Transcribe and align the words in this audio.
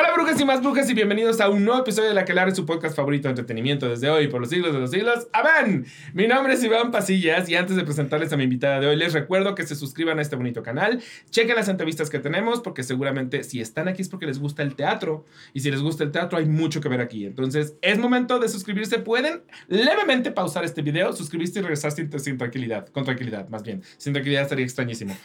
Hola 0.00 0.12
brujas 0.14 0.40
y 0.40 0.44
más 0.44 0.62
brujas 0.62 0.88
y 0.88 0.94
bienvenidos 0.94 1.40
a 1.40 1.48
un 1.48 1.64
nuevo 1.64 1.80
episodio 1.80 2.10
de 2.10 2.14
La 2.14 2.24
Quelar, 2.24 2.54
su 2.54 2.64
podcast 2.64 2.94
favorito 2.94 3.26
de 3.26 3.30
entretenimiento 3.30 3.88
desde 3.88 4.08
hoy 4.08 4.28
por 4.28 4.40
los 4.40 4.48
siglos 4.48 4.72
de 4.72 4.78
los 4.78 4.92
siglos. 4.92 5.26
¡Amén! 5.32 5.86
Mi 6.12 6.28
nombre 6.28 6.54
es 6.54 6.62
Iván 6.62 6.92
Pasillas 6.92 7.48
y 7.48 7.56
antes 7.56 7.74
de 7.74 7.82
presentarles 7.82 8.32
a 8.32 8.36
mi 8.36 8.44
invitada 8.44 8.78
de 8.78 8.86
hoy 8.86 8.94
les 8.94 9.12
recuerdo 9.12 9.56
que 9.56 9.66
se 9.66 9.74
suscriban 9.74 10.20
a 10.20 10.22
este 10.22 10.36
bonito 10.36 10.62
canal, 10.62 11.02
chequen 11.30 11.56
las 11.56 11.68
entrevistas 11.68 12.10
que 12.10 12.20
tenemos 12.20 12.60
porque 12.60 12.84
seguramente 12.84 13.42
si 13.42 13.60
están 13.60 13.88
aquí 13.88 14.02
es 14.02 14.08
porque 14.08 14.26
les 14.26 14.38
gusta 14.38 14.62
el 14.62 14.76
teatro 14.76 15.24
y 15.52 15.62
si 15.62 15.70
les 15.72 15.82
gusta 15.82 16.04
el 16.04 16.12
teatro 16.12 16.38
hay 16.38 16.46
mucho 16.46 16.80
que 16.80 16.88
ver 16.88 17.00
aquí. 17.00 17.26
Entonces 17.26 17.74
es 17.82 17.98
momento 17.98 18.38
de 18.38 18.48
suscribirse. 18.48 19.00
Pueden 19.00 19.42
levemente 19.66 20.30
pausar 20.30 20.62
este 20.62 20.80
video, 20.80 21.12
suscribirse 21.12 21.58
y 21.58 21.62
regresar 21.62 21.90
sin, 21.90 22.16
sin 22.20 22.38
tranquilidad, 22.38 22.86
con 22.90 23.04
tranquilidad 23.04 23.48
más 23.48 23.64
bien. 23.64 23.82
Sin 23.96 24.12
tranquilidad 24.12 24.44
estaría 24.44 24.64
extrañísimo. 24.64 25.16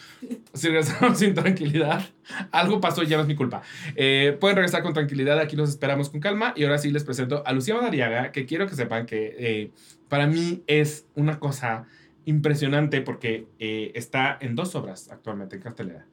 Si 0.55 0.67
regresamos 0.67 1.20
sin 1.20 1.35
tranquilidad, 1.35 2.09
algo 2.49 2.81
pasó 2.81 3.03
y 3.03 3.05
ya 3.05 3.17
no 3.17 3.21
es 3.21 3.27
mi 3.27 3.35
culpa. 3.35 3.62
Eh, 3.95 4.35
pueden 4.41 4.62
regresar 4.63 4.84
con 4.84 4.94
tranquilidad, 4.94 5.40
aquí 5.40 5.55
los 5.55 5.70
esperamos 5.70 6.09
con 6.09 6.20
calma. 6.20 6.53
Y 6.55 6.63
ahora 6.63 6.77
sí 6.77 6.90
les 6.90 7.03
presento 7.03 7.44
a 7.45 7.52
Lucía 7.53 7.76
Madariaga, 7.76 8.31
que 8.31 8.45
quiero 8.45 8.67
que 8.67 8.76
sepan 8.76 9.05
que 9.05 9.36
eh, 9.38 9.72
para 10.08 10.27
mí 10.27 10.63
es 10.67 11.05
una 11.16 11.39
cosa 11.39 11.86
impresionante 12.26 13.02
porque 13.02 13.48
eh, 13.59 13.91
está 13.95 14.38
en 14.39 14.55
dos 14.55 14.76
obras 14.76 15.09
actualmente 15.12 15.58
en 15.58 15.62
cartelera, 15.62 16.05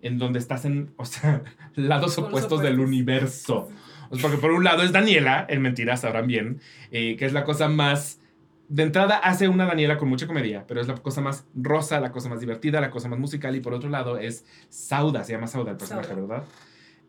en 0.00 0.18
donde 0.18 0.38
estás 0.38 0.64
en, 0.64 0.92
o 0.96 1.04
sea, 1.04 1.42
lados 1.74 2.16
opuestos 2.18 2.62
del 2.62 2.80
universo. 2.80 3.68
O 4.08 4.16
sea, 4.16 4.22
porque 4.22 4.38
por 4.38 4.50
un 4.50 4.64
lado 4.64 4.82
es 4.82 4.92
Daniela, 4.92 5.46
en 5.48 5.62
Mentiras, 5.62 6.00
sabrán 6.00 6.26
bien, 6.26 6.60
eh, 6.90 7.16
que 7.16 7.26
es 7.26 7.32
la 7.32 7.44
cosa 7.44 7.68
más... 7.68 8.18
De 8.68 8.84
entrada 8.84 9.16
hace 9.16 9.48
una 9.48 9.66
Daniela 9.66 9.98
con 9.98 10.08
mucha 10.08 10.28
comedia, 10.28 10.64
pero 10.68 10.80
es 10.80 10.86
la 10.86 10.94
cosa 10.94 11.20
más 11.20 11.44
rosa, 11.56 11.98
la 11.98 12.12
cosa 12.12 12.28
más 12.28 12.38
divertida, 12.38 12.80
la 12.80 12.90
cosa 12.90 13.08
más 13.08 13.18
musical. 13.18 13.56
Y 13.56 13.60
por 13.60 13.74
otro 13.74 13.90
lado 13.90 14.16
es 14.16 14.44
Sauda, 14.68 15.24
se 15.24 15.32
llama 15.32 15.48
Sauda 15.48 15.72
el 15.72 15.76
personaje, 15.76 16.14
Sauda. 16.14 16.20
¿verdad? 16.22 16.44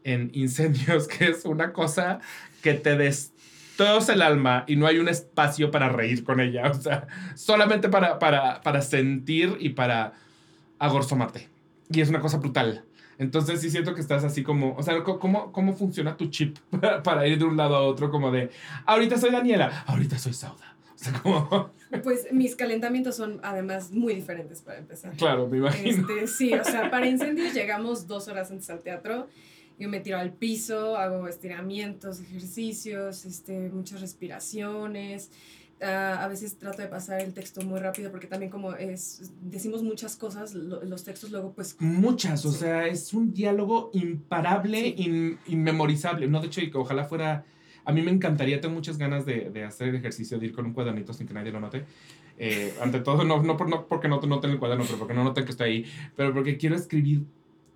En 0.04 0.32
incendios, 0.34 1.08
que 1.10 1.30
es 1.30 1.46
una 1.46 1.74
cosa 1.74 2.20
que 2.62 2.74
te 2.74 2.96
destroza 2.98 4.14
el 4.14 4.22
alma 4.22 4.64
y 4.68 4.76
no 4.76 4.88
hay 4.88 5.00
un 5.00 5.08
espacio 5.08 5.72
para 5.72 5.90
reír 5.90 6.24
con 6.24 6.40
ella. 6.40 6.70
O 6.70 6.74
sea, 6.74 7.08
solamente 7.36 7.90
para, 7.90 8.20
para, 8.20 8.62
para 8.62 8.82
sentir 8.82 9.58
y 9.60 9.70
para 9.70 10.14
agorzomarte. 10.80 11.50
Y 11.90 12.02
es 12.02 12.10
una 12.10 12.20
cosa 12.20 12.38
brutal. 12.38 12.86
Entonces 13.18 13.62
sí 13.62 13.70
siento 13.70 13.94
que 13.94 14.02
estás 14.02 14.24
así 14.24 14.42
como, 14.42 14.76
o 14.76 14.84
sea, 14.84 15.04
¿cómo, 15.04 15.52
cómo 15.52 15.74
funciona 15.74 16.18
tu 16.18 16.28
chip 16.30 16.58
para, 16.70 17.04
para 17.04 17.28
ir 17.28 17.38
de 17.38 17.46
un 17.46 17.58
lado 17.58 17.76
a 17.76 17.82
otro? 17.82 18.10
Como 18.10 18.32
de, 18.32 18.50
ahorita 18.86 19.18
soy 19.18 19.32
Daniela, 19.32 19.84
ahorita 19.88 20.18
soy 20.18 20.34
Sauda. 20.34 20.76
O 20.96 20.98
sea, 20.98 21.14
como, 21.14 21.72
Pues 22.04 22.32
mis 22.32 22.56
calentamientos 22.56 23.18
son 23.18 23.40
además 23.44 23.92
muy 23.92 24.16
diferentes 24.16 24.62
para 24.62 24.80
empezar. 24.80 25.14
claro, 25.18 25.48
me 25.48 25.58
imagino. 25.58 26.08
Este, 26.08 26.28
sí, 26.28 26.54
o 26.54 26.64
sea, 26.64 26.90
para 26.90 27.06
incendios 27.06 27.54
llegamos 27.54 28.08
dos 28.08 28.28
horas 28.30 28.50
antes 28.50 28.70
al 28.70 28.80
teatro. 28.80 29.28
Yo 29.82 29.90
me 29.90 30.00
tiro 30.00 30.20
al 30.20 30.32
piso, 30.32 30.96
hago 30.96 31.28
estiramientos, 31.28 32.20
ejercicios, 32.20 33.26
este, 33.26 33.70
muchas 33.72 34.00
respiraciones. 34.00 35.32
Ah, 35.82 36.24
a 36.24 36.28
veces 36.28 36.56
trato 36.60 36.84
de 36.84 36.88
pasar 36.88 37.20
el 37.22 37.34
texto 37.34 37.64
muy 37.64 37.80
rápido 37.80 38.12
porque 38.12 38.28
también 38.28 38.52
como 38.52 38.76
es, 38.76 39.32
decimos 39.42 39.82
muchas 39.82 40.16
cosas, 40.16 40.54
lo- 40.54 40.84
los 40.84 41.04
textos 41.04 41.32
luego 41.32 41.54
pues... 41.54 41.76
Muchas, 41.80 42.46
o 42.46 42.52
Sí. 42.52 42.60
sea, 42.60 42.86
es 42.86 43.12
un 43.12 43.34
diálogo 43.34 43.90
imparable, 43.94 44.80
Sí. 44.80 44.94
in- 44.98 45.40
inmemorizable. 45.48 46.28
No, 46.28 46.40
de 46.42 46.46
hecho, 46.46 46.62
y 46.62 46.70
que 46.70 46.78
ojalá 46.78 47.06
fuera. 47.06 47.44
A 47.84 47.92
mí 47.92 48.04
me 48.04 48.12
encantaría, 48.12 48.62
tengo 48.62 48.76
muchas 48.76 49.00
ganas 49.00 49.26
de, 49.26 49.50
de 49.50 49.64
hacer 49.64 49.88
el 49.88 49.96
ejercicio, 49.96 50.38
de 50.38 50.46
ir 50.46 50.54
con 50.54 50.68
un 50.68 50.74
cuadernito 50.74 51.12
sin 51.16 51.26
que 51.26 51.34
nadie 51.34 51.52
lo 51.52 51.60
note. 51.60 51.86
Eh, 52.38 52.72
ante 52.80 53.00
todo, 53.00 53.24
no, 53.24 53.42
no, 53.42 53.58
por- 53.58 53.68
no 53.68 53.88
porque 53.88 54.08
no 54.08 54.22
noten 54.22 54.52
el 54.52 54.60
cuaderno, 54.60 54.84
pero 54.86 55.00
porque 55.00 55.16
no 55.16 55.24
noten 55.24 55.44
que 55.46 55.52
estoy 55.52 55.68
ahí, 55.72 55.86
pero 56.16 56.32
porque 56.36 56.58
quiero 56.58 56.76
escribir 56.76 57.24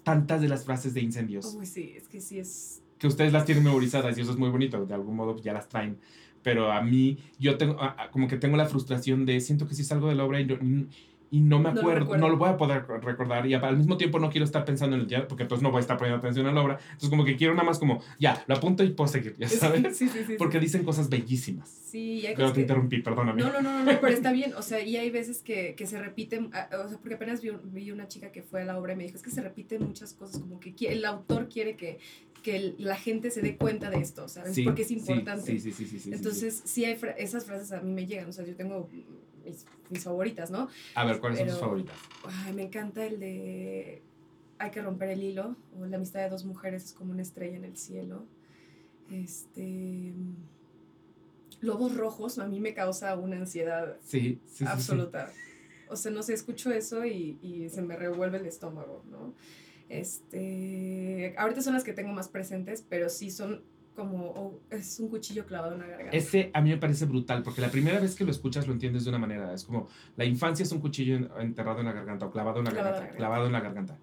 tantas 0.05 0.39
de 0.39 0.47
las 0.47 0.63
frases 0.63 0.93
de 0.93 1.01
incendios 1.01 1.53
Uy, 1.59 1.65
sí, 1.65 1.93
es 1.97 2.07
que 2.07 2.21
sí 2.21 2.39
es... 2.39 2.81
que 2.97 3.07
ustedes 3.07 3.33
las 3.33 3.43
tienen 3.43 3.65
memorizadas 3.65 4.17
y 4.17 4.21
eso 4.21 4.31
es 4.31 4.37
muy 4.37 4.49
bonito, 4.49 4.85
de 4.85 4.93
algún 4.93 5.17
modo 5.17 5.35
ya 5.41 5.51
las 5.51 5.67
traen. 5.67 5.97
Pero 6.43 6.71
a 6.71 6.81
mí, 6.81 7.17
yo 7.39 7.57
tengo, 7.57 7.77
como 8.11 8.27
que 8.27 8.37
tengo 8.37 8.55
la 8.55 8.67
frustración 8.67 9.25
de, 9.25 9.41
siento 9.41 9.67
que 9.67 9.73
sí 9.73 9.83
salgo 9.83 10.07
de 10.07 10.15
la 10.15 10.23
obra 10.23 10.39
y 10.39 10.45
no, 10.45 10.85
y 11.35 11.41
no 11.41 11.59
me 11.59 11.69
acuerdo, 11.69 12.15
no 12.17 12.29
lo 12.29 12.37
voy 12.37 12.47
a 12.49 12.55
poder 12.55 12.85
recordar 13.01 13.45
y 13.45 13.53
al 13.55 13.75
mismo 13.77 13.97
tiempo 13.97 14.19
no 14.19 14.29
quiero 14.29 14.45
estar 14.45 14.63
pensando 14.63 14.95
en 14.95 15.01
el 15.01 15.07
diálogo 15.07 15.27
porque 15.27 15.43
entonces 15.43 15.61
no 15.63 15.69
voy 15.69 15.79
a 15.79 15.81
estar 15.81 15.97
poniendo 15.97 16.19
atención 16.19 16.45
a 16.47 16.53
la 16.53 16.61
obra. 16.61 16.79
Entonces 16.85 17.09
como 17.09 17.25
que 17.25 17.35
quiero 17.35 17.53
nada 17.53 17.65
más 17.65 17.77
como, 17.77 18.01
ya, 18.19 18.41
lo 18.47 18.55
apunto 18.55 18.83
y 18.83 18.91
puedo 18.91 19.07
seguir, 19.09 19.35
ya 19.37 19.49
sabes. 19.49 19.97
Sí, 19.97 20.07
sí, 20.07 20.19
sí. 20.25 20.35
Porque 20.37 20.59
dicen 20.61 20.83
cosas 20.85 21.09
bellísimas. 21.09 21.67
Sí, 21.67 22.21
y 22.21 22.25
hay 22.27 22.35
Pero 22.35 22.49
te 22.49 22.55
que- 22.55 22.61
interrumpí, 22.61 23.01
perdóname. 23.01 23.41
No, 23.41 23.51
no, 23.51 23.61
no, 23.61 23.83
no, 23.83 23.91
no, 23.91 23.99
pero 23.99 24.13
está 24.13 24.31
bien. 24.39 24.53
O 24.53 24.61
sea, 24.61 24.79
y 24.81 24.95
hay 24.97 25.09
veces 25.09 25.41
que, 25.41 25.75
que 25.75 25.85
se 25.87 25.99
repiten, 25.99 26.51
ah, 26.53 26.69
o 26.85 26.87
sea, 26.89 26.97
porque 26.99 27.15
apenas 27.15 27.41
vi, 27.41 27.51
vi 27.65 27.91
una 27.91 28.07
chica 28.07 28.31
que 28.31 28.41
fue 28.41 28.61
a 28.61 28.65
la 28.65 28.77
obra 28.77 28.93
y 28.93 28.95
me 28.95 29.03
dijo, 29.03 29.17
es 29.17 29.23
que 29.23 29.31
se 29.31 29.41
repiten 29.41 29.83
muchas 29.83 30.13
cosas, 30.13 30.39
como 30.39 30.59
que 30.59 30.73
el 30.87 31.03
autor 31.05 31.49
quiere 31.49 31.75
que, 31.75 31.99
que 32.43 32.75
la 32.77 32.95
gente 32.95 33.29
se 33.31 33.41
dé 33.41 33.57
cuenta 33.57 33.89
de 33.89 33.97
esto, 33.97 34.27
¿sabes? 34.27 34.57
Porque 34.63 34.83
es 34.83 34.91
importante. 34.91 35.51
Sí, 35.51 35.59
sí, 35.59 35.71
sí, 35.71 35.83
sí, 35.85 35.89
sí, 35.89 35.99
sí, 35.99 36.09
sí. 36.09 36.13
Entonces, 36.13 36.61
sí, 36.63 36.85
hay 36.85 36.95
fra- 36.95 37.11
esas 37.11 37.43
frases 37.45 37.71
a 37.71 37.81
mí 37.81 37.91
me 37.91 38.05
llegan, 38.05 38.29
o 38.29 38.31
sea, 38.31 38.45
yo 38.45 38.55
tengo 38.55 38.87
mis, 39.45 39.65
mis 39.89 40.03
favoritas, 40.03 40.51
¿no? 40.51 40.67
A 40.95 41.05
ver, 41.05 41.19
¿cuáles 41.19 41.39
son 41.39 41.47
tus 41.47 41.59
favoritas? 41.59 41.95
Ay, 42.27 42.53
me 42.53 42.63
encanta 42.63 43.05
el 43.05 43.19
de 43.19 44.01
hay 44.57 44.71
que 44.71 44.81
romper 44.81 45.09
el 45.09 45.23
hilo, 45.23 45.55
o 45.79 45.85
la 45.85 45.97
amistad 45.97 46.21
de 46.21 46.29
dos 46.29 46.45
mujeres 46.45 46.85
es 46.85 46.93
como 46.93 47.11
una 47.11 47.21
estrella 47.21 47.57
en 47.57 47.65
el 47.65 47.77
cielo. 47.77 48.25
Este... 49.11 50.13
Lobos 51.61 51.95
rojos 51.95 52.37
a 52.39 52.47
mí 52.47 52.59
me 52.59 52.73
causa 52.73 53.15
una 53.15 53.37
ansiedad 53.37 53.97
Sí, 54.03 54.19
sí, 54.19 54.39
sí, 54.47 54.55
sí. 54.57 54.65
absoluta. 54.67 55.31
O 55.89 55.95
sea, 55.95 56.11
no 56.11 56.21
sé, 56.23 56.33
escucho 56.33 56.71
eso 56.71 57.05
y, 57.05 57.37
y 57.41 57.69
se 57.69 57.81
me 57.81 57.95
revuelve 57.95 58.37
el 58.37 58.45
estómago, 58.45 59.03
¿no? 59.09 59.33
Este, 59.89 61.35
ahorita 61.37 61.61
son 61.61 61.73
las 61.73 61.83
que 61.83 61.93
tengo 61.93 62.11
más 62.11 62.27
presentes, 62.27 62.83
pero 62.87 63.09
sí 63.09 63.29
son 63.31 63.63
como, 63.95 64.25
oh, 64.25 64.59
es 64.69 64.99
un 64.99 65.09
cuchillo 65.09 65.45
clavado 65.45 65.73
en 65.73 65.79
la 65.81 65.87
garganta. 65.87 66.15
Ese 66.17 66.51
a 66.53 66.61
mí 66.61 66.69
me 66.69 66.77
parece 66.77 67.05
brutal, 67.05 67.41
porque 67.43 67.61
la 67.61 67.69
primera 67.69 67.99
vez 67.99 68.15
que 68.15 68.23
lo 68.25 68.31
escuchas 68.31 68.67
lo 68.67 68.73
entiendes 68.73 69.03
de 69.05 69.09
una 69.09 69.19
manera. 69.19 69.53
Es 69.53 69.63
como, 69.63 69.87
la 70.17 70.25
infancia 70.25 70.63
es 70.63 70.71
un 70.71 70.79
cuchillo 70.81 71.15
en- 71.15 71.29
enterrado 71.39 71.79
en 71.79 71.85
la 71.85 71.93
garganta 71.93 72.25
o 72.25 72.31
clavado 72.31 72.59
en 72.59 72.65
la 72.65 72.71
Clavado 72.71 72.95
en 72.97 73.01
garganta, 73.01 73.17
la 73.17 73.29
garganta. 73.29 73.45
clavado 73.45 73.45
en 73.47 73.51
la 73.53 73.59
garganta. 73.61 73.97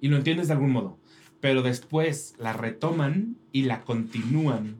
Y 0.00 0.08
lo 0.08 0.16
entiendes 0.16 0.48
de 0.48 0.54
algún 0.54 0.70
modo. 0.72 0.98
Pero 1.40 1.62
después 1.62 2.34
la 2.38 2.52
retoman 2.52 3.36
y 3.52 3.62
la 3.62 3.82
continúan 3.82 4.76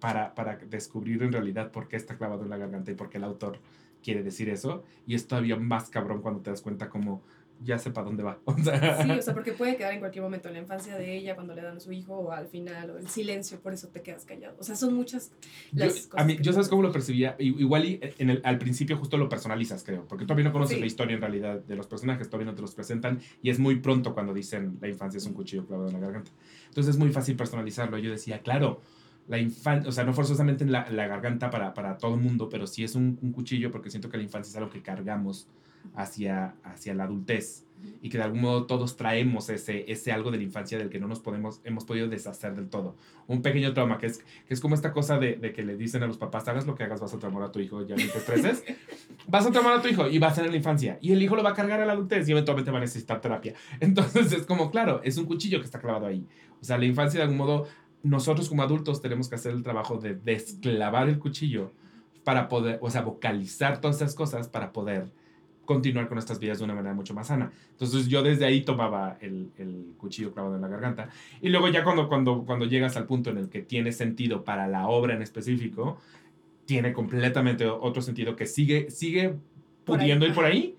para, 0.00 0.34
para 0.34 0.56
descubrir 0.56 1.22
en 1.22 1.32
realidad 1.32 1.70
por 1.70 1.86
qué 1.88 1.96
está 1.96 2.16
clavado 2.16 2.42
en 2.42 2.50
la 2.50 2.56
garganta 2.56 2.90
y 2.90 2.94
por 2.94 3.08
qué 3.08 3.18
el 3.18 3.24
autor 3.24 3.58
quiere 4.02 4.24
decir 4.24 4.48
eso. 4.48 4.82
Y 5.06 5.14
es 5.14 5.28
todavía 5.28 5.54
más 5.56 5.90
cabrón 5.90 6.20
cuando 6.22 6.40
te 6.40 6.50
das 6.50 6.60
cuenta 6.60 6.88
como 6.88 7.22
ya 7.64 7.78
sepa 7.78 8.02
dónde 8.02 8.22
va. 8.22 8.38
O 8.46 8.56
sea, 8.58 9.02
Sí, 9.02 9.10
o 9.10 9.22
sea, 9.22 9.34
porque 9.34 9.52
puede 9.52 9.76
quedar 9.76 9.92
en 9.92 10.00
cualquier 10.00 10.22
momento 10.22 10.48
en 10.48 10.54
la 10.54 10.60
infancia 10.60 10.96
de 10.96 11.16
ella, 11.16 11.34
cuando 11.34 11.54
le 11.54 11.62
dan 11.62 11.76
a 11.76 11.80
su 11.80 11.92
hijo, 11.92 12.14
o 12.16 12.32
al 12.32 12.46
final, 12.48 12.90
o 12.90 12.98
el 12.98 13.08
silencio, 13.08 13.60
por 13.60 13.72
eso 13.72 13.88
te 13.88 14.02
quedas 14.02 14.24
callado. 14.24 14.56
O 14.58 14.62
sea, 14.64 14.76
son 14.76 14.94
muchas 14.94 15.32
Yo, 15.72 15.84
las 15.86 16.06
cosas. 16.06 16.20
a 16.20 16.24
mí, 16.24 16.38
yo 16.40 16.52
sabes 16.52 16.68
cómo 16.68 16.82
lo 16.82 16.92
percibía, 16.92 17.36
I- 17.38 17.54
igual 17.60 17.84
y 17.84 18.00
en 18.18 18.30
el, 18.30 18.40
al 18.44 18.58
principio 18.58 18.96
justo 18.96 19.16
lo 19.16 19.28
personalizas, 19.28 19.82
creo, 19.84 20.06
porque 20.06 20.24
todavía 20.24 20.44
no 20.44 20.52
conoces 20.52 20.74
Sí. 20.76 20.80
la 20.80 20.86
historia 20.86 21.14
en 21.14 21.20
realidad 21.20 21.60
de 21.60 21.76
los 21.76 21.86
personajes, 21.86 22.28
todavía 22.28 22.50
no 22.50 22.54
te 22.56 22.62
los 22.62 22.74
presentan 22.74 23.20
y 23.42 23.50
es 23.50 23.58
muy 23.58 23.76
pronto 23.76 24.14
cuando 24.14 24.32
dicen 24.34 24.78
la 24.80 24.88
infancia 24.88 25.18
es 25.18 25.26
un 25.26 25.34
cuchillo 25.34 25.66
clavado 25.66 25.88
en 25.88 25.94
la 25.94 26.00
garganta. 26.00 26.30
Entonces 26.68 26.94
es 26.94 26.98
muy 26.98 27.10
fácil 27.12 27.36
personalizarlo. 27.36 27.98
Yo 27.98 28.10
decía, 28.10 28.40
claro, 28.40 28.80
la 29.28 29.38
infancia, 29.38 29.88
o 29.88 29.92
sea, 29.92 30.04
no 30.04 30.12
forzosamente 30.14 30.64
en 30.64 30.72
la, 30.72 30.90
la 30.90 31.06
garganta 31.06 31.48
para, 31.50 31.74
para 31.74 31.96
todo 31.98 32.14
el 32.14 32.20
mundo, 32.20 32.48
pero 32.48 32.66
sí 32.66 32.82
es 32.82 32.94
un, 32.94 33.18
un 33.22 33.32
cuchillo 33.32 33.70
porque 33.70 33.88
siento 33.90 34.08
que 34.08 34.16
la 34.16 34.22
infancia 34.24 34.50
es 34.50 34.56
algo 34.56 34.70
que 34.70 34.82
cargamos 34.82 35.46
hacia, 35.94 36.54
hacia 36.64 36.94
la 36.94 37.04
adultez 37.04 37.66
y 38.00 38.08
que 38.08 38.18
de 38.18 38.24
algún 38.24 38.40
modo 38.40 38.66
todos 38.66 38.96
traemos 38.96 39.48
ese, 39.48 39.90
ese 39.90 40.12
algo 40.12 40.30
de 40.30 40.38
la 40.38 40.42
infancia 40.42 40.78
del 40.78 40.88
que 40.88 40.98
no 40.98 41.08
nos 41.08 41.20
podemos, 41.20 41.60
hemos 41.64 41.84
podido 41.84 42.08
deshacer 42.08 42.54
del 42.54 42.68
todo. 42.68 42.96
Un 43.26 43.42
pequeño 43.42 43.72
trauma, 43.74 43.98
que 43.98 44.06
es, 44.06 44.18
que 44.18 44.54
es 44.54 44.60
como 44.60 44.74
esta 44.74 44.92
cosa 44.92 45.18
de, 45.18 45.36
de 45.36 45.52
que 45.52 45.62
le 45.62 45.76
dicen 45.76 46.02
a 46.02 46.06
los 46.06 46.18
papás, 46.18 46.46
hagas 46.48 46.66
lo 46.66 46.74
que 46.74 46.84
hagas, 46.84 47.00
vas 47.00 47.14
a 47.14 47.18
traumar 47.18 47.44
a 47.44 47.52
tu 47.52 47.60
hijo, 47.60 47.86
ya 47.86 47.96
no 47.96 48.02
te 48.02 48.18
estreses, 48.18 48.64
vas 49.28 49.46
a 49.46 49.50
traumar 49.50 49.78
a 49.78 49.82
tu 49.82 49.88
hijo 49.88 50.08
y 50.08 50.18
va 50.18 50.28
a 50.28 50.34
ser 50.34 50.44
en 50.44 50.52
la 50.52 50.56
infancia. 50.56 50.98
Y 51.00 51.12
el 51.12 51.22
hijo 51.22 51.36
lo 51.36 51.42
va 51.42 51.50
a 51.50 51.54
cargar 51.54 51.80
a 51.80 51.86
la 51.86 51.92
adultez 51.92 52.28
y 52.28 52.32
eventualmente 52.32 52.70
va 52.70 52.78
a 52.78 52.82
necesitar 52.82 53.20
terapia. 53.20 53.54
Entonces 53.80 54.32
es 54.32 54.46
como, 54.46 54.70
claro, 54.70 55.00
es 55.04 55.16
un 55.16 55.26
cuchillo 55.26 55.58
que 55.58 55.66
está 55.66 55.80
clavado 55.80 56.06
ahí. 56.06 56.26
O 56.60 56.64
sea, 56.64 56.78
la 56.78 56.86
infancia 56.86 57.18
de 57.18 57.24
algún 57.24 57.38
modo, 57.38 57.66
nosotros 58.02 58.48
como 58.48 58.62
adultos 58.62 59.00
tenemos 59.00 59.28
que 59.28 59.36
hacer 59.36 59.52
el 59.52 59.62
trabajo 59.62 59.98
de 59.98 60.14
desclavar 60.14 61.08
el 61.08 61.18
cuchillo 61.18 61.72
para 62.24 62.48
poder, 62.48 62.78
o 62.80 62.90
sea, 62.90 63.02
vocalizar 63.02 63.80
todas 63.80 63.96
esas 63.96 64.14
cosas 64.14 64.48
para 64.48 64.72
poder 64.72 65.10
continuar 65.72 66.08
con 66.08 66.16
nuestras 66.16 66.38
vidas 66.38 66.58
de 66.58 66.64
una 66.64 66.74
manera 66.74 66.94
mucho 66.94 67.14
más 67.14 67.26
sana. 67.28 67.50
Entonces 67.70 68.06
yo 68.08 68.22
desde 68.22 68.44
ahí 68.44 68.62
tomaba 68.62 69.16
el, 69.20 69.50
el 69.58 69.94
cuchillo 69.98 70.32
clavado 70.32 70.56
en 70.56 70.62
la 70.62 70.68
garganta. 70.68 71.08
Y 71.40 71.48
luego 71.48 71.68
ya 71.68 71.82
cuando, 71.84 72.08
cuando, 72.08 72.44
cuando 72.44 72.66
llegas 72.66 72.96
al 72.96 73.06
punto 73.06 73.30
en 73.30 73.38
el 73.38 73.48
que 73.48 73.62
tiene 73.62 73.92
sentido 73.92 74.44
para 74.44 74.68
la 74.68 74.88
obra 74.88 75.14
en 75.14 75.22
específico, 75.22 75.98
tiene 76.64 76.92
completamente 76.92 77.66
otro 77.66 78.02
sentido 78.02 78.36
que 78.36 78.46
sigue, 78.46 78.90
sigue 78.90 79.34
pudiendo 79.84 80.26
ir 80.26 80.34
por 80.34 80.44
ahí, 80.44 80.76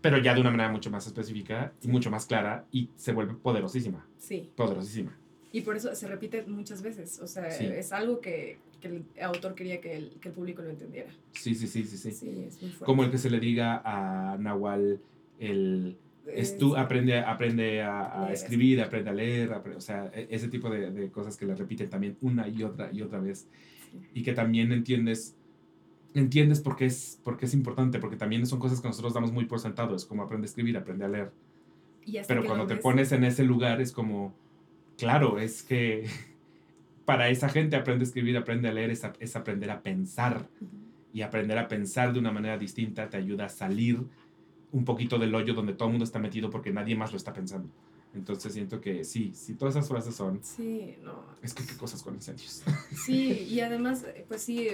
pero 0.00 0.18
ya 0.18 0.34
de 0.34 0.40
una 0.40 0.50
manera 0.50 0.70
mucho 0.70 0.90
más 0.90 1.06
específica 1.06 1.72
y 1.82 1.88
mucho 1.88 2.10
más 2.10 2.26
clara 2.26 2.66
y 2.70 2.90
se 2.96 3.12
vuelve 3.12 3.34
poderosísima, 3.34 4.04
Sí, 4.18 4.50
poderosísima. 4.56 5.16
y 5.52 5.60
por 5.62 5.76
eso 5.76 5.94
se 5.94 6.06
repite 6.06 6.42
muchas 6.46 6.82
veces. 6.82 7.18
O 7.20 7.26
sea, 7.26 7.50
Sí. 7.50 7.64
es 7.66 7.92
algo 7.92 8.20
que, 8.20 8.58
que 8.82 8.88
el 8.88 9.04
autor 9.22 9.54
quería 9.54 9.80
que 9.80 9.96
el, 9.96 10.10
que 10.20 10.28
el 10.28 10.34
público 10.34 10.60
lo 10.60 10.68
entendiera. 10.68 11.10
Sí, 11.32 11.54
sí, 11.54 11.66
sí, 11.66 11.84
sí, 11.84 11.96
sí. 11.96 12.10
Sí, 12.10 12.44
es 12.46 12.60
muy 12.60 12.70
fuerte. 12.70 12.84
Como 12.84 13.04
el 13.04 13.10
que 13.10 13.16
se 13.16 13.30
le 13.30 13.40
diga 13.40 13.80
a 13.84 14.36
Nahual 14.36 15.00
el 15.38 15.96
es 16.26 16.56
tú 16.56 16.76
aprende, 16.76 17.18
aprende 17.18 17.82
a, 17.82 18.26
a 18.26 18.32
escribir, 18.32 18.80
aprende 18.80 19.10
a 19.10 19.12
leer, 19.12 19.52
o 19.52 19.80
sea, 19.80 20.10
e, 20.14 20.28
ese 20.30 20.48
tipo 20.48 20.70
de, 20.70 20.90
de, 20.90 21.10
cosas 21.10 21.36
que 21.36 21.46
le 21.46 21.54
repiten 21.54 21.90
también 21.90 22.16
una 22.20 22.46
y 22.48 22.62
otra 22.62 22.90
y 22.92 23.02
otra 23.02 23.18
vez. 23.18 23.48
Y 24.14 24.22
que 24.22 24.32
también 24.32 24.72
entiendes, 24.72 25.34
entiendes 26.14 26.60
por 26.60 26.76
qué, 26.76 26.86
es, 26.86 27.18
por 27.24 27.36
qué 27.36 27.46
es 27.46 27.54
importante, 27.54 27.98
porque 27.98 28.16
también 28.16 28.46
son 28.46 28.58
cosas 28.60 28.80
que 28.80 28.88
nosotros 28.88 29.14
damos 29.14 29.32
muy 29.32 29.46
por 29.46 29.58
sentado, 29.58 29.96
es 29.96 30.04
como 30.04 30.22
aprende 30.22 30.46
a 30.46 30.48
escribir, 30.48 30.76
aprende 30.76 31.04
a 31.04 31.08
leer. 31.08 31.32
Pero 32.26 32.44
cuando 32.44 32.66
te 32.66 32.76
pones 32.76 33.12
en 33.12 33.24
ese 33.24 33.44
lugar 33.44 33.80
es 33.80 33.92
como, 33.92 34.34
claro, 34.96 35.38
es 35.38 35.62
que 35.62 36.06
para 37.04 37.28
esa 37.28 37.48
gente 37.48 37.76
aprende 37.76 38.04
a 38.04 38.06
escribir, 38.06 38.36
aprende 38.36 38.68
a 38.68 38.72
leer, 38.72 38.90
es, 38.90 39.02
es 39.18 39.36
aprender 39.36 39.70
a 39.70 39.82
pensar. 39.82 40.48
Y 41.14 41.20
aprender 41.20 41.58
a 41.58 41.68
pensar 41.68 42.12
de 42.12 42.18
una 42.18 42.32
manera 42.32 42.56
distinta 42.56 43.10
te 43.10 43.18
ayuda 43.18 43.44
a 43.44 43.48
salir 43.50 44.00
un 44.70 44.84
poquito 44.84 45.18
del 45.18 45.34
hoyo 45.34 45.52
donde 45.52 45.74
todo 45.74 45.88
el 45.88 45.92
mundo 45.92 46.04
está 46.04 46.18
metido 46.18 46.48
porque 46.48 46.72
nadie 46.72 46.96
más 46.96 47.10
lo 47.10 47.18
está 47.18 47.32
pensando. 47.32 47.68
Entonces 48.14 48.52
siento 48.52 48.80
que 48.80 49.04
sí, 49.04 49.32
sí, 49.34 49.54
todas 49.54 49.76
esas 49.76 49.88
frases 49.88 50.14
son... 50.14 50.42
Sí, 50.42 50.96
no. 51.02 51.24
Es 51.42 51.54
que 51.54 51.64
qué 51.64 51.76
cosas 51.76 52.02
con 52.02 52.14
incendios. 52.14 52.62
Sí, 52.94 53.46
y 53.48 53.60
además, 53.60 54.06
pues 54.28 54.42
sí, 54.42 54.68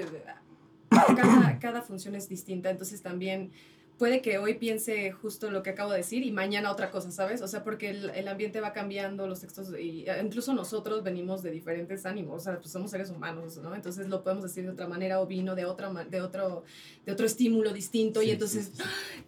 cada, 0.88 1.58
cada 1.58 1.82
función 1.82 2.14
es 2.14 2.28
distinta, 2.28 2.70
entonces 2.70 3.02
también 3.02 3.50
puede 3.98 4.22
que 4.22 4.38
hoy 4.38 4.54
piense 4.54 5.10
justo 5.10 5.50
lo 5.50 5.62
que 5.62 5.70
acabo 5.70 5.90
de 5.90 5.98
decir 5.98 6.22
y 6.24 6.30
mañana 6.30 6.70
otra 6.70 6.90
cosa, 6.90 7.10
¿sabes? 7.10 7.42
O 7.42 7.48
sea, 7.48 7.64
porque 7.64 7.90
el, 7.90 8.10
el, 8.10 8.28
ambiente 8.28 8.60
va 8.60 8.72
cambiando, 8.72 9.26
los 9.26 9.40
textos, 9.40 9.70
y 9.78 10.04
eh, 10.08 10.22
incluso 10.24 10.54
nosotros 10.54 11.02
venimos 11.02 11.42
de 11.42 11.50
diferentes 11.50 12.06
ánimos, 12.06 12.42
o 12.42 12.44
sea, 12.44 12.58
pues 12.60 12.70
somos 12.70 12.92
seres 12.92 13.10
humanos, 13.10 13.56
¿no? 13.58 13.74
Entonces 13.74 14.08
lo 14.08 14.22
podemos 14.22 14.44
decir 14.44 14.64
de 14.64 14.70
otra 14.70 14.86
manera 14.86 15.20
o 15.20 15.26
vino 15.26 15.56
de, 15.56 15.64
otra, 15.64 15.92
de, 16.04 16.20
otro, 16.20 16.62
de 17.04 17.12
otro 17.12 17.26
estímulo 17.26 17.72
distinto 17.72 18.22
y 18.22 18.30
entonces, 18.30 18.72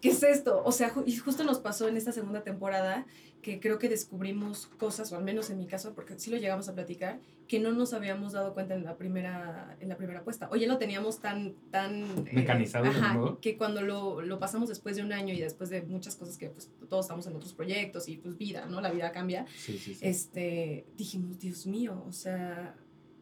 ¿qué 0.00 0.10
es 0.10 0.22
esto? 0.22 0.62
O 0.64 0.70
sea, 0.70 0.94
y 1.04 1.16
justo 1.16 1.42
nos 1.42 1.58
pasó 1.58 1.88
en 1.88 1.96
esta 1.96 2.12
segunda 2.12 2.42
temporada 2.42 3.06
que 3.42 3.60
creo 3.60 3.78
que 3.78 3.88
descubrimos 3.88 4.66
cosas, 4.78 5.12
o 5.12 5.16
al 5.16 5.24
menos 5.24 5.50
en 5.50 5.58
mi 5.58 5.66
caso, 5.66 5.94
porque 5.94 6.18
sí 6.18 6.30
lo 6.30 6.36
llegamos 6.36 6.68
a 6.68 6.74
platicar, 6.74 7.20
que 7.48 7.58
no 7.58 7.72
nos 7.72 7.92
habíamos 7.94 8.32
dado 8.32 8.54
cuenta 8.54 8.74
en 8.74 8.84
la 8.84 8.96
primera, 8.96 9.76
en 9.80 9.88
la 9.88 9.96
primera 9.96 10.22
puesta. 10.22 10.48
Oye, 10.52 10.66
lo 10.66 10.78
teníamos 10.78 11.20
tan... 11.20 11.54
tan 11.70 12.04
eh, 12.26 12.32
Mecanizado. 12.32 12.86
ajá, 12.86 13.36
que 13.40 13.56
cuando 13.56 13.82
lo, 13.82 14.20
lo, 14.22 14.38
pasamos 14.38 14.68
después 14.68 14.96
de 14.96 15.02
un 15.02 15.12
año 15.12 15.34
y 15.34 15.40
después 15.40 15.68
de 15.70 15.82
muchas 15.82 16.14
cosas 16.16 16.36
que 16.36 16.50
pues, 16.50 16.70
todos 16.88 17.06
estamos 17.06 17.26
en 17.26 17.34
otros 17.34 17.52
proyectos 17.52 18.08
y 18.08 18.18
pues 18.18 18.38
vida, 18.38 18.66
¿no? 18.66 18.80
La 18.80 18.92
vida 18.92 19.10
cambia. 19.10 19.46
Sí, 19.56 19.78
sí, 19.78 19.94
sí. 19.94 19.98
Este, 20.06 20.86
dijimos, 20.96 21.40
Dios 21.40 21.66
mío, 21.66 22.04
o 22.06 22.12
sea, 22.12 22.76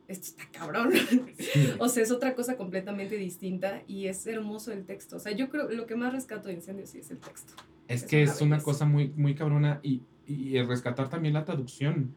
esto 0.09 0.26
está 0.26 0.50
cabrón. 0.50 0.93
o 1.79 1.88
sea, 1.88 2.03
es 2.03 2.11
otra 2.11 2.35
cosa 2.35 2.56
completamente 2.56 3.17
distinta 3.17 3.82
y 3.87 4.09
es 4.09 4.26
hermoso 4.26 4.73
el 4.73 4.85
texto. 4.85 5.17
O 5.17 5.20
sea, 5.20 5.32
yo 5.32 5.49
creo 5.49 5.70
lo 5.70 5.87
que 5.87 5.97
más 5.97 6.12
rescato 6.12 6.49
de 6.49 6.55
Incendios 6.55 6.91
sí 6.91 6.99
es 6.99 7.11
el 7.11 7.19
texto. 7.19 7.55
Es, 7.88 8.05
que 8.05 8.23
es 8.23 8.40
una 8.40 8.61
cosa 8.61 8.85
muy, 8.85 9.12
muy 9.17 9.35
cabrona 9.35 9.81
y, 9.82 10.02
y 10.26 10.61
rescatar 10.62 11.08
también 11.08 11.35
la 11.35 11.44
traducción. 11.44 12.14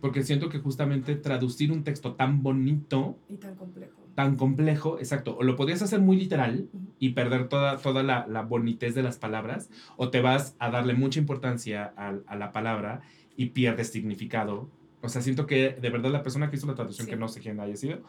Porque 0.00 0.22
siento 0.22 0.48
que 0.48 0.58
justamente 0.58 1.16
traducir 1.16 1.72
un 1.72 1.84
texto 1.84 2.14
tan 2.14 2.42
bonito. 2.42 3.18
Y 3.28 3.36
tan 3.36 3.54
complejo. 3.56 4.00
Tan 4.14 4.36
complejo, 4.36 4.98
exacto. 4.98 5.36
O 5.36 5.42
lo 5.42 5.56
podías 5.56 5.82
hacer 5.82 6.00
muy 6.00 6.16
literal 6.16 6.68
y 6.98 7.10
perder 7.10 7.48
toda, 7.48 7.78
toda 7.78 8.02
la, 8.02 8.26
la, 8.26 8.42
bonitez 8.42 8.94
de 8.94 9.02
las 9.02 9.18
palabras, 9.18 9.70
o 9.96 10.10
te 10.10 10.20
vas 10.20 10.56
a 10.58 10.70
darle 10.70 10.94
mucha 10.94 11.20
importancia 11.20 11.92
a, 11.96 12.14
a, 12.26 12.36
la 12.36 12.52
palabra 12.52 13.02
y 13.36 13.46
pierdes 13.50 13.90
significado. 13.90 14.68
O 15.02 15.08
sea, 15.08 15.22
siento 15.22 15.46
que 15.46 15.70
de 15.70 15.90
verdad 15.90 16.10
la 16.10 16.22
persona 16.22 16.50
que 16.50 16.56
hizo 16.56 16.66
la 16.66 16.74
traducción, 16.74 17.06
que 17.06 17.16
no 17.16 17.28
sé 17.28 17.40
quién 17.40 17.60
haya 17.60 17.76
sido, 17.76 18.02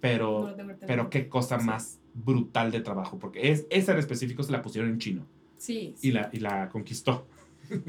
pero, 0.00 0.54
pero 0.86 1.08
qué 1.10 1.28
cosa 1.28 1.58
más 1.58 2.00
brutal 2.14 2.70
de 2.70 2.80
trabajo, 2.80 3.18
porque 3.18 3.50
es, 3.50 3.66
esa 3.70 3.92
en 3.92 3.98
específico 3.98 4.42
se 4.42 4.52
la 4.52 4.62
pusieron 4.62 4.90
en 4.90 4.98
chino. 4.98 5.26
Sí. 5.64 5.94
Y, 6.02 6.12
La, 6.12 6.28
y 6.30 6.40
la 6.40 6.68
conquistó. 6.68 7.26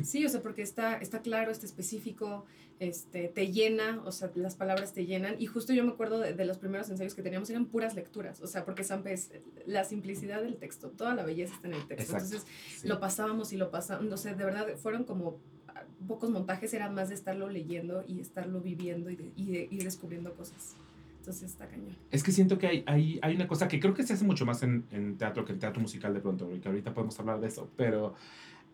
Sí, 0.04 0.26
o 0.26 0.30
sea, 0.30 0.42
porque 0.42 0.62
está, 0.62 0.96
está 0.96 1.20
claro, 1.22 1.52
está 1.52 1.66
específico, 1.66 2.46
este, 2.80 3.28
te 3.28 3.52
llena, 3.52 4.02
o 4.06 4.12
sea, 4.14 4.32
las 4.36 4.56
palabras 4.56 4.94
te 4.94 5.06
llenan. 5.06 5.36
Y 5.40 5.48
justo 5.48 5.74
yo 5.74 5.84
me 5.84 5.92
acuerdo 5.92 6.20
de, 6.20 6.46
los 6.46 6.58
primeros 6.58 6.90
ensayos 6.90 7.14
que 7.14 7.22
teníamos, 7.22 7.50
eran 7.50 7.66
puras 7.66 7.94
lecturas, 7.94 8.40
o 8.40 8.48
sea, 8.48 8.64
porque 8.64 8.86
Sampe 8.86 9.12
es 9.12 9.32
la 9.66 9.84
simplicidad 9.84 10.42
del 10.42 10.56
texto, 10.56 10.90
toda 10.92 11.14
la 11.16 11.26
belleza 11.26 11.56
está 11.56 11.68
en 11.68 11.74
el 11.74 11.86
texto. 11.86 12.14
Entonces, 12.14 12.46
lo 12.84 13.02
pasábamos 13.02 13.52
y 13.52 13.58
lo 13.58 13.70
pasábamos, 13.70 14.10
no 14.10 14.16
sé, 14.16 14.34
de 14.36 14.46
verdad, 14.46 14.68
fueron 14.78 15.04
como 15.04 15.38
ah, 15.68 15.84
pocos 16.08 16.30
montajes, 16.30 16.74
eran 16.74 16.96
más 16.96 17.10
de 17.10 17.16
estarlo 17.16 17.50
leyendo 17.50 18.06
y 18.08 18.22
estarlo 18.22 18.62
viviendo 18.62 19.10
y, 19.10 19.18
de, 19.18 19.68
y, 19.70 19.78
descubriendo 19.80 20.34
cosas. 20.34 20.78
Entonces 21.26 21.50
está 21.50 21.68
cañón. 21.68 21.98
Es 22.12 22.24
que 22.24 22.32
siento 22.32 22.60
que 22.60 22.68
hay, 22.68 22.84
hay, 22.86 23.20
hay, 23.24 23.36
una 23.36 23.48
cosa 23.48 23.68
que 23.68 23.80
creo 23.80 23.96
que 23.96 24.04
se 24.04 24.14
hace 24.14 24.24
mucho 24.24 24.46
más 24.46 24.62
en, 24.62 24.86
en 24.92 25.18
teatro 25.18 25.44
que 25.44 25.54
en 25.54 25.60
teatro 25.60 25.82
musical 25.82 26.14
de 26.14 26.20
pronto, 26.20 26.54
y 26.56 26.60
que 26.60 26.68
ahorita 26.68 26.94
podemos 26.94 27.20
hablar 27.20 27.40
de 27.40 27.48
eso, 27.48 27.72
pero 27.76 28.14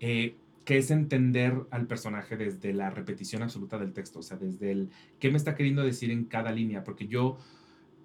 eh, 0.02 0.36
que 0.66 0.78
es 0.78 0.92
entender 0.92 1.56
al 1.72 1.88
personaje 1.88 2.36
desde 2.36 2.74
la 2.74 2.90
repetición 2.90 3.42
absoluta 3.42 3.78
del 3.78 3.94
texto, 3.94 4.20
o 4.20 4.22
sea, 4.22 4.36
desde 4.36 4.72
el 4.72 4.90
qué 5.20 5.32
me 5.32 5.38
está 5.38 5.56
queriendo 5.56 5.82
decir 5.82 6.12
en 6.12 6.26
cada 6.26 6.52
línea, 6.52 6.84
porque 6.84 7.08
yo 7.08 7.38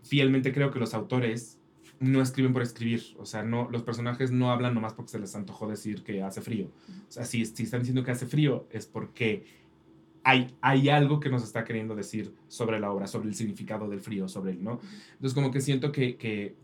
fielmente 0.04 0.52
creo 0.52 0.70
que 0.70 0.78
los 0.78 0.94
autores 0.94 1.58
no 1.98 2.22
escriben 2.22 2.52
por 2.52 2.62
escribir, 2.62 3.02
o 3.18 3.26
sea, 3.26 3.42
no, 3.42 3.68
los 3.68 3.82
personajes 3.82 4.30
no 4.30 4.52
hablan 4.52 4.74
nomás 4.74 4.94
porque 4.94 5.10
se 5.10 5.18
les 5.18 5.34
antojó 5.34 5.66
decir 5.66 6.04
que 6.04 6.22
hace 6.22 6.40
frío. 6.40 6.70
O 7.08 7.10
sea, 7.12 7.24
si, 7.24 7.44
si 7.46 7.64
están 7.64 7.80
diciendo 7.80 8.04
que 8.04 8.12
hace 8.12 8.26
frío 8.26 8.68
es 8.70 8.86
porque 8.86 9.65
hay, 10.26 10.52
hay 10.60 10.88
algo 10.88 11.20
que 11.20 11.28
nos 11.28 11.44
está 11.44 11.62
queriendo 11.62 11.94
decir 11.94 12.34
sobre 12.48 12.80
la 12.80 12.90
obra, 12.90 13.06
sobre 13.06 13.28
el 13.28 13.36
significado 13.36 13.88
del 13.88 14.00
frío, 14.00 14.26
sobre 14.26 14.50
él, 14.50 14.64
¿no? 14.64 14.80
Entonces, 15.12 15.34
como 15.34 15.52
que 15.52 15.60
siento 15.60 15.92
que, 15.92 16.16
que, 16.16 16.56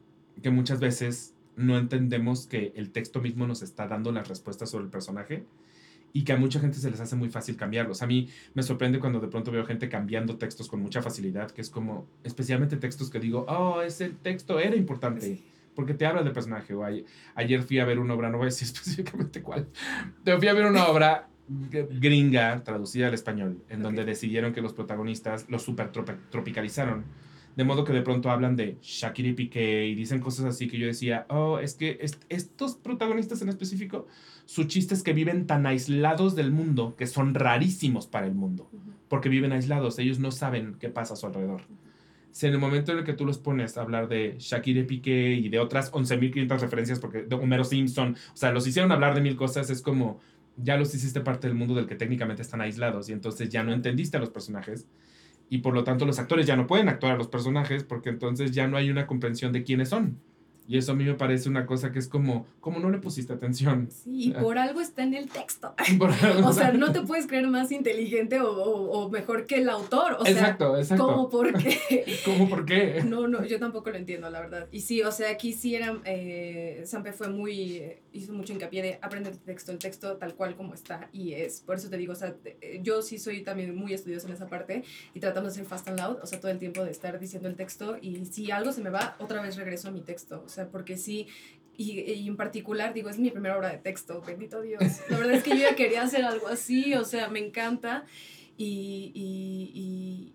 que 0.43 0.51
muchas 0.51 0.81
veces 0.81 1.37
no 1.55 1.79
entendemos 1.79 2.49
que 2.49 2.73
el 2.75 2.91
texto 2.91 3.21
mismo 3.21 3.47
nos 3.47 3.63
está 3.63 3.87
dando 3.87 4.11
las 4.11 4.27
respuestas 4.27 4.69
sobre 4.69 4.87
el 4.87 4.91
personaje 4.91 5.45
y 6.13 6.25
que 6.25 6.33
a 6.33 6.37
mucha 6.37 6.59
gente 6.59 6.79
se 6.79 6.91
les 6.91 6.99
hace 6.99 7.15
muy 7.15 7.29
fácil 7.29 7.57
cambiarlos. 7.57 8.03
A 8.03 8.09
mí 8.09 8.29
me 8.53 8.65
sorprende 8.65 8.99
cuando 8.99 9.21
de 9.21 9.29
pronto 9.29 9.53
veo 9.53 9.65
gente 9.65 9.89
cambiando 9.89 10.39
textos 10.39 10.67
con 10.67 10.83
mucha 10.83 11.01
facilidad, 11.01 11.53
que 11.53 11.61
es 11.61 11.71
como, 11.71 12.09
especialmente 12.25 12.77
textos 12.79 13.11
que 13.11 13.21
digo, 13.21 13.47
oh, 13.49 13.81
ese 13.81 14.09
texto 14.09 14.59
era 14.59 14.75
importante. 14.75 15.41
Porque 15.77 15.95
te 15.95 16.05
habla 16.05 16.25
del 16.25 16.33
personaje. 16.33 16.75
O 16.75 16.85
ayer 17.37 17.63
fui 17.63 17.79
a 17.79 17.85
ver 17.85 18.01
una 18.01 18.15
obra, 18.15 18.29
no 18.29 18.39
voy 18.39 18.47
a 18.47 18.51
decir 18.51 18.67
específicamente 18.75 19.41
cuál. 19.41 19.69
Pero 20.25 20.39
fui 20.41 20.49
a 20.49 20.53
ver 20.53 20.67
una 20.67 20.89
obra 20.89 21.29
gringa 21.71 22.63
traducida 22.65 23.09
al 23.09 23.15
español, 23.15 23.63
en 23.69 23.83
donde 23.83 24.05
decidieron 24.05 24.53
que 24.53 24.61
los 24.61 24.73
protagonistas 24.73 25.47
los 25.49 25.63
super 25.63 25.91
tropicalizaron. 26.31 27.05
De 27.57 27.65
modo 27.65 27.85
que 27.85 27.93
de 27.93 28.01
pronto 28.01 28.31
hablan 28.31 28.57
de 28.57 28.79
Shakira 28.81 29.29
y 29.29 29.33
Piqué 29.35 29.87
y 29.87 29.95
dicen 29.95 30.21
cosas 30.21 30.47
así 30.47 30.69
que 30.69 30.79
yo 30.79 30.87
decía, 30.87 31.27
oh, 31.29 31.59
es 31.59 31.75
que 31.75 31.99
estos 32.31 32.77
protagonistas 32.77 33.43
en 33.43 33.51
específico, 33.51 34.07
su 34.47 34.65
chiste 34.65 34.95
es 34.95 35.03
que 35.03 35.13
viven 35.13 35.47
tan 35.47 35.67
aislados 35.67 36.35
del 36.35 36.51
mundo 36.51 36.95
que 36.97 37.07
son 37.07 37.35
rarísimos 37.35 38.07
para 38.07 38.27
el 38.27 38.35
mundo, 38.35 38.71
porque 39.09 39.29
viven 39.29 39.53
aislados, 39.53 39.99
ellos 39.99 40.19
no 40.19 40.31
saben 40.31 40.77
qué 40.81 40.89
pasa 40.89 41.13
a 41.13 41.17
su 41.17 41.27
alrededor. 41.27 41.63
Si 42.31 42.47
en 42.47 42.55
el 42.55 42.59
momento 42.59 42.93
en 42.93 42.99
el 42.99 43.05
que 43.05 43.13
tú 43.13 43.27
los 43.27 43.37
pones 43.37 43.77
a 43.77 43.83
hablar 43.83 44.09
de 44.09 44.37
Shakira 44.39 44.81
y 44.81 44.85
Piqué 44.85 45.35
y 45.35 45.51
de 45.51 45.59
otras 45.59 45.93
11.500 45.93 46.61
referencias, 46.61 46.99
porque 46.99 47.23
de 47.25 47.35
Homero 47.35 47.63
Simpson, 47.63 48.17
o 48.33 48.37
sea, 48.37 48.53
los 48.53 48.67
hicieron 48.67 48.91
hablar 48.91 49.15
de 49.15 49.21
mil 49.21 49.37
cosas, 49.37 49.69
es 49.69 49.83
como, 49.83 50.19
ya 50.57 50.77
los 50.77 50.95
hiciste 50.95 51.21
parte 51.21 51.47
del 51.47 51.57
mundo 51.57 51.75
del 51.75 51.87
que 51.87 51.95
técnicamente 51.95 52.43
están 52.43 52.61
aislados 52.61 53.09
y 53.09 53.13
entonces 53.13 53.49
ya 53.49 53.63
no 53.63 53.73
entendiste 53.73 54.17
a 54.17 54.21
los 54.21 54.31
personajes 54.31 54.87
y 55.49 55.59
por 55.59 55.75
lo 55.75 55.85
tanto 55.85 56.07
los 56.07 56.19
actores 56.19 56.47
ya 56.47 56.57
no 56.57 56.67
pueden 56.67 56.89
actuar 56.89 57.13
a 57.13 57.17
los 57.17 57.29
personajes 57.29 57.85
porque 57.85 58.11
entonces 58.11 58.53
ya 58.53 58.69
no 58.69 58.77
hay 58.77 58.91
una 58.91 59.07
comprensión 59.07 59.53
de 59.53 59.65
quiénes 59.65 59.89
son. 59.91 60.19
Y 60.73 60.79
eso 60.79 60.93
a 60.93 60.95
mí 60.95 61.05
me 61.05 61.13
parece 61.13 61.51
una 61.51 61.67
cosa 61.67 61.93
que 61.93 61.99
es 61.99 62.09
como, 62.09 62.47
como 62.59 62.79
no 62.79 62.89
le 62.89 62.97
pusiste 62.97 63.35
atención. 63.35 63.91
Sí, 63.91 64.29
y 64.29 64.31
por 64.31 64.57
algo 64.57 64.81
está 64.81 65.03
en 65.03 65.13
el 65.13 65.29
texto. 65.29 65.75
o 66.45 66.53
sea, 66.55 66.73
no 66.73 66.93
te 66.93 67.03
puedes 67.03 67.27
creer 67.27 67.47
más 67.49 67.71
inteligente 67.73 68.41
o, 68.41 68.51
o, 68.51 69.11
mejor 69.11 69.45
que 69.45 69.57
el 69.57 69.69
autor. 69.69 70.17
O 70.19 70.27
exacto, 70.27 70.79
exacto. 70.79 71.07
¿Cómo 71.07 71.29
por 71.29 71.53
qué? 71.53 72.07
¿Cómo 72.25 72.49
por 72.49 72.65
qué? 72.65 73.03
No, 73.13 73.29
no, 73.29 73.45
yo 73.45 73.59
tampoco 73.59 73.91
lo 73.91 73.99
entiendo, 73.99 74.31
la 74.31 74.41
verdad. 74.41 74.67
Y 74.73 74.81
sí, 74.81 75.03
o 75.03 75.13
sea, 75.13 75.31
aquí 75.33 75.53
sí 75.53 75.75
era, 75.75 76.01
eh, 76.07 76.85
Sampe 76.87 77.13
fue 77.13 77.29
muy, 77.29 77.83
hizo 78.15 78.33
mucho 78.33 78.55
hincapié 78.55 78.83
de 78.83 78.99
aprender 79.03 79.35
el 79.35 79.41
texto, 79.41 79.73
el 79.73 79.79
texto 79.79 80.17
tal 80.17 80.35
cual 80.37 80.57
como 80.57 80.73
está 80.73 81.11
y 81.13 81.35
es. 81.35 81.61
Por 81.61 81.77
eso 81.77 81.91
te 81.91 81.99
digo, 81.99 82.15
o 82.15 82.17
sea, 82.17 82.35
eh, 82.47 82.81
yo 82.83 83.03
sí 83.03 83.19
soy 83.19 83.43
también 83.43 83.77
muy 83.77 83.93
estudiosa 83.93 84.27
en 84.27 84.33
esa 84.33 84.47
parte 84.47 84.85
y 85.13 85.21
tratando 85.21 85.51
de 85.51 85.55
ser 85.55 85.67
fast 85.67 85.87
and 85.89 86.01
loud, 86.01 86.17
o 86.23 86.27
sea, 86.27 86.41
todo 86.41 86.51
el 86.51 86.59
tiempo 86.59 86.83
de 86.83 86.91
estar 86.91 87.19
diciendo 87.19 87.47
el 87.51 87.57
texto 87.57 87.99
y 88.01 88.25
si 88.25 88.51
algo 88.51 88.73
se 88.73 88.81
me 88.81 88.89
va, 88.89 89.17
otra 89.19 89.43
vez 89.43 89.57
regreso 89.57 89.89
a 89.89 89.91
mi 89.91 90.01
texto. 90.01 90.43
O 90.47 90.49
sea, 90.49 90.62
porque 90.71 90.97
sí, 90.97 91.29
y, 91.77 92.29
en 92.29 92.37
particular, 92.37 92.93
digo, 92.95 93.09
es 93.09 93.19
mi 93.19 93.31
primera 93.31 93.57
obra 93.57 93.71
de 93.71 93.79
texto, 93.79 94.23
bendito 94.27 94.61
Dios. 94.61 94.83
La 95.09 95.19
verdad 95.19 95.35
es 95.35 95.43
que 95.43 95.51
yo 95.51 95.63
ya 95.63 95.75
quería 95.75 96.03
hacer 96.03 96.25
algo 96.25 96.49
así, 96.49 96.95
o 96.95 97.05
sea, 97.05 97.29
me 97.29 97.41
encanta. 97.41 98.05
Y, 98.59 99.11
y, 99.15 100.33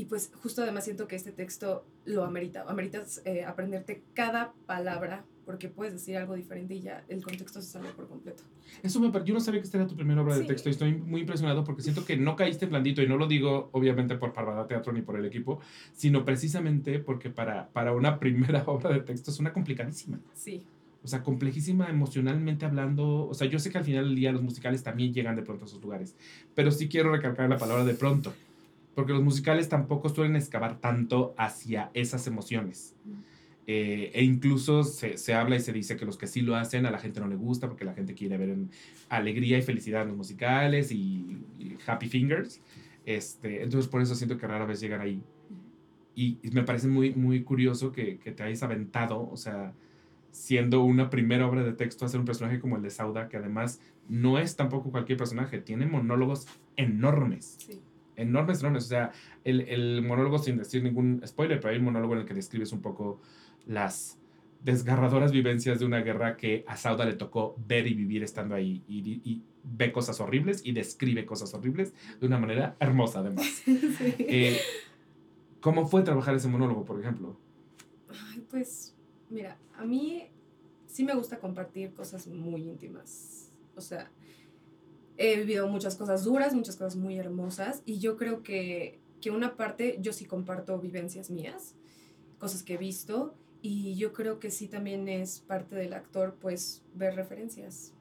y 0.00 0.04
pues 0.04 0.30
justo 0.40 0.62
además 0.62 0.84
siento 0.84 1.08
que 1.08 1.16
este 1.16 1.32
texto 1.32 1.84
lo 2.04 2.22
amerita, 2.24 2.64
ameritas 2.68 3.20
eh, 3.24 3.44
aprenderte 3.44 4.04
cada 4.14 4.52
palabra 4.64 5.24
porque 5.48 5.70
puedes 5.70 5.94
decir 5.94 6.14
algo 6.18 6.34
diferente 6.34 6.74
y 6.74 6.82
ya 6.82 7.02
el 7.08 7.24
contexto 7.24 7.62
se 7.62 7.70
sale 7.70 7.88
por 7.96 8.06
completo. 8.06 8.42
Eso 8.82 9.00
me 9.00 9.10
yo 9.24 9.32
no 9.32 9.40
sabía 9.40 9.62
que 9.62 9.64
esta 9.64 9.78
era 9.78 9.86
tu 9.86 9.96
primera 9.96 10.20
obra 10.20 10.36
de 10.36 10.44
texto 10.44 10.68
y 10.68 10.72
estoy 10.72 10.92
muy 10.92 11.22
impresionado 11.22 11.64
porque 11.64 11.80
siento 11.80 12.04
que 12.04 12.18
no 12.18 12.36
caíste 12.36 12.66
blandito 12.66 13.00
y 13.00 13.08
no 13.08 13.16
lo 13.16 13.26
digo 13.26 13.70
obviamente 13.72 14.14
por 14.16 14.34
Parvada 14.34 14.66
Teatro 14.66 14.92
ni 14.92 15.00
por 15.00 15.18
el 15.18 15.24
equipo, 15.24 15.58
sino 15.94 16.22
precisamente 16.26 16.98
porque 16.98 17.30
para, 17.30 17.70
para 17.70 17.94
una 17.94 18.18
primera 18.20 18.62
obra 18.66 18.90
de 18.90 19.00
texto 19.00 19.30
es 19.30 19.40
una 19.40 19.54
complicadísima. 19.54 20.20
Sí. 20.34 20.62
O 21.02 21.08
sea, 21.08 21.22
complejísima 21.22 21.88
emocionalmente 21.88 22.66
hablando. 22.66 23.26
O 23.26 23.32
sea, 23.32 23.48
yo 23.48 23.58
sé 23.58 23.70
que 23.70 23.78
al 23.78 23.84
final 23.84 24.04
del 24.04 24.16
día 24.16 24.32
los 24.32 24.42
musicales 24.42 24.82
también 24.82 25.14
llegan 25.14 25.34
de 25.34 25.40
pronto 25.40 25.64
a 25.64 25.66
esos 25.66 25.80
lugares. 25.80 26.14
Pero 26.54 26.70
sí 26.72 26.90
quiero 26.90 27.10
recalcar 27.10 27.48
la 27.48 27.56
palabra 27.56 27.86
de 27.86 27.94
pronto. 27.94 28.34
Porque 28.94 29.14
los 29.14 29.22
musicales 29.22 29.70
tampoco 29.70 30.10
suelen 30.10 30.36
excavar 30.36 30.78
tanto 30.78 31.34
hacia 31.38 31.90
esas 31.94 32.26
emociones. 32.26 32.94
Eh, 33.70 34.10
e 34.14 34.24
incluso 34.24 34.82
se, 34.82 35.18
se, 35.18 35.34
habla 35.34 35.56
y 35.56 35.60
se 35.60 35.74
dice 35.74 35.94
que 35.98 36.06
los 36.06 36.16
que 36.16 36.26
sí 36.26 36.40
lo 36.40 36.56
hacen 36.56 36.86
a 36.86 36.90
la 36.90 36.98
gente 36.98 37.20
no 37.20 37.28
le 37.28 37.36
gusta 37.36 37.68
porque 37.68 37.84
la 37.84 37.92
gente 37.92 38.14
quiere 38.14 38.38
ver 38.38 38.48
en 38.48 38.70
alegría 39.10 39.58
y 39.58 39.62
felicidad 39.62 40.00
en 40.02 40.08
los 40.08 40.16
musicales 40.16 40.90
y, 40.90 41.36
happy 41.86 42.08
fingers. 42.08 42.62
Este, 43.04 43.62
entonces 43.62 43.90
por 43.90 44.00
eso 44.00 44.14
siento 44.14 44.38
que 44.38 44.46
rara 44.46 44.64
vez 44.64 44.80
llegan 44.80 45.02
ahí. 45.02 45.22
Y, 46.14 46.38
me 46.50 46.62
parece 46.62 46.88
muy, 46.88 47.12
muy 47.12 47.42
curioso 47.42 47.92
que, 47.92 48.18
que, 48.18 48.32
te 48.32 48.42
hayas 48.42 48.62
aventado, 48.62 49.28
o 49.30 49.36
sea, 49.36 49.74
siendo 50.30 50.82
una 50.82 51.10
primera 51.10 51.46
obra 51.46 51.62
de 51.62 51.74
texto, 51.74 52.06
hacer 52.06 52.20
un 52.20 52.26
personaje 52.26 52.60
como 52.60 52.76
el 52.76 52.82
de 52.82 52.88
Sauda, 52.88 53.28
que 53.28 53.36
además 53.36 53.82
no 54.08 54.38
es 54.38 54.56
tampoco 54.56 54.90
cualquier 54.90 55.18
personaje, 55.18 55.58
tiene 55.58 55.84
monólogos 55.84 56.48
enormes. 56.76 57.56
Sí. 57.58 57.82
Enormes, 58.16 58.60
enormes. 58.60 58.86
O 58.86 58.88
sea, 58.88 59.12
el, 59.44 59.60
el 59.60 60.02
monólogo, 60.02 60.38
sin 60.38 60.56
decir 60.56 60.82
ningún 60.82 61.22
spoiler, 61.26 61.60
pero 61.60 61.72
hay 61.72 61.78
un 61.78 61.84
monólogo 61.84 62.14
en 62.14 62.20
el 62.20 62.26
que 62.26 62.34
describes 62.34 62.72
un 62.72 62.80
poco 62.80 63.20
las 63.68 64.18
desgarradoras 64.64 65.30
vivencias 65.30 65.78
de 65.78 65.84
una 65.84 66.00
guerra 66.00 66.36
que 66.36 66.64
a 66.66 66.76
Sauda 66.76 67.04
le 67.04 67.12
tocó 67.12 67.54
ver 67.66 67.86
y 67.86 67.94
vivir 67.94 68.24
estando 68.24 68.56
ahí 68.56 68.82
y, 68.88 69.42
ve 69.70 69.92
cosas 69.92 70.18
horribles 70.20 70.62
y 70.64 70.72
describe 70.72 71.26
cosas 71.26 71.52
horribles 71.52 71.92
de 72.20 72.26
una 72.26 72.38
manera 72.38 72.76
hermosa 72.80 73.20
además. 73.20 73.46
Eh, 74.18 74.58
¿Cómo 75.60 75.86
fue 75.86 76.02
trabajar 76.02 76.34
ese 76.34 76.48
monólogo, 76.48 76.84
por 76.84 76.98
ejemplo? 77.00 77.36
pues 78.50 78.94
mira, 79.28 79.58
a 79.76 79.84
mí 79.84 80.28
sí 80.86 81.04
me 81.04 81.14
gusta 81.14 81.38
compartir 81.38 81.92
cosas 81.92 82.26
muy 82.26 82.62
íntimas. 82.62 83.50
O 83.76 83.80
sea, 83.80 84.10
he 85.18 85.36
vivido 85.36 85.68
muchas 85.68 85.96
cosas 85.96 86.24
duras, 86.24 86.54
muchas 86.54 86.76
cosas 86.76 86.96
muy 86.96 87.18
hermosas 87.18 87.82
y 87.84 87.98
yo 87.98 88.16
creo 88.16 88.42
que, 88.42 88.98
que 89.20 89.30
una 89.30 89.56
parte, 89.56 89.98
yo 90.00 90.12
sí 90.12 90.24
comparto 90.24 90.78
vivencias 90.78 91.28
mías, 91.30 91.74
cosas 92.38 92.62
que 92.62 92.74
he 92.74 92.78
visto 92.78 93.34
y 93.62 93.96
yo 93.96 94.12
creo 94.12 94.38
que 94.38 94.50
sí 94.50 94.68
también 94.68 95.08
es 95.08 95.40
parte 95.40 95.76
del 95.76 95.92
actor, 95.92 96.36
pues, 96.40 96.82
ver 96.94 97.16
referencias. 97.16 97.92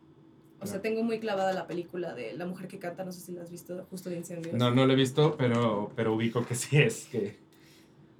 O 0.59 0.65
sea, 0.65 0.81
tengo 0.81 1.03
muy 1.03 1.19
clavada 1.19 1.53
la 1.53 1.67
película 1.67 2.15
de 2.15 2.33
La 2.33 2.47
mujer 2.47 2.67
que 2.67 2.79
canta, 2.79 3.03
no 3.03 3.11
sé 3.11 3.21
si 3.21 3.31
la 3.31 3.43
has 3.43 3.51
visto, 3.51 3.85
justo 3.91 4.09
de 4.09 4.17
incendios. 4.17 4.55
No, 4.55 4.71
no 4.71 4.87
la 4.87 4.93
he 4.93 4.95
visto, 4.95 5.35
pero, 5.37 5.91
pero 5.95 6.15
ubico 6.15 6.45
que 6.45 6.55
sí 6.55 6.77
es 6.77 7.05
que... 7.11 7.37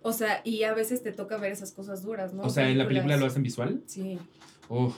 O 0.04 0.14
sea, 0.14 0.42
y 0.44 0.64
a 0.64 0.74
veces 0.74 1.02
te 1.02 1.12
toca 1.12 1.38
ver 1.38 1.52
esas 1.52 1.72
cosas 1.72 2.04
duras, 2.04 2.34
¿no? 2.34 2.44
O 2.44 2.50
sea, 2.50 2.70
¿en 2.70 2.78
la 2.78 2.88
película 2.88 3.18
lo 3.18 3.26
hacen 3.26 3.42
visual? 3.42 3.82
Sí. 3.88 4.20
Uf. 4.70 4.96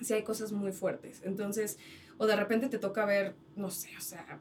Sí, 0.00 0.12
hay 0.14 0.24
cosas 0.24 0.50
muy 0.50 0.72
fuertes. 0.72 1.22
Entonces, 1.24 1.78
o 2.18 2.26
de 2.26 2.36
repente 2.36 2.68
te 2.68 2.78
toca 2.78 3.06
ver, 3.06 3.34
no 3.56 3.70
sé, 3.70 3.90
o 3.96 4.00
sea, 4.00 4.40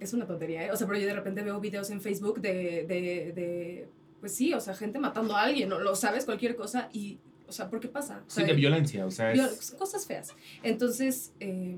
es 0.00 0.12
una 0.12 0.26
tontería, 0.26 0.66
¿eh? 0.66 0.72
O 0.72 0.76
sea, 0.76 0.86
pero 0.86 0.98
yo 0.98 1.06
de 1.06 1.14
repente 1.14 1.42
veo 1.42 1.60
videos 1.60 1.90
en 1.90 2.00
Facebook 2.00 2.40
de, 2.40 2.84
de, 2.86 3.32
de 3.32 3.88
pues 4.24 4.36
sí, 4.36 4.54
o 4.54 4.60
sea, 4.60 4.72
gente 4.72 4.98
matando 4.98 5.36
a 5.36 5.42
alguien, 5.42 5.70
o 5.70 5.78
lo 5.78 5.94
sabes, 5.94 6.24
cualquier 6.24 6.56
cosa, 6.56 6.88
y, 6.94 7.18
o 7.46 7.52
sea, 7.52 7.68
¿por 7.68 7.78
qué 7.78 7.88
pasa? 7.88 8.24
sí, 8.26 8.42
de 8.42 8.54
violencia, 8.54 9.04
o 9.04 9.10
sea, 9.10 9.34
Cosas 9.78 10.06
feas. 10.06 10.34
Entonces, 10.62 11.34
eh, 11.40 11.76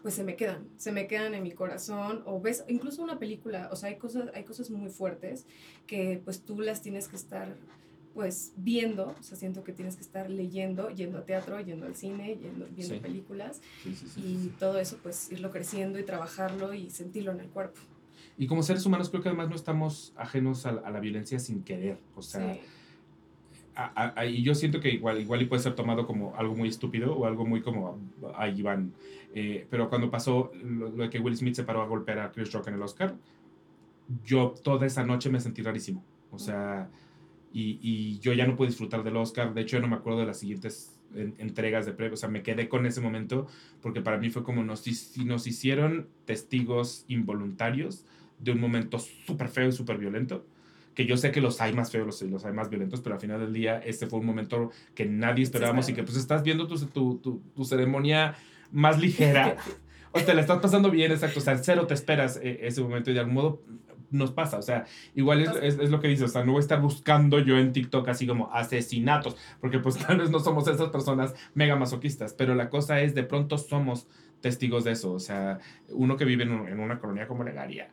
pues 0.00 0.14
se 0.14 0.24
me 0.24 0.36
quedan, 0.36 0.66
se 0.78 0.90
me 0.90 1.06
quedan 1.06 1.34
en 1.34 1.42
mi 1.42 1.52
corazón, 1.52 2.22
o 2.24 2.40
ves, 2.40 2.64
incluso 2.68 3.02
una 3.02 3.18
película, 3.18 3.68
o 3.70 3.76
sea, 3.76 3.90
hay 3.90 3.96
cosas, 3.96 4.30
hay 4.32 4.44
cosas 4.44 4.70
muy 4.70 4.88
fuertes 4.88 5.44
que 5.86 6.18
pues 6.24 6.40
tú 6.40 6.62
las 6.62 6.80
tienes 6.80 7.08
que 7.08 7.16
estar 7.16 7.54
pues 8.14 8.54
viendo, 8.56 9.14
o 9.20 9.22
sea, 9.22 9.36
siento 9.36 9.62
que 9.62 9.72
tienes 9.72 9.96
que 9.96 10.02
estar 10.02 10.30
leyendo, 10.30 10.88
yendo 10.88 11.18
a 11.18 11.26
teatro, 11.26 11.60
yendo 11.60 11.84
al 11.84 11.94
cine, 11.94 12.38
yendo, 12.40 12.66
viendo 12.70 13.02
películas, 13.02 13.60
y 14.16 14.46
todo 14.58 14.78
eso 14.78 14.96
pues 15.02 15.30
irlo 15.30 15.50
creciendo 15.50 15.98
y 15.98 16.04
trabajarlo 16.04 16.72
y 16.72 16.88
sentirlo 16.88 17.32
en 17.32 17.40
el 17.40 17.48
cuerpo. 17.48 17.82
Y 18.38 18.46
como 18.46 18.62
seres 18.62 18.84
humanos 18.84 19.08
creo 19.08 19.22
que 19.22 19.28
además 19.28 19.48
no 19.48 19.56
estamos 19.56 20.12
ajenos 20.16 20.66
a, 20.66 20.72
la 20.72 21.00
violencia 21.00 21.38
sin 21.38 21.62
querer. 21.62 21.98
O 22.14 22.22
sea, 22.22 22.58
y 24.26 24.42
yo 24.42 24.54
siento 24.54 24.80
que 24.80 24.90
igual, 24.90 25.20
igual 25.20 25.42
y 25.42 25.46
puede 25.46 25.62
ser 25.62 25.74
tomado 25.74 26.06
como 26.06 26.34
algo 26.36 26.54
muy 26.54 26.68
estúpido 26.68 27.16
o 27.16 27.26
algo 27.26 27.46
muy 27.46 27.62
como, 27.62 27.98
ahí 28.34 28.60
van. 28.62 28.92
Eh, 29.34 29.66
pero 29.70 29.88
cuando 29.88 30.10
pasó 30.10 30.50
lo, 30.62 30.90
de 30.90 31.10
que 31.10 31.18
Will 31.18 31.36
Smith 31.36 31.54
se 31.54 31.64
paró 31.64 31.82
a 31.82 31.86
golpear 31.86 32.18
a 32.18 32.32
Chris 32.32 32.52
Rock 32.52 32.68
en 32.68 32.74
el 32.74 32.82
Oscar, 32.82 33.14
yo 34.24 34.54
toda 34.62 34.86
esa 34.86 35.04
noche 35.04 35.30
me 35.30 35.40
sentí 35.40 35.62
rarísimo. 35.62 36.04
O 36.30 36.38
sea, 36.38 36.90
y, 37.52 37.78
y 37.80 38.18
yo 38.18 38.32
ya 38.34 38.46
no 38.46 38.56
pude 38.56 38.68
disfrutar 38.68 39.02
del 39.02 39.16
Oscar. 39.16 39.54
De 39.54 39.62
hecho, 39.62 39.76
yo 39.76 39.82
no 39.82 39.88
me 39.88 39.96
acuerdo 39.96 40.20
de 40.20 40.26
las 40.26 40.38
siguientes 40.38 40.96
entregas 41.14 41.86
de 41.86 41.92
premios. 41.92 42.20
O 42.20 42.20
sea, 42.20 42.28
me 42.28 42.42
quedé 42.42 42.68
con 42.68 42.86
ese 42.86 43.00
momento 43.00 43.46
porque 43.80 44.00
para 44.00 44.18
mí 44.18 44.30
fue 44.30 44.42
como 44.42 44.62
nos, 44.62 44.84
nos 45.24 45.46
hicieron 45.46 46.08
testigos 46.24 47.04
involuntarios 47.08 48.04
de 48.38 48.52
un 48.52 48.60
momento 48.60 48.98
súper 48.98 49.48
feo 49.48 49.68
y 49.68 49.72
súper 49.72 49.98
violento, 49.98 50.46
que 50.96 51.04
yo 51.04 51.18
sé 51.18 51.30
que 51.30 51.42
los 51.42 51.60
hay 51.60 51.74
más 51.74 51.90
feos, 51.90 52.06
los, 52.06 52.22
los 52.22 52.44
hay 52.46 52.54
más 52.54 52.70
violentos, 52.70 53.02
pero 53.02 53.14
al 53.14 53.20
final 53.20 53.38
del 53.38 53.52
día 53.52 53.78
este 53.84 54.06
fue 54.06 54.18
un 54.18 54.26
momento 54.26 54.70
que 54.94 55.04
nadie 55.04 55.44
esperábamos 55.44 55.88
y 55.90 55.92
que 55.92 56.02
pues 56.02 56.16
estás 56.16 56.42
viendo 56.42 56.66
tu, 56.66 56.78
tu, 56.86 57.42
tu, 57.54 57.64
ceremonia 57.66 58.34
más 58.72 58.98
ligera. 58.98 59.56
o 60.12 60.20
te 60.20 60.32
la 60.32 60.40
estás 60.40 60.58
pasando 60.58 60.90
bien, 60.90 61.12
exacto. 61.12 61.40
O 61.40 61.42
sea, 61.42 61.58
cero 61.58 61.86
te 61.86 61.92
esperas 61.92 62.40
eh, 62.42 62.60
ese 62.62 62.80
momento 62.80 63.10
y 63.10 63.14
de 63.14 63.20
algún 63.20 63.34
modo 63.34 63.62
nos 64.10 64.30
pasa. 64.30 64.56
O 64.56 64.62
sea, 64.62 64.86
igual 65.14 65.42
es, 65.42 65.78
es, 65.78 65.90
lo 65.90 66.00
que 66.00 66.08
dices. 66.08 66.30
O 66.30 66.32
sea, 66.32 66.44
no 66.44 66.52
voy 66.52 66.60
a 66.60 66.62
estar 66.62 66.80
buscando 66.80 67.40
yo 67.40 67.58
en 67.58 67.74
TikTok 67.74 68.08
así 68.08 68.26
como 68.26 68.50
asesinatos, 68.54 69.36
porque 69.60 69.78
pues 69.80 69.96
tal 70.06 70.16
vez 70.16 70.30
no 70.30 70.38
somos 70.40 70.66
esas 70.66 70.88
personas 70.88 71.34
mega 71.52 71.76
masoquistas, 71.76 72.32
pero 72.32 72.54
la 72.54 72.70
cosa 72.70 73.02
es, 73.02 73.14
de 73.14 73.22
pronto 73.22 73.58
somos 73.58 74.08
testigos 74.40 74.84
de 74.84 74.92
eso. 74.92 75.12
O 75.12 75.20
sea, 75.20 75.58
uno 75.90 76.16
que 76.16 76.24
vive 76.24 76.44
en, 76.44 76.68
en 76.68 76.80
una 76.80 76.98
colonia 76.98 77.28
como 77.28 77.44
Legaria 77.44 77.90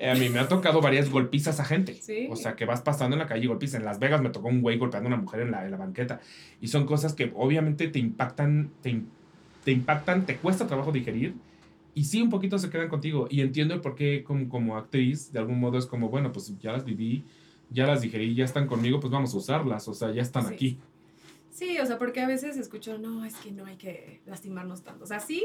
a 0.00 0.14
mí 0.14 0.28
me 0.28 0.40
ha 0.40 0.48
tocado 0.48 0.80
varias 0.80 1.10
golpizas 1.10 1.60
a 1.60 1.64
gente. 1.64 2.00
O 2.30 2.36
sea, 2.36 2.56
que 2.56 2.64
vas 2.64 2.82
pasando 2.82 3.14
en 3.14 3.20
la 3.20 3.26
calle 3.26 3.44
y 3.44 3.46
golpizas. 3.46 3.76
En 3.76 3.84
Las 3.84 3.98
Vegas 3.98 4.20
me 4.20 4.30
tocó 4.30 4.48
un 4.48 4.60
güey 4.60 4.78
golpeando 4.78 5.08
a 5.08 5.12
una 5.12 5.22
mujer 5.22 5.40
en 5.40 5.52
la, 5.52 5.64
en 5.64 5.70
la 5.70 5.76
banqueta. 5.76 6.20
Y 6.60 6.68
son 6.68 6.86
cosas 6.86 7.14
que 7.14 7.32
obviamente 7.34 7.88
te 7.88 7.98
impactan, 7.98 8.70
te, 8.82 9.00
te, 9.64 9.72
impactan, 9.72 10.26
te 10.26 10.36
cuesta 10.36 10.66
trabajo 10.66 10.90
digerir. 10.90 11.34
Y 11.94 12.04
sí, 12.04 12.20
un 12.20 12.30
poquito 12.30 12.58
se 12.58 12.68
quedan 12.68 12.88
contigo. 12.88 13.28
Y 13.30 13.42
entiendo 13.42 13.74
el 13.74 13.80
por 13.80 13.94
qué 13.94 14.24
como, 14.24 14.48
como 14.48 14.76
actriz, 14.76 15.32
de 15.32 15.38
algún 15.38 15.60
modo 15.60 15.78
es 15.78 15.86
como, 15.86 16.08
bueno, 16.08 16.32
pues 16.32 16.52
ya 16.58 16.72
las 16.72 16.84
viví, 16.84 17.24
ya 17.70 17.86
las 17.86 18.00
digerí, 18.00 18.34
ya 18.34 18.44
están 18.44 18.66
conmigo, 18.66 18.98
pues 18.98 19.12
vamos 19.12 19.32
a 19.34 19.36
usarlas. 19.36 19.86
O 19.86 19.94
sea, 19.94 20.10
ya 20.10 20.22
están 20.22 20.46
aquí. 20.46 20.78
Sí, 21.52 21.78
o 21.78 21.86
sea, 21.86 21.98
porque 21.98 22.22
a 22.22 22.26
veces 22.26 22.56
escucho, 22.56 22.98
no, 22.98 23.24
es 23.24 23.36
que 23.36 23.52
no 23.52 23.66
hay 23.66 23.76
que 23.76 24.20
lastimarnos 24.26 24.82
tanto. 24.82 25.04
O 25.04 25.06
sea, 25.06 25.20
sí, 25.20 25.44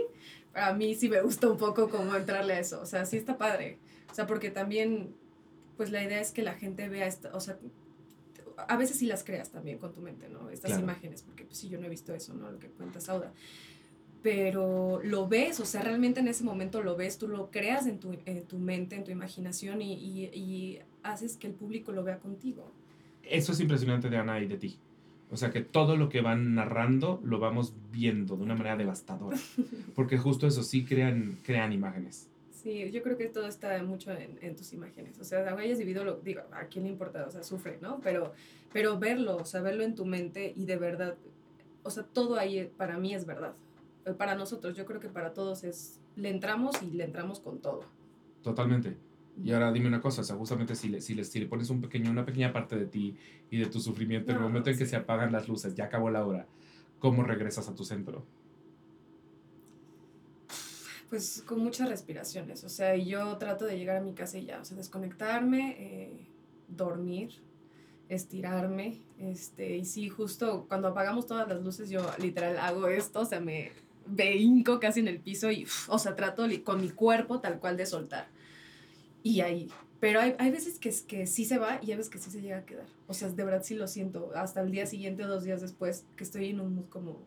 a 0.55 0.73
mí 0.73 0.95
sí 0.95 1.09
me 1.09 1.21
gusta 1.21 1.49
un 1.49 1.57
poco 1.57 1.89
como 1.89 2.15
entrarle 2.15 2.53
a 2.53 2.59
eso. 2.59 2.81
O 2.81 2.85
sea, 2.85 3.05
sí 3.05 3.17
está 3.17 3.37
padre. 3.37 3.77
O 4.11 4.13
sea, 4.13 4.27
porque 4.27 4.49
también, 4.49 5.13
pues 5.75 5.91
la 5.91 6.03
idea 6.03 6.19
es 6.19 6.31
que 6.31 6.41
la 6.41 6.53
gente 6.53 6.89
vea, 6.89 7.07
esta, 7.07 7.35
o 7.35 7.39
sea, 7.39 7.57
a 8.67 8.77
veces 8.77 8.97
sí 8.97 9.05
las 9.05 9.23
creas 9.23 9.51
también 9.51 9.77
con 9.77 9.93
tu 9.93 10.01
mente, 10.01 10.29
¿no? 10.29 10.49
Estas 10.49 10.79
imágenes, 10.79 11.21
porque 11.21 11.45
pues 11.45 11.57
sí, 11.57 11.69
yo 11.69 11.79
no 11.79 11.85
he 11.85 11.89
visto 11.89 12.13
eso, 12.13 12.33
¿no? 12.33 12.51
Lo 12.51 12.59
que 12.59 12.67
cuenta 12.67 12.99
Sauda. 12.99 13.31
Pero 14.23 14.99
lo 15.03 15.27
ves, 15.27 15.59
o 15.59 15.65
sea, 15.65 15.83
realmente 15.83 16.19
en 16.19 16.27
ese 16.27 16.43
momento 16.43 16.81
lo 16.81 16.95
ves, 16.95 17.17
tú 17.17 17.27
lo 17.27 17.51
creas 17.51 17.85
en 17.85 17.99
tu, 17.99 18.17
en 18.25 18.43
tu 18.45 18.57
mente, 18.57 18.95
en 18.95 19.03
tu 19.03 19.11
imaginación 19.11 19.81
y, 19.81 19.93
y, 19.93 20.25
y 20.33 20.79
haces 21.03 21.37
que 21.37 21.47
el 21.47 21.53
público 21.53 21.91
lo 21.91 22.03
vea 22.03 22.17
contigo. 22.17 22.71
Eso 23.23 23.51
es 23.51 23.59
impresionante 23.59 24.09
de 24.09 24.17
Ana 24.17 24.39
y 24.39 24.47
de 24.47 24.57
ti. 24.57 24.79
O 25.29 25.35
sea 25.35 25.51
que 25.51 25.61
todo 25.61 25.97
lo 25.97 26.09
que 26.09 26.21
van 26.21 26.55
narrando 26.55 27.19
lo 27.23 27.39
vamos 27.39 27.73
viendo 27.91 28.37
de 28.37 28.43
una 28.43 28.55
manera 28.55 28.77
devastadora. 28.77 29.37
Porque 29.95 30.17
justo 30.17 30.47
eso 30.47 30.63
sí 30.63 30.85
crean, 30.85 31.37
crean 31.43 31.73
imágenes. 31.73 32.29
Sí, 32.67 32.91
yo 32.91 33.01
creo 33.01 33.17
que 33.17 33.27
todo 33.27 33.47
está 33.47 33.81
mucho 33.81 34.11
en, 34.11 34.37
en 34.41 34.53
tus 34.53 34.73
imágenes. 34.73 35.17
O 35.21 35.23
sea, 35.23 35.55
hayas 35.57 35.79
vivido 35.79 36.03
lo, 36.03 36.17
digo, 36.17 36.41
a 36.51 36.65
quién 36.65 36.83
le 36.83 36.91
importa, 36.91 37.25
o 37.25 37.31
sea, 37.31 37.41
sufre, 37.41 37.79
¿no? 37.81 38.01
Pero, 38.01 38.33
pero 38.73 38.99
verlo, 38.99 39.37
o 39.37 39.45
sea, 39.45 39.61
verlo 39.61 39.85
en 39.85 39.95
tu 39.95 40.05
mente 40.05 40.51
y 40.53 40.65
de 40.65 40.75
verdad, 40.75 41.15
o 41.83 41.89
sea, 41.89 42.03
todo 42.03 42.35
ahí 42.35 42.69
para 42.75 42.97
mí 42.97 43.15
es 43.15 43.25
verdad. 43.25 43.53
Eh, 44.03 44.11
para 44.11 44.35
nosotros, 44.35 44.75
yo 44.75 44.85
creo 44.85 44.99
que 44.99 45.07
para 45.07 45.33
todos 45.33 45.63
es, 45.63 46.01
le 46.17 46.29
entramos 46.29 46.83
y 46.83 46.87
le 46.87 47.05
entramos 47.05 47.39
con 47.39 47.61
todo. 47.61 47.85
Totalmente. 48.43 48.97
Y 49.41 49.53
ahora 49.53 49.71
dime 49.71 49.87
una 49.87 50.01
cosa, 50.01 50.19
o 50.19 50.25
sea, 50.25 50.35
justamente 50.35 50.75
si 50.75 50.89
le, 50.89 50.99
si 50.99 51.15
le, 51.15 51.23
si 51.23 51.39
le 51.39 51.45
pones 51.45 51.69
un 51.69 51.79
pequeño, 51.79 52.11
una 52.11 52.25
pequeña 52.25 52.51
parte 52.51 52.75
de 52.75 52.87
ti 52.87 53.15
y 53.49 53.59
de 53.59 53.67
tu 53.67 53.79
sufrimiento, 53.79 54.31
en 54.31 54.39
el 54.39 54.43
momento 54.43 54.69
en 54.69 54.77
que 54.77 54.85
se 54.85 54.97
apagan 54.97 55.31
las 55.31 55.47
luces, 55.47 55.73
ya 55.73 55.85
acabó 55.85 56.09
la 56.09 56.25
hora, 56.25 56.47
¿cómo 56.99 57.23
regresas 57.23 57.69
a 57.69 57.75
tu 57.75 57.85
centro? 57.85 58.25
Pues 61.09 61.43
con 61.45 61.59
muchas 61.59 61.89
respiraciones, 61.89 62.63
o 62.63 62.69
sea, 62.69 62.95
yo 62.95 63.37
trato 63.37 63.65
de 63.65 63.77
llegar 63.77 63.97
a 63.97 64.01
mi 64.01 64.13
casa 64.13 64.37
y 64.37 64.45
ya, 64.45 64.59
o 64.59 64.65
sea, 64.65 64.75
desconectarme, 64.77 65.75
eh, 65.79 66.27
dormir, 66.67 67.31
estirarme, 68.09 69.01
este, 69.19 69.77
y 69.77 69.85
sí, 69.85 70.09
justo 70.09 70.65
cuando 70.67 70.89
apagamos 70.89 71.27
todas 71.27 71.47
las 71.47 71.61
luces 71.63 71.89
yo 71.89 72.05
literal 72.19 72.57
hago 72.57 72.87
esto, 72.87 73.21
o 73.21 73.25
sea, 73.25 73.39
me 73.39 73.71
hinco 74.17 74.79
casi 74.79 74.99
en 74.99 75.07
el 75.07 75.19
piso 75.19 75.51
y, 75.51 75.67
o 75.87 75.99
sea, 75.99 76.15
trato 76.15 76.45
con 76.63 76.81
mi 76.81 76.89
cuerpo 76.89 77.39
tal 77.39 77.59
cual 77.59 77.77
de 77.77 77.85
soltar. 77.85 78.27
Y 79.23 79.41
ahí, 79.41 79.69
pero 79.99 80.19
hay, 80.19 80.35
hay 80.37 80.51
veces 80.51 80.79
que, 80.79 80.93
que 81.07 81.25
sí 81.25 81.45
se 81.45 81.57
va 81.57 81.79
y 81.81 81.91
hay 81.91 81.97
veces 81.97 82.09
que 82.09 82.19
sí 82.19 82.29
se 82.29 82.41
llega 82.41 82.59
a 82.59 82.65
quedar. 82.65 82.85
O 83.07 83.13
sea, 83.13 83.29
de 83.29 83.43
verdad 83.43 83.63
sí 83.63 83.75
lo 83.75 83.87
siento. 83.87 84.31
Hasta 84.35 84.61
el 84.61 84.71
día 84.71 84.85
siguiente 84.85 85.23
dos 85.23 85.43
días 85.43 85.61
después 85.61 86.05
que 86.15 86.23
estoy 86.23 86.49
en 86.49 86.59
un 86.59 86.75
mood 86.75 86.89
como 86.89 87.25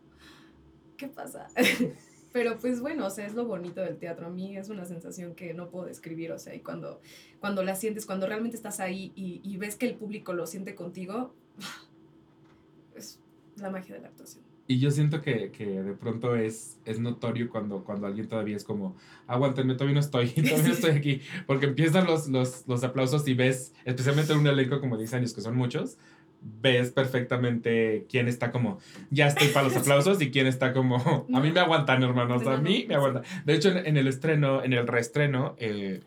¿qué 0.97 1.09
pasa? 1.09 1.49
Pero 2.33 2.59
pues 2.59 2.81
bueno, 2.81 3.07
o 3.07 3.11
sea, 3.11 3.27
es 3.27 3.35
lo 3.35 3.45
bonito 3.45 3.81
del 3.81 3.99
teatro. 3.99 4.27
A 4.27 4.31
mí 4.31 4.57
es 4.57 4.69
una 4.69 4.85
sensación 4.85 5.35
que 5.35 5.53
no 5.53 5.69
puedo 5.69 5.87
describir, 5.87 6.33
o 6.33 6.39
sea, 6.39 6.55
y 6.55 6.61
cuando, 6.61 7.01
cuando 7.41 7.63
la 7.63 7.75
sientes, 7.75 8.07
cuando 8.07 8.27
realmente 8.27 8.57
estás 8.57 8.79
ahí 8.81 9.13
y, 9.17 9.57
ves 9.57 9.77
que 9.77 9.87
el 9.87 9.95
público 9.95 10.33
lo 10.33 10.47
siente 10.47 10.75
contigo, 10.75 11.35
es 12.95 13.19
la 13.57 13.71
magia 13.71 13.97
de 13.97 14.03
la 14.03 14.09
actuación. 14.09 14.45
Y 14.69 14.79
yo 14.79 14.93
siento 14.93 15.21
que, 15.21 15.51
que, 15.51 15.67
de 15.67 15.95
pronto 15.95 16.37
es, 16.37 16.79
es 16.85 17.01
notorio 17.01 17.51
cuando, 17.51 17.83
cuando 17.83 18.07
alguien 18.07 18.29
todavía 18.29 18.57
es 18.57 18.63
como, 18.63 18.95
aguántenme, 19.27 19.75
todavía 19.75 19.95
no 19.95 20.01
estoy, 20.01 20.29
todavía 20.31 20.69
no 20.69 20.75
estoy 20.75 20.91
aquí, 20.93 21.21
porque 21.49 21.67
empiezan 21.67 22.07
los, 22.07 22.29
los, 22.29 22.69
los 22.69 22.85
aplausos 22.85 23.27
y 23.27 23.35
ves, 23.35 23.75
especialmente 23.85 24.33
en 24.33 24.39
un 24.39 24.47
elenco 24.47 24.79
como 24.79 24.97
10 24.97 25.15
años, 25.15 25.35
que 25.35 25.41
son 25.41 25.57
muchos, 25.57 25.99
ves 26.43 26.91
perfectamente 26.91 28.07
quién 28.09 28.29
está 28.29 28.51
como, 28.51 28.79
ya 29.11 29.27
estoy 29.27 29.49
para 29.49 29.69
los 29.69 29.77
aplausos 29.79 30.21
y 30.23 30.31
quién 30.31 30.47
está 30.47 30.73
como, 30.73 31.27
a 31.33 31.41
mí 31.41 31.51
me 31.51 31.61
aguantan, 31.61 32.03
hermanos, 32.03 32.47
a 32.47 32.57
mí 32.57 32.87
me 32.89 32.95
aguantan. 32.95 33.23
De 33.45 33.55
hecho, 33.55 33.71
en, 33.71 33.87
en 33.87 33.97
el 33.97 34.07
estreno, 34.07 34.63
en 34.63 34.73
el 34.73 34.87
reestreno, 34.87 35.57
eh, 35.59 36.01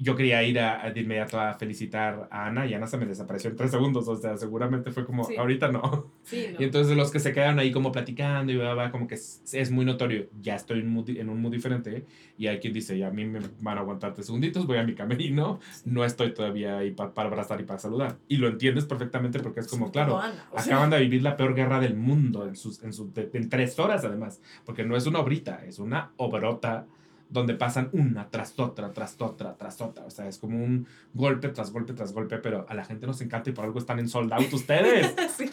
yo 0.00 0.16
quería 0.16 0.42
ir 0.42 0.58
a, 0.58 0.90
de 0.90 1.00
inmediato 1.00 1.38
a 1.38 1.52
felicitar 1.54 2.26
a 2.30 2.46
Ana 2.46 2.66
y 2.66 2.72
Ana 2.72 2.86
se 2.86 2.96
me 2.96 3.04
desapareció 3.04 3.50
en 3.50 3.56
tres 3.56 3.70
segundos, 3.70 4.08
o 4.08 4.16
sea, 4.16 4.36
seguramente 4.38 4.90
fue 4.90 5.04
como, 5.04 5.28
ahorita 5.38 5.70
no. 5.70 6.10
Y 6.32 6.64
entonces 6.64 6.96
los 6.96 7.10
que 7.10 7.20
se 7.20 7.32
quedaron 7.34 7.58
ahí 7.58 7.70
como 7.70 7.92
platicando 7.92 8.50
y 8.50 8.56
va, 8.56 8.90
como 8.90 9.06
que 9.06 9.16
es, 9.16 9.42
es, 9.52 9.70
muy 9.70 9.84
notorio, 9.84 10.26
ya 10.40 10.54
estoy 10.54 10.80
en, 10.80 10.88
mood, 10.90 11.10
en 11.10 11.28
un 11.28 11.42
mood 11.42 11.52
diferente 11.52 12.06
y 12.38 12.46
hay 12.46 12.60
quien 12.60 12.72
dice, 12.72 12.96
ya 12.96 13.08
a 13.08 13.10
mí 13.10 13.26
me 13.26 13.40
van 13.60 13.76
a 13.76 13.82
aguantar 13.82 14.14
tres 14.14 14.26
segunditos, 14.26 14.66
voy 14.66 14.78
a 14.78 14.84
mi 14.84 14.94
camerino, 14.94 15.60
no 15.84 16.04
estoy 16.04 16.32
todavía 16.32 16.78
ahí 16.78 16.92
para 16.92 17.12
abrazar 17.16 17.60
y 17.60 17.64
para 17.64 17.78
saludar. 17.78 18.16
Y 18.26 18.38
lo 18.38 18.48
entiendes 18.48 18.86
perfectamente 18.86 19.38
porque 19.40 19.60
es 19.60 19.68
como, 19.68 19.92
claro, 19.92 20.18
acaban 20.56 20.88
de 20.88 20.98
vivir 21.00 21.22
la 21.22 21.36
peor 21.36 21.54
guerra 21.54 21.78
del 21.78 21.94
mundo 21.94 22.46
en, 22.48 22.56
sus, 22.56 22.82
en, 22.82 22.94
sus, 22.94 23.08
en 23.16 23.48
tres 23.50 23.78
horas 23.78 24.02
además, 24.04 24.40
porque 24.64 24.82
no 24.82 24.96
es 24.96 25.06
una 25.06 25.20
obrita, 25.20 25.62
es 25.66 25.78
una 25.78 26.12
obrota 26.16 26.86
donde 27.30 27.54
pasan 27.54 27.88
una 27.92 28.28
tras 28.28 28.58
otra, 28.58 28.92
tras 28.92 29.16
otra, 29.20 29.56
tras 29.56 29.80
otra. 29.80 30.04
O 30.04 30.10
sea, 30.10 30.28
es 30.28 30.38
como 30.38 30.62
un 30.62 30.86
golpe 31.14 31.48
tras 31.48 31.70
golpe 31.70 31.92
tras 31.92 32.12
golpe, 32.12 32.38
pero 32.38 32.66
a 32.68 32.74
la 32.74 32.84
gente 32.84 33.06
nos 33.06 33.20
encanta 33.20 33.50
y 33.50 33.52
por 33.52 33.64
algo 33.64 33.78
están 33.78 34.00
en 34.00 34.08
sold 34.08 34.32
out 34.32 34.52
ustedes. 34.52 35.14
sí, 35.36 35.48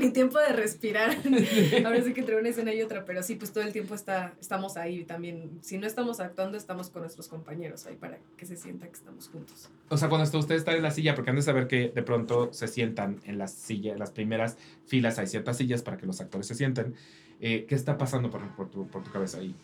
ni 0.00 0.10
tiempo 0.12 0.38
de 0.38 0.52
respirar. 0.52 1.16
Ahora 1.84 2.02
sí 2.02 2.12
que 2.12 2.20
entre 2.20 2.38
una 2.38 2.48
escena 2.48 2.72
y 2.72 2.80
otra, 2.80 3.04
pero 3.04 3.22
sí, 3.22 3.34
pues 3.34 3.52
todo 3.52 3.64
el 3.64 3.72
tiempo 3.72 3.94
está, 3.94 4.34
estamos 4.40 4.76
ahí 4.76 5.04
también. 5.04 5.58
Si 5.62 5.78
no 5.78 5.86
estamos 5.86 6.20
actuando, 6.20 6.56
estamos 6.56 6.90
con 6.90 7.02
nuestros 7.02 7.26
compañeros 7.26 7.86
ahí 7.86 7.96
para 7.96 8.18
que 8.36 8.46
se 8.46 8.56
sienta 8.56 8.86
que 8.86 8.94
estamos 8.94 9.28
juntos. 9.28 9.68
O 9.88 9.96
sea, 9.96 10.08
cuando 10.08 10.38
ustedes 10.38 10.60
están 10.60 10.76
en 10.76 10.82
la 10.82 10.92
silla, 10.92 11.16
porque 11.16 11.30
han 11.30 11.36
de 11.36 11.42
saber 11.42 11.66
que 11.66 11.88
de 11.88 12.02
pronto 12.02 12.52
se 12.52 12.68
sientan 12.68 13.20
en 13.24 13.38
las 13.38 13.52
sillas, 13.52 13.94
en 13.94 13.98
las 13.98 14.12
primeras 14.12 14.56
filas 14.86 15.18
hay 15.18 15.26
ciertas 15.26 15.56
sillas 15.56 15.82
para 15.82 15.96
que 15.96 16.06
los 16.06 16.20
actores 16.20 16.46
se 16.46 16.54
sienten. 16.54 16.94
Eh, 17.40 17.66
¿Qué 17.68 17.74
está 17.74 17.98
pasando 17.98 18.30
por, 18.30 18.48
por, 18.54 18.70
tu, 18.70 18.86
por 18.86 19.02
tu 19.02 19.10
cabeza 19.10 19.38
ahí? 19.38 19.54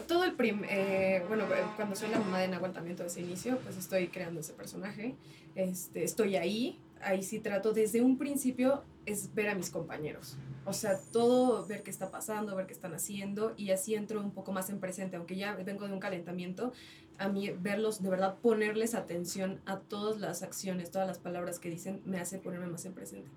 Todo 0.00 0.24
el 0.24 0.34
prim 0.34 0.62
eh, 0.68 1.24
bueno, 1.28 1.44
eh, 1.44 1.64
cuando 1.76 1.94
soy 1.94 2.08
la 2.10 2.18
mamá 2.18 2.40
de 2.40 2.48
Nahual 2.48 2.72
también 2.72 2.96
todo 2.96 3.06
ese 3.06 3.20
inicio, 3.20 3.58
pues 3.58 3.76
estoy 3.76 4.08
creando 4.08 4.40
ese 4.40 4.52
personaje, 4.52 5.14
este, 5.54 6.04
estoy 6.04 6.36
ahí, 6.36 6.80
ahí 7.00 7.22
sí 7.22 7.40
trato 7.40 7.72
desde 7.72 8.00
un 8.00 8.18
principio 8.18 8.84
es 9.04 9.34
ver 9.34 9.48
a 9.48 9.54
mis 9.54 9.70
compañeros, 9.70 10.36
o 10.64 10.72
sea, 10.72 10.98
todo 11.12 11.66
ver 11.66 11.82
qué 11.82 11.90
está 11.90 12.10
pasando, 12.10 12.54
ver 12.56 12.66
qué 12.66 12.72
están 12.72 12.94
haciendo 12.94 13.52
y 13.56 13.70
así 13.70 13.94
entro 13.94 14.20
un 14.20 14.30
poco 14.30 14.52
más 14.52 14.70
en 14.70 14.80
presente, 14.80 15.16
aunque 15.16 15.36
ya 15.36 15.54
vengo 15.56 15.86
de 15.86 15.92
un 15.92 16.00
calentamiento, 16.00 16.72
a 17.18 17.28
mí 17.28 17.50
verlos, 17.50 18.02
de 18.02 18.08
verdad 18.08 18.38
ponerles 18.40 18.94
atención 18.94 19.60
a 19.66 19.78
todas 19.80 20.20
las 20.20 20.42
acciones, 20.42 20.90
todas 20.90 21.06
las 21.06 21.18
palabras 21.18 21.58
que 21.58 21.68
dicen, 21.68 22.00
me 22.04 22.18
hace 22.18 22.38
ponerme 22.38 22.66
más 22.66 22.84
en 22.84 22.94
presente. 22.94 23.30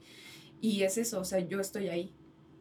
Y 0.61 0.83
es 0.83 0.97
eso, 0.97 1.19
o 1.19 1.25
sea, 1.25 1.39
yo 1.39 1.59
estoy 1.59 1.89
ahí, 1.89 2.13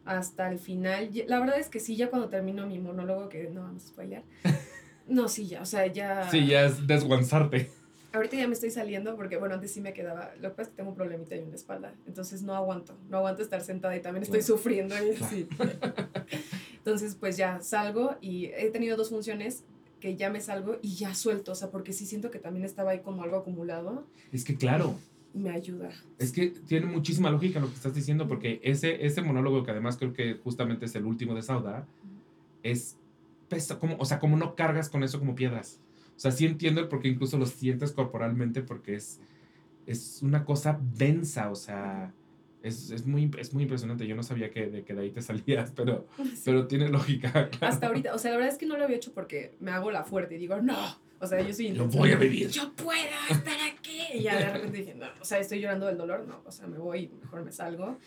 hasta 0.05 0.51
el 0.51 0.59
final. 0.59 1.09
La 1.27 1.39
verdad 1.39 1.59
es 1.59 1.69
que 1.69 1.79
sí, 1.79 1.95
ya 1.95 2.09
cuando 2.09 2.29
termino 2.29 2.65
mi 2.67 2.79
monólogo, 2.79 3.27
que 3.29 3.49
no 3.49 3.61
vamos 3.61 3.83
a 3.83 3.87
spoiler. 3.87 4.23
No, 5.07 5.27
sí, 5.27 5.45
ya, 5.45 5.61
o 5.61 5.65
sea, 5.65 5.85
ya. 5.85 6.31
Sí, 6.31 6.47
ya 6.47 6.65
es 6.65 6.87
desguanzarte. 6.87 7.69
Ahorita 8.11 8.37
ya 8.37 8.47
me 8.47 8.53
estoy 8.53 8.71
saliendo 8.71 9.15
porque, 9.15 9.37
bueno, 9.37 9.53
antes 9.53 9.71
sí 9.71 9.79
me 9.79 9.93
quedaba. 9.93 10.31
Lo 10.41 10.49
que 10.49 10.55
pasa 10.55 10.61
es 10.63 10.69
que 10.69 10.77
tengo 10.77 10.89
un 10.89 10.95
problemita 10.95 11.35
en 11.35 11.49
la 11.49 11.55
espalda. 11.55 11.93
Entonces 12.07 12.41
no 12.41 12.55
aguanto. 12.55 12.97
No 13.07 13.17
aguanto 13.17 13.43
estar 13.43 13.61
sentada 13.61 13.95
y 13.95 14.01
también 14.01 14.23
estoy 14.23 14.41
sufriendo. 14.41 14.95
Y, 14.95 15.15
sí. 15.17 15.47
Entonces, 16.77 17.13
pues 17.13 17.37
ya 17.37 17.61
salgo 17.61 18.15
y 18.19 18.45
he 18.45 18.71
tenido 18.71 18.97
dos 18.97 19.09
funciones 19.09 19.63
que 19.99 20.15
ya 20.15 20.31
me 20.31 20.41
salgo 20.41 20.79
y 20.81 20.95
ya 20.95 21.13
suelto. 21.13 21.51
O 21.51 21.55
sea, 21.55 21.69
porque 21.69 21.93
sí 21.93 22.07
siento 22.07 22.31
que 22.31 22.39
también 22.39 22.65
estaba 22.65 22.89
ahí 22.89 23.01
como 23.01 23.21
algo 23.21 23.37
acumulado. 23.37 24.07
Es 24.31 24.43
que, 24.43 24.55
claro 24.55 24.95
me 25.35 25.51
ayuda. 25.51 25.89
Es 26.17 26.31
que 26.31 26.47
tiene 26.47 26.85
muchísima 26.85 27.29
lógica 27.29 27.59
lo 27.59 27.67
que 27.67 27.75
estás 27.75 27.93
diciendo, 27.93 28.27
porque 28.27 28.59
ese, 28.63 29.05
ese 29.05 29.21
monólogo, 29.21 29.63
que 29.63 29.71
además 29.71 29.97
creo 29.97 30.13
que 30.13 30.35
justamente 30.35 30.85
es 30.85 30.95
el 30.95 31.05
último 31.05 31.35
de 31.35 31.41
Sauda, 31.41 31.85
es 32.63 32.97
pesa, 33.49 33.77
como, 33.77 33.97
o 33.99 34.05
sea, 34.05 34.19
como 34.19 34.37
no 34.37 34.55
cargas 34.55 34.89
con 34.89 35.03
eso 35.03 35.19
como 35.19 35.35
piedras. 35.35 35.81
O 36.15 36.19
sea, 36.19 36.31
sí 36.31 36.45
entiendo 36.45 36.81
el 36.81 36.87
por 36.87 37.01
qué 37.01 37.09
incluso 37.09 37.37
lo 37.37 37.45
sientes 37.45 37.91
corporalmente, 37.91 38.61
porque 38.61 38.95
es, 38.95 39.19
es 39.85 40.21
una 40.23 40.45
cosa 40.45 40.79
densa, 40.97 41.51
o 41.51 41.55
sea, 41.55 42.13
es, 42.63 42.89
es, 42.89 43.05
muy, 43.05 43.29
es 43.37 43.53
muy 43.53 43.63
impresionante. 43.63 44.07
Yo 44.07 44.15
no 44.15 44.23
sabía 44.23 44.49
que 44.49 44.67
de, 44.67 44.83
que 44.83 44.93
de 44.93 45.01
ahí 45.01 45.11
te 45.11 45.21
salías, 45.21 45.71
pero, 45.75 46.07
pero 46.45 46.65
tiene 46.67 46.87
lógica. 46.87 47.49
Hasta 47.61 47.87
ahorita, 47.87 48.15
o 48.15 48.17
sea, 48.17 48.31
la 48.31 48.37
verdad 48.37 48.53
es 48.53 48.57
que 48.57 48.65
no 48.65 48.77
lo 48.77 48.85
había 48.85 48.95
hecho 48.95 49.13
porque 49.13 49.55
me 49.59 49.71
hago 49.71 49.91
la 49.91 50.05
fuerte 50.05 50.35
y 50.35 50.37
digo, 50.37 50.61
no, 50.61 50.97
o 51.19 51.27
sea, 51.27 51.41
yo 51.41 51.53
soy 51.53 51.69
Lo 51.69 51.87
voy 51.87 52.11
a 52.11 52.17
vivir. 52.17 52.49
Yo 52.49 52.73
puedo 52.73 52.99
estar 53.29 53.57
aquí. 53.73 54.01
Y 54.13 54.23
ya 54.23 54.37
de 54.37 54.51
repente 54.51 54.77
dije, 54.77 54.95
no, 54.95 55.07
o 55.19 55.25
sea, 55.25 55.39
estoy 55.39 55.59
llorando 55.59 55.87
del 55.87 55.97
dolor, 55.97 56.25
no, 56.27 56.41
o 56.45 56.51
sea, 56.51 56.67
me 56.67 56.77
voy, 56.77 57.09
mejor 57.21 57.43
me 57.43 57.51
salgo. 57.51 57.97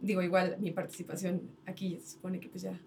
Digo, 0.00 0.22
igual 0.22 0.56
mi 0.58 0.72
participación 0.72 1.42
aquí 1.64 1.98
se 2.00 2.12
supone 2.12 2.38
que 2.40 2.48
pues 2.48 2.62
ya, 2.62 2.78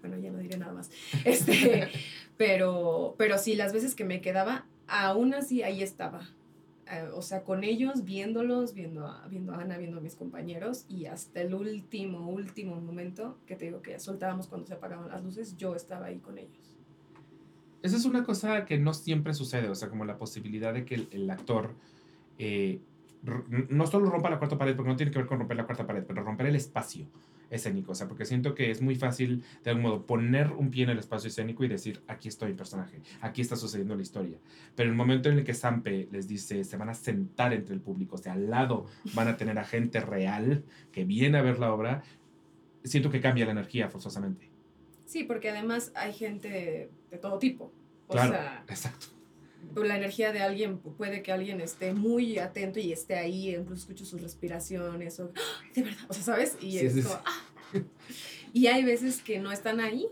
bueno, 0.00 0.18
ya 0.18 0.30
no 0.30 0.38
diré 0.38 0.58
nada 0.58 0.72
más. 0.72 0.90
Este, 1.24 1.88
pero, 2.36 3.14
pero 3.18 3.38
sí, 3.38 3.54
las 3.54 3.72
veces 3.72 3.94
que 3.94 4.04
me 4.04 4.20
quedaba, 4.20 4.66
aún 4.88 5.34
así 5.34 5.62
ahí 5.62 5.82
estaba. 5.82 6.28
Eh, 6.90 7.08
o 7.14 7.22
sea, 7.22 7.42
con 7.42 7.64
ellos, 7.64 8.04
viéndolos, 8.04 8.72
viendo 8.72 9.06
a, 9.06 9.26
viendo 9.28 9.52
a 9.52 9.60
Ana, 9.60 9.76
viendo 9.76 9.98
a 9.98 10.00
mis 10.00 10.14
compañeros, 10.14 10.86
y 10.88 11.06
hasta 11.06 11.40
el 11.40 11.54
último, 11.54 12.28
último 12.28 12.80
momento, 12.80 13.38
que 13.46 13.56
te 13.56 13.66
digo 13.66 13.82
que 13.82 13.92
ya 13.92 13.98
soltábamos 13.98 14.46
cuando 14.46 14.66
se 14.66 14.74
apagaban 14.74 15.08
las 15.08 15.22
luces, 15.22 15.56
yo 15.56 15.74
estaba 15.74 16.06
ahí 16.06 16.18
con 16.18 16.38
ellos. 16.38 16.75
Esa 17.86 17.98
es 17.98 18.04
una 18.04 18.24
cosa 18.24 18.64
que 18.64 18.78
no 18.78 18.92
siempre 18.92 19.32
sucede, 19.32 19.68
o 19.68 19.74
sea, 19.76 19.88
como 19.88 20.04
la 20.04 20.18
posibilidad 20.18 20.74
de 20.74 20.84
que 20.84 21.06
el, 21.12 21.30
actor 21.30 21.72
eh, 22.36 22.80
no 23.68 23.86
solo 23.86 24.10
rompa 24.10 24.28
la 24.28 24.38
cuarta 24.38 24.58
pared, 24.58 24.74
porque 24.74 24.90
no 24.90 24.96
tiene 24.96 25.12
que 25.12 25.18
ver 25.18 25.28
con 25.28 25.38
romper 25.38 25.56
la 25.56 25.66
cuarta 25.66 25.86
pared, 25.86 26.02
pero 26.04 26.24
romper 26.24 26.46
el 26.46 26.56
espacio 26.56 27.06
escénico, 27.48 27.92
o 27.92 27.94
sea, 27.94 28.08
porque 28.08 28.24
siento 28.24 28.56
que 28.56 28.72
es 28.72 28.82
muy 28.82 28.96
fácil, 28.96 29.44
de 29.62 29.70
algún 29.70 29.84
modo, 29.84 30.04
poner 30.04 30.50
un 30.50 30.72
pie 30.72 30.82
en 30.82 30.90
el 30.90 30.98
espacio 30.98 31.28
escénico 31.28 31.62
y 31.62 31.68
decir, 31.68 32.02
aquí 32.08 32.26
estoy 32.26 32.54
personaje, 32.54 33.02
aquí 33.20 33.40
está 33.40 33.54
sucediendo 33.54 33.94
la 33.94 34.02
historia. 34.02 34.38
Pero 34.74 34.90
el 34.90 34.96
momento 34.96 35.28
en 35.28 35.38
el 35.38 35.44
que 35.44 35.54
Sampe 35.54 36.08
les 36.10 36.26
dice, 36.26 36.64
se 36.64 36.76
van 36.76 36.88
a 36.88 36.94
sentar 36.94 37.52
entre 37.52 37.72
el 37.72 37.80
público, 37.80 38.16
o 38.16 38.18
sea, 38.18 38.32
al 38.32 38.50
lado 38.50 38.86
van 39.14 39.28
a 39.28 39.36
tener 39.36 39.60
a 39.60 39.64
gente 39.64 40.00
real 40.00 40.64
que 40.90 41.04
viene 41.04 41.38
a 41.38 41.42
ver 41.42 41.60
la 41.60 41.72
obra, 41.72 42.02
siento 42.82 43.10
que 43.10 43.20
cambia 43.20 43.44
la 43.44 43.52
energía 43.52 43.88
forzosamente. 43.88 44.45
Sí, 45.06 45.24
porque 45.24 45.50
además 45.50 45.92
hay 45.94 46.12
gente 46.12 46.90
de, 47.10 47.18
todo 47.18 47.38
tipo. 47.38 47.72
O 48.08 48.12
sea, 48.12 48.64
exacto. 48.68 49.06
La 49.74 49.96
energía 49.96 50.32
de 50.32 50.40
alguien, 50.40 50.78
puede 50.78 51.22
que 51.22 51.32
alguien 51.32 51.60
esté 51.60 51.92
muy 51.92 52.38
atento 52.38 52.78
y 52.78 52.92
esté 52.92 53.16
ahí, 53.16 53.54
incluso 53.54 53.82
escucho 53.82 54.04
sus 54.04 54.20
respiraciones, 54.20 55.18
o, 55.18 55.32
¡Ah! 55.34 55.64
de 55.74 55.82
verdad, 55.82 56.06
o 56.08 56.14
sea, 56.14 56.22
¿sabes? 56.22 56.56
Y 56.60 56.78
¡ah! 56.78 57.24
Y 58.52 58.68
hay 58.68 58.84
veces 58.84 59.22
que 59.22 59.38
no 59.38 59.52
están 59.52 59.80
ahí, 59.80 60.06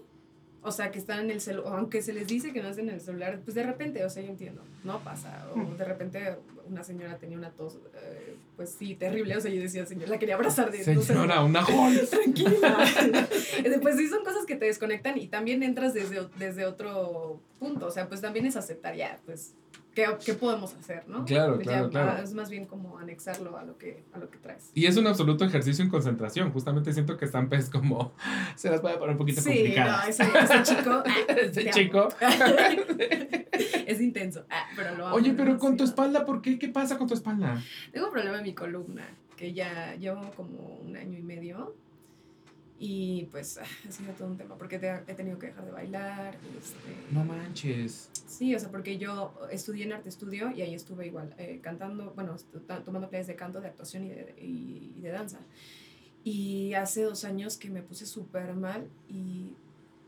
o 0.63 0.71
sea, 0.73 0.91
que 0.91 0.99
están 0.99 1.21
en 1.21 1.31
el 1.31 1.41
celular, 1.41 1.79
aunque 1.79 2.03
se 2.03 2.13
les 2.13 2.27
dice 2.27 2.53
que 2.53 2.63
no 2.63 2.69
estén 2.69 2.89
en 2.89 2.97
el 2.97 3.01
celular, 3.01 3.41
pues 3.45 3.55
de 3.55 3.63
repente, 3.63 4.05
o 4.05 4.11
sea, 4.11 4.23
yo 4.23 4.31
entiendo, 4.31 4.63
no 4.83 5.03
pasa. 5.03 5.47
O 5.55 5.75
de 5.77 5.85
repente 5.85 6.37
una 6.69 6.85
señora 6.85 7.19
tenía 7.19 7.37
una 7.37 7.51
tos, 7.51 7.79
eh, 7.95 8.37
pues 8.57 8.71
sí, 8.79 8.95
terrible. 8.95 9.37
O 9.37 9.41
sea, 9.41 9.51
yo 9.51 9.61
decía, 9.61 9.87
señora, 9.87 10.09
la 10.09 10.19
quería 10.19 10.35
abrazar 10.35 10.71
de 10.71 10.83
Señora, 10.85 11.43
una 11.43 11.63
jol. 11.65 12.01
Tranquila. 12.09 12.87
pues 13.83 13.97
sí, 13.97 14.09
son 14.09 14.25
cosas 14.25 14.47
que 14.47 14.57
te 14.57 14.67
desconectan 14.67 15.19
y 15.19 15.29
también 15.29 15.63
entras 15.63 15.95
desde, 15.95 16.29
desde 16.39 16.67
otro 16.67 17.41
punto. 17.59 17.87
O 17.87 17.91
sea, 17.91 18.09
pues 18.09 18.21
también 18.21 18.47
es 18.47 18.57
aceptar 18.57 18.95
ya, 18.97 19.21
pues 19.27 19.55
¿Qué, 19.95 20.07
¿qué, 20.25 20.35
podemos 20.35 20.75
hacer, 20.75 21.09
¿no? 21.09 21.25
Claro, 21.25 21.59
claro, 21.59 21.89
claro. 21.89 22.23
Es 22.23 22.35
más 22.35 22.51
bien 22.51 22.67
como 22.67 22.99
anexarlo 22.99 23.57
a 23.57 23.65
lo, 23.65 23.79
que, 23.79 24.05
a 24.13 24.19
lo 24.19 24.29
que 24.29 24.39
traes. 24.39 24.71
Y 24.75 24.87
es 24.87 24.97
un 24.97 25.07
absoluto 25.07 25.45
ejercicio 25.45 25.85
en 25.85 25.91
concentración. 25.91 26.53
Justamente 26.53 26.93
siento 26.93 27.17
que 27.17 27.27
Stamp 27.27 27.53
es 27.55 27.71
como, 27.71 28.13
se 28.57 28.71
las 28.71 28.81
puede 28.81 28.97
poner 28.97 29.13
un 29.13 29.19
poquito 29.19 29.41
sí, 29.41 29.75
no, 29.77 30.03
ese, 30.03 30.25
ese 30.25 30.63
chico. 30.63 31.03
ese 31.29 31.71
chico. 31.71 32.09
es 33.87 34.01
intenso, 34.01 34.45
ah, 34.51 34.67
pero 34.75 34.97
lo 34.97 35.15
Oye, 35.15 35.33
pero 35.35 35.59
con 35.59 35.77
tu 35.77 35.85
espalda, 35.85 36.25
¿por 36.25 36.43
qué? 36.43 36.59
¿Qué 36.59 36.69
pasa 36.69 36.99
con 36.99 37.07
tu 37.07 37.15
espalda? 37.15 37.63
Tengo 37.93 38.07
un 38.07 38.13
problema 38.13 38.39
en 38.39 38.43
mi 38.43 38.55
columna, 38.55 39.07
que 39.37 39.53
ya 39.53 39.95
llevo 39.95 40.31
como 40.37 40.81
un 40.83 40.97
año 40.97 41.19
y 41.19 41.23
medio 41.23 41.77
y 42.79 43.27
pues 43.31 43.59
ah, 43.59 43.65
ha 43.89 43.93
sido 43.93 44.13
todo 44.15 44.29
un 44.29 44.37
tema, 44.37 44.57
porque 44.57 44.77
he 44.77 45.15
tenido 45.15 45.39
que 45.39 45.49
dejar 45.49 45.65
de 45.65 45.71
bailar. 45.71 46.35
Este, 46.59 47.13
no 47.13 47.25
manches. 47.25 48.11
Sí, 48.27 48.55
o 48.55 48.59
sea, 48.59 48.71
porque 48.71 48.99
yo 48.99 49.33
estudié 49.51 49.85
en 49.85 49.93
arte 49.93 50.09
estudio 50.09 50.51
y 50.51 50.63
ahí 50.63 50.75
estuve 50.75 51.07
igual, 51.07 51.35
eh, 51.39 51.61
cantando, 51.63 52.13
bueno, 52.15 52.37
tomando 52.85 53.09
clases 53.09 53.29
de 53.29 53.37
canto, 53.37 53.61
de 53.61 53.69
actuación 53.69 54.05
y 54.05 54.09
de, 54.09 54.35
y, 54.39 55.01
de 55.01 55.11
danza. 55.11 55.39
Y 56.25 56.75
hace 56.75 57.03
dos 57.03 57.25
años 57.25 57.57
que 57.59 57.71
me 57.71 57.83
puse 57.83 58.07
súper 58.07 58.55
mal 58.55 58.89
y 59.09 59.53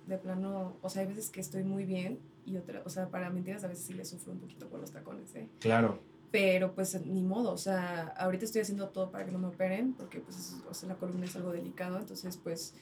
de 0.06 0.18
plano, 0.18 0.76
o 0.82 0.88
sea, 0.88 1.02
hay 1.02 1.08
veces 1.08 1.30
que 1.30 1.40
estoy 1.40 1.62
muy 1.62 1.84
bien 1.84 2.18
y 2.46 2.56
otra, 2.56 2.82
o 2.84 2.90
sea, 2.90 3.08
para 3.08 3.28
mentiras 3.28 3.64
a 3.64 3.68
veces 3.68 3.84
sí 3.84 3.92
le 3.92 4.04
sufro 4.04 4.32
un 4.32 4.38
poquito 4.38 4.70
con 4.70 4.80
los 4.80 4.92
tacones, 4.92 5.34
¿eh? 5.34 5.48
Claro. 5.60 6.00
Pero 6.36 6.74
pues 6.74 7.00
ni 7.06 7.22
modo, 7.22 7.50
o 7.50 7.56
sea, 7.56 8.08
ahorita 8.18 8.44
estoy 8.44 8.60
haciendo 8.60 8.90
todo 8.90 9.10
para 9.10 9.24
que 9.24 9.32
no 9.32 9.38
me 9.38 9.46
operen 9.46 9.94
porque 9.94 10.20
pues 10.20 10.54
o 10.68 10.74
sea, 10.74 10.90
la 10.90 10.96
columna 10.96 11.24
es 11.24 11.34
algo 11.34 11.50
delicado, 11.50 11.98
entonces 11.98 12.36
pues 12.36 12.74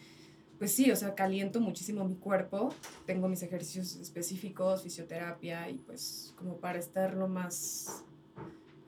pues 0.59 0.73
sí, 0.73 0.91
o 0.91 0.97
sea, 0.97 1.15
caliento 1.15 1.61
muchísimo 1.61 2.05
mi 2.05 2.17
cuerpo, 2.17 2.75
tengo 3.07 3.29
mis 3.29 3.45
ejercicios 3.45 3.95
específicos, 3.95 4.83
fisioterapia 4.83 5.71
y 5.71 5.75
pues 5.75 6.35
como 6.37 6.57
para 6.57 6.81
estar 6.81 7.15
lo 7.15 7.29
más 7.29 8.05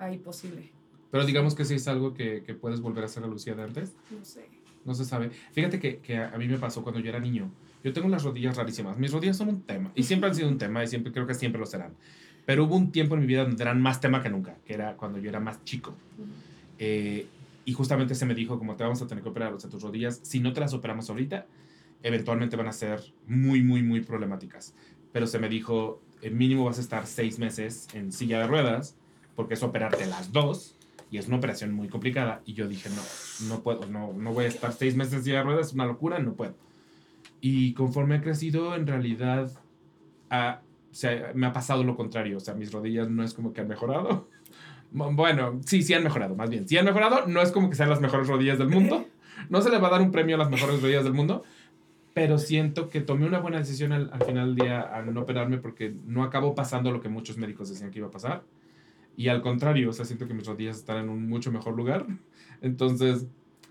ahí 0.00 0.18
posible. 0.18 0.72
Pero 1.12 1.24
digamos 1.24 1.54
que 1.54 1.64
sí 1.64 1.74
es 1.74 1.86
algo 1.86 2.12
que, 2.12 2.42
que 2.42 2.54
puedes 2.54 2.80
volver 2.80 3.04
a 3.04 3.06
hacer 3.06 3.22
a 3.22 3.28
Lucía 3.28 3.54
de 3.54 3.62
antes. 3.62 3.92
No 4.10 4.24
sé. 4.24 4.48
No 4.84 4.94
se 4.94 5.04
sabe. 5.04 5.30
Fíjate 5.52 5.78
que, 5.78 5.98
que 5.98 6.18
a 6.18 6.36
mí 6.38 6.48
me 6.48 6.58
pasó 6.58 6.82
cuando 6.82 6.98
yo 6.98 7.10
era 7.10 7.20
niño. 7.20 7.52
Yo 7.84 7.92
tengo 7.92 8.08
las 8.08 8.24
rodillas 8.24 8.56
rarísimas. 8.56 8.98
Mis 8.98 9.12
rodillas 9.12 9.36
son 9.36 9.48
un 9.48 9.62
tema. 9.62 9.92
Y 9.94 10.02
siempre 10.02 10.28
han 10.28 10.34
sido 10.34 10.48
un 10.48 10.58
tema 10.58 10.82
y 10.82 10.88
siempre 10.88 11.12
creo 11.12 11.24
que 11.24 11.34
siempre 11.34 11.60
lo 11.60 11.66
serán. 11.66 11.94
Pero 12.46 12.64
hubo 12.64 12.76
un 12.76 12.92
tiempo 12.92 13.14
en 13.14 13.20
mi 13.20 13.26
vida 13.26 13.44
donde 13.44 13.62
eran 13.62 13.82
más 13.82 14.00
tema 14.00 14.22
que 14.22 14.30
nunca, 14.30 14.56
que 14.64 14.72
era 14.72 14.96
cuando 14.96 15.18
yo 15.18 15.28
era 15.28 15.40
más 15.40 15.62
chico. 15.64 15.94
Eh, 16.78 17.26
y 17.64 17.72
justamente 17.72 18.14
se 18.14 18.24
me 18.24 18.34
dijo, 18.34 18.58
como 18.58 18.76
te 18.76 18.84
vamos 18.84 19.02
a 19.02 19.06
tener 19.08 19.22
que 19.22 19.28
operar 19.28 19.52
o 19.52 19.60
sea, 19.60 19.68
tus 19.68 19.82
rodillas, 19.82 20.20
si 20.22 20.38
no 20.38 20.52
te 20.52 20.60
las 20.60 20.72
operamos 20.72 21.10
ahorita, 21.10 21.46
eventualmente 22.04 22.56
van 22.56 22.68
a 22.68 22.72
ser 22.72 23.02
muy, 23.26 23.62
muy, 23.62 23.82
muy 23.82 24.00
problemáticas. 24.00 24.74
Pero 25.12 25.26
se 25.26 25.40
me 25.40 25.48
dijo, 25.48 26.00
el 26.22 26.34
mínimo 26.34 26.64
vas 26.64 26.78
a 26.78 26.82
estar 26.82 27.06
seis 27.06 27.40
meses 27.40 27.88
en 27.92 28.12
silla 28.12 28.38
de 28.38 28.46
ruedas, 28.46 28.96
porque 29.34 29.54
es 29.54 29.62
operarte 29.64 30.06
las 30.06 30.32
dos, 30.32 30.76
y 31.10 31.18
es 31.18 31.26
una 31.26 31.38
operación 31.38 31.72
muy 31.72 31.88
complicada. 31.88 32.42
Y 32.46 32.54
yo 32.54 32.68
dije, 32.68 32.88
no, 32.90 33.48
no 33.48 33.62
puedo, 33.62 33.86
no, 33.86 34.12
no 34.12 34.32
voy 34.32 34.44
a 34.44 34.48
estar 34.48 34.72
seis 34.72 34.94
meses 34.94 35.14
en 35.14 35.24
silla 35.24 35.38
de 35.38 35.42
ruedas, 35.42 35.68
es 35.68 35.72
una 35.72 35.86
locura, 35.86 36.20
no 36.20 36.34
puedo. 36.34 36.54
Y 37.40 37.74
conforme 37.74 38.16
he 38.16 38.20
crecido, 38.20 38.76
en 38.76 38.86
realidad, 38.86 39.50
a, 40.30 40.62
sea, 40.96 41.32
me 41.34 41.46
ha 41.46 41.52
pasado 41.52 41.84
lo 41.84 41.96
contrario. 41.96 42.38
O 42.38 42.40
sea, 42.40 42.54
mis 42.54 42.72
rodillas 42.72 43.08
no 43.08 43.22
es 43.22 43.34
como 43.34 43.52
que 43.52 43.60
han 43.60 43.68
mejorado. 43.68 44.28
Bueno, 44.92 45.60
sí, 45.66 45.82
sí 45.82 45.92
han 45.92 46.04
mejorado, 46.04 46.36
más 46.36 46.48
bien. 46.48 46.66
Sí 46.66 46.78
han 46.78 46.84
mejorado, 46.84 47.26
no 47.26 47.42
es 47.42 47.50
como 47.50 47.68
que 47.68 47.74
sean 47.74 47.90
las 47.90 48.00
mejores 48.00 48.28
rodillas 48.28 48.56
del 48.56 48.68
mundo. 48.68 49.04
No 49.50 49.60
se 49.60 49.68
le 49.68 49.78
va 49.78 49.88
a 49.88 49.90
dar 49.90 50.00
un 50.00 50.10
premio 50.10 50.36
a 50.36 50.38
las 50.38 50.48
mejores 50.48 50.80
rodillas 50.80 51.04
del 51.04 51.12
mundo, 51.12 51.42
pero 52.14 52.38
siento 52.38 52.88
que 52.88 53.00
tomé 53.00 53.26
una 53.26 53.40
buena 53.40 53.58
decisión 53.58 53.92
al, 53.92 54.08
al 54.12 54.22
final 54.22 54.54
del 54.54 54.64
día 54.64 54.80
al 54.80 55.12
no 55.12 55.22
operarme 55.22 55.58
porque 55.58 55.92
no 56.06 56.22
acabó 56.22 56.54
pasando 56.54 56.92
lo 56.92 57.00
que 57.00 57.10
muchos 57.10 57.36
médicos 57.36 57.68
decían 57.68 57.90
que 57.90 57.98
iba 57.98 58.08
a 58.08 58.12
pasar. 58.12 58.44
Y 59.16 59.28
al 59.28 59.42
contrario, 59.42 59.90
o 59.90 59.92
sea, 59.92 60.04
siento 60.04 60.28
que 60.28 60.34
mis 60.34 60.46
rodillas 60.46 60.78
están 60.78 60.98
en 60.98 61.08
un 61.08 61.28
mucho 61.28 61.50
mejor 61.50 61.74
lugar. 61.76 62.06
Entonces, 62.62 63.26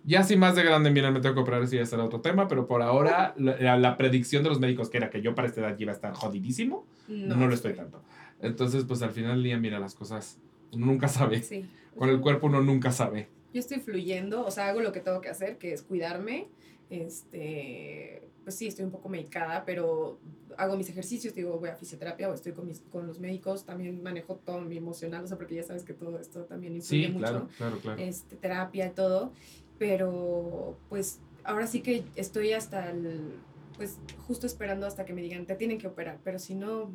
ya 0.05 0.23
si 0.23 0.37
más 0.37 0.55
de 0.55 0.63
grande, 0.63 0.91
mira, 0.91 1.11
me 1.11 1.19
tengo 1.19 1.35
que 1.35 1.41
operar, 1.41 1.67
sí, 1.67 1.77
ya 1.77 1.85
será 1.85 2.03
otro 2.03 2.21
tema, 2.21 2.47
pero 2.47 2.67
por 2.67 2.81
ahora 2.81 3.33
la, 3.37 3.77
la, 3.77 3.97
predicción 3.97 4.43
de 4.43 4.49
los 4.49 4.59
médicos, 4.59 4.89
que 4.89 4.97
era 4.97 5.09
que 5.09 5.21
yo 5.21 5.35
para 5.35 5.47
esta 5.47 5.61
edad 5.61 5.79
iba 5.79 5.91
a 5.91 5.95
estar 5.95 6.13
jodidísimo, 6.13 6.85
no, 7.07 7.35
no 7.35 7.47
lo 7.47 7.53
estoy 7.53 7.73
tanto. 7.73 8.01
Entonces, 8.41 8.83
pues 8.85 9.01
al 9.01 9.11
final 9.11 9.35
del 9.35 9.43
día, 9.43 9.57
mira, 9.57 9.79
las 9.79 9.95
cosas, 9.95 10.39
uno 10.73 10.85
nunca 10.85 11.07
sabe. 11.07 11.41
Sí. 11.41 11.65
Con 11.97 12.09
el 12.09 12.19
cuerpo 12.19 12.47
uno 12.47 12.61
nunca 12.61 12.91
sabe. 12.91 13.29
Yo 13.53 13.59
estoy 13.59 13.79
fluyendo, 13.79 14.45
o 14.45 14.51
sea, 14.51 14.67
hago 14.67 14.81
lo 14.81 14.91
que 14.91 14.99
tengo 14.99 15.21
que 15.21 15.29
hacer, 15.29 15.57
que 15.57 15.73
es 15.73 15.81
cuidarme. 15.81 16.47
Este, 16.89 18.27
pues 18.43 18.55
sí, 18.55 18.67
estoy 18.67 18.85
un 18.85 18.91
poco 18.91 19.09
medicada, 19.09 19.65
pero 19.65 20.19
hago 20.57 20.77
mis 20.77 20.89
ejercicios, 20.89 21.33
digo, 21.33 21.57
voy 21.57 21.69
a 21.69 21.75
fisioterapia 21.75 22.29
o 22.29 22.33
estoy 22.33 22.51
con, 22.53 22.67
mis, 22.67 22.81
con 22.91 23.07
los 23.07 23.19
médicos, 23.19 23.65
también 23.65 24.03
manejo 24.03 24.35
todo 24.35 24.61
mi 24.61 24.77
emocional, 24.77 25.23
o 25.23 25.27
sea, 25.27 25.37
porque 25.37 25.55
ya 25.55 25.63
sabes 25.63 25.83
que 25.83 25.93
todo 25.93 26.19
esto 26.19 26.43
también 26.43 26.75
influye 26.75 27.07
sí, 27.07 27.11
mucho. 27.11 27.25
claro, 27.25 27.47
claro, 27.57 27.77
claro. 27.79 28.01
Este, 28.01 28.35
terapia 28.35 28.87
y 28.87 28.91
todo, 28.91 29.33
pero 29.77 30.77
pues 30.89 31.19
ahora 31.43 31.67
sí 31.67 31.81
que 31.81 32.03
estoy 32.15 32.53
hasta 32.53 32.89
el, 32.91 33.33
pues 33.77 33.97
justo 34.27 34.47
esperando 34.47 34.85
hasta 34.87 35.05
que 35.05 35.13
me 35.13 35.21
digan, 35.21 35.45
te 35.45 35.55
tienen 35.55 35.77
que 35.77 35.87
operar, 35.87 36.19
pero 36.23 36.39
si 36.39 36.55
no, 36.55 36.91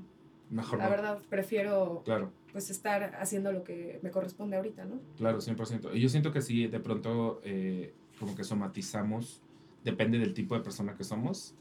Mejor 0.50 0.78
la 0.78 0.84
no. 0.86 0.90
verdad, 0.90 1.18
prefiero 1.28 2.02
Claro, 2.04 2.32
pues 2.52 2.70
estar 2.70 3.14
haciendo 3.20 3.52
lo 3.52 3.62
que 3.62 4.00
me 4.02 4.10
corresponde 4.10 4.56
ahorita, 4.56 4.84
¿no? 4.84 5.00
claro, 5.16 5.40
100%. 5.40 5.94
Y 5.94 6.00
yo 6.00 6.08
siento 6.08 6.32
que 6.32 6.40
sí, 6.42 6.66
de 6.66 6.80
pronto, 6.80 7.40
eh, 7.44 7.92
como 8.18 8.34
que 8.34 8.42
somatizamos, 8.44 9.40
depende 9.84 10.18
del 10.18 10.34
tipo 10.34 10.54
de 10.54 10.60
persona 10.62 10.94
que 10.96 11.04
somos, 11.04 11.54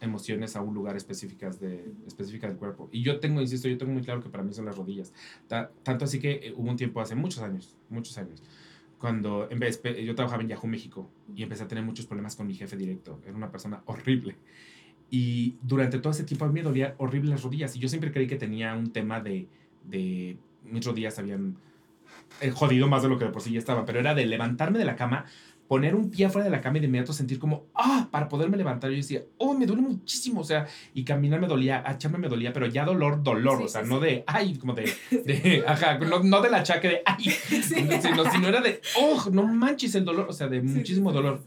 emociones 0.00 0.56
a 0.56 0.62
un 0.62 0.74
lugar 0.74 0.96
específicas 0.96 1.60
de, 1.60 1.92
específica 2.06 2.48
del 2.48 2.56
cuerpo. 2.56 2.88
Y 2.90 3.02
yo 3.02 3.20
tengo, 3.20 3.40
insisto, 3.40 3.68
yo 3.68 3.78
tengo 3.78 3.92
muy 3.92 4.02
claro 4.02 4.20
que 4.20 4.28
para 4.28 4.42
mí 4.42 4.52
son 4.52 4.64
las 4.64 4.76
rodillas. 4.76 5.12
Ta- 5.46 5.70
tanto 5.84 6.04
así 6.06 6.18
que 6.18 6.32
eh, 6.48 6.54
hubo 6.56 6.68
un 6.70 6.76
tiempo 6.76 7.00
hace 7.00 7.14
muchos 7.14 7.40
años, 7.42 7.76
muchos 7.88 8.18
años, 8.18 8.42
cuando 9.02 9.50
en 9.50 9.58
vez, 9.58 9.82
yo 9.82 10.14
trabajaba 10.14 10.44
en 10.44 10.48
Yahoo 10.48 10.68
México 10.68 11.10
y 11.34 11.42
empecé 11.42 11.64
a 11.64 11.66
tener 11.66 11.82
muchos 11.82 12.06
problemas 12.06 12.36
con 12.36 12.46
mi 12.46 12.54
jefe 12.54 12.76
directo. 12.76 13.20
Era 13.26 13.34
una 13.36 13.50
persona 13.50 13.82
horrible. 13.86 14.36
Y 15.10 15.56
durante 15.60 15.98
todo 15.98 16.12
ese 16.12 16.22
tiempo 16.22 16.44
a 16.44 16.48
mí 16.48 16.54
me 16.54 16.62
dolía 16.62 16.94
horrible 16.98 17.30
las 17.30 17.42
rodillas. 17.42 17.74
Y 17.74 17.80
yo 17.80 17.88
siempre 17.88 18.12
creí 18.12 18.28
que 18.28 18.36
tenía 18.36 18.76
un 18.76 18.92
tema 18.92 19.18
de, 19.18 19.48
de 19.82 20.36
mis 20.62 20.86
rodillas 20.86 21.18
habían 21.18 21.56
eh, 22.40 22.52
jodido 22.52 22.86
más 22.86 23.02
de 23.02 23.08
lo 23.08 23.18
que 23.18 23.24
de 23.24 23.32
por 23.32 23.42
sí 23.42 23.50
ya 23.50 23.58
estaba. 23.58 23.84
Pero 23.84 23.98
era 23.98 24.14
de 24.14 24.24
levantarme 24.24 24.78
de 24.78 24.84
la 24.84 24.94
cama, 24.94 25.24
poner 25.68 25.94
un 25.94 26.10
pie 26.10 26.26
afuera 26.26 26.44
de 26.44 26.50
la 26.50 26.60
cama 26.60 26.76
y 26.76 26.80
de 26.80 26.86
inmediato 26.86 27.12
sentir 27.12 27.38
como, 27.38 27.66
ah, 27.74 28.08
para 28.10 28.28
poderme 28.28 28.56
levantar. 28.56 28.90
Yo 28.90 28.96
decía, 28.96 29.22
oh, 29.38 29.54
me 29.54 29.64
duele 29.64 29.80
muchísimo. 29.82 30.40
O 30.42 30.44
sea, 30.44 30.66
y 30.92 31.04
caminar 31.04 31.40
me 31.40 31.46
dolía, 31.46 31.82
echarme 31.88 32.18
me 32.18 32.28
dolía, 32.28 32.52
pero 32.52 32.66
ya 32.66 32.84
dolor, 32.84 33.22
dolor. 33.22 33.58
Sí, 33.58 33.64
o 33.64 33.68
sea, 33.68 33.82
sí, 33.82 33.88
no 33.88 33.98
sí. 33.98 34.04
de, 34.06 34.24
ay, 34.26 34.56
como 34.58 34.74
de, 34.74 34.82
de 35.10 35.64
ajá, 35.66 35.98
no, 35.98 36.22
no 36.22 36.40
del 36.42 36.54
achaque 36.54 36.88
de, 36.88 37.02
ay, 37.06 37.24
sino, 38.00 38.30
sino 38.30 38.48
era 38.48 38.60
de, 38.60 38.80
oh, 39.00 39.28
no 39.32 39.44
manches 39.44 39.94
el 39.94 40.04
dolor. 40.04 40.26
O 40.28 40.32
sea, 40.32 40.48
de 40.48 40.60
muchísimo 40.60 41.10
dolor 41.12 41.40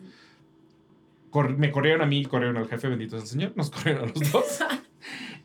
cor- 1.36 1.58
me 1.58 1.70
corrieron 1.70 2.02
a 2.02 2.06
mí 2.06 2.24
corrieron 2.26 2.56
al 2.58 2.68
jefe, 2.68 2.88
bendito 2.88 3.18
es 3.18 3.24
el 3.24 3.30
Señor, 3.30 3.54
nos 3.56 3.70
corrieron 3.72 4.06
a 4.06 4.08
los 4.08 4.32
dos. 4.32 4.60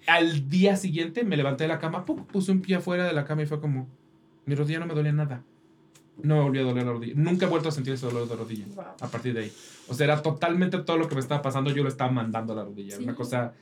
al 0.06 0.48
día 0.48 0.76
siguiente 0.76 1.24
me 1.24 1.36
levanté 1.36 1.64
de 1.64 1.68
la 1.68 1.78
cama, 1.80 2.04
¡pum! 2.04 2.24
puse 2.24 2.52
un 2.52 2.60
pie 2.62 2.76
afuera 2.76 3.04
de 3.04 3.12
la 3.12 3.24
cama 3.24 3.42
y 3.42 3.46
fue 3.46 3.60
como, 3.60 3.88
mi 4.46 4.54
rodilla 4.54 4.78
no 4.78 4.86
me 4.86 4.94
dolía 4.94 5.12
nada. 5.12 5.42
No 6.22 6.36
me 6.36 6.42
volvió 6.42 6.62
a 6.62 6.64
doler 6.64 6.84
la 6.86 6.92
rodilla. 6.92 7.14
Nunca 7.16 7.46
he 7.46 7.48
vuelto 7.48 7.68
a 7.68 7.72
sentir 7.72 7.94
ese 7.94 8.06
dolor 8.06 8.28
de 8.28 8.36
rodilla 8.36 8.66
Wow. 8.74 8.84
a 9.00 9.08
partir 9.08 9.34
de 9.34 9.40
ahí. 9.40 9.52
O 9.88 9.94
sea, 9.94 10.04
era 10.04 10.22
totalmente 10.22 10.78
todo 10.78 10.96
lo 10.98 11.08
que 11.08 11.14
me 11.14 11.20
estaba 11.20 11.42
pasando, 11.42 11.70
yo 11.70 11.82
lo 11.82 11.88
estaba 11.88 12.10
mandando 12.10 12.52
a 12.52 12.56
la 12.56 12.64
rodilla. 12.64 12.96
Sí. 12.96 13.02
Una 13.04 13.14
cosa 13.14 13.52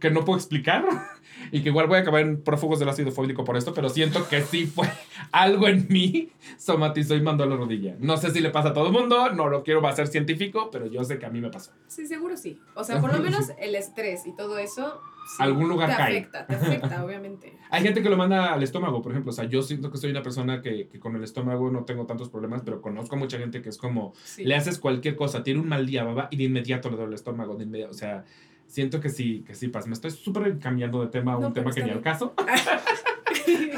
que 0.00 0.10
no 0.10 0.24
puedo 0.24 0.36
explicar 0.36 0.84
y 1.52 1.62
que 1.62 1.68
igual 1.70 1.86
voy 1.86 1.96
a 1.98 2.00
acabar 2.00 2.20
en 2.22 2.42
prófugos 2.42 2.80
del 2.80 2.88
ácido 2.88 3.10
fólico 3.12 3.44
por 3.44 3.56
esto, 3.56 3.72
pero 3.72 3.88
siento 3.88 4.28
que 4.28 4.42
sí 4.42 4.66
fue 4.66 4.86
algo 5.32 5.68
en 5.68 5.86
mí 5.88 6.30
somatizó 6.58 7.14
y 7.14 7.22
mandó 7.22 7.44
a 7.44 7.46
la 7.46 7.56
rodilla. 7.56 7.96
No 8.00 8.16
sé 8.16 8.30
si 8.30 8.40
le 8.40 8.50
pasa 8.50 8.70
a 8.70 8.74
todo 8.74 8.86
el 8.88 8.92
mundo, 8.92 9.30
no 9.30 9.48
lo 9.48 9.62
quiero 9.62 9.86
hacer 9.86 10.08
científico, 10.08 10.70
pero 10.70 10.86
yo 10.86 11.02
sé 11.04 11.18
que 11.18 11.26
a 11.26 11.30
mí 11.30 11.40
me 11.40 11.50
pasó. 11.50 11.70
Sí, 11.86 12.06
seguro 12.06 12.36
sí. 12.36 12.58
O 12.74 12.84
sea, 12.84 13.00
por 13.00 13.12
lo 13.14 13.18
menos 13.22 13.52
el 13.58 13.74
estrés 13.74 14.26
y 14.26 14.34
todo 14.36 14.58
eso. 14.58 15.00
Sí, 15.26 15.36
Algún 15.42 15.68
lugar 15.68 15.90
te 15.90 15.96
cae. 15.96 16.18
afecta, 16.18 16.46
te 16.46 16.54
afecta, 16.54 17.04
obviamente. 17.04 17.52
Hay 17.70 17.82
gente 17.82 18.02
que 18.02 18.08
lo 18.10 18.16
manda 18.16 18.52
al 18.52 18.62
estómago, 18.62 19.02
por 19.02 19.12
ejemplo. 19.12 19.30
O 19.30 19.34
sea, 19.34 19.44
yo 19.44 19.62
siento 19.62 19.90
que 19.90 19.98
soy 19.98 20.10
una 20.10 20.22
persona 20.22 20.62
que, 20.62 20.88
que 20.88 20.98
con 21.00 21.16
el 21.16 21.24
estómago 21.24 21.70
no 21.70 21.84
tengo 21.84 22.06
tantos 22.06 22.28
problemas, 22.28 22.62
pero 22.64 22.80
conozco 22.80 23.16
a 23.16 23.18
mucha 23.18 23.38
gente 23.38 23.62
que 23.62 23.68
es 23.68 23.78
como, 23.78 24.12
Sí. 24.24 24.44
le 24.44 24.54
haces 24.54 24.78
cualquier 24.78 25.16
cosa, 25.16 25.42
tiene 25.42 25.60
un 25.60 25.68
mal 25.68 25.86
día, 25.86 26.04
baba, 26.04 26.28
y 26.30 26.36
de 26.36 26.44
inmediato 26.44 26.88
le 26.90 26.96
duele 26.96 27.08
el 27.10 27.14
estómago, 27.14 27.54
de 27.56 27.64
inmediato. 27.64 27.90
O 27.92 27.94
sea, 27.98 28.24
siento 28.66 29.00
que 29.00 29.08
sí, 29.08 29.44
que 29.46 29.54
sí 29.54 29.68
pasa. 29.68 29.86
Me 29.88 29.94
estoy 29.94 30.10
súper 30.10 30.58
cambiando 30.58 31.00
de 31.00 31.08
tema 31.08 31.32
a 31.34 31.36
un 31.36 31.42
No, 31.44 31.52
tema 31.52 31.70
que 31.72 31.82
ni 31.84 31.90
al 31.90 32.00
caso. 32.00 32.34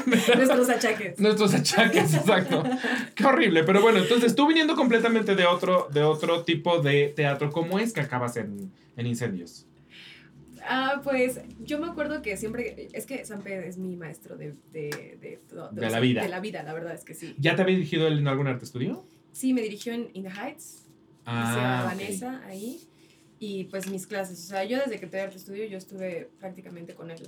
Nuestros 0.05 0.69
achaques. 0.69 1.19
Nuestros 1.19 1.53
achaques, 1.53 2.13
exacto. 2.13 2.63
Qué 3.15 3.25
horrible. 3.25 3.63
Pero 3.63 3.81
bueno, 3.81 3.99
entonces 3.99 4.35
tú 4.35 4.47
viniendo 4.47 4.75
completamente 4.75 5.35
de 5.35 5.45
otro, 5.45 5.87
de 5.91 6.03
otro 6.03 6.43
tipo 6.43 6.79
de 6.81 7.11
teatro, 7.15 7.49
¿cómo 7.51 7.79
es 7.79 7.93
que 7.93 8.01
acabas 8.01 8.37
en, 8.37 8.71
en 8.95 9.05
incendios? 9.07 9.66
Ah, 10.69 11.01
pues 11.03 11.39
yo 11.63 11.79
me 11.79 11.87
acuerdo 11.87 12.21
que 12.21 12.35
siempre. 12.37 12.87
Es 12.93 13.05
que 13.05 13.23
Sampe 13.25 13.67
es 13.67 13.77
mi 13.77 13.95
maestro 13.95 14.35
de. 14.37 14.53
De, 14.71 15.17
de, 15.21 15.39
todo- 15.49 15.69
De 15.71 15.89
la 15.89 15.99
vida. 15.99 16.21
De 16.23 16.29
la 16.29 16.39
vida, 16.39 16.63
la 16.63 16.73
verdad 16.73 16.93
es 16.93 17.03
que 17.03 17.13
sí. 17.13 17.35
¿Ya 17.39 17.55
te 17.55 17.61
había 17.61 17.75
dirigido 17.75 18.07
él 18.07 18.19
en 18.19 18.27
algún 18.27 18.47
arte 18.47 18.65
estudio? 18.65 19.05
Sí, 19.31 19.53
me 19.53 19.61
dirigió 19.61 19.93
en 19.93 20.09
In 20.13 20.23
the 20.23 20.29
Heights. 20.29 20.85
Ah. 21.25 21.83
Vanessa 21.85 22.41
ahí. 22.45 22.81
Y 23.39 23.65
pues 23.65 23.89
mis 23.89 24.07
clases. 24.07 24.43
O 24.45 24.47
sea, 24.47 24.63
yo 24.63 24.77
desde 24.79 24.97
que 24.99 25.05
entré 25.05 25.21
al 25.21 25.31
estudio, 25.33 25.65
yo 25.65 25.77
estuve 25.77 26.29
prácticamente 26.39 26.95
con 26.95 27.11
él. 27.11 27.21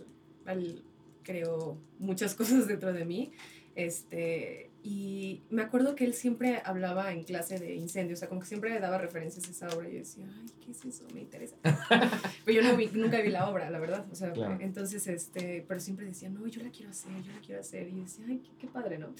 Él 0.47 0.81
creó 1.23 1.77
muchas 1.99 2.33
cosas 2.35 2.67
dentro 2.67 2.91
de 2.93 3.05
mí. 3.05 3.31
Este, 3.75 4.68
y 4.81 5.41
me 5.49 5.61
acuerdo 5.61 5.93
que 5.95 6.05
él 6.05 6.13
siempre 6.13 6.61
hablaba 6.63 7.11
en 7.11 7.23
clase 7.23 7.59
de 7.59 7.75
incendios, 7.75 8.17
o 8.17 8.21
sea, 8.21 8.29
como 8.29 8.41
que 8.41 8.47
siempre 8.47 8.69
le 8.69 8.79
daba 8.79 8.97
referencias 8.97 9.47
a 9.47 9.51
esa 9.51 9.67
obra. 9.75 9.89
Y 9.89 9.93
yo 9.93 9.97
decía, 9.99 10.25
ay, 10.39 10.45
¿qué 10.63 10.71
es 10.71 10.85
eso? 10.85 11.05
Me 11.13 11.21
interesa. 11.21 11.55
pero 12.45 12.61
yo 12.61 12.67
no 12.67 12.77
vi- 12.77 12.89
nunca 12.93 13.19
vi 13.21 13.29
la 13.29 13.49
obra, 13.49 13.69
la 13.69 13.79
verdad. 13.79 14.05
O 14.11 14.15
sea, 14.15 14.31
Claro. 14.31 14.57
entonces, 14.61 15.05
este, 15.07 15.65
pero 15.67 15.79
siempre 15.79 16.05
decía, 16.05 16.29
no, 16.29 16.47
yo 16.47 16.63
la 16.63 16.69
quiero 16.69 16.91
hacer, 16.91 17.11
yo 17.23 17.31
la 17.33 17.39
quiero 17.41 17.59
hacer. 17.61 17.87
Y 17.89 17.95
yo 17.97 18.01
decía, 18.03 18.25
ay, 18.27 18.39
qué, 18.39 18.51
qué 18.57 18.67
padre, 18.67 18.97
¿no? 18.97 19.13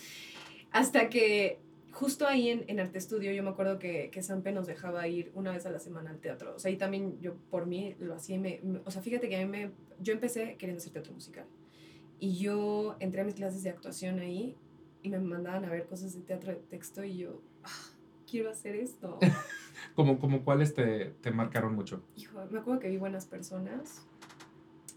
Hasta 0.72 1.10
que 1.10 1.60
justo 1.92 2.26
ahí 2.28 2.50
en, 2.50 2.64
en 2.68 2.80
Arte 2.80 2.98
Estudio, 2.98 3.32
yo 3.34 3.44
me 3.44 3.50
acuerdo 3.50 3.80
que, 3.80 4.10
que 4.12 4.22
Sampe 4.24 4.52
nos 4.54 4.66
dejaba 4.68 5.08
ir 5.08 5.32
una 5.36 5.52
vez 5.52 5.66
a 5.66 5.72
la 5.72 5.80
semana 5.80 6.12
al 6.12 6.20
teatro. 6.20 6.56
O 6.56 6.60
sea, 6.60 6.72
y 6.72 6.78
también 6.78 7.20
yo 7.20 7.36
por 7.50 7.66
mí 7.66 7.96
lo 8.00 8.14
hacía. 8.16 8.36
y 8.38 8.40
me, 8.40 8.60
me- 8.64 8.80
o 8.86 8.92
sea, 8.92 9.02
fíjate 9.02 9.28
que 9.28 9.36
a 9.36 9.40
mí 9.40 9.46
me. 9.46 9.72
Yo 10.00 10.14
empecé 10.14 10.56
queriendo 10.56 10.80
hacer 10.80 10.94
teatro 10.94 11.12
musical. 11.14 11.46
Y 12.22 12.38
yo 12.38 12.96
entré 13.00 13.22
a 13.22 13.24
mis 13.26 13.36
clases 13.36 13.64
de 13.64 13.70
actuación 13.70 14.20
ahí 14.20 14.56
y 15.02 15.10
me 15.10 15.20
mandaban 15.20 15.66
a 15.66 15.70
ver 15.70 15.86
cosas 15.88 16.14
de 16.14 16.22
teatro 16.22 16.52
de 16.52 16.58
texto 16.60 17.04
y 17.04 17.18
yo, 17.18 17.42
"Ah, 17.64 17.70
quiero 18.30 18.50
hacer 18.50 18.76
esto. 18.76 19.20
como, 19.96 20.20
como 20.20 20.44
cuáles 20.44 20.74
te, 20.74 21.12
te 21.22 21.32
marcaron 21.32 21.76
mucho. 21.76 22.04
Hijo, 22.16 22.40
me 22.52 22.60
acuerdo 22.60 22.80
que 22.80 22.90
vi 22.90 22.98
buenas 22.98 23.26
personas. 23.26 24.06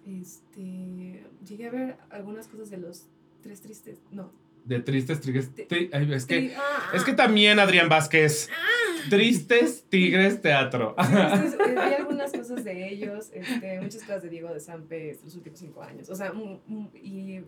Este, 0.04 1.24
llegué 1.44 1.66
a 1.68 1.70
ver 1.70 1.96
algunas 2.10 2.48
cosas 2.48 2.70
de 2.70 2.78
los 2.78 3.06
tres 3.40 3.60
tristes, 3.60 4.00
no. 4.10 4.32
De 4.64 4.80
tristes, 4.80 5.20
tigres. 5.20 5.50
Tri- 5.54 5.90
tri- 5.90 6.12
es, 6.14 6.26
que, 6.26 6.50
Tri- 6.50 6.54
ah, 6.56 6.90
es 6.94 7.02
que 7.04 7.10
ah. 7.12 7.16
también, 7.16 7.58
Adrián 7.58 7.88
Vázquez. 7.88 8.48
Tristes 9.10 9.84
Tigres 9.88 10.40
Teatro. 10.40 10.94
Entonces, 10.98 11.54
eh, 11.54 11.70
vi 11.88 11.94
algunas 11.98 12.32
cosas 12.32 12.62
de 12.64 12.88
ellos, 12.88 13.30
este, 13.34 13.80
muchas 13.80 14.02
cosas 14.02 14.22
de 14.22 14.28
Diego 14.28 14.52
de 14.54 14.60
Sampe 14.60 15.18
los 15.24 15.34
últimos 15.34 15.58
cinco 15.58 15.82
años. 15.82 16.08
O 16.08 16.14
sea, 16.14 16.32
mm, 16.32 16.60
mm, 16.66 16.88
y 17.02 17.40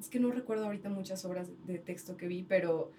es 0.00 0.08
que 0.08 0.18
no 0.18 0.30
recuerdo 0.30 0.64
ahorita 0.64 0.88
muchas 0.88 1.24
obras 1.24 1.48
de 1.66 1.78
texto 1.78 2.16
que 2.16 2.26
vi, 2.26 2.42
pero 2.42 2.90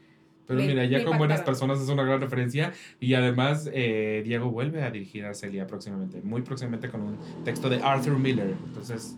Pero 0.47 0.59
Me- 0.59 0.67
mira, 0.67 0.85
ya 0.85 1.03
con 1.03 1.17
buenas 1.17 1.41
personas 1.41 1.81
es 1.81 1.89
una 1.89 2.03
gran 2.03 2.21
referencia. 2.21 2.71
Y 2.99 3.15
además, 3.15 3.67
eh, 3.73 4.21
Diego 4.23 4.51
vuelve 4.51 4.83
a 4.83 4.91
dirigir 4.91 5.25
a 5.25 5.33
Celia 5.33 5.65
próximamente, 5.65 6.21
muy 6.21 6.43
próximamente 6.43 6.87
con 6.89 7.01
un 7.01 7.17
texto 7.43 7.67
de 7.67 7.77
Arthur 7.81 8.19
Miller. 8.19 8.53
Entonces, 8.67 9.17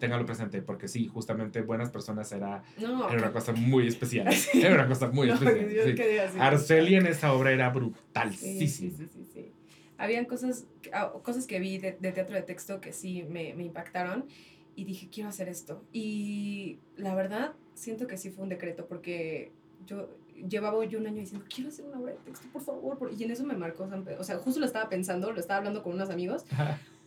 téngalo 0.00 0.26
presente, 0.26 0.60
porque 0.62 0.88
sí, 0.88 1.06
justamente 1.06 1.62
buenas 1.62 1.90
personas 1.90 2.32
era, 2.32 2.64
no. 2.80 3.08
era 3.08 3.18
una 3.18 3.32
cosa 3.32 3.52
muy 3.52 3.86
especial. 3.86 4.26
Era 4.54 4.74
una 4.74 4.88
cosa 4.88 5.08
muy 5.08 5.28
no, 5.28 5.34
especial. 5.34 5.96
sí. 6.32 6.38
Arcelia 6.40 6.98
en 6.98 7.06
esa 7.06 7.32
obra 7.32 7.52
era 7.52 7.68
brutalísima. 7.70 8.58
sí, 8.58 8.66
sí, 8.68 8.90
sí, 8.90 9.28
sí. 9.32 9.52
Habían 9.98 10.24
cosas, 10.24 10.64
ah, 10.92 11.12
cosas 11.22 11.46
que 11.46 11.60
vi 11.60 11.78
de, 11.78 11.92
de 12.00 12.10
teatro 12.12 12.34
de 12.34 12.42
texto 12.42 12.80
que 12.80 12.92
sí 12.92 13.22
me, 13.28 13.54
me 13.54 13.64
impactaron 13.64 14.24
y 14.74 14.84
dije, 14.84 15.08
quiero 15.12 15.28
hacer 15.28 15.48
esto. 15.48 15.84
Y 15.92 16.78
la 16.96 17.14
verdad, 17.14 17.52
siento 17.74 18.06
que 18.06 18.16
sí 18.16 18.30
fue 18.30 18.44
un 18.44 18.48
decreto 18.48 18.86
porque 18.86 19.52
yo 19.86 20.08
llevaba 20.48 20.82
yo 20.86 20.98
un 20.98 21.06
año 21.06 21.20
diciendo, 21.20 21.44
quiero 21.54 21.68
hacer 21.68 21.84
una 21.84 21.98
obra 22.00 22.12
de 22.12 22.18
texto, 22.20 22.48
por 22.52 22.62
favor. 22.62 22.96
por-". 22.98 23.12
Y 23.12 23.22
en 23.24 23.30
eso 23.30 23.44
me 23.44 23.54
marcó 23.54 23.86
San 23.88 24.04
Pedro. 24.04 24.20
O 24.20 24.24
sea, 24.24 24.38
justo 24.38 24.58
lo 24.58 24.66
estaba 24.66 24.88
pensando, 24.88 25.32
lo 25.32 25.40
estaba 25.40 25.58
hablando 25.58 25.82
con 25.82 25.92
unos 25.92 26.08
amigos. 26.08 26.44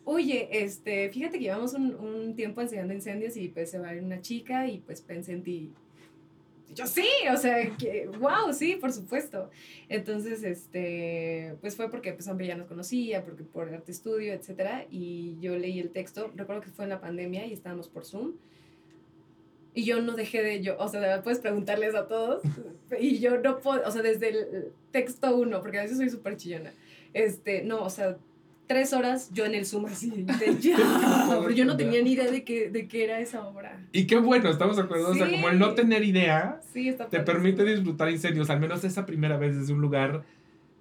Oye, 0.05 0.49
este, 0.51 1.09
fíjate 1.09 1.37
que 1.37 1.45
llevamos 1.45 1.73
un, 1.73 1.95
un 1.95 2.35
tiempo 2.35 2.61
enseñando 2.61 2.93
incendios 2.93 3.37
y 3.37 3.47
pues 3.47 3.71
se 3.71 3.79
va 3.79 3.89
a 3.89 3.95
ir 3.95 4.03
una 4.03 4.21
chica 4.21 4.67
y 4.67 4.79
pues 4.79 5.01
pensé 5.01 5.33
en 5.33 5.43
ti. 5.43 5.71
Yo 6.73 6.87
sí, 6.87 7.07
o 7.31 7.37
sea, 7.37 7.69
que, 7.77 8.07
wow, 8.19 8.51
sí, 8.51 8.75
por 8.75 8.91
supuesto. 8.91 9.49
Entonces, 9.89 10.43
este, 10.43 11.55
pues 11.61 11.75
fue 11.75 11.89
porque 11.89 12.13
pues 12.13 12.25
ya 12.25 12.55
nos 12.55 12.67
conocía, 12.67 13.23
porque 13.23 13.43
por 13.43 13.69
arte 13.69 13.91
estudio, 13.91 14.33
etcétera, 14.33 14.85
y 14.89 15.37
yo 15.39 15.55
leí 15.55 15.79
el 15.79 15.91
texto, 15.91 16.31
recuerdo 16.35 16.61
que 16.61 16.69
fue 16.69 16.85
en 16.85 16.89
la 16.89 17.01
pandemia 17.01 17.45
y 17.45 17.53
estábamos 17.53 17.89
por 17.89 18.05
Zoom. 18.05 18.33
Y 19.75 19.85
yo 19.85 20.01
no 20.01 20.15
dejé 20.15 20.43
de 20.43 20.61
yo, 20.61 20.77
o 20.77 20.87
sea, 20.87 21.21
puedes 21.23 21.39
preguntarles 21.39 21.95
a 21.95 22.07
todos. 22.07 22.41
Y 22.99 23.17
yo 23.19 23.39
no 23.39 23.59
puedo, 23.59 23.87
o 23.87 23.91
sea, 23.91 24.03
desde 24.03 24.29
el 24.29 24.71
texto 24.91 25.35
uno, 25.35 25.61
porque 25.61 25.79
a 25.79 25.81
veces 25.81 25.97
soy 25.97 26.09
súper 26.11 26.37
chillona. 26.37 26.71
Este, 27.13 27.63
no, 27.63 27.83
o 27.83 27.89
sea, 27.89 28.17
tres 28.67 28.93
horas 28.93 29.29
yo 29.33 29.45
en 29.45 29.55
el 29.55 29.65
Zoom 29.65 29.85
así, 29.85 30.09
de 30.09 30.57
ya. 30.59 30.77
Pero 31.29 31.51
yo 31.51 31.65
no 31.65 31.75
tenía 31.77 32.01
ni 32.01 32.13
idea 32.13 32.29
de 32.29 32.43
que, 32.43 32.69
de 32.69 32.87
qué 32.87 33.03
era 33.03 33.19
esa 33.19 33.45
obra. 33.45 33.79
Y 33.91 34.05
qué 34.07 34.17
bueno, 34.17 34.49
estamos 34.49 34.77
de 34.77 34.83
acuerdo. 34.83 35.09
O 35.11 35.13
sea, 35.15 35.25
Sí. 35.27 35.33
como 35.33 35.49
el 35.49 35.59
no 35.59 35.73
tener 35.75 36.03
idea 36.03 36.59
Sí, 36.73 36.95
te 37.09 37.19
permite 37.19 37.63
disfrutar 37.65 38.09
incendios, 38.09 38.49
al 38.49 38.59
menos 38.59 38.83
esa 38.83 39.05
primera 39.05 39.37
vez 39.37 39.57
desde 39.57 39.73
un 39.73 39.81
lugar 39.81 40.23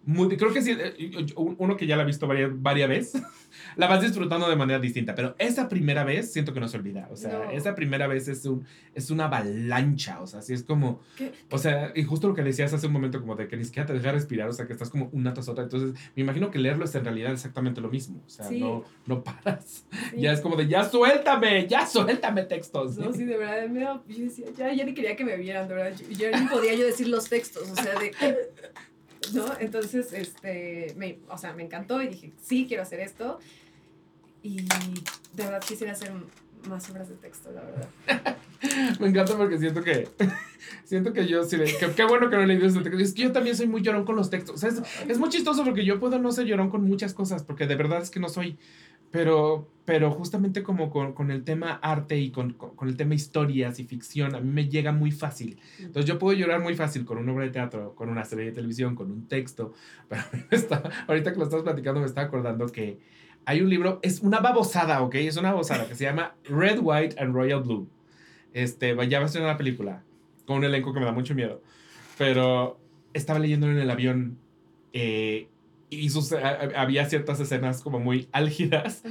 muy... 0.05 0.37
Creo 0.37 0.53
que 0.53 0.62
sí, 0.62 0.77
eh, 0.79 1.11
uno 1.37 1.77
que 1.77 1.87
ya 1.87 1.97
la 1.97 2.03
ha 2.03 2.07
visto 2.07 2.27
varias, 2.27 2.51
varias 2.55 2.88
veces, 2.88 3.23
la 3.77 3.87
vas 3.87 4.01
disfrutando 4.01 4.49
de 4.49 4.57
manera 4.57 4.79
distinta, 4.79 5.15
pero 5.15 5.35
esa 5.38 5.69
primera 5.69 6.05
vez 6.05 6.33
siento 6.33 6.53
que 6.53 6.61
no 6.61 6.69
se 6.69 6.77
olvida, 6.77 7.09
o 7.11 7.17
sea, 7.17 7.33
No. 7.45 7.51
esa 7.51 7.75
primera 7.75 8.07
vez 8.07 8.29
es, 8.29 8.45
un, 8.47 8.65
es 8.95 9.11
una 9.11 9.27
avalancha, 9.27 10.21
o 10.21 10.27
sea, 10.27 10.41
así 10.41 10.53
es 10.55 10.62
como... 10.65 11.01
¿Qué? 11.17 11.33
O 11.51 11.59
sea, 11.59 11.93
y 11.95 12.03
justo 12.05 12.29
lo 12.29 12.35
que 12.35 12.43
decías 12.43 12.73
hace 12.73 12.87
un 12.87 12.93
momento, 12.93 13.21
como 13.21 13.37
de 13.37 13.49
que 13.49 13.57
ni 13.57 13.65
siquiera 13.65 13.87
te 13.87 13.93
deja 13.93 14.12
respirar, 14.12 14.49
o 14.49 14.53
sea, 14.53 14.67
que 14.67 14.73
estás 14.73 14.91
como 14.91 15.09
una 15.12 15.33
tras 15.35 15.49
otra. 15.49 15.65
Entonces, 15.65 15.93
me 16.17 16.23
imagino 16.23 16.51
que 16.51 16.59
leerlo 16.59 16.85
es 16.85 16.95
en 16.95 17.05
realidad 17.05 17.33
exactamente 17.33 17.81
lo 17.81 17.88
mismo. 17.91 18.23
O 18.27 18.31
sea, 18.31 18.47
Sí. 18.47 18.61
no, 18.61 18.85
no 19.07 19.23
paras. 19.23 19.85
Sí. 20.11 20.21
Ya 20.21 20.33
es 20.33 20.41
como 20.41 20.57
de, 20.57 20.67
ya 20.69 20.85
suéltame, 20.85 21.67
ya 21.69 21.87
suéltame 21.87 22.43
textos. 22.45 22.97
No, 22.99 23.12
sí, 23.12 23.25
de 23.25 23.37
verdad, 23.37 23.69
me 23.69 23.81
yo 23.83 24.25
decía, 24.25 24.47
ya, 24.57 24.73
ya 24.73 24.85
ni 24.85 24.95
quería 24.95 25.15
que 25.17 25.25
me 25.25 25.37
vieran, 25.37 25.69
de 25.69 25.75
verdad, 25.75 25.97
yo, 25.99 26.09
yo 26.31 26.38
ni 26.38 26.47
podía 26.49 26.75
yo 26.75 26.85
decir 26.85 27.09
los 27.09 27.29
textos, 27.29 27.71
o 27.71 27.75
sea, 27.75 27.99
de, 27.99 28.12
¿no? 29.35 29.47
Entonces, 29.61 30.13
este, 30.13 30.95
me, 30.97 31.19
o 31.29 31.39
sea, 31.39 31.53
me 31.53 31.63
encantó 31.63 32.03
y 32.03 32.09
dije, 32.09 32.33
sí, 32.43 32.67
quiero 32.67 32.83
hacer 32.83 33.01
esto, 33.01 33.39
y 34.43 34.57
de 34.57 35.45
verdad 35.45 35.61
quisiera 35.67 35.93
hacer 35.93 36.13
más 36.69 36.89
obras 36.91 37.09
de 37.09 37.15
texto, 37.17 37.51
la 37.53 37.63
verdad. 37.63 37.89
Me 39.01 39.09
encanta 39.09 39.37
porque 39.37 39.59
siento 39.59 39.83
que, 39.83 40.09
siento 40.85 41.13
que 41.13 41.27
yo 41.27 41.43
sí, 41.43 41.57
le- 41.57 41.65
que, 41.77 41.91
qué 41.97 42.05
bueno 42.05 42.31
que 42.31 42.37
no 42.37 42.47
leído 42.47 42.67
ese 42.67 42.81
texto. 42.81 42.99
Es 43.01 43.13
que 43.15 43.23
yo 43.23 43.33
también 43.33 43.57
soy 43.57 43.67
muy 43.67 43.83
llorón 43.83 44.05
con 44.05 44.15
los 44.15 44.31
textos. 44.31 44.55
O 44.55 44.59
sea, 44.59 44.69
es, 44.69 44.81
es 45.09 45.19
muy 45.19 45.29
chistoso 45.31 45.65
porque 45.65 45.85
yo 45.85 45.99
puedo 45.99 46.19
no 46.21 46.31
ser 46.31 46.47
llorón 46.47 46.71
con 46.71 46.85
muchas 46.85 47.13
cosas, 47.15 47.43
porque 47.43 47.67
de 47.67 47.75
verdad 47.75 48.03
es 48.03 48.11
que 48.11 48.21
no 48.21 48.29
soy. 48.29 48.59
Pero, 49.12 49.68
pero 49.85 50.11
justamente 50.11 50.62
como 50.62 50.90
con, 50.90 51.12
con 51.12 51.31
el 51.31 51.44
tema 51.44 51.75
arte 51.83 52.18
y 52.18 52.31
con, 52.31 52.55
con, 52.55 52.75
con 52.75 52.88
el 52.88 52.96
tema 52.96 53.14
historias 53.14 53.79
y 53.79 53.85
ficción, 53.85 54.35
a 54.35 54.40
mí 54.40 54.51
me 54.51 54.68
llega 54.68 54.90
muy 54.90 55.12
fácil. 55.12 55.61
Entonces 55.79 56.07
yo 56.07 56.18
puedo 56.18 56.37
llorar 56.37 56.61
muy 56.61 56.75
fácil 56.75 57.05
con 57.05 57.18
una 57.18 57.33
obra 57.33 57.44
de 57.44 57.51
teatro, 57.51 57.94
con 57.94 58.09
una 58.09 58.25
serie 58.25 58.46
de 58.46 58.53
televisión, 58.53 58.96
con 58.96 59.12
un 59.12 59.29
texto. 59.29 59.75
Pero 60.09 60.25
está, 60.51 60.83
ahorita 61.07 61.33
que 61.33 61.38
lo 61.38 61.44
estás 61.44 61.62
platicando 61.62 62.01
me 62.01 62.07
está 62.07 62.22
acordando 62.22 62.66
que 62.66 62.98
hay 63.44 63.61
un 63.61 63.68
libro, 63.68 64.01
es 64.03 64.20
una 64.20 64.40
babosada, 64.40 65.03
¿ok? 65.03 65.16
Es 65.16 65.37
una 65.37 65.53
babosada 65.53 65.87
que 65.87 65.94
se 65.94 66.05
llama 66.05 66.35
Red, 66.44 66.79
White 66.81 67.16
and 67.18 67.35
Royal 67.35 67.62
Blue. 67.62 67.88
Este, 68.55 68.96
ya 69.09 69.18
va 69.18 69.27
a 69.27 69.29
ser 69.29 69.42
una 69.42 69.57
película 69.57 70.03
con 70.46 70.59
un 70.59 70.64
elenco 70.64 70.92
que 70.92 71.01
me 71.01 71.07
da 71.07 71.12
mucho 71.12 71.35
miedo. 71.35 71.61
Pero 72.18 72.79
estaba 73.12 73.38
leyéndolo 73.38 73.72
en 73.72 73.79
el 73.81 73.90
avión 73.90 74.38
eh, 74.92 75.48
y 75.96 76.09
sus, 76.11 76.33
a- 76.33 76.38
a- 76.48 76.81
había 76.83 77.05
ciertas 77.07 77.40
escenas 77.40 77.83
como 77.83 77.98
muy 78.00 78.28
álgidas 78.33 79.02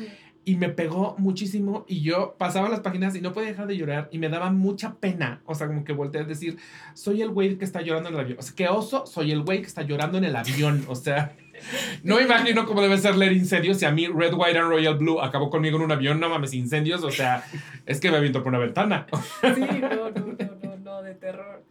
y 0.44 0.56
me 0.56 0.70
pegó 0.70 1.16
muchísimo 1.20 1.86
y 1.88 2.02
yo 2.02 2.36
pasaba 2.40 2.68
las 2.68 2.80
páginas 2.80 3.16
y 3.16 3.22
no 3.22 3.32
podía 3.32 3.50
dejar 3.50 3.68
de 3.68 3.78
llorar 3.78 4.10
y 4.12 4.18
me 4.18 4.28
daba 4.28 4.52
mucha 4.52 4.96
pena. 4.96 5.42
O 5.46 5.54
sea, 5.54 5.68
como 5.68 5.84
que 5.84 5.94
volteé 5.94 6.22
a 6.22 6.24
decir, 6.24 6.58
soy 6.96 7.22
el 7.22 7.30
güey 7.30 7.58
que 7.60 7.66
está 7.66 7.82
llorando 7.82 8.10
en 8.10 8.16
el 8.16 8.22
avión. 8.22 8.40
O 8.40 8.42
sea, 8.42 8.56
que 8.56 8.68
oso, 8.68 9.06
soy 9.06 9.32
el 9.32 9.44
güey 9.44 9.62
que 9.62 9.68
está 9.68 9.84
llorando 9.84 10.18
en 10.18 10.24
el 10.24 10.36
avión. 10.36 10.84
O 10.88 10.96
sea, 10.96 11.36
no 12.04 12.16
me 12.16 12.24
imagino 12.24 12.66
cómo 12.66 12.82
debe 12.82 12.98
ser 12.98 13.16
leer 13.18 13.34
incendios 13.34 13.78
si 13.78 13.86
a 13.86 13.92
mí 13.92 14.08
Red, 14.08 14.34
White 14.34 14.58
and 14.58 14.70
Royal 14.70 14.98
Blue 14.98 15.22
acabó 15.22 15.52
conmigo 15.52 15.78
en 15.78 15.84
un 15.84 15.92
avión. 15.92 16.20
No 16.20 16.28
mames, 16.30 16.56
incendios. 16.56 17.04
O 17.04 17.12
sea, 17.12 17.44
es 17.86 18.00
que 18.00 18.10
me 18.10 18.18
aviento 18.18 18.40
por 18.42 18.50
una 18.50 18.58
ventana. 18.60 19.06
Sí, 19.54 19.62
no, 19.80 20.10
no, 20.10 20.10
no, 20.10 20.36
no, 20.64 20.78
no, 20.78 21.02
de 21.04 21.14
terror. 21.14 21.64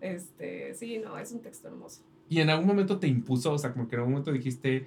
Este, 0.00 0.74
sí, 0.74 0.98
no, 1.04 1.18
es 1.18 1.32
un 1.32 1.42
texto 1.42 1.66
hermoso. 1.68 2.02
Y 2.28 2.40
en 2.40 2.50
algún 2.50 2.66
momento 2.66 2.98
te 2.98 3.06
impuso, 3.08 3.52
o 3.52 3.58
sea, 3.58 3.72
como 3.72 3.88
que 3.88 3.96
en 3.96 4.00
algún 4.00 4.12
momento 4.14 4.32
dijiste, 4.32 4.86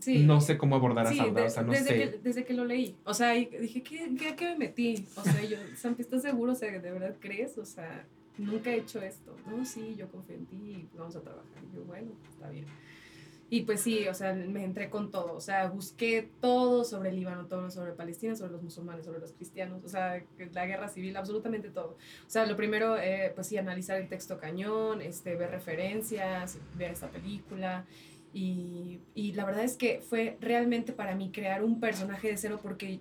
Sí. 0.00 0.24
no 0.24 0.40
sé 0.40 0.56
cómo 0.56 0.76
abordar 0.76 1.06
a 1.06 1.10
Sí, 1.10 1.18
Sandra, 1.18 1.42
de- 1.42 1.48
o 1.48 1.50
sea, 1.50 1.62
no 1.62 1.72
desde, 1.72 1.84
sé. 1.86 1.94
que, 2.12 2.18
desde 2.22 2.44
que 2.44 2.54
lo 2.54 2.64
leí. 2.64 2.96
O 3.04 3.12
sea, 3.12 3.36
y 3.36 3.44
dije, 3.46 3.82
¿qué, 3.82 4.10
qué, 4.18 4.34
qué 4.34 4.44
me 4.46 4.56
metí? 4.56 5.04
O 5.16 5.22
sea, 5.22 5.42
yo, 5.44 5.58
¿estás 5.98 6.22
seguro? 6.22 6.52
O 6.52 6.54
sea, 6.54 6.70
¿de 6.70 6.90
verdad 6.90 7.14
crees? 7.20 7.58
O 7.58 7.64
sea, 7.66 8.06
nunca 8.38 8.70
he 8.70 8.78
hecho 8.78 9.02
esto. 9.02 9.36
No, 9.46 9.62
sí, 9.64 9.94
yo 9.98 10.08
confío 10.08 10.36
en 10.36 10.46
ti 10.46 10.56
y 10.56 10.88
vamos 10.96 11.14
a 11.16 11.20
trabajar. 11.20 11.44
Y 11.70 11.76
yo, 11.76 11.84
bueno, 11.84 12.12
está 12.32 12.48
bien. 12.48 12.64
Y 13.52 13.62
pues 13.62 13.80
sí, 13.80 14.06
o 14.06 14.14
sea, 14.14 14.32
me 14.32 14.64
entré 14.64 14.88
con 14.88 15.10
todo. 15.10 15.34
O 15.34 15.40
sea, 15.40 15.68
busqué 15.68 16.30
todo 16.40 16.84
sobre 16.84 17.10
el 17.10 17.16
Líbano, 17.16 17.46
todo 17.46 17.68
sobre 17.68 17.92
Palestina, 17.92 18.36
sobre 18.36 18.52
los 18.52 18.62
musulmanes, 18.62 19.04
sobre 19.04 19.18
los 19.18 19.32
cristianos. 19.32 19.82
O 19.84 19.88
sea, 19.88 20.22
la 20.52 20.66
guerra 20.66 20.88
civil, 20.88 21.16
absolutamente 21.16 21.68
todo. 21.68 21.96
O 22.26 22.30
sea, 22.30 22.46
lo 22.46 22.56
primero, 22.56 22.96
eh, 22.96 23.32
pues 23.34 23.48
sí, 23.48 23.58
analizar 23.58 24.00
el 24.00 24.08
texto 24.08 24.38
cañón, 24.38 25.02
este, 25.02 25.34
ver 25.34 25.50
referencias, 25.50 26.58
ver 26.76 26.92
esta 26.92 27.08
película. 27.08 27.84
Y, 28.32 29.00
y 29.16 29.32
la 29.32 29.44
verdad 29.44 29.64
es 29.64 29.76
que 29.76 30.00
fue 30.00 30.38
realmente 30.40 30.92
para 30.92 31.16
mí 31.16 31.32
crear 31.32 31.64
un 31.64 31.80
personaje 31.80 32.28
de 32.28 32.36
cero 32.36 32.60
porque 32.62 33.00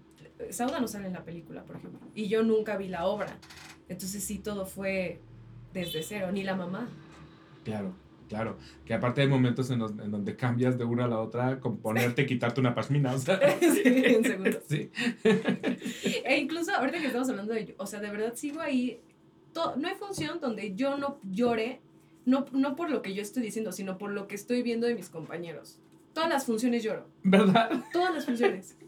Sauda 0.49 0.79
no 0.79 0.87
sale 0.87 1.07
en 1.07 1.13
la 1.13 1.23
película, 1.23 1.63
por 1.63 1.75
ejemplo, 1.75 1.99
y 2.15 2.27
yo 2.27 2.41
nunca 2.41 2.77
vi 2.77 2.87
la 2.87 3.05
obra. 3.05 3.37
Entonces 3.89 4.23
sí, 4.23 4.39
todo 4.39 4.65
fue 4.65 5.19
desde 5.73 6.01
cero, 6.01 6.31
ni 6.31 6.43
la 6.43 6.55
mamá. 6.55 6.89
Claro, 7.63 7.93
claro. 8.29 8.57
Que 8.85 8.93
aparte 8.93 9.19
hay 9.21 9.27
momentos 9.27 9.69
en, 9.71 9.79
los- 9.79 9.91
en 9.91 10.09
donde 10.11 10.35
cambias 10.37 10.77
de 10.77 10.85
una 10.85 11.03
a 11.05 11.07
la 11.09 11.19
otra, 11.19 11.59
con 11.59 11.77
ponerte 11.79 12.21
y 12.21 12.25
quitarte 12.25 12.61
una 12.61 12.73
pashmina, 12.73 13.13
o 13.13 13.17
sea. 13.19 13.39
Sí, 13.59 13.81
en 13.85 14.23
segundos. 14.23 14.59
Sí. 14.69 14.89
E 16.25 16.37
incluso 16.37 16.71
ahorita 16.73 16.99
que 16.99 17.07
estamos 17.07 17.29
hablando 17.29 17.53
de, 17.53 17.75
o 17.77 17.85
sea, 17.85 17.99
de 17.99 18.09
verdad 18.09 18.33
sigo 18.35 18.61
ahí, 18.61 18.99
to- 19.53 19.75
no 19.77 19.87
hay 19.87 19.95
función 19.95 20.39
donde 20.39 20.75
yo 20.75 20.97
no 20.97 21.19
llore, 21.29 21.81
no, 22.25 22.45
no 22.51 22.75
por 22.75 22.89
lo 22.91 23.01
que 23.01 23.13
yo 23.13 23.21
estoy 23.21 23.41
diciendo, 23.43 23.71
sino 23.71 23.97
por 23.97 24.11
lo 24.11 24.27
que 24.27 24.35
estoy 24.35 24.61
viendo 24.61 24.85
de 24.87 24.93
mis 24.95 25.09
compañeros. 25.09 25.79
Todas 26.13 26.29
las 26.29 26.45
funciones 26.45 26.83
lloro, 26.83 27.07
¿Verdad? 27.23 27.69
todas 27.93 28.13
las 28.15 28.25
funciones. 28.25 28.75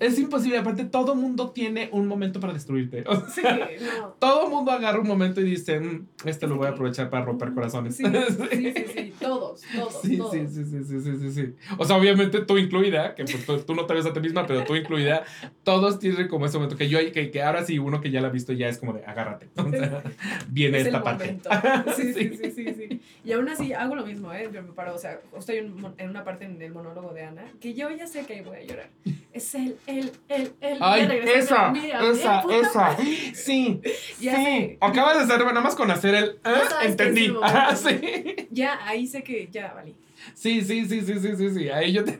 Es 0.00 0.18
imposible, 0.18 0.58
aparte 0.58 0.84
todo 0.84 1.14
mundo 1.14 1.50
tiene 1.50 1.88
un 1.92 2.06
momento 2.06 2.40
para 2.40 2.52
destruirte. 2.52 3.04
O 3.06 3.16
Sí, 3.28 3.40
sea, 3.42 3.68
no. 4.00 4.08
todo 4.18 4.48
mundo 4.48 4.70
agarra 4.70 5.00
un 5.00 5.06
momento 5.08 5.40
y 5.40 5.44
dice, 5.44 5.80
"Mm, 5.80 6.06
este 6.26 6.46
lo 6.46 6.56
voy 6.56 6.66
a 6.66 6.70
aprovechar 6.70 7.10
para 7.10 7.24
romper 7.24 7.52
corazones. 7.54 7.96
Sí, 7.96 8.04
sí, 8.50 8.72
sí, 8.76 8.84
sí, 8.94 9.14
todos, 9.20 9.62
todos, 9.74 10.00
Sí, 10.02 10.16
todos. 10.18 10.32
sí, 10.32 10.46
sí, 10.48 10.64
sí, 10.64 10.84
sí, 10.84 11.00
sí, 11.00 11.16
sí, 11.20 11.30
sí. 11.32 11.54
O 11.78 11.84
sea, 11.84 11.96
obviamente 11.96 12.40
tú 12.42 12.56
incluida, 12.58 13.14
que 13.14 13.24
pues, 13.24 13.44
tú, 13.46 13.58
tú 13.58 13.74
no 13.74 13.86
te 13.86 13.94
ves 13.94 14.06
a 14.06 14.12
ti 14.12 14.20
misma, 14.20 14.46
pero 14.46 14.64
tú 14.64 14.74
incluida, 14.76 15.24
todos 15.62 15.98
tienen 15.98 16.28
como 16.28 16.46
ese 16.46 16.56
momento 16.58 16.76
que 16.76 16.88
yo, 16.88 16.98
que, 17.12 17.30
que 17.30 17.42
ahora 17.42 17.64
sí, 17.64 17.78
uno 17.78 18.00
que 18.00 18.10
ya 18.10 18.20
la 18.20 18.28
ha 18.28 18.30
visto 18.30 18.52
ya 18.52 18.68
es 18.68 18.78
como 18.78 18.92
de, 18.92 19.04
agárrate. 19.04 19.48
O 19.56 19.70
sea, 19.70 20.02
viene 20.48 20.78
Es 20.78 20.86
esta 20.86 21.02
parte. 21.02 21.38
Sí, 21.96 22.12
sí, 22.12 22.36
sí, 22.36 22.50
sí, 22.50 22.74
sí. 22.74 23.00
Y 23.24 23.32
aún 23.32 23.48
así 23.48 23.72
hago 23.72 23.94
lo 23.96 24.04
mismo, 24.06 24.32
¿eh? 24.32 24.48
Yo 24.52 24.62
me 24.62 24.72
paro, 24.72 24.94
o 24.94 24.98
sea, 24.98 25.20
estoy 25.38 25.56
en 25.56 25.74
en 25.98 26.10
una 26.10 26.24
parte 26.24 26.44
en 26.44 26.60
el 26.60 26.72
monólogo 26.72 27.12
de 27.12 27.22
Ana, 27.24 27.44
que 27.60 27.74
yo 27.74 27.90
ya 27.90 28.06
sé 28.06 28.24
que 28.26 28.34
ahí 28.34 28.40
voy 28.42 28.58
a 28.58 28.62
llorar. 28.62 28.88
Es 29.32 29.54
él, 29.54 29.76
él, 29.86 30.12
él, 30.28 30.52
él. 30.60 30.78
Ay, 30.80 31.02
ya 31.02 31.08
regresó, 31.08 31.38
esa, 31.38 31.68
mira, 31.70 32.00
esa, 32.10 32.44
esa. 32.50 32.96
Sí, 33.34 33.80
Ya 34.20 34.36
sí. 34.36 34.44
sé. 34.44 34.78
Acabas 34.80 35.16
de 35.18 35.24
hacer, 35.34 35.44
nada 35.46 35.60
más 35.60 35.74
con 35.74 35.90
hacer 35.90 36.14
el. 36.14 36.24
¿eh? 36.44 36.60
qué 36.80 36.86
Entendí. 36.86 37.24
el. 37.26 37.36
Ah, 37.42 37.74
sí. 37.74 38.48
Ya, 38.50 38.78
ahí 38.86 39.06
sé 39.06 39.22
que 39.22 39.48
ya 39.50 39.72
valí. 39.74 39.94
Sí, 40.34 40.62
sí, 40.62 40.86
sí, 40.86 41.00
sí, 41.02 41.18
sí, 41.20 41.36
sí, 41.36 41.50
sí. 41.50 41.68
Ahí 41.68 41.92
yo 41.92 42.04
te... 42.04 42.18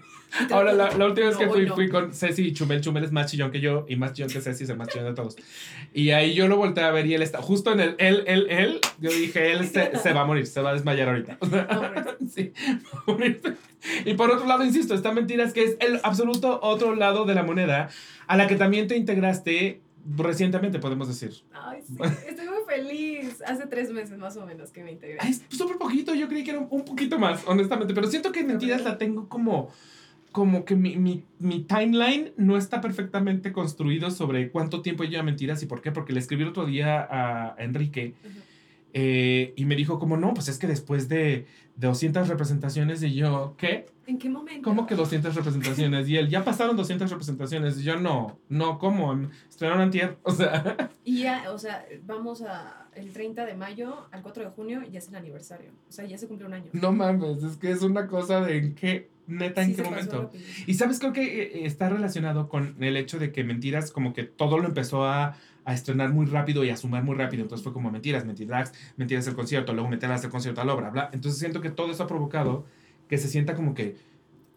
Ahora, 0.51 0.73
la, 0.73 0.91
la 0.97 1.07
última 1.07 1.29
vez 1.29 1.37
que 1.37 1.47
No, 1.47 1.53
fui, 1.53 1.65
no. 1.67 1.75
fui 1.77 1.89
con 1.89 2.13
Ceci 2.13 2.43
y 2.43 2.53
Chumel. 2.53 2.81
Chumel 2.81 3.05
es 3.05 3.13
más 3.13 3.31
chillón 3.31 3.53
que 3.53 3.61
yo 3.61 3.87
y 3.89 3.95
más 3.95 4.15
chillón 4.15 4.31
que 4.33 4.41
Ceci, 4.41 4.65
es 4.65 4.71
el 4.71 4.77
más 4.77 4.89
chillón 4.89 5.07
de 5.07 5.15
todos. 5.15 5.37
Y 5.93 6.11
ahí 6.11 6.35
yo 6.35 6.49
lo 6.49 6.57
volteé 6.57 6.83
a 6.83 6.91
ver 6.91 7.07
y 7.07 7.15
él 7.15 7.23
está 7.23 7.41
justo 7.41 7.71
en 7.73 7.79
el 7.79 7.95
él, 7.99 8.25
él, 8.27 8.49
él. 8.51 8.81
Yo 9.01 9.11
dije, 9.11 9.53
él 9.53 9.69
se, 9.69 9.97
se 9.97 10.13
va 10.13 10.23
a 10.23 10.25
morir, 10.25 10.47
se 10.49 10.61
va 10.61 10.71
a 10.71 10.73
desmayar 10.75 11.09
ahorita. 11.09 11.37
O 11.39 11.47
sea, 11.47 11.69
Pobre. 11.69 12.03
sí, 12.35 12.53
va 12.93 13.01
a 13.07 13.11
morir. 13.13 13.41
Y 14.05 14.15
por 14.15 14.29
otro 14.33 14.47
lado, 14.49 14.65
insisto, 14.65 14.95
esta 14.95 15.13
mentira 15.13 15.45
es 15.45 15.53
que 15.53 15.63
es 15.63 15.77
el 15.79 16.01
absoluto 16.03 16.59
otro 16.63 16.97
lado 16.97 17.27
de 17.27 17.35
la 17.37 17.45
moneda 17.45 17.89
a 18.27 18.37
la 18.37 18.49
que 18.49 18.57
también 18.57 18.89
te 18.89 18.97
integraste 18.97 19.83
recientemente, 20.17 20.79
podemos 20.79 21.09
decir. 21.09 21.33
Ay, 21.53 21.83
sí, 21.83 21.97
estoy 22.29 22.49
muy 22.49 22.65
feliz. 22.67 23.43
Hace 23.47 23.67
tres 23.67 23.91
meses 23.91 24.19
más 24.19 24.37
o 24.37 24.47
menos 24.47 24.71
que 24.71 24.83
me 24.83 24.93
integré. 24.93 25.19
Ay, 25.21 25.31
Es 25.31 25.43
súper 25.57 25.77
poquito, 25.77 26.15
yo 26.15 26.29
creí 26.29 26.45
que 26.45 26.51
era 26.51 26.61
un, 26.61 26.85
poquito 26.85 27.19
más, 27.19 27.43
honestamente, 27.47 27.95
pero 27.95 28.07
siento 28.07 28.33
que 28.33 28.41
en 28.41 28.49
mentiras 28.49 28.83
la 28.83 28.99
tengo 28.99 29.29
como, 29.29 29.71
como 30.33 30.65
que 30.65 30.77
mi, 30.77 30.97
mi, 30.97 31.25
mi 31.39 31.61
timeline 31.61 32.33
no 32.37 32.57
está 32.57 32.81
perfectamente 32.81 33.53
construido 33.53 34.11
sobre 34.11 34.51
cuánto 34.51 34.83
tiempo 34.83 35.05
lleva 35.05 35.23
mentiras 35.23 35.63
y 35.63 35.67
por 35.67 35.81
qué, 35.81 35.93
porque 35.93 36.13
le 36.13 36.21
escribí 36.21 36.43
el 36.43 36.51
otro 36.51 36.67
día 36.67 37.07
a 37.11 37.57
Enrique. 37.59 38.15
Eh, 38.97 39.53
y 39.57 39.65
me 39.65 39.75
dijo 39.75 39.99
como, 39.99 40.17
no, 40.17 40.33
pues 40.33 40.49
es 40.49 40.57
que 40.57 40.69
después 40.69 41.09
de, 41.09 41.47
de 41.75 41.89
200 41.89 42.29
representaciones 42.29 43.03
y 43.03 43.13
yo, 43.13 43.57
¿qué? 43.59 43.87
¿En 44.07 44.19
qué 44.19 44.29
momento? 44.29 44.63
¿Cómo 44.63 44.87
que 44.87 44.95
200 44.95 45.35
representaciones? 45.35 46.09
Y 46.09 46.17
él, 46.17 46.29
ya 46.29 46.45
pasaron 46.45 46.77
200 46.77 47.11
representaciones. 47.11 47.81
Y 47.81 47.83
yo, 47.83 47.99
no, 47.99 48.39
no, 48.49 48.79
¿cómo? 48.79 49.13
Estrenaron 49.51 49.83
antier, 49.83 50.17
o 50.23 50.31
sea... 50.31 50.91
Y 51.05 51.23
ya, 51.23 51.51
o 51.51 51.59
sea, 51.59 51.85
vamos 52.07 52.43
a 52.43 52.87
el 52.95 53.13
30 53.13 53.45
de 53.47 53.55
mayo 53.55 54.07
al 54.13 54.23
4 54.23 54.45
de 54.45 54.51
junio 54.51 54.83
y 54.87 54.93
ya 54.93 55.01
es 55.01 55.09
el 55.09 55.17
aniversario. 55.17 55.73
O 55.89 55.93
sea, 55.93 56.05
ya 56.05 56.17
se 56.17 56.29
cumple 56.29 56.47
un 56.47 56.55
año. 56.55 56.71
No 56.73 56.93
mames, 56.93 57.43
es 57.43 57.57
que 57.57 57.73
es 57.73 57.83
una 57.83 58.07
cosa 58.07 58.43
de 58.43 58.59
en 58.59 58.75
qué, 58.77 59.11
neta, 59.27 59.63
en 59.63 59.71
Sí, 59.71 59.77
qué 59.77 59.83
momento. 59.83 60.31
Y 60.67 60.75
sabes, 60.75 60.99
creo 60.99 61.13
que 61.13 61.43
eh, 61.43 61.67
está 61.67 61.89
relacionado 61.89 62.49
con 62.49 62.77
el 62.83 62.97
hecho 62.97 63.19
de 63.19 63.33
que 63.33 63.45
Mentiras, 63.45 63.91
como 63.91 64.13
que 64.13 64.25
todo 64.25 64.59
lo 64.59 64.67
empezó 64.67 65.05
a, 65.05 65.37
a 65.65 65.75
estrenar 65.75 66.13
muy 66.13 66.27
rápido 66.27 66.65
y 66.65 66.71
a 66.71 66.77
sumar 66.77 67.03
muy 67.05 67.17
rápido. 67.17 67.43
Entonces 67.43 67.65
fue 67.65 67.73
como 67.73 67.91
Mentiras, 67.91 68.25
Mentiras, 68.25 68.73
Mentiras 68.97 69.27
el 69.27 69.35
concierto, 69.35 69.73
luego 69.73 69.89
Mentiras 69.89 70.23
el 70.25 70.31
concierto 70.31 70.61
a 70.61 70.65
la 70.65 70.75
obra, 70.75 70.91
bla. 70.91 71.11
Entonces 71.13 71.39
siento 71.41 71.61
que 71.61 71.71
todo 71.71 71.91
eso 71.91 72.03
ha 72.03 72.07
provocado 72.07 72.67
que 73.09 73.19
se 73.19 73.29
sienta 73.29 73.55
como 73.55 73.75
que, 73.75 73.97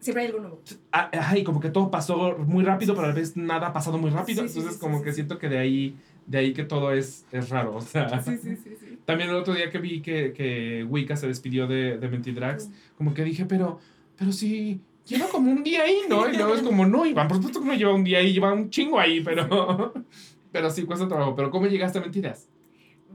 Siempre 0.00 0.22
hay 0.22 0.28
algo 0.28 0.40
nuevo. 0.40 0.62
ay, 0.92 1.42
como 1.42 1.58
que 1.58 1.70
todo 1.70 1.90
pasó 1.90 2.38
muy 2.38 2.64
rápido, 2.64 2.94
pero 2.94 3.06
a 3.06 3.08
la 3.08 3.14
vez 3.16 3.36
nada 3.36 3.68
ha 3.68 3.72
pasado 3.72 3.98
muy 3.98 4.10
rápido. 4.10 4.42
Sí, 4.42 4.48
Entonces 4.48 4.74
sí, 4.74 4.80
como 4.80 5.02
que 5.02 5.12
siento 5.12 5.38
que 5.38 5.48
de 5.48 5.58
ahí, 5.58 5.96
de 6.26 6.38
ahí 6.38 6.52
que 6.52 6.62
todo 6.62 6.92
es, 6.92 7.26
es 7.32 7.48
raro. 7.48 7.74
O 7.74 7.80
sea, 7.80 8.22
Sí, 8.22 8.38
sí, 8.38 8.54
sí, 8.56 8.98
también 9.04 9.30
el 9.30 9.34
otro 9.36 9.54
día 9.54 9.70
que 9.70 9.78
vi 9.78 10.00
que, 10.00 10.32
que 10.32 10.84
Wicca 10.88 11.16
se 11.16 11.26
despidió 11.26 11.66
de, 11.66 11.98
de 11.98 12.08
Mentidrags, 12.08 12.70
como 12.96 13.12
que 13.12 13.24
dije, 13.24 13.44
pero, 13.46 13.80
pero 14.18 14.32
sí, 14.32 14.80
lleva 15.06 15.28
como 15.28 15.50
un 15.50 15.62
día 15.62 15.82
ahí, 15.82 16.02
¿no? 16.08 16.28
Y 16.28 16.36
luego 16.36 16.54
es 16.54 16.62
como, 16.62 16.84
no, 16.84 17.06
Iván, 17.06 17.28
por 17.28 17.36
supuesto 17.36 17.60
que 17.60 17.66
no 17.66 17.74
lleva 17.74 17.94
un 17.94 18.04
día 18.04 18.18
ahí, 18.18 18.32
lleva 18.32 18.52
un 18.52 18.68
chingo 18.68 18.98
ahí, 18.98 19.20
pero, 19.20 19.94
pero 20.52 20.70
sí, 20.70 20.84
cuesta 20.84 21.08
trabajo. 21.08 21.34
Pero 21.36 21.50
¿cómo 21.50 21.66
llegaste 21.66 21.98
a 21.98 22.02
Mentiras? 22.02 22.48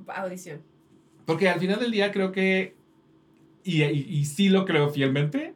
Audición. 0.07 0.61
Porque 1.25 1.49
al 1.49 1.59
final 1.59 1.79
del 1.79 1.91
día 1.91 2.11
creo 2.11 2.31
que, 2.31 2.75
y, 3.63 3.83
y, 3.83 4.07
y 4.09 4.25
sí 4.25 4.49
lo 4.49 4.65
creo 4.65 4.89
fielmente, 4.89 5.53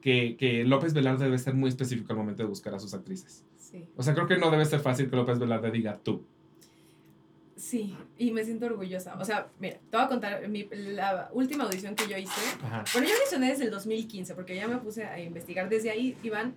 que, 0.00 0.36
que 0.36 0.64
López 0.64 0.92
Velarde 0.92 1.24
debe 1.24 1.38
ser 1.38 1.54
muy 1.54 1.68
específico 1.68 2.12
al 2.12 2.18
momento 2.18 2.42
de 2.42 2.48
buscar 2.48 2.74
a 2.74 2.78
sus 2.78 2.92
actrices. 2.92 3.44
Sí. 3.56 3.86
O 3.96 4.02
sea, 4.02 4.14
creo 4.14 4.26
que 4.26 4.36
no 4.36 4.50
debe 4.50 4.64
ser 4.66 4.80
fácil 4.80 5.08
que 5.08 5.16
López 5.16 5.38
Velarde 5.38 5.70
diga 5.70 5.98
tú. 6.02 6.22
Sí, 7.62 7.96
y 8.18 8.32
me 8.32 8.44
siento 8.44 8.66
orgullosa. 8.66 9.14
O 9.20 9.24
sea, 9.24 9.46
mira, 9.60 9.76
te 9.88 9.96
voy 9.96 10.04
a 10.04 10.08
contar 10.08 10.48
mi, 10.48 10.68
la 10.72 11.28
última 11.32 11.62
audición 11.62 11.94
que 11.94 12.08
yo 12.08 12.16
hice. 12.18 12.40
Ajá. 12.64 12.82
Bueno, 12.92 13.06
yo 13.08 13.14
audicioné 13.14 13.50
desde 13.50 13.64
el 13.66 13.70
2015 13.70 14.34
porque 14.34 14.56
ya 14.56 14.66
me 14.66 14.78
puse 14.78 15.04
a 15.04 15.20
investigar 15.20 15.68
desde 15.68 15.90
ahí, 15.90 16.16
Iván. 16.24 16.56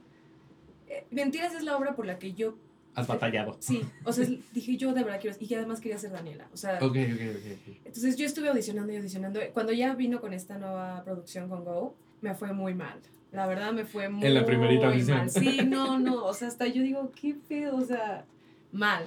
eh, 0.89 1.05
Mentiras 1.11 1.53
es 1.53 1.61
la 1.63 1.77
obra 1.77 1.95
por 1.95 2.07
la 2.07 2.17
que 2.17 2.33
yo, 2.33 2.57
Has 2.95 3.05
batallado. 3.05 3.55
sí, 3.59 3.83
o 4.03 4.11
sea, 4.11 4.25
dije 4.51 4.77
yo 4.77 4.93
de 4.93 5.03
verdad 5.03 5.19
quiero, 5.21 5.37
y 5.39 5.47
que 5.47 5.55
además 5.57 5.79
quería 5.79 5.99
ser 5.99 6.11
Daniela. 6.11 6.47
O 6.53 6.57
sea, 6.57 6.77
Ok, 6.77 6.83
ok, 6.85 6.95
ok. 6.95 7.51
ok. 7.51 7.77
entonces 7.85 8.15
yo 8.17 8.25
estuve 8.25 8.49
audicionando 8.49 8.91
y 8.91 8.95
audicionando. 8.95 9.39
Cuando 9.53 9.73
ya 9.73 9.93
vino 9.93 10.19
con 10.19 10.33
esta 10.33 10.57
nueva 10.57 11.03
producción 11.03 11.47
con 11.49 11.63
Go, 11.65 11.95
me 12.21 12.33
fue 12.33 12.51
muy 12.51 12.73
mal. 12.73 12.99
La 13.31 13.45
verdad 13.45 13.73
me 13.73 13.85
fue 13.85 14.09
muy 14.09 14.25
En 14.25 14.33
la 14.33 14.43
primerita 14.43 14.87
audición. 14.87 15.17
mal. 15.19 15.29
Sí, 15.29 15.59
no, 15.67 15.99
no, 15.99 16.25
o 16.25 16.33
sea, 16.33 16.47
hasta 16.47 16.65
yo 16.65 16.81
digo, 16.81 17.11
qué 17.21 17.35
pedo, 17.47 17.75
o 17.77 17.85
sea, 17.85 18.25
mal. 18.71 19.03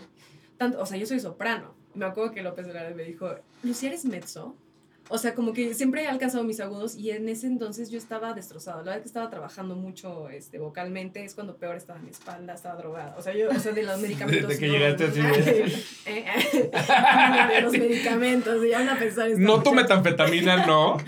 Tanto, 0.59 0.81
o 0.81 0.87
sea, 0.87 0.97
yo 0.97 1.05
soy 1.07 1.19
soprano. 1.19 1.77
Me 1.99 2.07
acuerdo 2.07 2.33
que 2.33 2.43
López 2.43 2.67
Velarde 2.67 2.95
me 2.95 3.03
dijo, 3.03 3.29
Lucía, 3.63 3.89
¿eres 3.89 4.05
mezzo? 4.05 4.55
O 5.11 5.17
sea, 5.17 5.35
como 5.35 5.55
que 5.55 5.73
siempre 5.73 6.03
he 6.03 6.07
alcanzado 6.07 6.45
mis 6.45 6.61
agudos 6.61 6.95
y 6.95 7.11
en 7.11 7.29
ese 7.31 7.47
entonces 7.47 7.91
yo 7.91 7.97
estaba 7.97 8.35
destrozada. 8.35 8.79
La 8.79 8.83
verdad 8.85 9.01
que 9.01 9.09
estaba 9.09 9.31
trabajando 9.31 9.75
mucho 9.75 10.29
este, 10.29 10.59
vocalmente, 10.59 11.25
es 11.25 11.35
cuando 11.35 11.57
peor 11.57 11.77
estaba 11.77 11.99
mi 11.99 12.11
espalda, 12.11 12.53
estaba 12.53 12.77
drogada. 12.77 13.17
O 13.17 13.23
sea, 13.23 13.35
yo, 13.35 13.49
o 13.49 13.59
sea, 13.59 13.73
de 13.73 13.85
los 13.85 13.99
medicamentos. 14.03 14.49
Desde 14.49 14.61
que 14.61 14.67
no, 14.69 14.73
llegaste 14.75 15.05
así 15.05 15.21
eh, 16.07 16.25
de 17.55 17.61
los 17.63 17.73
medicamentos, 17.73 18.65
y 18.65 18.69
ya 18.69 18.79
van 18.81 18.91
a 18.91 18.99
pensar 18.99 19.29
esta 19.29 19.41
No 19.41 19.63
tu 19.63 19.73
metanfetamina, 19.73 20.67
no. 20.67 20.99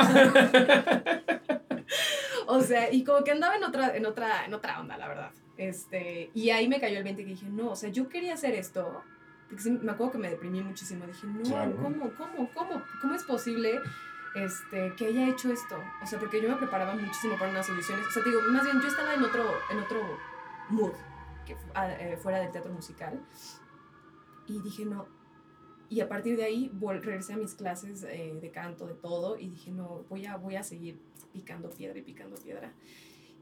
O 2.52 2.60
sea, 2.62 2.92
y 2.92 3.04
como 3.04 3.22
que 3.22 3.30
andaba 3.30 3.54
en 3.54 3.62
otra, 3.62 3.96
en 3.96 4.04
otra, 4.06 4.44
en 4.44 4.52
otra 4.52 4.80
onda, 4.80 4.96
la 4.96 5.06
verdad. 5.06 5.30
Este, 5.56 6.30
y 6.34 6.50
ahí 6.50 6.66
me 6.68 6.80
cayó 6.80 6.98
el 6.98 7.04
20 7.04 7.22
que 7.22 7.30
dije, 7.30 7.46
no, 7.48 7.70
o 7.70 7.76
sea, 7.76 7.90
yo 7.90 8.08
quería 8.08 8.34
hacer 8.34 8.54
esto. 8.54 9.02
Porque 9.50 9.62
sí, 9.64 9.70
me 9.70 9.92
acuerdo 9.92 10.12
que 10.12 10.18
me 10.18 10.30
deprimí 10.30 10.62
muchísimo. 10.62 11.04
Dije, 11.06 11.26
no, 11.26 11.42
Claro. 11.42 11.76
¿cómo, 11.76 12.10
cómo, 12.16 12.50
cómo, 12.54 12.82
cómo 13.02 13.14
es 13.14 13.24
posible 13.24 13.80
este, 14.34 14.94
que 14.96 15.06
haya 15.06 15.28
hecho 15.28 15.52
esto? 15.52 15.76
O 16.02 16.06
sea, 16.06 16.18
porque 16.18 16.40
yo 16.40 16.48
me 16.48 16.56
preparaba 16.56 16.94
muchísimo 16.94 17.36
para 17.36 17.50
unas 17.50 17.68
audiciones. 17.68 18.06
O 18.06 18.10
sea, 18.10 18.22
te 18.22 18.30
digo, 18.30 18.40
más 18.52 18.64
bien 18.64 18.80
yo 18.80 18.86
estaba 18.88 19.12
en 19.14 19.22
otro, 19.24 19.44
en 19.70 19.78
otro 19.80 20.00
mood, 20.70 20.92
que 21.44 21.56
a- 21.74 21.92
eh, 21.92 22.16
fuera 22.16 22.38
del 22.38 22.52
teatro 22.52 22.72
musical. 22.72 23.20
Y 24.46 24.60
dije, 24.62 24.84
no. 24.84 25.06
Y 25.88 26.00
a 26.00 26.08
partir 26.08 26.36
de 26.36 26.44
ahí 26.44 26.70
regresé 26.80 27.32
a 27.32 27.36
mis 27.36 27.54
clases 27.54 28.04
eh, 28.04 28.38
de 28.40 28.50
canto, 28.52 28.86
de 28.86 28.94
todo, 28.94 29.36
y 29.36 29.48
dije, 29.48 29.72
no, 29.72 30.04
voy 30.08 30.26
a, 30.26 30.36
voy 30.36 30.54
a 30.54 30.62
seguir 30.62 31.00
picando 31.32 31.68
piedra 31.70 31.98
y 31.98 32.02
picando 32.02 32.36
piedra. 32.36 32.72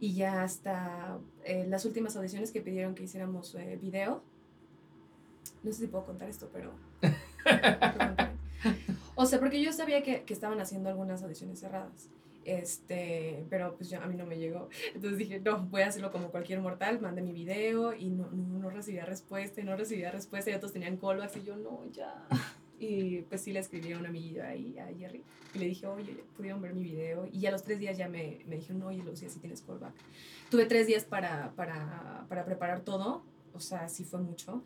Y 0.00 0.14
ya 0.14 0.42
hasta 0.42 1.18
eh, 1.44 1.66
las 1.68 1.84
últimas 1.84 2.16
audiciones 2.16 2.50
que 2.50 2.62
pidieron 2.62 2.94
que 2.94 3.02
hiciéramos 3.02 3.54
eh, 3.56 3.78
video. 3.82 4.22
No 5.62 5.72
sé 5.72 5.80
si 5.80 5.86
puedo 5.86 6.04
contar 6.04 6.28
esto, 6.28 6.48
pero... 6.52 6.72
o 9.14 9.26
sea, 9.26 9.38
porque 9.38 9.62
yo 9.62 9.72
sabía 9.72 10.02
que, 10.02 10.22
que 10.22 10.34
estaban 10.34 10.60
haciendo 10.60 10.88
algunas 10.88 11.22
audiciones 11.22 11.60
cerradas. 11.60 12.08
Este, 12.44 13.44
pero 13.50 13.76
pues 13.76 13.90
yo, 13.90 14.00
a 14.00 14.06
mí 14.06 14.14
no 14.14 14.24
me 14.24 14.38
llegó. 14.38 14.70
Entonces 14.94 15.18
dije, 15.18 15.38
no, 15.38 15.66
voy 15.66 15.82
a 15.82 15.88
hacerlo 15.88 16.10
como 16.10 16.30
cualquier 16.30 16.60
mortal. 16.60 16.98
Mandé 17.00 17.20
mi 17.20 17.32
video 17.32 17.94
y 17.94 18.08
no, 18.08 18.30
no, 18.30 18.58
no 18.58 18.70
recibía 18.70 19.04
respuesta 19.04 19.60
y 19.60 19.64
no 19.64 19.76
recibía 19.76 20.10
respuesta. 20.10 20.50
Y 20.50 20.54
otros 20.54 20.72
tenían 20.72 20.96
callbacks 20.96 21.36
y 21.36 21.44
yo, 21.44 21.56
no, 21.56 21.84
ya. 21.92 22.26
Y 22.80 23.22
pues 23.22 23.40
sí 23.40 23.52
le 23.52 23.58
escribí 23.58 23.92
a 23.92 23.98
un 23.98 24.06
amiguillo 24.06 24.44
ahí, 24.44 24.78
a 24.78 24.86
Jerry, 24.96 25.24
y 25.52 25.58
le 25.58 25.66
dije, 25.66 25.86
oye, 25.88 26.16
pudieron 26.36 26.62
ver 26.62 26.74
mi 26.74 26.84
video. 26.84 27.26
Y 27.32 27.44
a 27.46 27.50
los 27.50 27.64
tres 27.64 27.80
días 27.80 27.98
ya 27.98 28.08
me, 28.08 28.38
me 28.46 28.56
dijeron, 28.56 28.82
oye, 28.82 29.02
Lucía, 29.02 29.28
sí 29.28 29.40
tienes 29.40 29.62
callback. 29.62 29.94
Tuve 30.48 30.64
tres 30.66 30.86
días 30.86 31.04
para, 31.04 31.52
para, 31.56 32.24
para 32.28 32.44
preparar 32.44 32.82
todo, 32.82 33.24
o 33.52 33.58
sea, 33.58 33.88
sí 33.88 34.04
fue 34.04 34.20
mucho. 34.20 34.62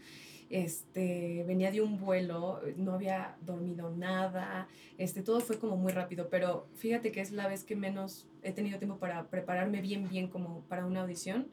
Este, 0.62 1.44
venía 1.46 1.70
de 1.70 1.80
un 1.80 1.98
vuelo, 1.98 2.60
no 2.76 2.92
había 2.92 3.36
dormido 3.40 3.88
nada, 3.90 4.68
este, 4.98 5.22
todo 5.22 5.40
fue 5.40 5.58
como 5.58 5.78
muy 5.78 5.92
rápido, 5.92 6.28
pero 6.28 6.68
fíjate 6.76 7.10
que 7.10 7.22
es 7.22 7.32
la 7.32 7.48
vez 7.48 7.64
que 7.64 7.74
menos 7.74 8.28
he 8.42 8.52
tenido 8.52 8.78
tiempo 8.78 8.98
para 8.98 9.28
prepararme 9.28 9.80
bien, 9.80 10.06
bien 10.10 10.28
como 10.28 10.60
para 10.68 10.84
una 10.84 11.00
audición. 11.00 11.48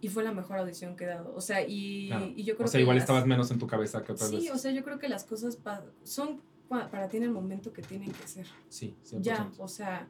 Y 0.00 0.08
fue 0.08 0.22
la 0.22 0.30
mejor 0.32 0.58
audición 0.58 0.94
que 0.96 1.02
he 1.04 1.06
dado. 1.08 1.34
O 1.34 1.40
sea, 1.40 1.66
y, 1.66 2.08
Claro. 2.08 2.26
y 2.36 2.44
yo 2.44 2.54
creo 2.56 2.66
O 2.66 2.68
sea, 2.68 2.78
que 2.78 2.82
igual 2.82 2.96
las- 2.96 3.04
estabas 3.04 3.26
menos 3.26 3.50
en 3.50 3.58
tu 3.58 3.66
cabeza 3.66 4.04
que 4.04 4.12
otras 4.12 4.28
Sí, 4.30 4.36
o 4.36 4.40
veces. 4.40 4.60
sea, 4.60 4.70
yo 4.70 4.84
creo 4.84 4.98
que 5.00 5.08
las 5.08 5.24
cosas 5.24 5.56
pa- 5.56 5.84
son 6.04 6.40
pa- 6.68 6.90
para 6.90 7.08
ti 7.08 7.16
en 7.16 7.24
el 7.24 7.30
momento 7.32 7.72
que 7.72 7.82
tienen 7.82 8.12
que 8.12 8.28
ser. 8.28 8.46
Sí, 8.68 8.94
100%. 9.02 9.22
Ya, 9.22 9.50
o 9.58 9.66
sea, 9.66 10.06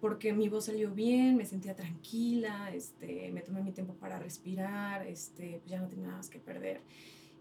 porque 0.00 0.32
mi 0.32 0.48
voz 0.48 0.64
salió 0.64 0.90
bien, 0.92 1.36
me 1.36 1.44
sentía 1.44 1.76
tranquila, 1.76 2.70
este, 2.74 3.30
me 3.32 3.42
tomé 3.42 3.62
mi 3.62 3.70
tiempo 3.72 3.94
para 3.94 4.18
respirar, 4.18 5.06
este, 5.06 5.58
pues 5.60 5.70
ya 5.70 5.78
no 5.80 5.86
tenía 5.88 6.06
nada 6.06 6.16
más 6.18 6.28
que 6.30 6.38
perder. 6.40 6.80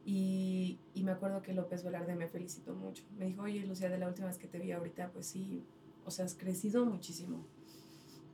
Y, 0.06 0.78
y 0.94 1.04
me 1.04 1.12
acuerdo 1.12 1.42
que 1.42 1.54
López 1.54 1.84
Velarde 1.84 2.16
me 2.16 2.28
felicitó 2.28 2.76
mucho. 2.76 3.04
Me 3.18 3.26
dijo, 3.26 3.42
oye, 3.42 3.66
Lucía, 3.66 3.90
de 3.90 3.98
la 3.98 4.08
última 4.08 4.28
vez 4.28 4.38
que 4.38 4.48
te 4.48 4.60
vi 4.60 4.72
ahorita, 4.72 5.10
pues 5.12 5.26
sí, 5.26 5.64
o 6.06 6.12
sea, 6.12 6.26
has 6.26 6.36
crecido 6.36 6.86
muchísimo. 6.86 7.44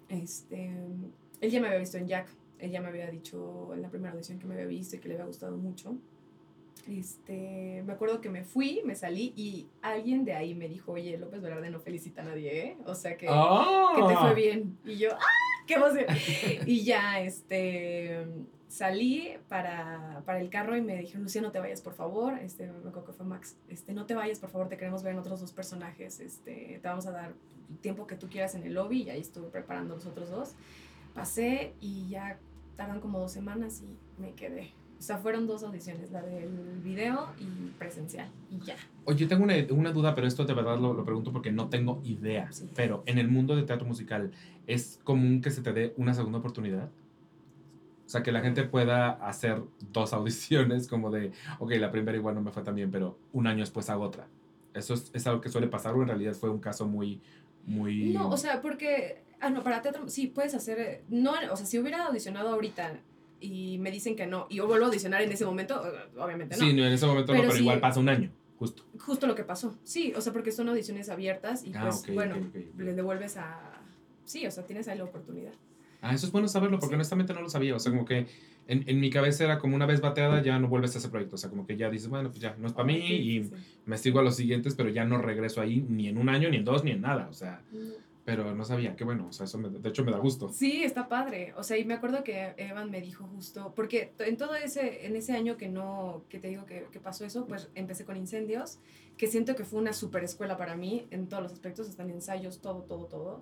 Este, 0.09 0.69
él 1.39 1.51
ya 1.51 1.61
me 1.61 1.67
había 1.67 1.79
visto 1.79 1.97
en 1.97 2.07
Jack, 2.07 2.27
él 2.59 2.71
ya 2.71 2.81
me 2.81 2.89
había 2.89 3.09
dicho 3.09 3.73
en 3.73 3.81
la 3.81 3.89
primera 3.89 4.11
audición 4.13 4.37
que 4.37 4.45
me 4.45 4.55
había 4.55 4.65
visto 4.67 4.97
y 4.97 4.99
que 4.99 5.07
le 5.07 5.13
había 5.13 5.25
gustado 5.25 5.55
mucho. 5.57 5.95
Este, 6.89 7.83
me 7.85 7.93
acuerdo 7.93 8.19
que 8.19 8.29
me 8.29 8.43
fui, 8.43 8.81
me 8.83 8.95
salí 8.95 9.33
y 9.37 9.67
alguien 9.81 10.25
de 10.25 10.33
ahí 10.33 10.53
me 10.53 10.67
dijo, 10.67 10.91
oye, 10.91 11.17
López 11.17 11.41
Velarde 11.41 11.69
no 11.69 11.79
felicita 11.79 12.21
a 12.21 12.25
nadie, 12.25 12.65
¿eh? 12.65 12.77
O 12.85 12.95
sea 12.95 13.15
que, 13.17 13.27
¡Ah! 13.29 13.93
que 13.95 14.01
te 14.03 14.17
fue 14.17 14.33
bien. 14.33 14.77
Y 14.83 14.97
yo, 14.97 15.11
¡ah! 15.13 15.65
qué 15.67 15.75
emoción. 15.75 16.05
Y 16.65 16.83
ya, 16.83 17.21
este, 17.21 18.25
salí 18.71 19.33
para, 19.49 20.23
para, 20.25 20.39
el 20.39 20.49
carro 20.49 20.77
y 20.77 20.81
me 20.81 20.97
dijeron, 20.97 21.23
Lucía, 21.23 21.41
no 21.41 21.51
te 21.51 21.59
vayas, 21.59 21.81
por 21.81 21.93
favor. 21.93 22.39
Este, 22.39 22.67
me 22.67 22.77
acuerdo 22.77 23.05
que 23.05 23.11
fue 23.11 23.25
Max. 23.25 23.57
Este, 23.67 23.93
no 23.93 24.05
te 24.05 24.15
vayas, 24.15 24.39
por 24.39 24.49
favor, 24.49 24.69
te 24.69 24.77
queremos 24.77 25.03
ver 25.03 25.13
en 25.13 25.19
otros 25.19 25.41
dos 25.41 25.51
personajes. 25.51 26.21
Este, 26.21 26.79
te 26.81 26.87
vamos 26.87 27.05
a 27.05 27.11
dar 27.11 27.33
tiempo 27.81 28.07
que 28.07 28.15
tú 28.15 28.29
quieras 28.29 28.55
en 28.55 28.63
el 28.63 28.73
lobby. 28.73 29.03
Y 29.03 29.09
ahí 29.09 29.19
estuve 29.19 29.49
preparando 29.49 29.95
los 29.95 30.05
otros 30.05 30.29
dos. 30.29 30.53
Pasé 31.13 31.73
y 31.81 32.07
ya 32.07 32.39
tardan 32.77 33.01
como 33.01 33.19
dos 33.19 33.33
semanas 33.33 33.83
y 33.83 34.21
me 34.21 34.33
quedé. 34.33 34.71
O 34.97 35.03
sea, 35.03 35.17
fueron 35.17 35.47
dos 35.47 35.63
audiciones, 35.63 36.11
la 36.11 36.21
del 36.21 36.79
video 36.83 37.27
y 37.39 37.71
presencial, 37.79 38.29
y 38.51 38.63
ya. 38.63 38.75
Oye, 39.05 39.25
tengo 39.25 39.43
una, 39.43 39.55
una 39.71 39.91
duda, 39.91 40.13
pero 40.13 40.27
esto 40.27 40.45
de 40.45 40.53
verdad 40.53 40.77
lo, 40.77 40.93
lo 40.93 41.03
pregunto 41.03 41.31
porque 41.31 41.51
no 41.51 41.69
tengo 41.69 41.99
idea. 42.03 42.51
Pero 42.75 43.01
en 43.07 43.17
el 43.17 43.27
mundo 43.27 43.55
de 43.55 43.63
teatro 43.63 43.87
musical, 43.87 44.31
¿es 44.67 44.99
común 45.03 45.41
que 45.41 45.49
se 45.49 45.63
te 45.63 45.73
dé 45.73 45.95
una 45.97 46.13
segunda 46.13 46.37
oportunidad? 46.37 46.91
O 48.11 48.13
sea, 48.13 48.23
que 48.23 48.33
la 48.33 48.41
gente 48.41 48.65
pueda 48.65 49.11
hacer 49.25 49.61
dos 49.93 50.11
audiciones 50.13 50.89
como 50.89 51.09
de, 51.11 51.31
ok, 51.59 51.71
la 51.75 51.91
primera 51.91 52.17
igual 52.17 52.35
no 52.35 52.41
me 52.41 52.51
fue 52.51 52.61
tan 52.61 52.75
bien, 52.75 52.91
pero 52.91 53.17
un 53.31 53.47
año 53.47 53.59
después 53.59 53.89
hago 53.89 54.03
otra. 54.03 54.27
¿Eso 54.73 54.95
es, 54.95 55.11
es 55.13 55.25
algo 55.27 55.39
que 55.39 55.47
suele 55.47 55.67
pasar 55.67 55.93
o 55.95 56.01
en 56.01 56.09
realidad 56.09 56.33
fue 56.33 56.49
un 56.49 56.59
caso 56.59 56.85
muy, 56.85 57.21
muy... 57.65 58.11
No, 58.11 58.27
o 58.27 58.35
sea, 58.35 58.61
porque, 58.61 59.23
ah, 59.39 59.49
no, 59.49 59.63
para 59.63 59.81
teatro 59.81 60.09
sí 60.09 60.27
puedes 60.27 60.53
hacer, 60.53 61.05
no, 61.07 61.35
o 61.53 61.55
sea, 61.55 61.65
si 61.65 61.79
hubiera 61.79 62.07
audicionado 62.07 62.49
ahorita 62.49 62.99
y 63.39 63.77
me 63.77 63.91
dicen 63.91 64.17
que 64.17 64.27
no, 64.27 64.45
y 64.49 64.55
yo 64.55 64.67
vuelvo 64.67 64.83
a 64.83 64.87
audicionar 64.89 65.21
en 65.21 65.31
ese 65.31 65.45
momento, 65.45 65.81
obviamente 66.17 66.57
no. 66.57 66.65
Sí, 66.65 66.73
no, 66.73 66.83
en 66.83 66.91
ese 66.91 67.05
momento 67.05 67.33
no, 67.33 67.43
pero 67.43 67.55
igual 67.55 67.79
pasa 67.79 68.01
un 68.01 68.09
año, 68.09 68.29
justo. 68.59 68.83
Justo 68.99 69.25
lo 69.25 69.35
que 69.35 69.45
pasó, 69.45 69.77
sí, 69.85 70.11
o 70.17 70.19
sea, 70.19 70.33
porque 70.33 70.51
son 70.51 70.67
audiciones 70.67 71.07
abiertas 71.07 71.63
y 71.63 71.71
ah, 71.75 71.83
pues, 71.83 72.13
bueno, 72.13 72.35
le 72.77 72.93
devuelves 72.93 73.37
a... 73.37 73.81
Sí, 74.25 74.45
o 74.45 74.51
sea, 74.51 74.65
tienes 74.65 74.89
ahí 74.89 74.97
la 74.97 75.05
oportunidad. 75.05 75.53
Ah, 76.01 76.15
eso 76.15 76.25
es 76.25 76.31
bueno 76.31 76.47
saberlo, 76.47 76.79
porque 76.79 76.95
honestamente 76.95 77.33
no 77.33 77.41
lo 77.41 77.49
sabía, 77.49 77.75
o 77.75 77.79
sea, 77.79 77.91
como 77.91 78.05
que 78.05 78.25
en, 78.67 78.83
en, 78.87 78.99
mi 78.99 79.11
cabeza 79.11 79.43
era 79.43 79.59
como 79.59 79.75
una 79.75 79.85
vez 79.85 80.01
bateada, 80.01 80.41
ya 80.41 80.57
no 80.57 80.67
vuelves 80.67 80.95
a 80.95 80.97
ese 80.97 81.09
proyecto, 81.09 81.35
o 81.35 81.37
sea, 81.37 81.51
como 81.51 81.67
que 81.67 81.77
ya 81.77 81.91
dices, 81.91 82.09
bueno, 82.09 82.29
pues 82.29 82.41
ya, 82.41 82.55
no 82.57 82.67
es 82.67 82.73
para 82.73 82.87
mí 82.87 82.97
y 82.97 83.51
me 83.85 83.97
sigo 83.99 84.19
a 84.19 84.23
los 84.23 84.35
siguientes, 84.35 84.73
pero 84.73 84.89
ya 84.89 85.05
no 85.05 85.19
regreso 85.19 85.61
ahí 85.61 85.85
ni 85.87 86.07
en 86.07 86.17
un 86.17 86.29
año, 86.29 86.49
ni 86.49 86.57
en 86.57 86.65
dos, 86.65 86.83
ni 86.83 86.91
en 86.91 87.01
nada, 87.01 87.27
o 87.29 87.33
sea... 87.33 87.61
Pero 88.23 88.53
no 88.53 88.63
sabía, 88.63 88.95
qué 88.95 89.03
bueno, 89.03 89.27
o 89.29 89.33
sea, 89.33 89.45
eso 89.45 89.57
de 89.57 89.89
hecho 89.89 90.03
me 90.03 90.11
da 90.11 90.19
gusto. 90.19 90.49
Sí, 90.53 90.83
está 90.83 91.07
padre. 91.07 91.53
O 91.57 91.63
sea, 91.63 91.77
y 91.79 91.85
me 91.85 91.95
acuerdo 91.95 92.23
que 92.23 92.53
Evan 92.57 92.91
me 92.91 93.01
dijo 93.01 93.25
justo, 93.25 93.73
porque 93.75 94.13
en 94.19 94.37
todo 94.37 94.53
ese, 94.53 95.07
en 95.07 95.15
ese 95.15 95.33
año 95.33 95.57
que 95.57 95.69
no, 95.69 96.23
que 96.29 96.37
te 96.37 96.49
digo 96.49 96.65
que, 96.67 96.85
que 96.91 96.99
pasó 96.99 97.25
eso, 97.25 97.47
pues 97.47 97.69
empecé 97.73 98.05
con 98.05 98.17
incendios, 98.17 98.77
que 99.17 99.25
siento 99.25 99.55
que 99.55 99.65
fue 99.65 99.79
una 99.79 99.93
super 99.93 100.23
escuela 100.23 100.55
para 100.55 100.75
mí 100.75 101.07
en 101.09 101.27
todos 101.27 101.43
los 101.43 101.51
aspectos, 101.51 101.99
en 101.99 102.09
ensayos, 102.11 102.61
todo, 102.61 102.83
todo, 102.83 103.05
todo. 103.05 103.41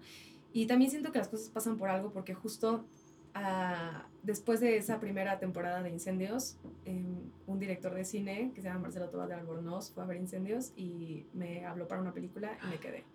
Y 0.54 0.66
también 0.66 0.90
siento 0.90 1.12
que 1.12 1.20
las 1.20 1.28
cosas 1.28 1.50
pasan 1.50 1.78
por 1.78 1.90
algo, 1.90 2.12
porque 2.12 2.34
justo 2.34 2.86
uh, 3.36 4.00
después 4.24 4.60
de 4.60 4.78
esa 4.78 5.00
primera 5.00 5.40
temporada 5.40 5.82
de 5.84 5.90
Incendios, 5.90 6.58
eh, 6.86 7.04
un 7.48 7.60
director 7.60 7.94
de 7.94 8.06
cine 8.06 8.52
que 8.54 8.62
se 8.62 8.68
llama 8.68 8.82
Marcelo 8.82 9.10
Toba 9.10 9.28
de 9.28 9.36
Albornoz 9.36 9.92
fue 9.92 10.04
a 10.04 10.06
ver 10.06 10.18
Incendios 10.18 10.72
y 10.76 11.26
me 11.34 11.66
habló 11.66 11.88
para 11.88 12.02
una 12.02 12.14
película 12.14 12.58
y 12.64 12.68
me 12.68 12.78
quedé. 12.80 13.06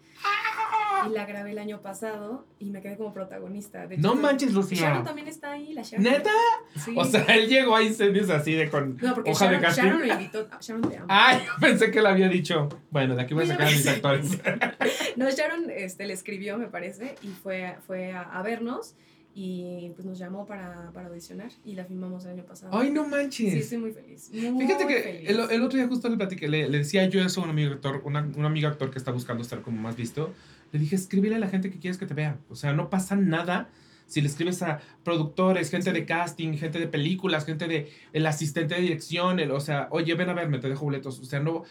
Y 1.08 1.12
la 1.12 1.26
grabé 1.26 1.52
el 1.52 1.58
año 1.58 1.80
pasado 1.80 2.46
y 2.58 2.70
me 2.70 2.80
quedé 2.80 2.96
como 2.96 3.12
protagonista. 3.12 3.86
De 3.86 3.96
no 3.98 4.14
manches, 4.14 4.52
Lucía. 4.52 4.80
Sharon 4.80 5.04
también 5.04 5.28
está 5.28 5.52
ahí, 5.52 5.72
la 5.72 5.82
Sharon. 5.82 6.04
¿Neta? 6.04 6.30
Sí. 6.76 6.94
O 6.96 7.04
sea, 7.04 7.22
él 7.34 7.48
llegó 7.48 7.76
a 7.76 7.82
Incendios 7.82 8.30
así 8.30 8.52
de 8.52 8.70
con 8.70 8.96
no, 9.00 9.14
porque 9.14 9.30
hoja 9.30 9.46
Sharon, 9.46 9.60
de 9.60 9.66
casting. 9.66 9.82
Sharon 9.82 10.06
lo 10.06 10.14
invitó. 10.14 10.48
Sharon 10.60 10.90
te 10.90 10.96
amo. 10.96 11.06
Ay, 11.08 11.42
yo 11.46 11.52
pensé 11.60 11.90
que 11.90 12.00
le 12.00 12.08
había 12.08 12.28
dicho, 12.28 12.68
bueno, 12.90 13.16
de 13.16 13.22
aquí 13.22 13.34
voy 13.34 13.44
a 13.44 13.48
sacar 13.48 13.68
a 13.68 13.70
mis 13.70 13.86
actores. 13.86 14.38
no, 15.16 15.30
Sharon 15.30 15.70
este, 15.70 16.06
le 16.06 16.14
escribió, 16.14 16.58
me 16.58 16.66
parece, 16.68 17.16
y 17.22 17.28
fue, 17.28 17.76
fue 17.86 18.12
a, 18.12 18.22
a 18.22 18.42
vernos 18.42 18.94
y 19.36 19.90
pues 19.96 20.06
nos 20.06 20.16
llamó 20.18 20.46
para, 20.46 20.92
para, 20.92 21.08
audicionar 21.08 21.50
y 21.64 21.74
la 21.74 21.84
filmamos 21.84 22.24
el 22.24 22.32
año 22.32 22.44
pasado. 22.44 22.78
¡Ay, 22.78 22.90
no 22.90 23.06
manches! 23.06 23.52
Sí, 23.52 23.58
estoy 23.58 23.78
muy 23.78 23.90
feliz. 23.90 24.30
Fíjate 24.30 24.86
que 24.86 25.26
El, 25.26 25.40
el, 25.50 25.62
otro 25.62 25.76
día 25.76 25.88
justo 25.88 26.08
le 26.08 26.16
platiqué, 26.16 26.46
le, 26.46 26.68
le 26.68 26.78
decía 26.78 27.06
yo 27.08 27.20
eso 27.20 27.40
a 27.40 27.44
un 27.44 27.50
amigo 27.50 27.72
actor, 27.72 28.00
una, 28.04 28.20
un 28.20 28.44
amigo 28.44 28.68
actor 28.68 28.92
que 28.92 28.98
está 28.98 29.10
buscando 29.10 29.42
estar 29.42 29.60
como 29.60 29.80
más 29.80 29.96
visto, 29.96 30.32
le 30.78 30.80
dije, 30.80 30.96
escríbele 30.96 31.36
a 31.36 31.38
la 31.38 31.48
gente 31.48 31.70
que 31.70 31.78
quieres 31.78 31.98
que 31.98 32.06
te 32.06 32.14
vea. 32.14 32.38
O 32.50 32.56
sea, 32.56 32.72
no 32.72 32.90
pasa 32.90 33.16
nada 33.16 33.70
si 34.06 34.20
le 34.20 34.28
escribes 34.28 34.62
a 34.62 34.80
productores, 35.02 35.70
gente 35.70 35.92
de 35.92 36.04
casting, 36.04 36.54
gente 36.54 36.78
de 36.78 36.88
películas, 36.88 37.46
gente 37.46 37.68
de 37.68 37.90
el 38.12 38.26
asistente 38.26 38.74
de 38.74 38.80
dirección, 38.80 39.40
el, 39.40 39.50
o 39.50 39.60
sea, 39.60 39.88
oye, 39.90 40.14
ven 40.14 40.28
a 40.28 40.34
verme, 40.34 40.58
te 40.58 40.68
dejo 40.68 40.84
boletos. 40.84 41.20
O 41.20 41.24
sea, 41.24 41.40
no, 41.40 41.62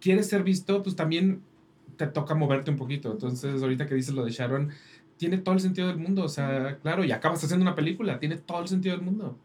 quieres 0.00 0.28
ser 0.28 0.42
visto, 0.42 0.82
pues 0.82 0.96
también 0.96 1.42
te 1.96 2.06
toca 2.06 2.34
moverte 2.34 2.70
un 2.70 2.76
poquito. 2.76 3.12
Entonces, 3.12 3.62
ahorita 3.62 3.86
que 3.86 3.94
dices 3.94 4.14
lo 4.14 4.24
de 4.24 4.30
Sharon, 4.30 4.70
tiene 5.16 5.38
todo 5.38 5.54
el 5.54 5.60
sentido 5.60 5.88
del 5.88 5.98
mundo. 5.98 6.24
O 6.24 6.28
sea, 6.28 6.78
claro, 6.82 7.04
y 7.04 7.12
acabas 7.12 7.42
haciendo 7.44 7.64
una 7.64 7.74
película, 7.74 8.18
tiene 8.18 8.36
todo 8.36 8.62
el 8.62 8.68
sentido 8.68 8.96
del 8.96 9.04
mundo. 9.04 9.36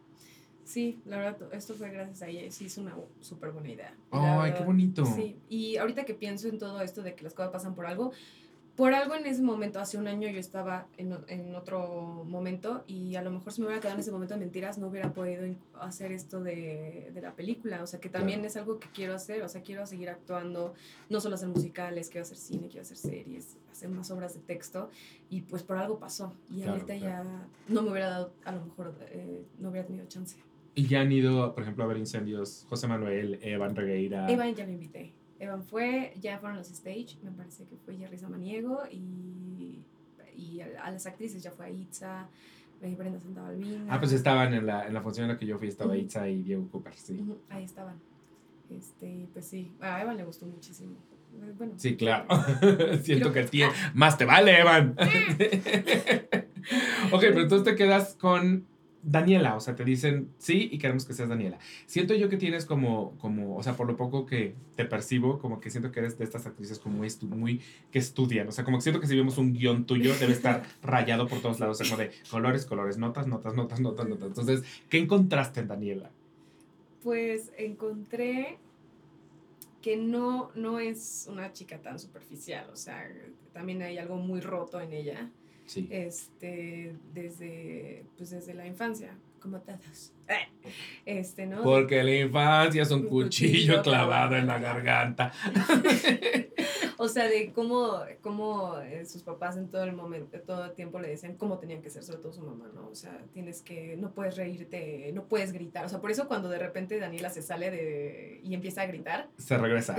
Sí, 0.63 0.99
la 1.05 1.17
verdad, 1.17 1.53
esto 1.53 1.75
fue 1.75 1.89
gracias 1.89 2.21
a 2.21 2.27
ella. 2.27 2.51
Sí, 2.51 2.65
es 2.65 2.77
una 2.77 2.93
súper 3.21 3.51
buena 3.51 3.71
idea. 3.71 3.95
Ay, 4.11 4.53
qué 4.57 4.63
bonito. 4.63 5.05
Sí, 5.05 5.37
y 5.49 5.77
ahorita 5.77 6.03
que 6.03 6.13
pienso 6.13 6.49
en 6.49 6.57
todo 6.57 6.81
esto 6.81 7.03
de 7.03 7.15
que 7.15 7.23
las 7.23 7.33
cosas 7.33 7.51
pasan 7.51 7.73
por 7.73 7.85
algo, 7.85 8.11
por 8.77 8.93
algo 8.93 9.15
en 9.15 9.25
ese 9.25 9.41
momento, 9.41 9.79
hace 9.79 9.97
un 9.97 10.07
año 10.07 10.29
yo 10.29 10.39
estaba 10.39 10.85
en, 10.97 11.17
en, 11.29 11.55
otro 11.55 12.23
momento 12.25 12.83
y 12.85 13.15
a 13.15 13.23
lo 13.23 13.31
mejor 13.31 13.51
si 13.51 13.59
me 13.59 13.65
hubiera 13.65 13.81
quedado 13.81 13.95
en 13.95 14.01
ese 14.01 14.11
momento 14.11 14.35
de 14.35 14.39
mentiras 14.39 14.77
no 14.77 14.87
hubiera 14.87 15.11
podido 15.11 15.43
hacer 15.81 16.11
esto 16.11 16.43
de, 16.43 17.09
de 17.11 17.21
la 17.21 17.33
película. 17.33 17.81
O 17.81 17.87
sea, 17.87 17.99
que 17.99 18.07
también 18.07 18.45
es 18.45 18.55
algo 18.55 18.77
que 18.77 18.87
quiero 18.93 19.15
hacer. 19.15 19.41
O 19.41 19.49
sea, 19.49 19.63
quiero 19.63 19.87
seguir 19.87 20.09
actuando, 20.09 20.75
no 21.09 21.19
solo 21.19 21.35
hacer 21.35 21.49
musicales, 21.49 22.09
quiero 22.09 22.21
hacer 22.21 22.37
cine, 22.37 22.67
quiero 22.67 22.83
hacer 22.83 22.97
series, 22.97 23.57
hacer 23.71 23.89
más 23.89 24.11
obras 24.11 24.35
de 24.35 24.41
texto. 24.41 24.91
Y 25.31 25.41
pues 25.41 25.63
por 25.63 25.79
algo 25.79 25.97
pasó. 25.97 26.35
Y 26.51 26.61
ahorita 26.61 26.95
ya 26.95 27.23
no 27.67 27.81
me 27.81 27.89
hubiera 27.89 28.09
dado, 28.09 28.31
a 28.45 28.51
lo 28.51 28.63
mejor 28.63 28.93
eh, 29.09 29.43
no 29.57 29.69
hubiera 29.69 29.87
tenido 29.87 30.05
chance. 30.05 30.37
Y 30.75 30.85
ya 30.85 31.01
han 31.01 31.11
ido, 31.11 31.55
por 31.55 31.63
ejemplo, 31.63 31.83
a 31.83 31.87
ver 31.87 31.97
incendios 31.97 32.67
José 32.69 32.87
Manuel, 32.87 33.39
Evan 33.41 33.75
Regueira. 33.75 34.29
Evan 34.29 34.53
ya 34.53 34.67
lo 34.67 34.71
invité. 34.73 35.13
Evan 35.39 35.63
fue, 35.63 36.13
ya 36.19 36.39
fueron 36.39 36.57
los 36.57 36.71
stage, 36.71 37.17
me 37.23 37.31
parece 37.31 37.65
que 37.65 37.75
fue 37.77 37.95
Jerry 37.95 38.17
Samaniego 38.17 38.83
y, 38.91 39.83
y 40.35 40.61
a, 40.61 40.91
las 40.91 41.05
actrices 41.05 41.43
ya 41.43 41.51
fue 41.51 41.65
a 41.65 41.69
Itza, 41.69 42.27
eh, 42.81 42.95
Brenda 42.97 43.19
Santabalbina. 43.19 43.85
Ah, 43.89 43.99
pues 43.99 44.13
estaban 44.13 44.53
en 44.53 44.65
la, 44.65 44.87
en 44.87 44.93
la 44.93 45.01
función 45.01 45.25
en 45.25 45.33
la 45.33 45.39
que 45.39 45.45
yo 45.45 45.57
fui, 45.57 45.67
estaba 45.67 45.97
Itza 45.97 46.27
y 46.29 46.43
Diego 46.43 46.67
Cooper, 46.69 46.93
sí. 46.95 47.23
ahí 47.49 47.63
estaban. 47.63 47.99
Este, 48.69 49.27
pues 49.31 49.45
sí, 49.45 49.71
a 49.79 50.01
Evan 50.01 50.17
le 50.17 50.25
gustó 50.25 50.45
muchísimo. 50.45 50.95
Eh, 51.41 51.53
bueno, 51.57 51.73
sí, 51.77 51.95
claro. 51.95 52.25
Siento 53.01 53.31
que 53.31 53.43
tiene. 53.43 53.71
Más 53.93 54.17
te 54.17 54.25
vale, 54.25 54.59
Evan. 54.59 54.91
ok, 57.11 57.19
pero 57.19 57.41
entonces 57.41 57.63
te 57.63 57.75
quedas 57.75 58.15
con 58.15 58.65
Daniela, 59.03 59.55
o 59.55 59.59
sea, 59.59 59.75
te 59.75 59.83
dicen 59.83 60.29
sí 60.37 60.69
y 60.71 60.77
queremos 60.77 61.05
que 61.05 61.13
seas 61.13 61.29
Daniela. 61.29 61.59
Siento 61.85 62.13
yo 62.13 62.29
que 62.29 62.37
tienes 62.37 62.65
como, 62.65 63.17
como, 63.19 63.55
o 63.55 63.63
sea, 63.63 63.73
por 63.75 63.87
lo 63.87 63.95
poco 63.95 64.25
que 64.25 64.55
te 64.75 64.85
percibo, 64.85 65.39
como 65.39 65.59
que 65.59 65.69
siento 65.69 65.91
que 65.91 65.99
eres 65.99 66.17
de 66.17 66.23
estas 66.23 66.45
actrices 66.45 66.79
como 66.79 66.97
muy, 66.97 67.09
muy 67.29 67.61
que 67.91 67.99
estudian, 67.99 68.47
o 68.47 68.51
sea, 68.51 68.63
como 68.63 68.77
que 68.77 68.81
siento 68.81 68.99
que 68.99 69.07
si 69.07 69.15
vemos 69.15 69.37
un 69.37 69.53
guion 69.53 69.85
tuyo 69.85 70.13
debe 70.19 70.33
estar 70.33 70.63
rayado 70.81 71.27
por 71.27 71.39
todos 71.39 71.59
lados, 71.59 71.79
o 71.79 71.83
sea, 71.83 71.95
como 71.95 72.07
de 72.07 72.15
colores, 72.29 72.65
colores, 72.65 72.97
notas, 72.97 73.27
notas, 73.27 73.53
notas, 73.53 73.79
notas, 73.79 74.07
notas. 74.07 74.27
Entonces, 74.27 74.63
¿qué 74.89 74.97
encontraste 74.97 75.61
en 75.61 75.67
Daniela? 75.67 76.11
Pues 77.03 77.51
encontré 77.57 78.57
que 79.81 79.95
no, 79.95 80.51
no 80.55 80.79
es 80.79 81.27
una 81.31 81.53
chica 81.53 81.81
tan 81.81 81.99
superficial, 81.99 82.69
o 82.71 82.75
sea, 82.75 83.07
también 83.53 83.81
hay 83.81 83.97
algo 83.97 84.17
muy 84.17 84.41
roto 84.41 84.81
en 84.81 84.91
ella 84.91 85.31
este, 85.75 86.95
desde, 87.13 88.05
pues 88.17 88.29
desde 88.31 88.53
la 88.53 88.65
infancia, 88.67 89.17
como 89.39 89.59
todos. 89.61 90.13
Este, 91.05 91.45
¿no? 91.45 91.63
Porque 91.63 92.03
la 92.03 92.13
infancia 92.13 92.81
es 92.81 92.91
un, 92.91 93.03
cuchillo, 93.03 93.81
clavado 93.81 94.35
en 94.35 94.47
la 94.47 94.59
garganta. 94.59 95.31
o 96.97 97.07
sea, 97.07 97.27
de 97.27 97.51
cómo, 97.53 98.01
cómo 98.21 98.79
eh, 98.79 99.05
sus 99.05 99.23
papás 99.23 99.57
en 99.57 99.69
todo 99.69 99.83
el 99.83 99.93
momento, 99.93 100.39
todo 100.41 100.65
el 100.65 100.73
tiempo 100.73 100.99
le 100.99 101.09
decían 101.09 101.35
cómo 101.35 101.59
tenían 101.59 101.81
que 101.81 101.89
ser, 101.89 102.03
sobre 102.03 102.19
todo 102.19 102.33
su 102.33 102.41
mamá, 102.41 102.69
¿no? 102.73 102.87
O 102.89 102.95
sea, 102.95 103.17
tienes 103.33 103.61
que, 103.61 103.95
no 103.97 104.11
puedes 104.11 104.37
reírte, 104.37 105.11
no 105.13 105.25
puedes 105.25 105.51
gritar. 105.51 105.85
O 105.85 105.89
sea, 105.89 105.99
por 105.99 106.11
eso 106.11 106.27
cuando 106.27 106.49
de 106.49 106.59
repente 106.59 106.99
Daniela 106.99 107.29
se 107.29 107.41
sale 107.41 107.71
de, 107.71 108.41
y 108.43 108.53
empieza 108.53 108.81
a 108.81 108.85
gritar. 108.85 109.29
Se 109.37 109.57
regresa, 109.57 109.95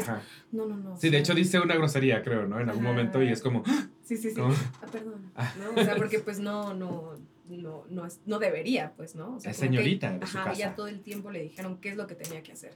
No, 0.52 0.66
no, 0.66 0.76
no. 0.76 0.96
Sí, 0.96 1.10
de 1.10 1.18
hecho 1.18 1.34
dice 1.34 1.60
una 1.60 1.74
grosería, 1.74 2.22
creo, 2.22 2.46
¿no? 2.46 2.60
En 2.60 2.68
algún 2.68 2.84
momento 2.84 3.22
y 3.22 3.30
es 3.30 3.42
como... 3.42 3.62
Sí, 4.04 4.16
sí, 4.16 4.30
sí. 4.30 4.40
Ah, 4.40 4.86
perdón. 4.90 5.30
Ah. 5.34 5.54
¿no? 5.58 5.80
O 5.80 5.84
sea, 5.84 5.96
porque 5.96 6.18
pues 6.18 6.38
no, 6.38 6.72
no 6.72 7.14
no, 7.56 7.84
no, 7.88 8.06
es, 8.06 8.20
no 8.26 8.38
debería, 8.38 8.92
pues, 8.96 9.14
¿no? 9.14 9.36
O 9.36 9.40
sea, 9.40 9.52
es 9.52 9.56
señorita. 9.56 10.18
ajá, 10.20 10.52
ya 10.52 10.74
todo 10.74 10.88
el 10.88 11.00
tiempo 11.00 11.30
le 11.30 11.42
dijeron 11.42 11.78
qué 11.80 11.90
es 11.90 11.96
lo 11.96 12.06
que 12.06 12.14
tenía 12.14 12.42
que 12.42 12.52
hacer. 12.52 12.74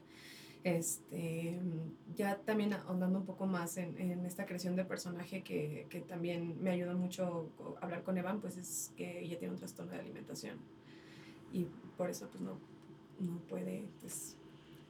Este, 0.65 1.59
ya 2.15 2.37
también 2.39 2.73
ahondando 2.73 3.19
un 3.19 3.27
poco 3.27 3.47
más 3.47 3.77
en, 3.79 3.99
en 3.99 4.25
esta 4.25 4.47
creación 4.47 4.77
de 4.77 4.85
personaje 4.85 5.43
que, 5.43 5.87
que, 5.91 6.01
también 6.01 6.63
me 6.63 6.71
ayudó 6.71 6.97
mucho 6.97 7.51
hablar 7.81 8.05
con 8.05 8.17
Evan, 8.17 8.41
pues 8.41 8.57
es 8.57 8.93
que 8.97 9.21
ella 9.21 9.39
tiene 9.39 9.55
un 9.55 9.59
trastorno 9.59 9.91
de 9.91 9.99
alimentación 9.99 10.59
y 11.53 11.67
por 11.97 12.11
eso 12.11 12.29
pues 12.29 12.41
no, 12.41 12.59
no 13.19 13.39
puede 13.49 13.89
pues, 14.01 14.37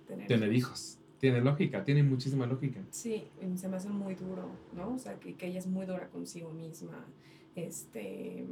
tener, 0.07 0.27
tener 0.27 0.53
hijos. 0.53 0.99
Tiene 1.19 1.41
lógica, 1.41 1.85
tiene 1.85 2.03
muchísima 2.03 2.47
lógica. 2.47 2.81
Sí, 2.91 3.29
se 3.55 3.69
me 3.69 3.77
hace 3.77 3.89
muy 3.89 4.17
duro, 4.17 4.49
¿no? 4.75 4.95
O 4.95 4.99
sea, 4.99 5.21
que, 5.21 5.37
que 5.37 5.47
ella 5.47 5.61
es 5.61 5.69
muy 5.69 5.87
dura 5.87 6.09
consigo 6.09 6.51
misma. 6.51 7.07
Este, 7.55 8.45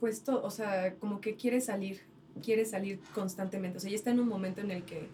pues, 0.00 0.26
o 0.26 0.50
sea, 0.50 0.94
como 0.96 1.20
que 1.20 1.36
quiere 1.36 1.60
salir, 1.60 2.00
quiere 2.42 2.64
salir 2.64 3.00
constantemente. 3.14 3.78
O 3.78 3.80
sea, 3.80 3.90
ya 3.90 3.96
está 3.96 4.10
en 4.10 4.20
un 4.20 4.28
momento 4.28 4.60
en 4.60 4.70
el 4.70 4.84
que 4.84 5.08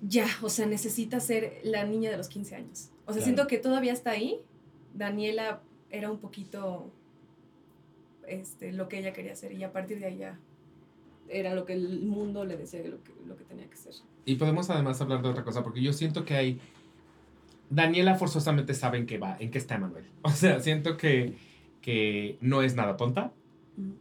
ya, 0.00 0.26
o 0.42 0.48
sea, 0.48 0.66
necesita 0.66 1.20
ser 1.20 1.60
la 1.64 1.84
niña 1.84 2.10
de 2.10 2.16
los 2.16 2.28
15 2.28 2.56
años. 2.56 2.90
O 3.06 3.12
sea, 3.12 3.22
siento 3.22 3.46
que 3.46 3.58
todavía 3.58 3.92
está 3.92 4.10
ahí. 4.10 4.40
Daniela 4.94 5.60
era 5.90 6.10
un 6.10 6.18
poquito 6.18 6.90
este, 8.26 8.72
lo 8.72 8.88
que 8.88 8.98
ella 8.98 9.12
quería 9.12 9.32
hacer 9.32 9.52
y 9.52 9.64
a 9.64 9.72
partir 9.72 9.98
de 10.00 10.06
ahí 10.06 10.18
ya 10.18 10.38
era 11.28 11.54
lo 11.54 11.64
que 11.64 11.74
el 11.74 12.00
mundo 12.00 12.44
le 12.44 12.56
decía 12.56 12.80
lo 12.86 13.02
que, 13.02 13.12
lo 13.26 13.36
que 13.36 13.44
tenía 13.44 13.68
que 13.68 13.76
ser. 13.76 13.94
Y 14.24 14.36
podemos 14.36 14.70
además 14.70 15.00
hablar 15.00 15.22
de 15.22 15.28
otra 15.28 15.44
cosa, 15.44 15.62
porque 15.62 15.82
yo 15.82 15.92
siento 15.92 16.24
que 16.24 16.34
hay... 16.34 16.60
Daniela 17.70 18.14
forzosamente 18.14 18.72
sabe 18.72 18.98
en 18.98 19.06
qué 19.06 19.18
va, 19.18 19.36
en 19.38 19.50
qué 19.50 19.58
está 19.58 19.74
Emanuel. 19.74 20.04
O 20.22 20.30
sea, 20.30 20.60
siento 20.60 20.96
que, 20.96 21.34
que 21.82 22.38
no 22.40 22.62
es 22.62 22.74
nada 22.74 22.96
tonta. 22.96 23.32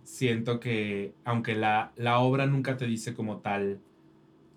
Siento 0.04 0.60
que, 0.60 1.14
aunque 1.24 1.56
la, 1.56 1.92
la 1.96 2.20
obra 2.20 2.46
nunca 2.46 2.78
te 2.78 2.86
dice 2.86 3.14
como 3.14 3.38
tal 3.38 3.80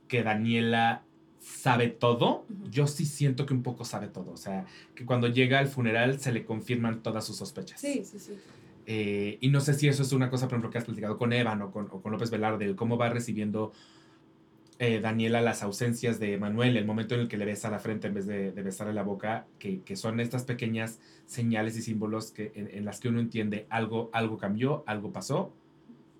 que 0.09 0.23
Daniela 0.23 1.03
sabe 1.41 1.89
todo, 1.89 2.45
yo 2.71 2.87
sí 2.87 3.07
siento 3.07 3.47
que 3.47 3.55
un 3.55 3.63
poco 3.63 3.85
sabe 3.85 4.09
todo. 4.09 4.31
O 4.33 4.37
sea, 4.37 4.67
que 4.95 5.05
cuando 5.05 5.29
llega 5.29 5.59
al 5.59 5.69
funeral 5.69 6.21
se 6.21 6.33
le 6.33 6.45
confirman 6.45 7.03
todas 7.03 7.25
sus 7.25 7.37
sospechas. 7.37 7.81
Sí, 7.81 8.03
sí, 8.05 8.19
sí. 8.19 8.33
Eh, 8.87 9.39
y 9.41 9.49
no 9.49 9.61
sé 9.61 9.75
si 9.75 9.89
eso 9.89 10.03
es 10.03 10.13
una 10.13 10.31
cosa, 10.31 10.47
por 10.47 10.55
ejemplo, 10.55 10.71
que 10.71 10.79
has 10.79 10.85
platicado 10.85 11.17
con 11.17 11.33
Evan 11.33 11.63
o 11.63 11.71
con, 11.71 11.89
o 11.91 12.01
con 12.01 12.13
López 12.13 12.31
Velarde, 12.31 12.75
cómo 12.77 12.97
va 12.97 13.09
recibiendo 13.09 13.73
eh, 14.83 14.99
Daniela 14.99 15.43
las 15.43 15.63
ausencias 15.63 16.19
de 16.19 16.39
Manuel, 16.39 16.79
el 16.79 16.87
momento 16.87 17.15
en 17.15 17.21
el 17.21 17.29
que 17.29 17.37
le 17.37 17.45
besa 17.45 17.69
la 17.71 17.79
frente 17.79 18.07
en 18.07 18.15
vez 18.15 18.27
de, 18.27 18.51
de 18.51 18.63
besarle 18.63 18.95
la 18.95 19.03
boca, 19.03 19.47
que, 19.59 19.83
que, 19.83 19.95
son 19.95 20.21
estas 20.21 20.45
pequeñas 20.45 20.99
señales 21.27 21.77
y 21.77 21.83
símbolos 21.83 22.31
que, 22.31 22.51
en, 22.55 22.67
en, 22.73 22.87
las 22.87 22.99
que 22.99 23.11
uno 23.11 23.21
entiende 23.21 23.67
algo, 23.69 24.09
algo 24.15 24.39
cambió, 24.39 24.83
algo 24.87 25.13
pasó, 25.13 25.53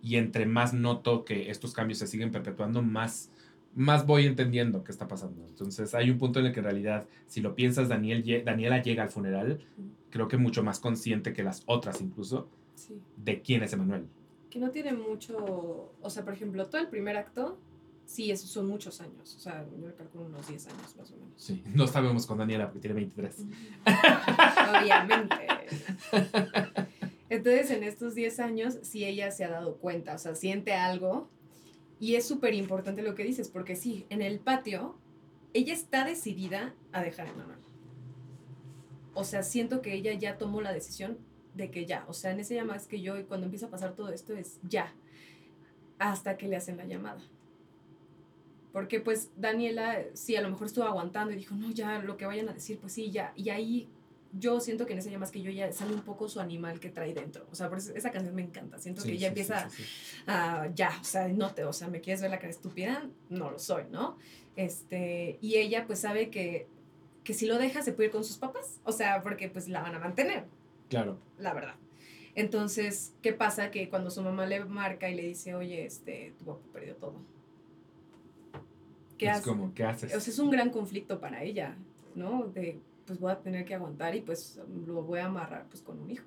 y 0.03 0.17
entre 0.17 0.45
más 0.45 0.75
noto 0.75 1.25
que 1.25 1.51
estos 1.51 1.73
cambios 1.73 2.01
se 2.01 2.07
siguen 2.07 2.31
perpetuando, 2.31 2.83
más 2.83 3.31
más 3.75 4.05
voy 4.05 4.27
entendiendo 4.27 4.85
qué 4.85 4.93
está 4.93 5.09
pasando. 5.09 5.47
Entonces 5.47 5.95
hay 5.95 6.11
un 6.11 6.19
punto 6.19 6.41
en 6.41 6.47
el 6.47 6.53
que 6.53 6.61
en 6.61 6.65
realidad, 6.65 7.07
si 7.29 7.41
lo 7.41 7.55
piensas, 7.55 7.89
Daniel, 7.89 8.43
Daniela 8.45 8.83
llega 8.83 9.03
al 9.03 9.11
funeral, 9.11 9.61
creo 10.11 10.29
que 10.29 10.37
mucho 10.37 10.63
más 10.63 10.81
consciente 10.81 11.33
que 11.33 11.43
las 11.43 11.63
otras 11.65 12.03
incluso, 12.03 12.49
de 13.17 13.41
quién 13.41 13.63
es 13.63 13.73
Emanuel. 13.73 14.07
Que 14.51 14.59
no 14.59 14.71
tiene 14.71 14.93
mucho, 14.93 15.93
o 16.03 16.11
sea, 16.11 16.25
por 16.25 16.35
ejemplo, 16.35 16.67
todo 16.67 16.81
el 16.81 16.89
primer 16.89 17.17
acto, 17.17 17.59
sí, 18.11 18.33
esos 18.33 18.51
son 18.51 18.67
muchos 18.67 19.01
años, 19.01 19.37
o 19.37 19.39
sea, 19.39 19.65
yo 19.81 19.95
calculo 19.95 20.27
unos 20.27 20.49
10 20.49 20.67
años 20.67 20.97
más 20.97 21.13
o 21.13 21.17
menos. 21.17 21.33
Sí, 21.37 21.63
no 21.75 21.87
sabemos 21.87 22.27
con 22.27 22.39
Daniela 22.39 22.67
porque 22.67 22.81
tiene 22.81 22.97
23. 22.97 23.37
Obviamente. 24.81 25.47
Entonces, 27.29 27.71
en 27.71 27.85
estos 27.85 28.17
10 28.17 28.41
años, 28.41 28.79
sí 28.83 29.05
ella 29.05 29.31
se 29.31 29.45
ha 29.45 29.51
dado 29.51 29.77
cuenta, 29.77 30.17
o 30.17 30.19
sea, 30.19 30.35
siente 30.35 30.75
algo 30.75 31.31
y 32.01 32.17
es 32.17 32.27
súper 32.27 32.53
importante 32.55 33.03
lo 33.03 33.15
que 33.15 33.23
dices, 33.23 33.49
porque 33.49 33.77
sí, 33.77 34.07
en 34.11 34.23
el 34.23 34.41
patio, 34.41 34.97
ella 35.53 35.73
está 35.73 36.05
decidida 36.05 36.75
a 36.91 37.03
dejar 37.03 37.29
a 37.29 37.33
Manuel. 37.35 37.61
O 39.15 39.23
sea, 39.23 39.45
siento 39.45 39.83
que 39.83 39.95
ella 39.95 40.15
ya 40.15 40.37
tomó 40.37 40.63
la 40.63 40.73
decisión 40.73 41.17
de 41.55 41.71
que 41.71 41.87
ya, 41.87 42.05
o 42.09 42.13
sea, 42.13 42.33
en 42.33 42.41
ese 42.41 42.57
llamado 42.57 42.81
es 42.81 42.89
que 42.89 43.01
yo, 43.01 43.17
y 43.19 43.23
cuando 43.23 43.45
empieza 43.45 43.67
a 43.67 43.71
pasar 43.71 43.95
todo 43.95 44.09
esto, 44.09 44.35
es 44.35 44.59
ya, 44.69 44.93
hasta 46.01 46.37
que 46.37 46.49
le 46.49 46.57
hacen 46.57 46.77
la 46.77 46.87
llamada. 46.87 47.21
Porque 48.73 49.01
pues 49.01 49.31
Daniela, 49.37 50.05
sí, 50.15 50.37
a 50.37 50.43
lo 50.43 50.51
mejor 50.51 50.67
estuvo 50.67 50.85
aguantando 50.85 51.33
y 51.33 51.37
dijo, 51.37 51.55
no, 51.55 51.71
ya, 51.71 51.99
lo 52.01 52.17
que 52.17 52.27
vayan 52.27 52.49
a 52.49 52.53
decir, 52.53 52.79
pues 52.79 52.93
sí, 52.93 53.11
ya. 53.11 53.33
Y 53.37 53.51
ahí 53.51 53.89
yo 54.33 54.61
siento 54.61 54.87
que 54.87 54.93
en 54.93 55.01
ese 55.01 55.17
más 55.19 55.31
que 55.31 55.43
yo 55.43 55.51
ya 55.51 55.73
sale 55.73 55.93
un 55.93 56.03
poco 56.03 56.29
su 56.29 56.41
animal 56.41 56.79
que 56.79 56.89
trae 56.89 57.13
dentro. 57.13 57.47
O 57.51 57.55
sea, 57.55 57.69
por 57.69 57.79
eso 57.79 57.93
esa 57.95 58.11
canción 58.11 58.35
me 58.35 58.43
encanta. 58.43 58.79
Siento 58.79 59.03
que 59.03 59.13
ella 59.13 59.29
empieza 59.29 59.69
a, 60.27 60.69
ya, 60.75 60.97
o 61.01 61.05
sea, 61.05 61.29
no 61.29 61.53
te, 61.53 61.65
o 61.65 61.73
sea, 61.73 61.89
me 61.89 62.01
quieres 62.01 62.21
ver 62.23 62.31
la 62.31 62.39
cara 62.39 62.51
estúpida, 62.51 63.09
no 63.29 63.51
lo 63.51 63.59
soy, 63.59 63.85
¿no? 63.91 64.17
Este, 64.57 65.39
y 65.41 65.57
ella 65.57 65.87
pues 65.87 66.01
sabe 66.01 66.31
que, 66.31 66.69
que 67.25 67.35
si 67.35 67.47
lo 67.47 67.59
deja 67.59 67.83
se 67.83 67.93
puede 67.93 68.07
ir 68.07 68.13
con 68.13 68.25
sus 68.25 68.39
papás. 68.39 68.81
O 68.85 68.93
sea, 68.93 69.23
porque 69.23 69.49
pues 69.49 69.69
la 69.69 69.83
van 69.83 69.95
a 69.95 69.99
mantener. 69.99 70.45
Claro. 70.89 71.19
La 71.39 71.53
verdad. 71.53 71.75
Entonces, 72.37 73.15
¿qué 73.23 73.33
pasa? 73.33 73.71
Que 73.71 73.89
cuando 73.89 74.11
su 74.11 74.23
mamá 74.23 74.47
le 74.47 74.65
marca 74.65 75.09
y 75.09 75.15
le 75.15 75.23
dice, 75.23 75.55
oye, 75.55 75.85
este, 75.85 76.35
tu 76.39 76.45
papá 76.45 76.61
perdió 76.73 76.95
todo. 76.95 77.17
¿Qué 79.21 79.31
es 79.31 79.41
como, 79.43 79.75
¿qué 79.75 79.85
haces? 79.85 80.15
O 80.15 80.21
sea, 80.21 80.33
es 80.33 80.39
un 80.39 80.51
gran 80.51 80.71
conflicto 80.71 81.21
para 81.21 81.43
ella, 81.43 81.77
¿no? 82.15 82.45
De 82.49 82.81
pues 83.07 83.19
voy 83.19 83.33
a 83.33 83.41
tener 83.41 83.65
que 83.65 83.75
aguantar 83.75 84.15
y 84.15 84.21
pues 84.21 84.61
lo 84.87 85.03
voy 85.03 85.19
a 85.19 85.27
amarrar 85.27 85.67
pues 85.69 85.83
con 85.83 86.01
un 86.01 86.11
hijo. 86.11 86.27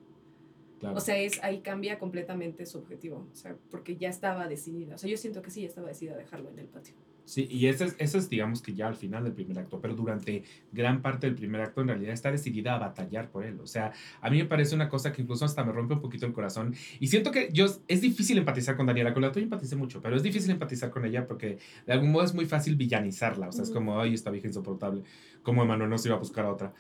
O 0.94 1.00
sea, 1.00 1.18
es, 1.18 1.42
ahí 1.42 1.62
cambia 1.62 1.98
completamente 1.98 2.66
su 2.66 2.78
objetivo, 2.78 3.26
o 3.32 3.36
sea, 3.36 3.56
porque 3.72 3.96
ya 3.96 4.10
estaba 4.10 4.50
decidida. 4.50 4.96
O 4.96 4.98
sea, 4.98 5.10
yo 5.10 5.16
siento 5.16 5.42
que 5.42 5.50
sí, 5.50 5.62
ya 5.62 5.68
estaba 5.68 5.88
decidida 5.88 6.16
a 6.16 6.18
dejarlo 6.18 6.50
en 6.50 6.60
el 6.60 6.68
patio. 6.68 6.94
Sí, 7.26 7.48
y 7.50 7.68
eso 7.68 7.86
es, 7.86 7.96
eso 8.00 8.18
es, 8.18 8.30
digamos 8.30 8.62
que 8.62 8.74
ya 8.74 8.88
al 8.88 8.96
final 8.96 9.24
del 9.24 9.34
primer 9.34 9.58
acto, 9.58 9.80
pero 9.80 9.96
durante 9.96 10.44
gran 10.74 11.02
parte 11.02 11.28
del 11.28 11.36
primer 11.36 11.62
acto 11.62 11.82
en 11.82 11.88
realidad 11.88 12.14
está 12.14 12.32
decidida 12.32 12.76
a 12.76 12.80
batallar 12.80 13.30
por 13.30 13.46
él. 13.46 13.60
O 13.62 13.68
sea, 13.68 13.94
a 14.22 14.30
mí 14.30 14.38
me 14.38 14.46
parece 14.46 14.76
una 14.76 14.90
cosa 14.90 15.14
que 15.14 15.22
incluso 15.22 15.46
hasta 15.46 15.64
me 15.64 15.72
rompe 15.72 15.94
un 15.94 16.02
poquito 16.02 16.26
el 16.26 16.34
corazón. 16.34 16.76
Y 17.00 17.08
siento 17.08 17.32
que 17.32 17.50
yo, 17.54 17.66
es 17.88 18.02
difícil 18.02 18.38
empatizar 18.38 18.76
con 18.76 18.88
Daniela, 18.88 19.14
con 19.14 19.22
la 19.22 19.32
tuya 19.32 19.46
empaticé 19.46 19.76
mucho, 19.78 20.02
pero 20.02 20.18
es 20.18 20.24
difícil 20.24 20.52
empatizar 20.52 20.90
con 20.90 21.06
ella 21.06 21.26
porque 21.26 21.60
de 21.88 21.94
algún 21.94 22.12
modo 22.12 22.26
es 22.26 22.34
muy 22.34 22.46
fácil 22.46 22.76
villanizarla. 22.76 23.48
O 23.48 23.52
sea, 23.54 23.64
es 23.64 23.72
como, 23.72 24.00
ay, 24.00 24.14
esta 24.14 24.30
vieja 24.30 24.48
insoportable, 24.48 25.04
como 25.44 25.64
Emanuel 25.64 25.90
no 25.90 25.98
se 25.98 26.10
iba 26.10 26.18
a 26.18 26.20
buscar 26.20 26.46
a 26.46 26.52
otra. 26.52 26.74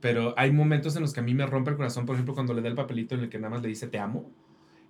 Pero 0.00 0.34
hay 0.36 0.52
momentos 0.52 0.94
en 0.96 1.02
los 1.02 1.14
que 1.14 1.20
a 1.20 1.22
mí 1.22 1.32
me 1.34 1.46
rompe 1.46 1.70
el 1.70 1.76
corazón, 1.76 2.04
por 2.04 2.16
ejemplo, 2.16 2.34
cuando 2.34 2.52
le 2.52 2.60
da 2.60 2.68
el 2.68 2.74
papelito 2.74 3.14
en 3.14 3.22
el 3.22 3.28
que 3.30 3.38
nada 3.38 3.50
más 3.50 3.62
le 3.62 3.68
dice 3.68 3.86
te 3.86 3.98
amo. 3.98 4.30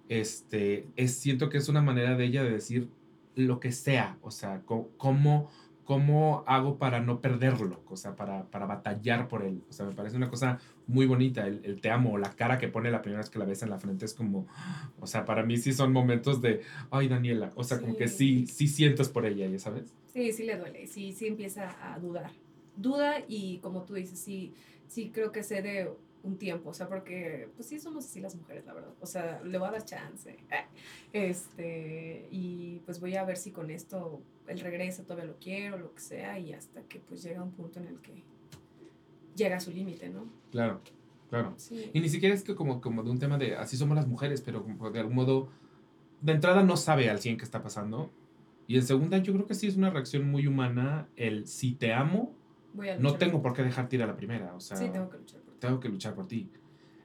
Este, 0.08 0.88
es, 0.96 1.14
siento 1.14 1.48
que 1.48 1.58
es 1.58 1.68
una 1.68 1.80
manera 1.80 2.16
de 2.16 2.24
ella 2.24 2.42
de 2.42 2.50
decir, 2.50 2.88
lo 3.36 3.60
que 3.60 3.70
sea, 3.70 4.18
o 4.22 4.30
sea, 4.30 4.62
cómo, 4.64 5.50
cómo 5.84 6.42
hago 6.46 6.78
para 6.78 7.00
no 7.00 7.20
perderlo, 7.20 7.82
o 7.88 7.96
sea, 7.96 8.16
para, 8.16 8.50
para 8.50 8.66
batallar 8.66 9.28
por 9.28 9.44
él. 9.44 9.62
O 9.68 9.72
sea, 9.72 9.86
me 9.86 9.94
parece 9.94 10.16
una 10.16 10.28
cosa 10.28 10.58
muy 10.86 11.06
bonita, 11.06 11.46
el, 11.46 11.60
el, 11.64 11.80
te 11.80 11.90
amo, 11.90 12.18
la 12.18 12.34
cara 12.34 12.58
que 12.58 12.68
pone 12.68 12.90
la 12.90 13.02
primera 13.02 13.20
vez 13.20 13.30
que 13.30 13.38
la 13.38 13.44
ves 13.44 13.62
en 13.62 13.70
la 13.70 13.78
frente 13.78 14.06
es 14.06 14.14
como, 14.14 14.46
o 14.98 15.06
sea, 15.06 15.24
para 15.24 15.44
mí 15.44 15.58
sí 15.58 15.72
son 15.72 15.92
momentos 15.92 16.40
de, 16.40 16.62
ay, 16.90 17.08
Daniela, 17.08 17.52
o 17.54 17.62
sea, 17.62 17.78
como 17.78 17.96
que 17.96 18.08
sí, 18.08 18.46
sí 18.46 18.68
sientes 18.68 19.08
por 19.10 19.26
ella, 19.26 19.46
¿ya 19.46 19.58
sabes? 19.58 19.94
Sí, 20.12 20.32
sí 20.32 20.44
le 20.44 20.56
duele, 20.56 20.86
sí, 20.86 21.12
sí 21.12 21.26
empieza 21.26 21.76
a 21.82 21.98
dudar. 21.98 22.30
Duda 22.74 23.16
y 23.28 23.58
como 23.58 23.82
tú 23.82 23.94
dices, 23.94 24.18
sí, 24.18 24.54
sí 24.88 25.10
creo 25.12 25.30
que 25.30 25.42
sé 25.42 25.60
de 25.60 25.90
un 26.26 26.36
tiempo, 26.36 26.70
o 26.70 26.74
sea, 26.74 26.88
porque 26.88 27.48
pues 27.54 27.68
sí 27.68 27.78
somos 27.78 28.04
así 28.04 28.20
las 28.20 28.34
mujeres, 28.34 28.66
la 28.66 28.74
verdad. 28.74 28.92
O 29.00 29.06
sea, 29.06 29.40
le 29.42 29.58
voy 29.58 29.68
a 29.68 29.72
dar 29.72 29.84
chance. 29.84 30.36
Este, 31.12 32.28
y 32.30 32.80
pues 32.84 33.00
voy 33.00 33.14
a 33.14 33.24
ver 33.24 33.36
si 33.36 33.52
con 33.52 33.70
esto 33.70 34.20
él 34.48 34.60
regresa, 34.60 35.04
todavía 35.04 35.24
lo 35.24 35.36
quiero, 35.38 35.78
lo 35.78 35.94
que 35.94 36.00
sea, 36.00 36.38
y 36.38 36.52
hasta 36.52 36.82
que 36.82 36.98
pues 36.98 37.22
llega 37.22 37.42
un 37.42 37.52
punto 37.52 37.78
en 37.80 37.86
el 37.86 38.00
que 38.00 38.22
llega 39.34 39.56
a 39.56 39.60
su 39.60 39.70
límite, 39.70 40.08
¿no? 40.08 40.26
Claro, 40.50 40.80
claro. 41.30 41.56
Y 41.92 42.00
ni 42.00 42.08
siquiera 42.08 42.34
es 42.34 42.42
que 42.42 42.54
como, 42.54 42.80
como 42.80 43.02
de 43.02 43.10
un 43.10 43.18
tema 43.18 43.38
de 43.38 43.56
así 43.56 43.76
somos 43.76 43.96
las 43.96 44.06
mujeres, 44.06 44.40
pero 44.40 44.62
como 44.62 44.90
de 44.90 44.98
algún 44.98 45.14
modo, 45.14 45.48
de 46.20 46.32
entrada 46.32 46.62
no 46.62 46.76
sabe 46.76 47.08
al 47.08 47.20
100 47.20 47.38
qué 47.38 47.44
está 47.44 47.62
pasando. 47.62 48.10
Y 48.66 48.76
en 48.76 48.82
segunda, 48.82 49.18
yo 49.18 49.32
creo 49.32 49.46
que 49.46 49.54
sí 49.54 49.68
es 49.68 49.76
una 49.76 49.90
reacción 49.90 50.28
muy 50.28 50.48
humana 50.48 51.08
el 51.14 51.46
si 51.46 51.72
te 51.72 51.92
amo, 51.92 52.34
no 52.98 53.14
tengo 53.14 53.40
por 53.40 53.54
qué 53.54 53.62
dejar 53.62 53.88
ir 53.92 54.02
a 54.02 54.06
la 54.06 54.16
primera. 54.16 54.54
O 54.54 54.60
sea, 54.60 54.76
sí, 54.76 54.88
tengo 54.92 55.08
que 55.08 55.18
luchar 55.18 55.45
tengo 55.58 55.80
que 55.80 55.88
luchar 55.88 56.14
por 56.14 56.26
ti. 56.26 56.48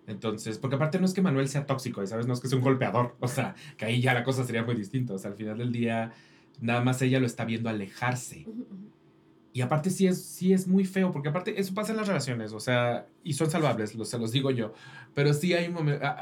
Entonces, 0.07 0.57
porque 0.57 0.75
aparte 0.75 0.99
no 0.99 1.05
es 1.05 1.13
que 1.13 1.21
Manuel 1.21 1.47
sea 1.47 1.65
tóxico, 1.65 2.05
¿sabes? 2.05 2.27
No 2.27 2.33
es 2.33 2.39
que 2.39 2.47
sea 2.47 2.57
un 2.57 2.63
golpeador, 2.63 3.15
o 3.19 3.27
sea, 3.27 3.55
que 3.77 3.85
ahí 3.85 4.01
ya 4.01 4.13
la 4.13 4.23
cosa 4.23 4.43
sería 4.43 4.63
muy 4.63 4.75
distinta. 4.75 5.13
O 5.13 5.17
sea, 5.17 5.31
al 5.31 5.37
final 5.37 5.57
del 5.57 5.71
día, 5.71 6.13
nada 6.59 6.81
más 6.81 7.01
ella 7.01 7.19
lo 7.19 7.25
está 7.25 7.45
viendo 7.45 7.69
alejarse. 7.69 8.45
Y 9.53 9.61
aparte 9.61 9.89
sí 9.89 10.07
es, 10.07 10.23
sí 10.23 10.53
es 10.53 10.67
muy 10.67 10.85
feo, 10.85 11.11
porque 11.11 11.29
aparte 11.29 11.59
eso 11.59 11.73
pasa 11.73 11.91
en 11.91 11.97
las 11.97 12.07
relaciones, 12.07 12.53
o 12.53 12.59
sea, 12.61 13.07
y 13.21 13.33
son 13.33 13.51
salvables, 13.51 13.95
lo, 13.95 14.05
se 14.05 14.17
los 14.17 14.31
digo 14.31 14.49
yo. 14.49 14.73
Pero 15.13 15.33
sí 15.33 15.53
hay, 15.53 15.73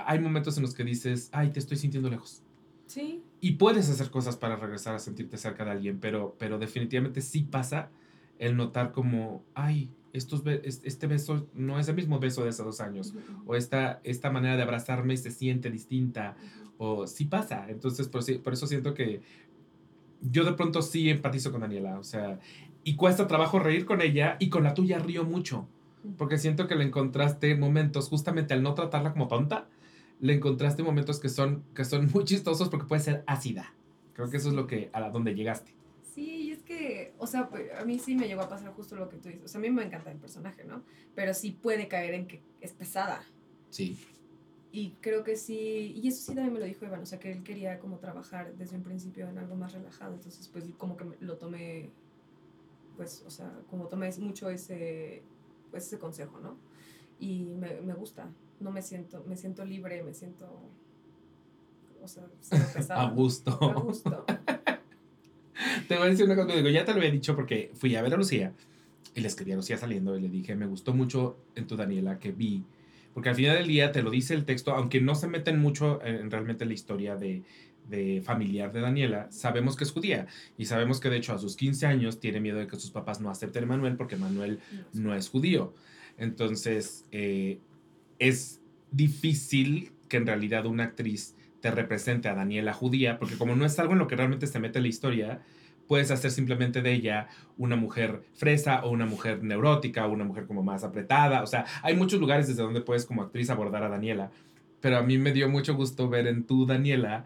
hay 0.05 0.19
momentos 0.19 0.57
en 0.57 0.63
los 0.63 0.73
que 0.73 0.83
dices, 0.83 1.29
ay, 1.31 1.51
te 1.51 1.59
estoy 1.59 1.77
sintiendo 1.77 2.09
lejos. 2.09 2.41
Sí. 2.87 3.23
Y 3.39 3.51
puedes 3.53 3.87
hacer 3.87 4.09
cosas 4.09 4.35
para 4.35 4.55
regresar 4.55 4.95
a 4.95 4.99
sentirte 4.99 5.37
cerca 5.37 5.63
de 5.63 5.71
alguien, 5.71 5.99
pero, 5.99 6.35
pero 6.39 6.57
definitivamente 6.57 7.21
sí 7.21 7.43
pasa 7.43 7.91
el 8.39 8.57
notar 8.57 8.91
como, 8.91 9.43
ay, 9.53 9.91
estos 10.13 10.43
este 10.45 11.07
beso 11.07 11.47
no 11.53 11.79
es 11.79 11.87
el 11.87 11.95
mismo 11.95 12.19
beso 12.19 12.43
de 12.43 12.49
hace 12.49 12.63
dos 12.63 12.81
años, 12.81 13.13
o 13.45 13.55
esta, 13.55 13.99
esta 14.03 14.31
manera 14.31 14.55
de 14.55 14.63
abrazarme 14.63 15.15
se 15.17 15.31
siente 15.31 15.69
distinta, 15.69 16.35
o 16.77 17.07
sí 17.07 17.25
pasa. 17.25 17.65
Entonces, 17.69 18.07
por, 18.07 18.23
por, 18.41 18.53
eso 18.53 18.67
siento 18.67 18.93
que 18.93 19.21
yo 20.21 20.45
de 20.45 20.53
pronto 20.53 20.81
sí 20.81 21.09
empatizo 21.09 21.51
con 21.51 21.61
Daniela, 21.61 21.99
o 21.99 22.03
sea, 22.03 22.39
y 22.83 22.95
cuesta 22.95 23.27
trabajo 23.27 23.59
reír 23.59 23.85
con 23.85 24.01
ella, 24.01 24.37
y 24.39 24.49
con 24.49 24.63
la 24.63 24.73
tuya 24.73 24.99
río 24.99 25.23
mucho, 25.23 25.67
porque 26.17 26.37
siento 26.37 26.67
que 26.67 26.75
le 26.75 26.85
encontraste 26.85 27.55
momentos, 27.55 28.09
justamente 28.09 28.53
al 28.53 28.63
no 28.63 28.73
tratarla 28.73 29.11
como 29.11 29.27
tonta, 29.27 29.67
le 30.19 30.33
encontraste 30.33 30.83
momentos 30.83 31.19
que 31.19 31.29
son, 31.29 31.63
que 31.73 31.85
son 31.85 32.09
muy 32.13 32.23
chistosos 32.25 32.69
porque 32.69 32.87
puede 32.87 33.01
ser 33.01 33.23
ácida. 33.27 33.73
Creo 34.13 34.29
que 34.29 34.37
eso 34.37 34.49
es 34.49 34.55
lo 34.55 34.67
que, 34.67 34.89
a 34.91 35.09
donde 35.09 35.33
llegaste. 35.33 35.78
Que, 36.69 37.15
o 37.17 37.25
sea, 37.25 37.49
pues, 37.49 37.73
a 37.73 37.83
mí 37.83 37.97
sí 37.97 38.13
me 38.15 38.27
llegó 38.27 38.43
a 38.43 38.47
pasar 38.47 38.71
justo 38.73 38.95
lo 38.95 39.09
que 39.09 39.17
tú 39.17 39.29
dices. 39.29 39.43
O 39.43 39.47
sea, 39.47 39.57
a 39.57 39.61
mí 39.61 39.71
me 39.71 39.83
encanta 39.83 40.11
el 40.11 40.19
personaje, 40.19 40.63
¿no? 40.63 40.83
Pero 41.15 41.33
sí 41.33 41.49
puede 41.51 41.87
caer 41.87 42.13
en 42.13 42.27
que 42.27 42.43
es 42.61 42.73
pesada. 42.73 43.23
Sí. 43.71 43.97
y 44.71 44.91
creo 45.01 45.23
que 45.23 45.35
sí, 45.35 45.93
y 45.95 46.07
eso 46.07 46.21
sí 46.21 46.35
también 46.35 46.53
me 46.53 46.59
lo 46.59 46.65
dijo 46.65 46.85
Iván, 46.85 47.01
o 47.01 47.05
sea, 47.05 47.19
que 47.19 47.31
él 47.31 47.43
quería 47.43 47.79
como 47.79 47.97
trabajar 47.97 48.53
desde 48.55 48.75
un 48.77 48.83
principio 48.83 49.27
en 49.27 49.37
algo 49.39 49.55
más 49.55 49.73
relajado, 49.73 50.13
entonces 50.13 50.47
pues 50.47 50.63
como 50.77 50.95
que 50.95 51.05
lo 51.21 51.37
tomé, 51.37 51.89
pues, 52.95 53.23
o 53.25 53.31
sea, 53.31 53.51
como 53.69 53.87
tomé 53.87 54.11
mucho 54.19 54.49
ese, 54.49 55.23
pues, 55.71 55.87
ese 55.87 55.97
consejo, 55.97 56.39
¿no? 56.39 56.57
Y 57.19 57.55
me, 57.55 57.81
me 57.81 57.93
gusta, 57.95 58.31
no 58.59 58.71
me 58.71 58.81
siento, 58.83 59.23
me 59.27 59.35
siento 59.37 59.65
libre, 59.65 60.03
me 60.03 60.13
siento, 60.13 60.45
o 62.01 62.07
sea, 62.07 62.25
pesado. 62.73 63.01
a 63.01 63.09
gusto. 63.09 63.51
A 63.61 63.73
gusto. 63.73 64.25
te 65.89 65.97
voy 65.97 66.05
a 66.05 66.09
decir 66.11 66.23
una 66.25 66.35
cosa, 66.35 66.55
digo, 66.55 66.69
ya 66.69 66.85
te 66.85 66.91
lo 66.91 66.99
había 66.99 67.09
dicho 67.09 67.35
porque 67.35 67.71
fui 67.73 67.95
a 67.95 68.03
ver 68.03 68.13
a 68.13 68.17
Lucía 68.17 68.53
y 69.15 69.21
le 69.21 69.27
escribí 69.27 69.53
a 69.53 69.55
Lucía 69.55 69.75
saliendo 69.75 70.15
y 70.15 70.21
le 70.21 70.29
dije, 70.29 70.55
me 70.55 70.67
gustó 70.67 70.93
mucho 70.93 71.39
en 71.55 71.65
tu 71.65 71.75
Daniela 71.75 72.19
que 72.19 72.31
vi, 72.31 72.63
porque 73.11 73.29
al 73.29 73.35
final 73.35 73.57
del 73.57 73.67
día 73.67 73.91
te 73.91 74.03
lo 74.03 74.11
dice 74.11 74.35
el 74.35 74.45
texto, 74.45 74.75
aunque 74.75 75.01
no 75.01 75.15
se 75.15 75.27
meten 75.27 75.57
mucho 75.57 75.99
en 76.05 76.29
realmente 76.29 76.67
la 76.67 76.73
historia 76.73 77.15
de, 77.15 77.41
de 77.87 78.21
familiar 78.23 78.71
de 78.71 78.81
Daniela, 78.81 79.31
sabemos 79.31 79.75
que 79.75 79.83
es 79.83 79.91
judía 79.91 80.27
y 80.59 80.65
sabemos 80.65 80.99
que 80.99 81.09
de 81.09 81.17
hecho 81.17 81.33
a 81.33 81.39
sus 81.39 81.55
15 81.55 81.87
años 81.87 82.19
tiene 82.19 82.39
miedo 82.39 82.59
de 82.59 82.67
que 82.67 82.75
sus 82.75 82.91
papás 82.91 83.19
no 83.19 83.31
acepten 83.31 83.63
a 83.63 83.67
Manuel 83.67 83.95
porque 83.95 84.15
Manuel 84.15 84.59
no 84.93 85.15
es 85.15 85.27
judío. 85.27 85.73
Entonces, 86.19 87.05
eh, 87.11 87.57
es 88.19 88.61
difícil 88.91 89.91
que 90.07 90.17
en 90.17 90.27
realidad 90.27 90.67
una 90.67 90.83
actriz 90.83 91.35
te 91.61 91.71
represente 91.71 92.29
a 92.29 92.35
Daniela 92.35 92.73
judía, 92.73 93.17
porque 93.17 93.39
como 93.39 93.55
no 93.55 93.65
es 93.65 93.79
algo 93.79 93.93
en 93.93 93.99
lo 93.99 94.07
que 94.07 94.15
realmente 94.15 94.45
se 94.45 94.59
mete 94.59 94.81
la 94.81 94.87
historia, 94.87 95.41
puedes 95.89 96.11
hacer 96.11 96.29
simplemente 96.29 96.83
de 96.83 96.93
ella 96.93 97.29
una 97.57 97.75
mujer 97.75 98.21
fresa 98.35 98.85
o 98.85 98.91
una 98.91 99.07
mujer 99.07 99.43
neurótica 99.43 100.05
o 100.05 100.11
una 100.11 100.23
mujer 100.23 100.45
como 100.45 100.61
más 100.61 100.83
apretada. 100.83 101.41
O 101.41 101.47
sea, 101.47 101.65
hay 101.81 101.95
muchos 101.95 102.19
lugares 102.19 102.47
desde 102.47 102.61
donde 102.61 102.81
puedes 102.81 103.07
como 103.07 103.23
actriz 103.23 103.49
abordar 103.49 103.81
a 103.81 103.89
Daniela. 103.89 104.29
Pero 104.81 104.97
a 104.97 105.01
mí 105.01 105.17
me 105.17 105.31
dio 105.31 105.49
mucho 105.49 105.73
gusto 105.73 106.07
ver 106.07 106.27
en 106.27 106.43
tú, 106.43 106.67
Daniela, 106.67 107.25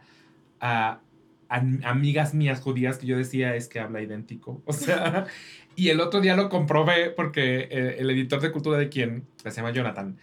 a, 0.62 1.02
amigas 1.50 2.34
mías 2.34 2.62
judías 2.62 2.98
que 2.98 3.06
yo 3.06 3.18
decía 3.18 3.54
es 3.54 3.68
que 3.68 3.82
habla 3.82 4.02
idéntico. 4.02 4.62
O 4.64 4.72
sea, 4.72 5.26
y 5.76 5.90
el 5.90 6.00
otro 6.00 6.22
día 6.22 6.38
lo 6.38 6.48
comprobé 6.48 7.10
porque 7.10 7.68
eh, 7.70 7.98
el, 8.00 8.10
editor 8.12 8.40
de 8.40 8.54
cultura 8.54 8.78
de 8.78 8.88
quien, 8.88 9.26
se 9.44 9.52
llama 9.52 9.72
Jonathan, 9.72 10.18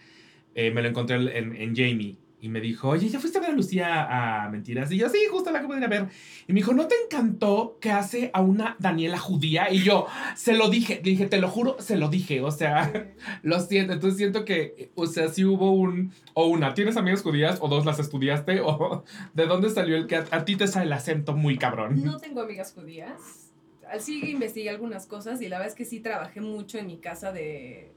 eh, 0.55 0.71
me 0.71 0.81
lo 0.81 0.87
encontré 0.87 1.15
en, 1.37 1.55
en 1.55 1.75
Jamie 1.75 2.17
y 2.41 2.49
me 2.49 2.59
dijo, 2.59 2.89
oye, 2.89 3.07
¿ya 3.07 3.19
fuiste 3.19 3.37
a 3.37 3.41
ver 3.41 3.51
a 3.51 3.53
Lucía 3.53 4.45
a 4.45 4.49
Mentiras? 4.49 4.91
Y 4.91 4.97
yo, 4.97 5.09
sí, 5.09 5.19
justo 5.29 5.51
la 5.51 5.59
acabo 5.59 5.73
de 5.73 5.79
ir 5.79 5.85
a 5.85 5.89
ver. 5.89 6.07
Y 6.47 6.53
me 6.53 6.61
dijo, 6.61 6.73
¿no 6.73 6.87
te 6.87 6.95
encantó 7.05 7.77
que 7.79 7.91
hace 7.91 8.31
a 8.33 8.41
una 8.41 8.75
Daniela 8.79 9.19
judía? 9.19 9.71
Y 9.71 9.83
yo, 9.83 10.07
se 10.35 10.53
lo 10.53 10.67
dije, 10.67 10.95
le 10.95 11.11
dije, 11.11 11.27
te 11.27 11.37
lo 11.37 11.47
juro, 11.49 11.77
se 11.79 11.97
lo 11.97 12.09
dije. 12.09 12.41
O 12.41 12.49
sea, 12.49 13.13
lo 13.43 13.59
siento. 13.59 13.93
Entonces 13.93 14.17
siento 14.17 14.43
que, 14.43 14.89
o 14.95 15.05
sea, 15.05 15.29
sí 15.29 15.45
hubo 15.45 15.71
un, 15.71 16.13
o 16.33 16.47
una, 16.47 16.73
¿tienes 16.73 16.97
amigas 16.97 17.21
judías? 17.21 17.59
O 17.61 17.67
dos, 17.67 17.85
¿las 17.85 17.99
estudiaste? 17.99 18.59
O 18.71 19.03
¿de 19.33 19.45
dónde 19.45 19.69
salió 19.69 19.95
el 19.95 20.07
que 20.07 20.15
a, 20.15 20.45
ti 20.45 20.55
te 20.55 20.67
sale 20.67 20.87
el 20.87 20.93
acento 20.93 21.35
muy 21.35 21.57
cabrón? 21.57 22.03
No 22.03 22.17
tengo 22.17 22.41
amigas 22.41 22.73
judías. 22.73 23.51
Sí 23.99 24.31
investigué 24.31 24.71
algunas 24.71 25.05
cosas 25.05 25.41
y 25.41 25.47
la 25.47 25.57
verdad 25.57 25.73
es 25.73 25.75
que 25.75 25.85
sí 25.85 25.99
trabajé 25.99 26.41
mucho 26.41 26.79
en 26.79 26.87
mi 26.87 26.97
casa 26.97 27.31
de, 27.31 27.91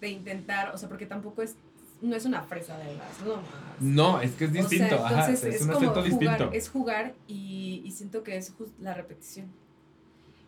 de 0.00 0.08
intentar, 0.08 0.72
o 0.74 0.78
sea, 0.78 0.88
porque 0.88 1.06
tampoco 1.06 1.42
es 1.42 1.56
no 2.02 2.16
es 2.16 2.24
una 2.24 2.42
fresa 2.42 2.76
de 2.78 2.96
las 2.96 3.20
lomas. 3.20 3.44
No, 3.80 4.20
es 4.20 4.32
que 4.32 4.44
es 4.44 4.52
distinto. 4.52 4.96
es, 4.96 5.62
un 5.62 5.70
acento 5.70 6.02
distinto. 6.02 6.50
Es 6.52 6.68
jugar 6.68 7.14
y, 7.28 7.90
siento 7.94 8.22
que 8.22 8.36
es 8.36 8.52
la 8.80 8.94
repetición. 8.94 9.46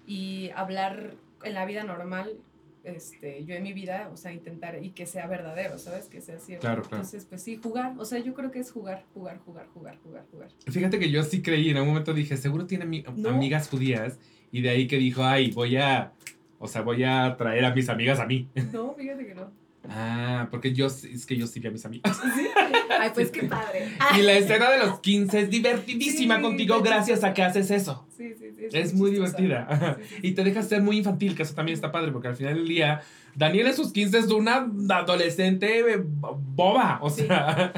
Y 0.07 0.51
hablar 0.55 1.15
en 1.45 1.55
la 1.55 1.65
vida 1.65 1.85
normal, 1.85 2.37
este, 2.83 3.45
yo 3.45 3.55
en 3.55 3.63
mi 3.63 3.73
vida, 3.73 4.11
o 4.13 4.17
sea, 4.17 4.33
intentar 4.33 4.83
y 4.83 4.91
que 4.91 5.07
sea 5.07 5.27
verdadero, 5.27 5.79
¿sabes? 5.79 6.07
Que 6.07 6.21
sea 6.21 6.39
cierto. 6.39 6.63
Claro, 6.63 6.83
claro. 6.83 6.97
Entonces, 6.97 7.25
pues 7.25 7.43
sí, 7.43 7.59
jugar. 7.63 7.95
O 7.99 8.05
sea, 8.05 8.19
yo 8.19 8.35
creo 8.35 8.51
que 8.51 8.59
es 8.59 8.71
jugar, 8.71 9.05
jugar, 9.15 9.39
jugar, 9.45 9.69
jugar, 9.73 9.97
jugar, 10.03 10.25
jugar. 10.31 10.49
Fíjate 10.71 10.99
que 10.99 11.11
yo 11.11 11.23
sí 11.23 11.41
creí, 11.41 11.71
en 11.71 11.79
un 11.79 11.87
momento 11.87 12.13
dije, 12.13 12.37
seguro 12.37 12.67
tiene 12.67 13.05
amigas 13.07 13.69
judías. 13.69 14.19
Y 14.51 14.61
de 14.63 14.71
ahí 14.71 14.87
que 14.87 14.99
dijo, 14.99 15.25
ay, 15.25 15.51
voy 15.53 15.77
a, 15.77 16.13
o 16.59 16.69
sea, 16.69 16.83
voy 16.83 17.05
a 17.05 17.37
traer 17.37 17.65
a 17.65 17.75
mis 17.75 17.89
amigas 17.89 18.21
a 18.21 18.27
mí. 18.27 18.49
No, 18.73 18.95
fíjate 18.95 19.27
que 19.27 19.35
no. 19.35 19.64
Ah, 19.89 20.49
porque 20.51 20.73
yo 20.73 20.87
es 20.87 21.27
que 21.27 21.37
yo 21.37 21.47
sí 21.47 21.61
vi 21.61 21.69
a 21.69 21.71
mis 21.71 21.85
amigos. 21.85 22.17
¿Sí? 22.35 22.47
Ay, 22.99 23.11
pues 23.15 23.31
qué 23.31 23.45
padre. 23.45 23.93
Y 24.19 24.23
la 24.23 24.33
escena 24.33 24.71
de 24.71 24.79
los 24.79 25.01
15 25.01 25.41
es 25.41 25.51
divertidísima 25.51 26.41
contigo 26.41 26.81
gracias 26.83 27.25
a 27.25 27.35
que 27.35 27.43
haces 27.43 27.71
eso. 27.71 28.07
Sí, 28.17 28.35
sí, 28.39 28.51
sí. 28.57 28.67
Es, 28.73 28.95
muy 28.95 29.11
divertida. 29.11 29.99
Y 30.23 30.33
te 30.33 30.45
deja 30.45 30.63
ser 30.63 30.83
muy 30.83 30.99
infantil, 30.99 31.35
que 31.35 31.43
eso 31.43 31.55
también 31.55 31.75
está 31.75 31.93
padre, 31.93 32.13
porque 32.13 32.29
al 32.29 32.37
final 32.37 32.55
del 32.55 32.69
día, 32.69 33.03
Daniel 33.35 33.67
en 33.67 33.75
sus 33.75 33.93
15 33.93 34.19
es 34.19 34.27
una 34.27 34.67
adolescente 34.89 35.83
boba, 35.97 36.99
o 37.03 37.11
sea 37.11 37.73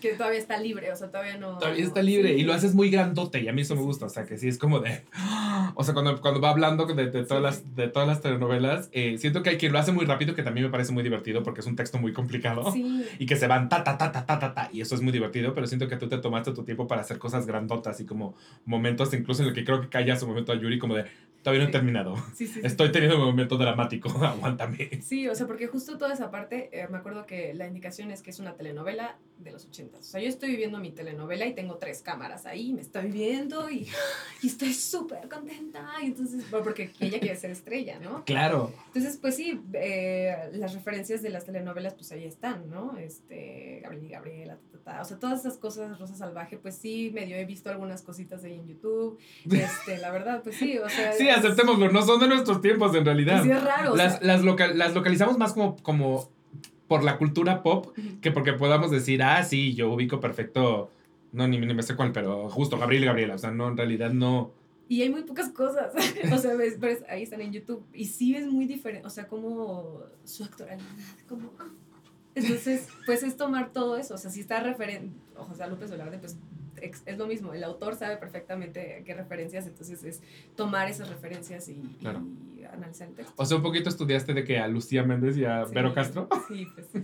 que 0.00 0.12
todavía 0.14 0.38
está 0.38 0.58
libre, 0.58 0.92
o 0.92 0.96
sea, 0.96 1.10
todavía 1.10 1.38
no. 1.38 1.58
Todavía 1.58 1.84
está 1.84 2.02
libre 2.02 2.34
y 2.34 2.42
lo 2.42 2.52
haces 2.52 2.74
muy 2.74 2.90
grandote 2.90 3.40
y 3.40 3.48
a 3.48 3.52
mí 3.52 3.62
eso 3.62 3.74
me 3.74 3.82
gusta, 3.82 4.06
o 4.06 4.08
sea, 4.08 4.24
que 4.24 4.36
sí 4.36 4.48
es 4.48 4.58
como 4.58 4.80
de. 4.80 5.02
O 5.78 5.84
sea, 5.84 5.94
cuando, 5.94 6.20
cuando 6.20 6.40
va 6.40 6.50
hablando 6.50 6.86
de, 6.86 7.10
de 7.10 7.24
todas, 7.24 7.42
las, 7.42 7.74
de 7.74 7.88
todas 7.88 8.06
las 8.06 8.22
telenovelas, 8.22 8.88
eh, 8.92 9.18
siento 9.18 9.42
que 9.42 9.50
hay 9.50 9.58
quien 9.58 9.72
lo 9.72 9.78
hace 9.78 9.90
muy 9.92 10.06
rápido, 10.06 10.34
que 10.34 10.42
también 10.42 10.66
me 10.66 10.70
parece 10.70 10.92
muy 10.92 11.02
divertido 11.02 11.42
porque 11.42 11.60
es 11.60 11.66
un 11.66 11.76
texto 11.76 11.98
muy 11.98 12.12
complicado 12.12 12.72
y 13.18 13.26
que 13.26 13.36
se 13.36 13.46
van 13.46 13.68
ta, 13.68 13.82
ta, 13.82 13.98
ta, 13.98 14.12
ta, 14.12 14.24
ta, 14.24 14.38
ta, 14.38 14.54
ta, 14.54 14.70
y 14.72 14.80
eso 14.80 14.94
es 14.94 15.02
muy 15.02 15.12
divertido, 15.12 15.54
pero 15.54 15.66
siento 15.66 15.88
que 15.88 15.96
tú 15.96 16.08
te 16.08 16.18
tomaste 16.18 16.52
tu 16.52 16.64
tiempo 16.64 16.86
para 16.86 17.02
hacer 17.02 17.18
cosas 17.18 17.46
grandotas 17.46 18.00
y 18.00 18.06
como 18.06 18.36
momentos, 18.64 19.12
incluso 19.12 19.42
en 19.42 19.48
el 19.48 19.54
que 19.54 19.64
creo 19.64 19.80
que 19.80 19.88
calla 19.88 20.16
su 20.16 20.26
momento 20.26 20.52
a 20.52 20.56
Yuri, 20.56 20.78
como 20.78 20.94
de 20.94 21.04
todavía 21.46 21.62
no 21.62 21.68
he 21.68 21.72
terminado. 21.72 22.16
Estoy 22.64 22.90
teniendo 22.90 23.18
un 23.18 23.24
momento 23.24 23.56
dramático, 23.56 24.08
aguántame. 24.20 25.00
Sí, 25.00 25.28
o 25.28 25.34
sea, 25.36 25.46
porque 25.46 25.68
justo 25.68 25.96
toda 25.96 26.12
esa 26.12 26.28
parte, 26.28 26.70
eh, 26.72 26.88
me 26.90 26.98
acuerdo 26.98 27.24
que 27.24 27.54
la 27.54 27.68
indicación 27.68 28.10
es 28.10 28.20
que 28.20 28.30
es 28.30 28.40
una 28.40 28.56
telenovela 28.56 29.16
de 29.38 29.52
los 29.52 29.64
80. 29.64 29.98
O 29.98 30.02
sea, 30.02 30.20
yo 30.20 30.28
estoy 30.28 30.50
viviendo 30.50 30.80
mi 30.80 30.90
telenovela 30.90 31.46
y 31.46 31.54
tengo 31.54 31.76
tres 31.76 32.02
cámaras 32.02 32.46
ahí, 32.46 32.72
me 32.72 32.80
estoy 32.80 33.12
viendo 33.12 33.70
y, 33.70 33.86
y 34.42 34.48
estoy 34.48 34.74
súper 34.74 35.28
contenta. 35.28 35.86
Y 36.02 36.06
entonces, 36.06 36.44
porque 36.50 36.90
ella 36.98 37.20
quiere 37.20 37.36
ser 37.36 37.52
estrella, 37.52 38.00
¿no? 38.00 38.24
Claro. 38.24 38.72
Entonces, 38.88 39.16
pues 39.16 39.36
sí, 39.36 39.60
eh, 39.74 40.50
las 40.54 40.74
referencias 40.74 41.22
de 41.22 41.30
las 41.30 41.44
telenovelas, 41.44 41.94
pues 41.94 42.10
ahí 42.10 42.24
están, 42.24 42.68
¿no? 42.68 42.96
Este, 42.98 43.78
Gabriel 43.84 44.04
y 44.04 44.08
Gabriela, 44.08 44.58
o 45.00 45.04
sea, 45.04 45.18
todas 45.18 45.40
esas 45.40 45.58
cosas, 45.58 45.98
Rosa 45.98 46.14
Salvaje, 46.14 46.58
pues 46.58 46.76
sí, 46.76 47.10
medio 47.12 47.36
he 47.36 47.44
visto 47.44 47.70
algunas 47.70 48.02
cositas 48.02 48.44
ahí 48.44 48.54
en 48.54 48.66
YouTube. 48.66 49.18
Este, 49.66 49.98
la 49.98 50.10
verdad, 50.10 50.42
pues 50.42 50.56
sí, 50.56 50.78
o 50.78 50.88
sea. 50.88 51.12
Sí, 51.12 51.28
aceptémoslo, 51.36 51.90
no 51.90 52.02
son 52.02 52.20
de 52.20 52.28
nuestros 52.28 52.60
tiempos 52.60 52.94
en 52.94 53.04
realidad. 53.04 53.42
Sí, 53.42 53.50
es 53.50 53.62
raro. 53.62 53.94
Las, 53.96 54.22
las, 54.22 54.42
las 54.74 54.94
localizamos 54.94 55.38
más 55.38 55.52
como, 55.52 55.76
como 55.82 56.30
por 56.88 57.04
la 57.04 57.18
cultura 57.18 57.62
pop 57.62 57.96
que 58.20 58.30
porque 58.30 58.52
podamos 58.52 58.90
decir, 58.90 59.22
ah, 59.22 59.42
sí, 59.42 59.74
yo 59.74 59.92
ubico 59.92 60.20
perfecto, 60.20 60.90
no, 61.32 61.46
ni, 61.48 61.58
ni 61.58 61.74
me 61.74 61.82
sé 61.82 61.96
cuál, 61.96 62.12
pero 62.12 62.48
justo 62.48 62.78
Gabriel 62.78 63.04
y 63.04 63.06
Gabriela, 63.06 63.34
o 63.34 63.38
sea, 63.38 63.50
no, 63.50 63.68
en 63.68 63.76
realidad 63.76 64.10
no. 64.12 64.52
Y 64.88 65.02
hay 65.02 65.10
muy 65.10 65.22
pocas 65.22 65.48
cosas, 65.50 65.92
o 66.32 66.38
sea, 66.38 66.54
ves, 66.54 67.04
ahí 67.08 67.22
están 67.22 67.40
en 67.40 67.52
YouTube, 67.52 67.84
y 67.92 68.06
sí 68.06 68.36
es 68.36 68.46
muy 68.46 68.66
diferente, 68.66 69.06
o 69.06 69.10
sea, 69.10 69.26
como 69.26 70.00
su 70.24 70.44
actualidad, 70.44 70.78
como... 71.28 71.52
Entonces, 72.34 72.88
pues 73.06 73.22
es 73.22 73.38
tomar 73.38 73.72
todo 73.72 73.96
eso, 73.96 74.14
o 74.14 74.18
sea, 74.18 74.30
si 74.30 74.40
está 74.40 74.60
referente, 74.60 75.16
o 75.36 75.54
sea, 75.54 75.68
López 75.68 75.90
Velarde, 75.90 76.18
pues 76.18 76.36
es 76.82 77.18
lo 77.18 77.26
mismo, 77.26 77.52
el 77.52 77.64
autor 77.64 77.94
sabe 77.94 78.16
perfectamente 78.16 79.02
qué 79.04 79.14
referencias, 79.14 79.66
entonces 79.66 80.02
es 80.04 80.22
tomar 80.54 80.88
esas 80.88 81.08
referencias 81.08 81.68
y, 81.68 81.82
analizar 82.72 83.08
el 83.08 83.14
texto. 83.14 83.32
O 83.36 83.44
sea, 83.44 83.56
un 83.56 83.62
poquito 83.62 83.88
estudiaste 83.88 84.34
de 84.34 84.44
que 84.44 84.58
a 84.58 84.66
Lucía 84.68 85.04
Méndez 85.04 85.36
y 85.36 85.44
a 85.44 85.64
Vero 85.64 85.94
Castro. 85.94 86.28
Sí, 86.48 86.66
pues 86.74 86.86
sí. 86.92 87.02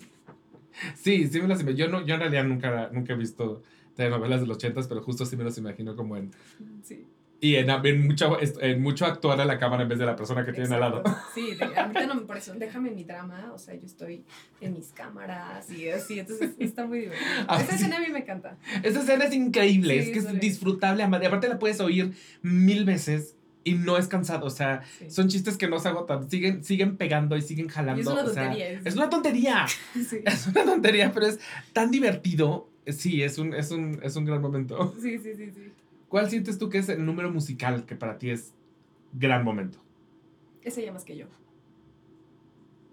sí, 0.94 1.28
sí 1.28 1.40
me 1.40 1.48
las 1.48 1.64
Yo, 1.64 1.88
no, 1.88 2.04
yo 2.06 2.14
en 2.14 2.20
realidad 2.20 2.44
nunca, 2.44 2.90
nunca 2.92 3.12
he 3.12 3.16
visto 3.16 3.62
telenovelas 3.94 4.40
de 4.40 4.46
los 4.46 4.56
ochentas, 4.56 4.88
pero 4.88 5.02
justo 5.02 5.26
sí 5.26 5.36
me 5.36 5.44
las 5.44 5.58
imagino 5.58 5.96
como 5.96 6.16
en... 6.16 6.30
Sí. 6.82 7.06
Y 7.42 7.56
en, 7.56 7.68
en, 7.68 8.06
mucho, 8.06 8.38
en 8.40 8.80
mucho 8.80 9.04
actuar 9.04 9.40
a 9.40 9.44
la 9.44 9.58
cámara 9.58 9.82
en 9.82 9.88
vez 9.88 9.98
de 9.98 10.06
la 10.06 10.14
persona 10.14 10.46
que 10.46 10.52
tiene 10.52 10.72
al 10.76 10.80
lado. 10.80 11.02
Sí, 11.34 11.56
de, 11.56 11.64
ahorita 11.64 12.06
no 12.06 12.14
me 12.14 12.20
parece, 12.20 12.52
déjame 12.52 12.92
mi 12.92 13.02
drama, 13.02 13.50
o 13.52 13.58
sea, 13.58 13.74
yo 13.74 13.84
estoy 13.84 14.22
en 14.60 14.74
mis 14.74 14.92
cámaras 14.92 15.68
y 15.68 15.88
así, 15.88 16.20
entonces 16.20 16.50
está 16.60 16.86
muy 16.86 17.00
divertido. 17.00 17.26
Ah, 17.48 17.60
Esa 17.60 17.74
escena 17.74 17.96
a 17.96 18.00
mí 18.00 18.06
me 18.12 18.20
encanta. 18.20 18.58
Esa 18.84 19.00
escena 19.00 19.24
es 19.24 19.34
increíble, 19.34 19.98
es 19.98 20.10
que 20.10 20.20
es 20.20 20.40
disfrutable, 20.40 21.02
aparte 21.02 21.48
la 21.48 21.58
puedes 21.58 21.80
oír 21.80 22.12
mil 22.42 22.84
veces 22.84 23.34
y 23.64 23.74
no 23.74 23.98
es 23.98 24.06
cansado, 24.06 24.46
o 24.46 24.50
sea, 24.50 24.82
son 25.08 25.28
chistes 25.28 25.56
que 25.56 25.66
no 25.66 25.80
se 25.80 25.88
agotan, 25.88 26.30
siguen, 26.30 26.62
siguen 26.62 26.96
pegando 26.96 27.36
y 27.36 27.42
siguen 27.42 27.66
jalando. 27.66 28.02
es 28.02 28.06
una 28.06 28.24
tontería. 28.24 28.80
es 28.84 28.94
una 28.94 29.10
tontería. 29.10 29.66
sí. 29.94 30.20
Es 30.24 30.46
una 30.46 30.64
tontería, 30.64 31.12
pero 31.12 31.26
es 31.26 31.40
tan 31.72 31.90
divertido. 31.90 32.68
Sí, 32.86 33.22
es 33.22 33.38
un, 33.38 33.52
es 33.54 33.72
un, 33.72 33.98
es 34.02 34.14
un 34.14 34.24
gran 34.26 34.40
momento. 34.40 34.94
Sí, 35.00 35.18
sí, 35.18 35.34
sí, 35.34 35.50
sí. 35.50 35.72
¿Cuál 36.12 36.28
sientes 36.28 36.58
tú 36.58 36.68
que 36.68 36.76
es 36.76 36.90
el 36.90 37.06
número 37.06 37.32
musical 37.32 37.86
que 37.86 37.96
para 37.96 38.18
ti 38.18 38.28
es 38.28 38.52
gran 39.14 39.42
momento? 39.42 39.78
Ese 40.60 40.84
ya 40.84 40.92
más 40.92 41.06
que 41.06 41.16
yo. 41.16 41.24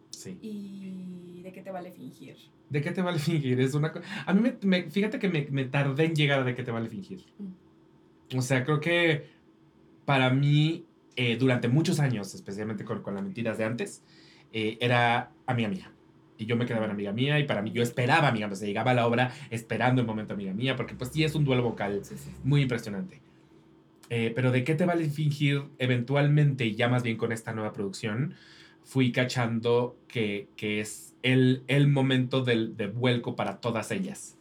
Sí. 0.10 0.38
¿Y 0.42 1.42
de 1.42 1.52
qué 1.52 1.62
te 1.62 1.70
vale 1.70 1.92
fingir? 1.92 2.38
¿De 2.70 2.82
qué 2.82 2.92
te 2.92 3.02
vale 3.02 3.20
fingir? 3.20 3.60
Es 3.60 3.74
una 3.74 3.92
A 4.26 4.34
mí 4.34 4.54
me, 4.62 4.90
fíjate 4.90 5.20
que 5.20 5.28
me, 5.28 5.66
tardé 5.66 6.06
en 6.06 6.16
llegar 6.16 6.40
a 6.40 6.44
de 6.46 6.56
qué 6.56 6.64
te 6.64 6.72
vale 6.72 6.88
fingir. 6.88 7.26
Mm. 7.40 8.38
O 8.38 8.42
sea, 8.42 8.64
creo 8.64 8.80
que 8.80 9.26
para 10.06 10.30
mí, 10.30 10.86
eh, 11.18 11.36
durante 11.36 11.68
muchos 11.68 12.00
años, 12.00 12.34
especialmente 12.34 12.86
con, 12.86 13.02
con 13.02 13.16
las 13.16 13.24
mentiras 13.24 13.58
de 13.58 13.66
antes, 13.66 14.02
eh, 14.54 14.78
era 14.80 15.34
amiga 15.46 15.68
mía. 15.68 15.92
Y 16.40 16.46
yo 16.46 16.56
me 16.56 16.66
quedaba 16.66 16.86
en 16.86 16.92
amiga 16.92 17.12
mía 17.12 17.38
y 17.38 17.44
para 17.44 17.62
mí 17.62 17.72
yo 17.72 17.84
esperaba 17.84 18.30
amiga 18.30 18.48
mía, 18.48 18.56
se 18.56 18.66
llegaba 18.66 18.92
a 18.92 18.94
la 18.94 19.06
obra 19.06 19.32
esperando 19.52 20.00
el 20.00 20.08
momento 20.08 20.34
amiga 20.34 20.54
mía, 20.54 20.78
porque 20.78 20.96
pues 20.96 21.12
sí 21.12 21.26
es 21.26 21.36
un 21.36 21.44
duelo 21.44 21.64
vocal 21.64 22.02
muy 22.46 22.62
impresionante. 22.62 23.22
Eh, 24.10 24.32
pero 24.34 24.52
de 24.52 24.64
qué 24.64 24.74
te 24.74 24.86
vale 24.86 25.10
fingir 25.10 25.66
eventualmente, 25.78 26.66
y 26.66 26.76
ya 26.76 26.88
más 26.88 27.04
bien 27.04 27.18
con 27.18 27.34
esta 27.34 27.54
nueva 27.54 27.74
producción, 27.74 28.36
fui 28.84 29.12
cachando 29.12 29.98
que, 30.08 30.48
que 30.56 30.80
es 30.80 31.14
el, 31.24 31.64
el 31.68 31.90
momento 31.90 32.42
del, 32.42 32.78
de 32.78 32.88
vuelco 32.88 33.36
para 33.36 33.60
todas 33.60 33.92
ellas. 33.92 34.38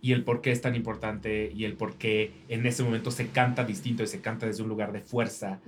Y 0.00 0.12
el 0.12 0.24
por 0.24 0.42
qué 0.42 0.52
es 0.52 0.60
tan 0.60 0.74
importante 0.74 1.52
y 1.54 1.64
el 1.64 1.74
por 1.74 1.96
qué 1.96 2.32
en 2.48 2.64
ese 2.66 2.84
momento 2.84 3.10
se 3.10 3.28
canta 3.28 3.64
distinto 3.64 4.02
y 4.04 4.06
se 4.06 4.20
canta 4.20 4.46
desde 4.46 4.62
un 4.62 4.68
lugar 4.68 4.92
de 4.92 5.00
fuerza. 5.00 5.60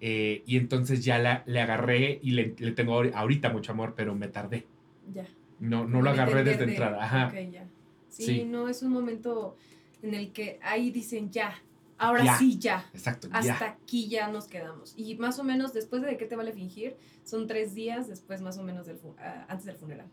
Eh, 0.00 0.42
y 0.46 0.56
entonces 0.56 1.04
ya 1.04 1.18
la, 1.18 1.42
le 1.46 1.60
agarré 1.60 2.18
y 2.22 2.32
le, 2.32 2.54
le, 2.58 2.72
tengo 2.72 3.02
ahorita 3.14 3.50
mucho 3.50 3.72
amor, 3.72 3.94
pero 3.96 4.14
me 4.14 4.28
tardé. 4.28 4.66
Ya. 5.12 5.26
No, 5.60 5.86
no 5.86 6.02
lo 6.02 6.10
agarré 6.10 6.42
desde 6.44 6.64
entrada. 6.64 7.04
Ajá. 7.04 7.28
Okay, 7.28 7.50
ya. 7.50 7.66
Sí, 8.08 8.44
no, 8.44 8.68
es 8.68 8.82
un 8.82 8.92
momento 8.92 9.56
en 10.02 10.14
el 10.14 10.32
que 10.32 10.58
ahí 10.62 10.90
dicen 10.90 11.30
ya, 11.30 11.54
ahora 11.96 12.36
sí 12.36 12.58
ya. 12.58 12.84
Exacto. 12.92 13.28
Hasta 13.32 13.66
aquí 13.66 14.08
ya 14.08 14.28
nos 14.28 14.46
quedamos. 14.46 14.94
Y 14.96 15.14
más 15.16 15.38
o 15.38 15.44
menos 15.44 15.72
después 15.72 16.02
de 16.02 16.16
qué 16.16 16.26
te 16.26 16.36
vale 16.36 16.52
fingir, 16.52 16.96
son 17.24 17.46
tres 17.46 17.74
días 17.74 18.08
después 18.08 18.42
más 18.42 18.58
o 18.58 18.62
menos 18.62 18.86
del 18.86 18.98
ah, 19.18 19.46
antes 19.48 19.66
del 19.66 19.76
funeral. 19.76 20.08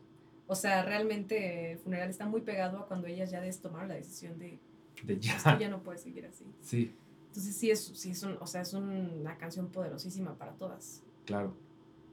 O 0.47 0.55
sea, 0.55 0.83
realmente 0.83 1.73
el 1.73 1.77
funeral 1.77 2.09
está 2.09 2.25
muy 2.25 2.41
pegado 2.41 2.79
a 2.79 2.87
cuando 2.87 3.07
ellas 3.07 3.29
ya 3.31 3.41
tomaron 3.61 3.89
la 3.89 3.95
decisión 3.95 4.39
de, 4.39 4.59
de 5.03 5.19
ya. 5.19 5.35
Esto 5.35 5.57
ya 5.59 5.69
no 5.69 5.83
puede 5.83 5.97
seguir 5.97 6.25
así. 6.25 6.45
Sí. 6.61 6.95
Entonces 7.27 7.55
sí 7.55 7.69
es, 7.69 7.83
sí 7.83 8.11
es, 8.11 8.23
un, 8.23 8.37
o 8.39 8.47
sea, 8.47 8.61
es 8.61 8.73
una 8.73 9.37
canción 9.37 9.67
poderosísima 9.67 10.35
para 10.35 10.53
todas. 10.53 11.03
Claro. 11.25 11.55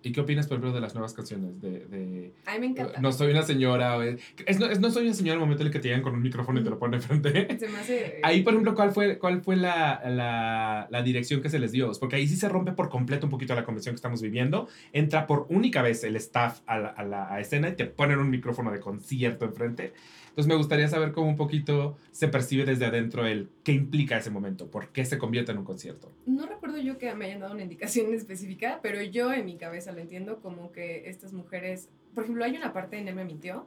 ¿Y 0.06 0.12
qué 0.12 0.20
opinas, 0.20 0.46
por 0.46 0.58
ejemplo, 0.58 0.72
de 0.72 0.80
las 0.80 0.94
nuevas 0.94 1.14
canciones? 1.14 1.60
De, 1.60 1.84
de 1.86 2.32
a 2.46 2.52
mí 2.52 2.60
me 2.60 2.66
encanta. 2.66 3.00
No 3.00 3.10
soy 3.10 3.32
una 3.32 3.42
señora. 3.42 3.98
Es, 4.46 4.60
no, 4.60 4.66
es, 4.66 4.78
no, 4.78 4.88
soy 4.92 5.06
una 5.06 5.14
señora 5.14 5.34
el 5.34 5.40
momento 5.40 5.64
en 5.64 5.66
el 5.66 5.72
que 5.72 5.80
te 5.80 5.88
llegan 5.88 6.02
con 6.02 6.14
un 6.14 6.22
micrófono 6.22 6.60
y 6.60 6.62
te 6.62 6.70
lo 6.70 6.78
ponen 6.78 7.00
enfrente. 7.00 7.48
Se 7.58 7.66
me 7.66 7.78
hace, 7.78 8.20
ahí, 8.22 8.42
por 8.42 8.52
ejemplo, 8.52 8.76
¿cuál 8.76 8.92
fue, 8.92 9.18
cuál 9.18 9.42
fue 9.42 9.56
la, 9.56 10.00
la, 10.08 10.86
la, 10.90 11.02
dirección 11.02 11.42
que 11.42 11.50
se 11.50 11.58
les 11.58 11.72
dio? 11.72 11.90
Porque 11.98 12.14
ahí 12.14 12.28
sí 12.28 12.36
se 12.36 12.48
rompe 12.48 12.70
por 12.70 12.88
completo 12.88 13.26
un 13.26 13.30
poquito 13.30 13.56
la 13.56 13.64
convención 13.64 13.94
que 13.94 13.96
estamos 13.96 14.22
viviendo. 14.22 14.68
Entra 14.92 15.26
por 15.26 15.46
única 15.48 15.82
vez 15.82 16.04
el 16.04 16.14
staff 16.14 16.60
a 16.66 16.78
la, 16.78 16.88
a 16.90 17.04
la 17.04 17.40
escena 17.40 17.68
y 17.70 17.72
te 17.72 17.86
ponen 17.86 18.20
un 18.20 18.30
micrófono 18.30 18.70
de 18.70 18.78
concierto 18.78 19.44
enfrente. 19.44 19.92
Entonces 20.36 20.48
me 20.48 20.56
gustaría 20.56 20.86
saber 20.86 21.12
cómo 21.12 21.30
un 21.30 21.36
poquito 21.36 21.96
se 22.12 22.28
percibe 22.28 22.66
desde 22.66 22.84
adentro 22.84 23.26
el 23.26 23.48
qué 23.64 23.72
implica 23.72 24.18
ese 24.18 24.28
momento, 24.28 24.70
por 24.70 24.88
qué 24.90 25.06
se 25.06 25.16
convierte 25.16 25.52
en 25.52 25.56
un 25.56 25.64
concierto. 25.64 26.12
No 26.26 26.44
recuerdo 26.44 26.76
yo 26.76 26.98
que 26.98 27.14
me 27.14 27.24
hayan 27.24 27.40
dado 27.40 27.54
una 27.54 27.62
indicación 27.62 28.12
específica, 28.12 28.80
pero 28.82 29.00
yo 29.00 29.32
en 29.32 29.46
mi 29.46 29.56
cabeza 29.56 29.92
lo 29.92 30.00
entiendo 30.00 30.42
como 30.42 30.72
que 30.72 31.08
estas 31.08 31.32
mujeres, 31.32 31.88
por 32.14 32.24
ejemplo, 32.24 32.44
hay 32.44 32.54
una 32.54 32.74
parte 32.74 32.98
en 32.98 33.08
Él 33.08 33.14
me 33.14 33.24
mintió, 33.24 33.66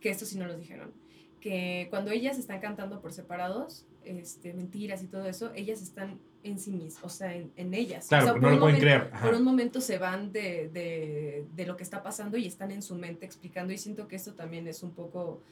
que 0.00 0.10
esto 0.10 0.24
sí 0.24 0.38
no 0.38 0.46
nos 0.46 0.56
dijeron, 0.56 0.92
que 1.40 1.88
cuando 1.90 2.12
ellas 2.12 2.38
están 2.38 2.60
cantando 2.60 3.00
por 3.00 3.12
separados, 3.12 3.84
este, 4.04 4.54
mentiras 4.54 5.02
y 5.02 5.08
todo 5.08 5.26
eso, 5.26 5.50
ellas 5.52 5.82
están 5.82 6.20
en 6.44 6.60
sí 6.60 6.70
mismas, 6.70 7.02
o 7.02 7.08
sea, 7.08 7.34
en, 7.34 7.50
en 7.56 7.74
ellas. 7.74 8.06
Claro, 8.06 8.24
o 8.26 8.32
sea, 8.34 8.40
no 8.40 8.50
lo 8.50 8.60
pueden 8.60 8.78
creer. 8.78 9.10
Por 9.20 9.34
un 9.34 9.42
momento 9.42 9.80
se 9.80 9.98
van 9.98 10.30
de, 10.30 10.70
de, 10.72 11.44
de, 11.56 11.66
lo 11.66 11.76
que 11.76 11.82
está 11.82 12.04
pasando 12.04 12.36
y 12.36 12.46
están 12.46 12.70
en 12.70 12.82
su 12.82 12.94
mente 12.94 13.26
explicando 13.26 13.72
y 13.72 13.78
siento 13.78 14.06
que 14.06 14.14
esto 14.14 14.34
también 14.34 14.68
es 14.68 14.84
un 14.84 14.92
poco 14.92 15.42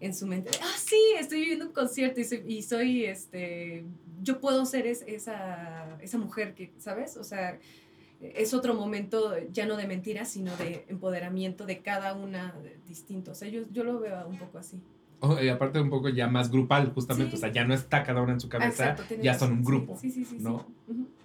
en 0.00 0.14
su 0.14 0.26
mente, 0.26 0.50
ah, 0.62 0.76
sí, 0.78 1.00
estoy 1.18 1.40
viviendo 1.40 1.66
un 1.66 1.72
concierto 1.72 2.20
y 2.20 2.24
soy, 2.24 2.42
y 2.46 2.62
soy 2.62 3.04
este, 3.04 3.84
yo 4.22 4.40
puedo 4.40 4.64
ser 4.64 4.86
esa, 4.86 5.98
esa 6.00 6.18
mujer 6.18 6.54
que, 6.54 6.72
¿sabes? 6.78 7.16
O 7.16 7.24
sea, 7.24 7.58
es 8.20 8.54
otro 8.54 8.74
momento 8.74 9.34
ya 9.52 9.66
no 9.66 9.76
de 9.76 9.86
mentiras, 9.86 10.28
sino 10.28 10.56
de 10.56 10.84
empoderamiento 10.88 11.66
de 11.66 11.78
cada 11.78 12.14
una 12.14 12.54
distinto. 12.86 13.32
O 13.32 13.34
sea, 13.34 13.48
yo, 13.48 13.62
yo 13.72 13.84
lo 13.84 14.00
veo 14.00 14.26
un 14.26 14.38
poco 14.38 14.58
así. 14.58 14.80
Oh, 15.20 15.40
y 15.40 15.48
aparte 15.48 15.80
un 15.80 15.90
poco 15.90 16.08
ya 16.08 16.28
más 16.28 16.50
grupal, 16.50 16.92
justamente, 16.92 17.34
o 17.34 17.38
sea, 17.38 17.50
ya 17.50 17.64
no 17.64 17.74
está 17.74 18.04
cada 18.04 18.22
una 18.22 18.34
en 18.34 18.40
su 18.40 18.48
cabeza, 18.48 18.96
ya 19.20 19.36
son 19.36 19.52
un 19.52 19.64
grupo, 19.64 19.96
sí, 20.00 20.10
sí, 20.10 20.24
sí, 20.24 20.38
¿no? 20.38 20.64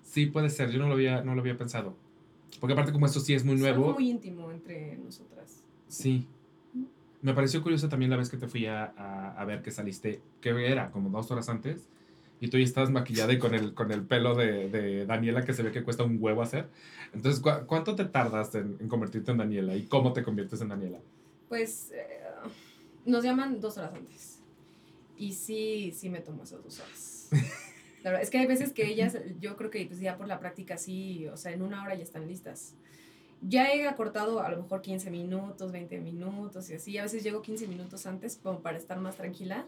Sí, 0.03 0.25
puede 0.27 0.49
ser, 0.49 0.71
yo 0.71 0.79
no 0.79 0.87
lo, 0.87 0.93
había, 0.93 1.21
no 1.21 1.35
lo 1.35 1.41
había 1.41 1.57
pensado. 1.57 1.95
Porque 2.59 2.73
aparte 2.73 2.91
como 2.91 3.05
esto 3.05 3.19
sí 3.19 3.33
es 3.33 3.43
muy 3.43 3.55
nuevo. 3.55 3.89
Es 3.89 3.95
muy 3.95 4.09
íntimo 4.09 4.51
entre 4.51 4.97
nosotras. 4.97 5.63
Sí. 5.87 6.27
Me 7.23 7.33
pareció 7.33 7.63
curioso 7.63 7.87
también 7.87 8.11
la 8.11 8.17
vez 8.17 8.29
que 8.29 8.35
te 8.35 8.49
fui 8.49 8.65
a, 8.65 8.83
a, 8.83 9.45
ver 9.45 9.61
que 9.61 9.71
saliste, 9.71 10.21
que 10.41 10.49
era 10.69 10.91
como 10.91 11.09
dos 11.09 11.31
horas 11.31 11.47
antes, 11.47 11.87
y 12.41 12.49
tú 12.49 12.57
ya 12.57 12.65
estabas 12.65 12.91
maquillada 12.91 13.31
y 13.31 13.39
con 13.39 13.55
el, 13.55 13.73
con 13.73 13.93
el 13.93 14.05
pelo 14.05 14.35
de, 14.35 14.69
de 14.69 15.05
Daniela 15.05 15.45
que 15.45 15.53
se 15.53 15.63
ve 15.63 15.71
que 15.71 15.83
cuesta 15.83 16.03
un 16.03 16.17
huevo 16.19 16.41
hacer. 16.41 16.67
Entonces, 17.13 17.41
¿cuánto 17.65 17.95
te 17.95 18.03
tardas 18.03 18.53
en, 18.55 18.75
convertirte 18.89 19.31
en 19.31 19.37
Daniela 19.37 19.73
y 19.73 19.83
cómo 19.83 20.11
te 20.11 20.21
conviertes 20.21 20.59
en 20.59 20.67
Daniela? 20.67 20.99
Pues 21.47 21.91
eh, 21.93 22.19
nos 23.05 23.23
llaman 23.23 23.61
dos 23.61 23.77
horas 23.77 23.93
antes. 23.93 24.41
Y 25.17 25.31
sí, 25.31 25.93
sí 25.95 26.09
me 26.09 26.19
tomo 26.19 26.43
esas 26.43 26.61
dos 26.61 26.81
horas. 26.81 27.29
La 28.03 28.09
verdad, 28.09 28.23
es 28.23 28.29
que 28.29 28.39
hay 28.39 28.47
veces 28.47 28.73
que 28.73 28.85
ellas, 28.85 29.17
yo 29.39 29.55
creo 29.55 29.69
que 29.69 29.85
pues 29.85 30.01
ya 30.01 30.17
por 30.17 30.27
la 30.27 30.41
práctica 30.41 30.75
sí, 30.77 31.25
o 31.27 31.37
sea, 31.37 31.53
en 31.53 31.61
una 31.61 31.81
hora 31.83 31.95
ya 31.95 32.03
están 32.03 32.27
listas 32.27 32.75
ya 33.47 33.73
he 33.73 33.87
acortado 33.87 34.41
a 34.41 34.49
lo 34.49 34.63
mejor 34.63 34.81
15 34.81 35.11
minutos, 35.11 35.71
20 35.71 35.99
minutos 35.99 36.69
y 36.69 36.75
así. 36.75 36.97
A 36.97 37.03
veces 37.03 37.23
llego 37.23 37.41
15 37.41 37.67
minutos 37.67 38.05
antes 38.05 38.39
como 38.41 38.59
para 38.59 38.77
estar 38.77 38.99
más 38.99 39.15
tranquila. 39.15 39.65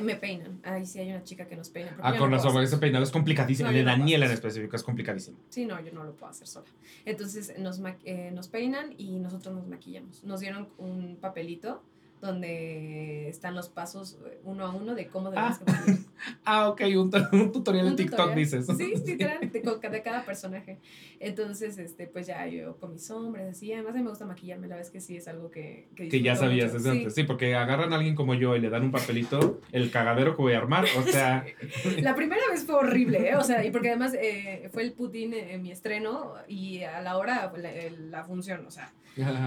Me 0.00 0.16
peinan. 0.16 0.58
Ahí 0.62 0.86
sí 0.86 1.00
hay 1.00 1.10
una 1.10 1.22
chica 1.22 1.46
que 1.46 1.54
nos 1.54 1.68
peina. 1.68 1.94
Ah, 2.00 2.16
con 2.16 2.30
razón, 2.30 2.62
ese 2.62 2.78
peinado 2.78 3.04
es 3.04 3.10
complicadísimo. 3.10 3.68
el 3.68 3.74
de 3.74 3.84
Daniela 3.84 4.24
en 4.24 4.32
específico 4.32 4.74
es 4.74 4.82
complicadísimo. 4.82 5.36
Sí, 5.50 5.66
no, 5.66 5.78
yo 5.82 5.92
no 5.92 6.02
lo 6.02 6.14
puedo 6.14 6.30
hacer 6.30 6.46
sola. 6.46 6.66
Entonces 7.04 7.58
nos, 7.58 7.78
eh, 8.04 8.30
nos 8.32 8.48
peinan 8.48 8.94
y 8.96 9.18
nosotros 9.18 9.54
nos 9.54 9.66
maquillamos. 9.66 10.24
Nos 10.24 10.40
dieron 10.40 10.68
un 10.78 11.16
papelito 11.20 11.82
donde 12.22 13.28
están 13.28 13.56
los 13.56 13.68
pasos 13.68 14.16
eh, 14.24 14.38
uno 14.44 14.64
a 14.64 14.70
uno 14.70 14.94
de 14.94 15.08
cómo 15.08 15.30
debemos 15.30 15.58
ah. 15.66 15.82
que 15.84 15.98
Ah, 16.44 16.68
ok, 16.68 16.82
un, 16.96 17.10
un 17.32 17.52
tutorial 17.52 17.88
en 17.88 17.96
TikTok 17.96 18.34
dices. 18.34 18.66
Sí, 18.78 18.94
literal, 19.04 19.40
de, 19.40 19.88
de, 19.90 20.02
cada 20.02 20.24
personaje. 20.24 20.78
Entonces, 21.18 21.78
este, 21.78 22.06
pues 22.06 22.28
ya 22.28 22.46
yo 22.46 22.76
con 22.78 22.92
mis 22.92 23.04
sombras, 23.04 23.50
así, 23.50 23.72
además 23.72 23.94
a 23.94 23.98
mí 23.98 24.04
me 24.04 24.10
gusta 24.10 24.24
maquillarme, 24.24 24.68
la 24.68 24.76
vez 24.76 24.90
que 24.90 25.00
sí 25.00 25.16
es 25.16 25.26
algo 25.26 25.50
que... 25.50 25.88
Que, 25.96 26.08
que 26.08 26.22
ya 26.22 26.36
sabías 26.36 26.72
desde 26.72 26.90
antes, 26.90 27.14
sí, 27.14 27.24
porque 27.24 27.54
agarran 27.56 27.92
a 27.92 27.96
alguien 27.96 28.14
como 28.14 28.34
yo 28.34 28.54
y 28.54 28.60
le 28.60 28.70
dan 28.70 28.84
un 28.84 28.92
papelito, 28.92 29.60
el 29.72 29.90
cagadero 29.90 30.36
que 30.36 30.42
voy 30.42 30.52
a 30.52 30.58
armar, 30.58 30.84
o 30.96 31.02
sea... 31.02 31.44
La 32.00 32.14
primera 32.14 32.42
vez 32.50 32.64
fue 32.64 32.76
horrible, 32.76 33.30
¿eh? 33.30 33.36
O 33.36 33.42
sea, 33.42 33.64
y 33.64 33.70
porque 33.72 33.88
además 33.88 34.14
eh, 34.14 34.68
fue 34.72 34.84
el 34.84 34.92
putín 34.92 35.34
en, 35.34 35.60
mi 35.62 35.72
estreno 35.72 36.34
y 36.46 36.82
a 36.82 37.00
la 37.00 37.16
hora 37.16 37.52
la, 37.56 37.70
la 38.10 38.24
función, 38.24 38.64
o 38.66 38.70
sea... 38.70 38.92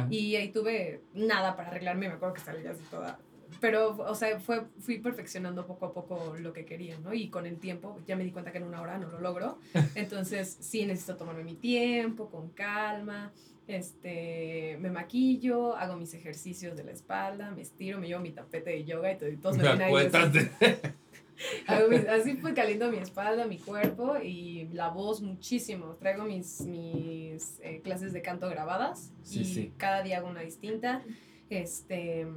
Y 0.10 0.36
ahí 0.36 0.52
tuve 0.52 1.02
nada 1.14 1.56
para 1.56 1.70
arreglarme, 1.70 2.08
me 2.08 2.16
acuerdo 2.16 2.36
que 2.36 2.42
salía 2.66 2.72
así 2.72 2.84
toda. 2.90 3.20
Pero, 3.62 3.96
o 3.98 4.16
sea, 4.16 4.40
fue, 4.40 4.64
fui 4.80 5.00
perfeccionando 5.00 5.66
poco 5.66 5.86
a 5.86 5.94
poco 5.94 6.36
lo 6.40 6.52
que 6.52 6.66
quería, 6.66 6.98
¿no? 7.00 7.14
Y 7.14 7.30
con 7.30 7.46
el 7.46 7.58
tiempo 7.58 8.00
ya 8.08 8.16
me 8.16 8.24
di 8.24 8.32
cuenta 8.32 8.52
que 8.52 8.58
en 8.58 8.66
una 8.66 8.82
hora 8.82 8.98
no 8.98 9.10
lo 9.10 9.20
logro. 9.20 9.60
Entonces, 9.96 10.58
sí 10.60 10.86
necesito 10.86 11.16
tomarme 11.16 11.44
mi 11.44 11.56
tiempo, 11.56 12.30
con 12.30 12.50
calma. 12.50 13.32
Este, 13.68 14.78
me 14.80 14.92
maquillo, 14.92 15.76
hago 15.76 15.96
mis 15.96 16.14
ejercicios 16.14 16.78
de 16.78 16.84
la 16.84 16.92
espalda, 16.92 17.50
me 17.50 17.64
estiro, 17.64 18.00
me 18.00 18.08
llevo 18.08 18.22
mi 18.22 18.32
tapete 18.32 18.70
de 18.70 18.86
yoga 18.86 19.12
y, 19.12 19.18
todo, 19.18 19.30
y 19.30 19.38
todos 19.38 19.58
me 19.58 19.64
ven 19.76 19.82
ahí. 19.82 19.96
así 22.10 22.38
fue 22.38 22.54
caliento 22.54 22.92
mi 22.92 22.98
espalda, 22.98 23.46
mi 23.46 23.58
cuerpo 23.58 24.18
y 24.22 24.70
la 24.74 24.90
voz 24.90 25.22
muchísimo. 25.22 25.96
Traigo 25.96 26.26
mis, 26.26 26.62
mis 26.62 27.60
eh, 27.62 27.82
clases 27.84 28.14
de 28.14 28.22
canto 28.22 28.48
grabadas 28.50 29.12
y 29.32 29.72
cada 29.78 30.04
día 30.04 30.20
hago 30.20 30.30
una 30.30 30.42
distinta. 30.42 31.02
Este, 31.50 32.28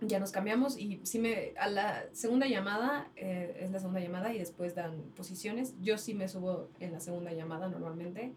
ya 0.00 0.18
nos 0.18 0.32
cambiamos 0.32 0.78
y 0.78 1.00
sí 1.04 1.18
me, 1.18 1.52
a 1.58 1.68
la 1.68 2.04
segunda 2.12 2.46
llamada, 2.46 3.08
eh, 3.16 3.58
es 3.60 3.70
la 3.70 3.78
segunda 3.78 4.00
llamada 4.00 4.32
y 4.34 4.38
después 4.38 4.74
dan 4.74 5.02
posiciones. 5.16 5.74
Yo 5.80 5.98
sí 5.98 6.14
me 6.14 6.28
subo 6.28 6.68
en 6.80 6.92
la 6.92 7.00
segunda 7.00 7.32
llamada 7.32 7.68
normalmente 7.68 8.32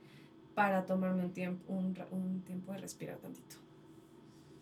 para 0.55 0.85
tomarme 0.85 1.23
un 1.25 1.33
tiempo, 1.33 1.73
un, 1.73 1.97
un 2.11 2.41
tiempo 2.41 2.71
de 2.73 2.79
respirar 2.79 3.17
tantito. 3.17 3.55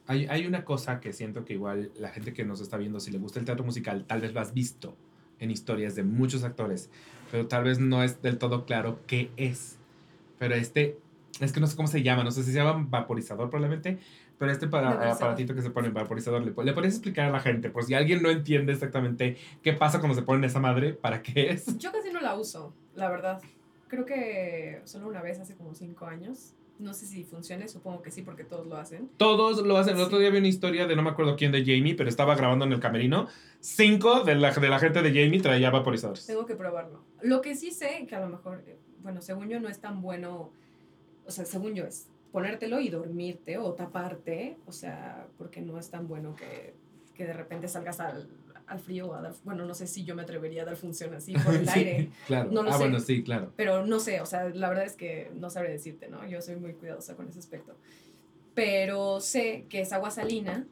Hay, 0.07 0.25
hay, 0.27 0.45
una 0.45 0.65
cosa 0.65 0.99
que 0.99 1.13
siento 1.13 1.45
que 1.45 1.53
igual 1.53 1.91
la 1.97 2.09
gente 2.09 2.33
que 2.33 2.43
nos 2.43 2.59
está 2.59 2.77
viendo, 2.77 2.99
si 2.99 3.11
le 3.11 3.17
gusta 3.17 3.39
el 3.39 3.45
teatro 3.45 3.63
musical, 3.63 4.05
tal 4.05 4.21
vez 4.21 4.33
lo 4.33 4.39
has 4.39 4.53
visto 4.53 4.95
en 5.39 5.51
historias 5.51 5.95
de 5.95 6.03
muchos 6.03 6.43
actores, 6.43 6.89
pero 7.31 7.47
tal 7.47 7.63
vez 7.63 7.79
no 7.79 8.03
es 8.03 8.21
del 8.21 8.37
todo 8.37 8.65
claro 8.65 8.99
qué 9.07 9.31
es. 9.37 9.77
Pero 10.37 10.55
este, 10.55 10.97
es 11.39 11.51
que 11.51 11.59
no 11.59 11.67
sé 11.67 11.75
cómo 11.75 11.87
se 11.87 12.03
llama, 12.03 12.23
no 12.23 12.31
sé 12.31 12.43
si 12.43 12.51
se 12.51 12.57
llama 12.57 12.85
vaporizador 12.89 13.49
probablemente, 13.49 13.99
pero 14.41 14.53
este 14.53 14.67
para, 14.67 15.11
aparatito 15.11 15.53
que 15.53 15.61
se 15.61 15.69
pone 15.69 15.89
vaporizador, 15.89 16.41
¿le, 16.41 16.47
¿le 16.47 16.73
podrías 16.73 16.95
explicar 16.95 17.27
a 17.27 17.29
la 17.29 17.39
gente? 17.39 17.69
Por 17.69 17.83
si 17.83 17.93
alguien 17.93 18.23
no 18.23 18.31
entiende 18.31 18.73
exactamente 18.73 19.37
qué 19.61 19.73
pasa 19.73 19.99
cuando 19.99 20.15
se 20.15 20.23
pone 20.23 20.47
esa 20.47 20.59
madre, 20.59 20.93
¿para 20.93 21.21
qué 21.21 21.51
es? 21.51 21.77
Yo 21.77 21.91
casi 21.91 22.11
no 22.11 22.19
la 22.21 22.33
uso, 22.33 22.73
la 22.95 23.07
verdad. 23.11 23.39
Creo 23.87 24.03
que 24.03 24.81
solo 24.85 25.09
una 25.09 25.21
vez 25.21 25.39
hace 25.39 25.55
como 25.55 25.75
cinco 25.75 26.07
años. 26.07 26.55
No 26.79 26.95
sé 26.95 27.05
si 27.05 27.23
funcione, 27.23 27.67
supongo 27.67 28.01
que 28.01 28.09
sí, 28.09 28.23
porque 28.23 28.43
todos 28.43 28.65
lo 28.65 28.77
hacen. 28.77 29.11
Todos 29.17 29.63
lo 29.63 29.77
hacen. 29.77 29.95
El 29.95 30.01
otro 30.01 30.17
día 30.17 30.31
vi 30.31 30.39
una 30.39 30.47
historia 30.47 30.87
de 30.87 30.95
no 30.95 31.03
me 31.03 31.11
acuerdo 31.11 31.35
quién 31.35 31.51
de 31.51 31.59
Jamie, 31.59 31.93
pero 31.93 32.09
estaba 32.09 32.33
grabando 32.33 32.65
en 32.65 32.73
el 32.73 32.79
camerino. 32.79 33.27
Cinco 33.59 34.23
de 34.23 34.33
la, 34.33 34.51
de 34.51 34.69
la 34.69 34.79
gente 34.79 35.03
de 35.03 35.09
Jamie 35.09 35.39
traía 35.39 35.69
vaporizadores. 35.69 36.25
Tengo 36.25 36.47
que 36.47 36.55
probarlo. 36.55 37.03
Lo 37.21 37.41
que 37.41 37.53
sí 37.53 37.69
sé, 37.69 38.07
que 38.09 38.15
a 38.15 38.21
lo 38.21 38.29
mejor, 38.29 38.63
eh, 38.65 38.79
bueno, 39.03 39.21
según 39.21 39.49
yo 39.49 39.59
no 39.59 39.69
es 39.69 39.79
tan 39.79 40.01
bueno, 40.01 40.49
o 41.27 41.29
sea, 41.29 41.45
según 41.45 41.75
yo 41.75 41.85
es, 41.85 42.09
ponértelo 42.31 42.79
y 42.79 42.89
dormirte 42.89 43.57
o 43.57 43.73
taparte, 43.73 44.57
o 44.65 44.71
sea, 44.71 45.27
porque 45.37 45.61
no 45.61 45.77
es 45.77 45.89
tan 45.89 46.07
bueno 46.07 46.35
que, 46.35 46.73
que 47.13 47.25
de 47.25 47.33
repente 47.33 47.67
salgas 47.67 47.99
al, 47.99 48.29
al 48.71 48.79
frío 48.79 49.07
o 49.07 49.13
a 49.13 49.21
dar, 49.21 49.33
bueno, 49.43 49.65
no 49.65 49.73
sé 49.73 49.85
si 49.85 50.05
yo 50.05 50.15
me 50.15 50.21
atrevería 50.21 50.61
a 50.61 50.65
dar 50.65 50.77
función 50.77 51.13
así 51.13 51.33
por 51.33 51.53
el 51.53 51.67
aire. 51.75 52.09
Claro. 52.25 52.49
No 52.51 52.63
lo 52.63 52.69
ah, 52.69 52.73
sé. 52.73 52.79
bueno, 52.79 52.99
sí, 52.99 53.23
claro. 53.23 53.51
Pero 53.57 53.85
no 53.85 53.99
sé, 53.99 54.21
o 54.21 54.25
sea, 54.25 54.49
la 54.49 54.69
verdad 54.69 54.85
es 54.85 54.95
que 54.95 55.29
no 55.35 55.49
sabré 55.49 55.71
decirte, 55.71 56.07
¿no? 56.07 56.25
Yo 56.27 56.41
soy 56.41 56.55
muy 56.55 56.73
cuidadosa 56.73 57.15
con 57.15 57.27
ese 57.27 57.39
aspecto. 57.39 57.75
Pero 58.53 59.19
sé 59.19 59.65
que 59.69 59.81
es 59.81 59.91
agua 59.93 60.09
salina, 60.11 60.65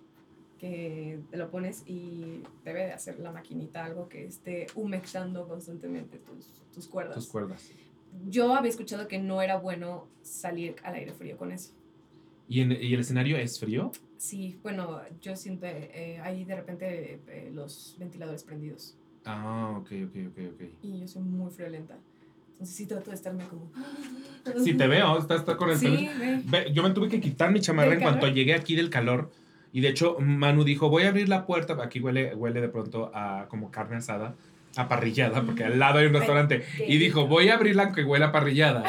que 0.60 1.20
te 1.30 1.38
lo 1.38 1.50
pones 1.50 1.84
y 1.86 2.44
debe 2.64 2.86
de 2.86 2.94
hacer 2.94 3.20
la 3.20 3.32
maquinita 3.32 3.86
algo 3.86 4.10
que 4.10 4.26
esté 4.26 4.68
humectando 4.76 5.48
constantemente 5.48 6.18
tus, 6.18 6.62
tus 6.74 6.88
cuerdas. 6.88 7.16
Tus 7.16 7.28
cuerdas. 7.28 7.70
Yo 8.28 8.56
había 8.56 8.70
escuchado 8.70 9.08
que 9.08 9.20
no 9.20 9.42
era 9.42 9.58
bueno 9.58 10.08
salir 10.22 10.76
al 10.84 10.96
aire 10.96 11.14
frío 11.14 11.38
con 11.38 11.52
eso. 11.52 11.72
¿Y, 12.48 12.62
en, 12.62 12.72
¿Y 12.72 12.94
el 12.94 13.00
escenario 13.02 13.38
es 13.38 13.60
frío? 13.60 13.92
Sí, 14.18 14.60
bueno, 14.64 15.02
yo 15.22 15.36
siento 15.36 15.66
eh, 15.68 16.20
ahí 16.24 16.44
de 16.44 16.56
repente 16.56 17.22
eh, 17.28 17.52
los 17.54 17.96
ventiladores 18.00 18.44
prendidos 18.44 18.98
Ah, 19.26 19.76
ok, 19.80 19.92
ok, 20.08 20.16
ok, 20.30 20.40
ok. 20.54 20.62
y 20.82 21.00
yo 21.02 21.08
soy 21.08 21.22
muy 21.24 21.52
friolenta. 21.52 21.98
Entonces 22.52 22.76
sí 22.76 22.88
trato 22.88 23.12
de 23.12 23.16
estarme 23.16 23.46
como... 23.46 23.72
Sí, 24.64 24.74
te 24.74 24.88
veo, 24.88 25.18
estás, 25.18 25.42
estás 25.42 25.56
con 25.56 25.70
el. 25.70 25.78
Sí, 25.78 26.10
ve. 26.46 26.72
Yo 26.74 26.84
me 26.84 26.90
tuve 26.92 27.08
que 27.08 27.22
quitar 27.22 27.52
mi 27.52 27.62
chamarra 27.62 27.90
¿Del 27.90 28.00
en 28.00 28.04
cuanto 28.04 28.22
calor? 28.22 28.36
llegué 28.36 28.54
aquí 28.56 28.76
del 28.76 28.90
calor. 28.90 29.32
Y 29.72 29.82
de 29.82 29.90
hecho, 29.90 30.18
Manu 30.20 30.64
dijo, 30.64 30.90
voy 30.90 31.04
a 31.04 31.10
abrir 31.10 31.30
la 31.30 31.46
puerta. 31.46 31.78
Aquí 31.82 32.00
huele, 32.00 32.34
huele 32.36 32.60
de 32.60 32.70
pronto 32.70 33.12
a 33.14 33.48
como 33.50 33.72
carne 33.72 33.98
asada, 33.98 34.36
a 34.76 34.88
parrillada, 34.88 35.44
porque 35.44 35.64
al 35.64 35.80
lado 35.80 36.00
hay 36.00 36.08
un 36.08 36.14
restaurante. 36.14 36.64
Y 36.88 36.98
dijo, 36.98 37.28
voy 37.28 37.50
a 37.50 37.56
abrirla 37.56 37.84
aunque 37.84 38.04
huela 38.04 38.28
a 38.28 38.32
parrillada. 38.32 38.84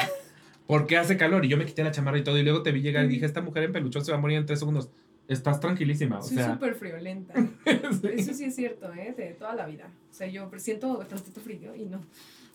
Porque 0.67 0.97
hace 0.97 1.17
calor. 1.17 1.43
Y 1.43 1.49
yo 1.49 1.57
me 1.57 1.65
quité 1.65 1.83
la 1.83 1.91
chamarra 1.91 2.17
y 2.17 2.23
todo. 2.23 2.37
Y 2.37 2.43
luego 2.43 2.63
te 2.63 2.71
vi 2.71 2.81
llegar 2.81 3.05
y 3.05 3.09
dije, 3.09 3.25
esta 3.25 3.41
mujer 3.41 3.63
en 3.63 3.73
peluchón 3.73 4.05
se 4.05 4.11
va 4.11 4.17
a 4.17 4.21
morir 4.21 4.37
en 4.37 4.45
tres 4.45 4.59
segundos. 4.59 4.89
Estás 5.27 5.59
tranquilísima. 5.59 6.19
O 6.19 6.23
Soy 6.23 6.37
sea, 6.37 6.53
súper 6.53 6.75
friolenta. 6.75 7.33
sí. 7.65 8.09
Eso 8.13 8.33
sí 8.33 8.45
es 8.45 8.55
cierto, 8.55 8.93
¿eh? 8.93 9.13
De 9.17 9.33
toda 9.33 9.55
la 9.55 9.65
vida. 9.65 9.89
O 10.09 10.13
sea, 10.13 10.27
yo 10.27 10.49
siento 10.57 10.97
tantito 11.09 11.41
frío 11.41 11.75
y 11.75 11.85
no. 11.85 12.01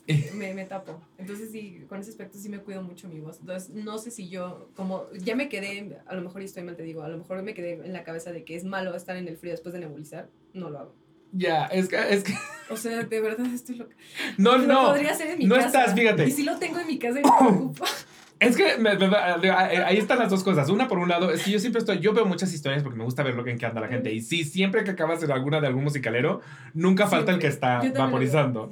Me, 0.35 0.55
me 0.55 0.64
tapo. 0.64 1.01
Entonces, 1.18 1.51
sí, 1.51 1.85
con 1.89 1.99
ese 2.01 2.11
aspecto 2.11 2.39
sí 2.39 2.49
me 2.49 2.61
cuido 2.61 2.81
mucho 2.81 3.09
mi 3.09 3.18
voz. 3.18 3.41
Entonces, 3.41 3.70
no 3.70 3.99
sé 3.99 4.12
si 4.12 4.29
yo, 4.29 4.70
como 4.77 5.11
ya 5.12 5.35
me 5.35 5.49
quedé, 5.49 5.99
a 6.07 6.14
lo 6.14 6.22
mejor 6.22 6.43
y 6.43 6.45
estoy 6.45 6.62
mal, 6.62 6.77
te 6.77 6.85
digo, 6.85 7.03
a 7.03 7.09
lo 7.09 7.18
mejor 7.18 7.43
me 7.43 7.55
quedé 7.55 7.85
en 7.85 7.93
la 7.93 8.05
cabeza 8.05 8.31
de 8.31 8.45
que 8.45 8.55
es 8.55 8.64
malo 8.64 8.95
estar 8.95 9.16
en 9.16 9.27
el 9.27 9.37
frío 9.37 9.53
después 9.53 9.72
de 9.72 9.81
nebulizar. 9.81 10.29
No 10.55 10.70
lo 10.70 10.79
hago. 10.79 10.95
ya, 11.33 11.66
es 11.66 11.89
que, 11.89 11.97
es 12.09 12.22
que. 12.22 12.35
O 12.77 12.79
sea, 12.79 13.03
de 13.03 13.20
verdad 13.20 13.47
estoy 13.47 13.77
loca. 13.77 13.95
No, 14.39 14.57
Lo 14.59 14.66
no. 14.66 14.85
podría 14.89 15.12
hacer 15.12 15.31
en 15.31 15.39
mi 15.39 15.47
no 15.47 15.55
casa. 15.57 15.66
estás, 15.68 15.95
fíjate. 15.95 16.27
Y 16.27 16.31
si 16.31 16.43
lo 16.45 16.57
tengo 16.59 16.79
en 16.79 16.87
mi 16.87 16.99
casa 16.99 17.20
y 17.20 17.22
me 17.24 17.31
preocupa. 17.39 17.87
Es 18.39 18.55
que 18.55 18.77
me- 18.77 18.95
me- 18.99 19.16
ahí 19.16 19.97
están 19.97 20.18
las 20.18 20.29
dos 20.29 20.45
cosas. 20.45 20.68
Una, 20.68 20.89
por 20.89 20.99
un 20.99 21.09
lado, 21.09 21.31
es 21.33 21.43
que 21.43 21.51
yo 21.53 21.59
siempre 21.59 21.79
estoy, 21.79 22.01
yo 22.01 22.12
veo 22.12 22.27
muchas 22.27 22.53
historias 22.53 22.83
porque 22.83 22.99
me 22.99 23.05
gusta 23.05 23.22
ver 23.22 23.35
lo 23.35 23.43
que 23.45 23.51
en 23.51 23.57
qué 23.57 23.64
anda 23.64 23.81
la 23.81 23.89
gente. 23.89 24.12
Y 24.12 24.20
sí, 24.20 24.45
siempre 24.45 24.85
que 24.85 24.91
acabas 24.91 25.22
en 25.22 25.31
alguna 25.31 25.59
de 25.62 25.68
algún 25.68 25.85
musicalero, 25.85 26.43
nunca 26.74 27.07
falta 27.07 27.33
el 27.33 27.39
que 27.39 27.47
está 27.47 27.81
vaporizando. 27.97 28.70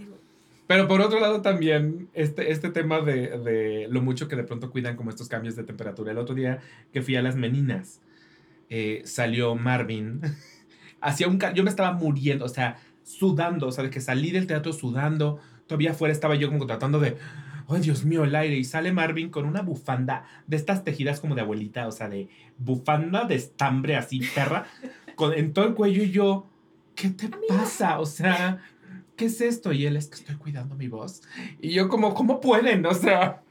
Pero 0.67 0.87
por 0.87 1.01
otro 1.01 1.19
lado 1.19 1.41
también, 1.41 2.09
este, 2.13 2.53
este 2.53 2.69
tema 2.69 3.01
de, 3.01 3.39
de 3.39 3.87
lo 3.89 4.03
mucho 4.03 4.29
que 4.29 4.37
de 4.37 4.45
pronto 4.45 4.71
cuidan 4.71 4.97
como 4.97 5.09
estos 5.09 5.29
cambios 5.29 5.57
de 5.57 5.65
temperatura. 5.65 6.13
El 6.13 6.19
otro 6.19 6.35
día 6.35 6.59
que 6.93 7.01
fui 7.01 7.17
a 7.17 7.23
las 7.23 7.35
meninas, 7.37 8.03
eh, 8.69 9.01
salió 9.07 9.55
Marvin. 9.55 10.21
Hacía 11.01 11.27
un 11.27 11.39
yo 11.55 11.65
me 11.65 11.71
estaba 11.71 11.93
muriendo, 11.93 12.45
o 12.45 12.49
sea, 12.51 12.77
sudando, 13.05 13.69
o 13.69 13.73
sea, 13.73 13.85
de 13.85 13.91
que 13.91 14.01
salí 14.01 14.33
del 14.33 14.49
teatro 14.49 14.73
sudando. 14.73 15.39
Todavía 15.69 15.93
afuera 15.93 16.13
estaba 16.13 16.35
yo 16.35 16.49
como 16.51 16.67
tratando 16.67 16.99
de, 16.99 17.17
ay 17.69 17.81
Dios 17.81 18.05
mío, 18.05 18.25
el 18.25 18.35
aire. 18.35 18.57
Y 18.57 18.65
sale 18.65 18.93
Marvin 18.93 19.31
con 19.31 19.47
una 19.47 19.63
bufanda 19.63 20.25
de 20.49 20.57
estas 20.57 20.83
tejidas 20.83 21.21
como 21.21 21.35
de 21.37 21.43
abuelita, 21.43 21.87
o 21.87 21.93
sea, 21.93 22.09
de 22.09 22.29
bufanda 22.59 23.25
de 23.25 23.37
estambre 23.37 23.95
así, 23.97 24.21
perra, 24.35 24.67
con, 25.15 25.33
en 25.33 25.53
todo 25.53 25.67
el 25.67 25.75
cuello 25.75 26.03
y 26.03 26.11
yo, 26.11 26.47
¿qué 26.97 27.11
te 27.11 27.31
pasa? 27.49 28.01
O 28.01 28.07
sea, 28.07 28.59
¿qué 29.17 29.27
es 29.27 29.41
esto? 29.41 29.73
Y 29.73 29.87
él 29.87 29.97
es 29.97 30.09
que 30.09 30.17
estoy 30.17 30.35
cuidando 30.37 30.75
mi 30.75 30.89
voz. 30.89 31.23
Y 31.61 31.71
yo 31.73 31.89
como, 31.89 32.15
¿cómo 32.15 32.41
pueden? 32.41 32.85
O 32.87 32.95
sea, 32.95 33.43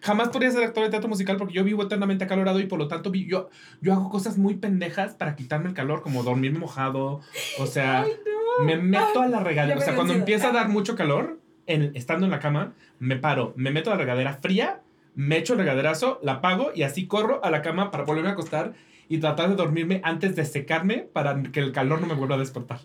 jamás 0.00 0.28
podría 0.30 0.50
ser 0.50 0.64
actor 0.64 0.84
de 0.84 0.90
teatro 0.90 1.08
musical 1.10 1.36
porque 1.36 1.52
yo 1.54 1.64
vivo 1.64 1.82
eternamente 1.82 2.24
acalorado 2.24 2.58
y 2.60 2.66
por 2.66 2.78
lo 2.78 2.88
tanto 2.88 3.10
vi- 3.10 3.26
yo, 3.26 3.50
yo 3.82 3.92
hago 3.92 4.08
cosas 4.08 4.38
muy 4.38 4.54
pendejas 4.54 5.14
para 5.14 5.36
quitarme 5.36 5.68
el 5.68 5.74
calor, 5.74 6.00
como 6.02 6.22
dormirme 6.22 6.58
mojado. 6.60 7.20
O 7.58 7.66
sea, 7.66 8.02
Ay, 8.02 8.12
no. 8.24 8.38
Me 8.64 8.76
meto 8.76 9.20
a 9.22 9.26
la 9.28 9.40
regadera. 9.40 9.78
O 9.78 9.80
sea, 9.80 9.94
cuando 9.94 10.12
empieza 10.14 10.48
a 10.48 10.52
dar 10.52 10.68
mucho 10.68 10.94
calor, 10.96 11.38
en- 11.66 11.92
estando 11.94 12.24
en 12.26 12.30
la 12.30 12.38
cama, 12.40 12.72
me 12.98 13.16
paro, 13.16 13.52
me 13.56 13.70
meto 13.70 13.90
a 13.90 13.94
la 13.94 13.98
regadera 14.00 14.34
fría, 14.34 14.80
me 15.14 15.36
echo 15.36 15.52
el 15.54 15.58
regaderazo, 15.60 16.18
la 16.22 16.34
apago 16.34 16.70
y 16.74 16.82
así 16.82 17.06
corro 17.06 17.44
a 17.44 17.50
la 17.50 17.62
cama 17.62 17.90
para 17.90 18.04
volverme 18.04 18.30
a 18.30 18.32
acostar 18.32 18.74
y 19.08 19.18
tratar 19.18 19.48
de 19.48 19.56
dormirme 19.56 20.00
antes 20.04 20.36
de 20.36 20.44
secarme 20.44 20.98
para 20.98 21.42
que 21.42 21.60
el 21.60 21.72
calor 21.72 22.00
no 22.00 22.06
me 22.06 22.14
vuelva 22.14 22.36
a 22.36 22.38
despertar. 22.38 22.80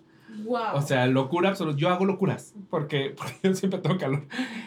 Wow. 0.46 0.74
O 0.76 0.82
sea, 0.82 1.06
locura 1.06 1.50
absoluta. 1.50 1.78
Yo 1.78 1.90
hago 1.90 2.06
locuras 2.06 2.54
porque, 2.70 3.14
porque 3.18 3.34
yo 3.44 3.54
siempre 3.54 3.80
tengo 3.80 3.98
calor. 3.98 4.24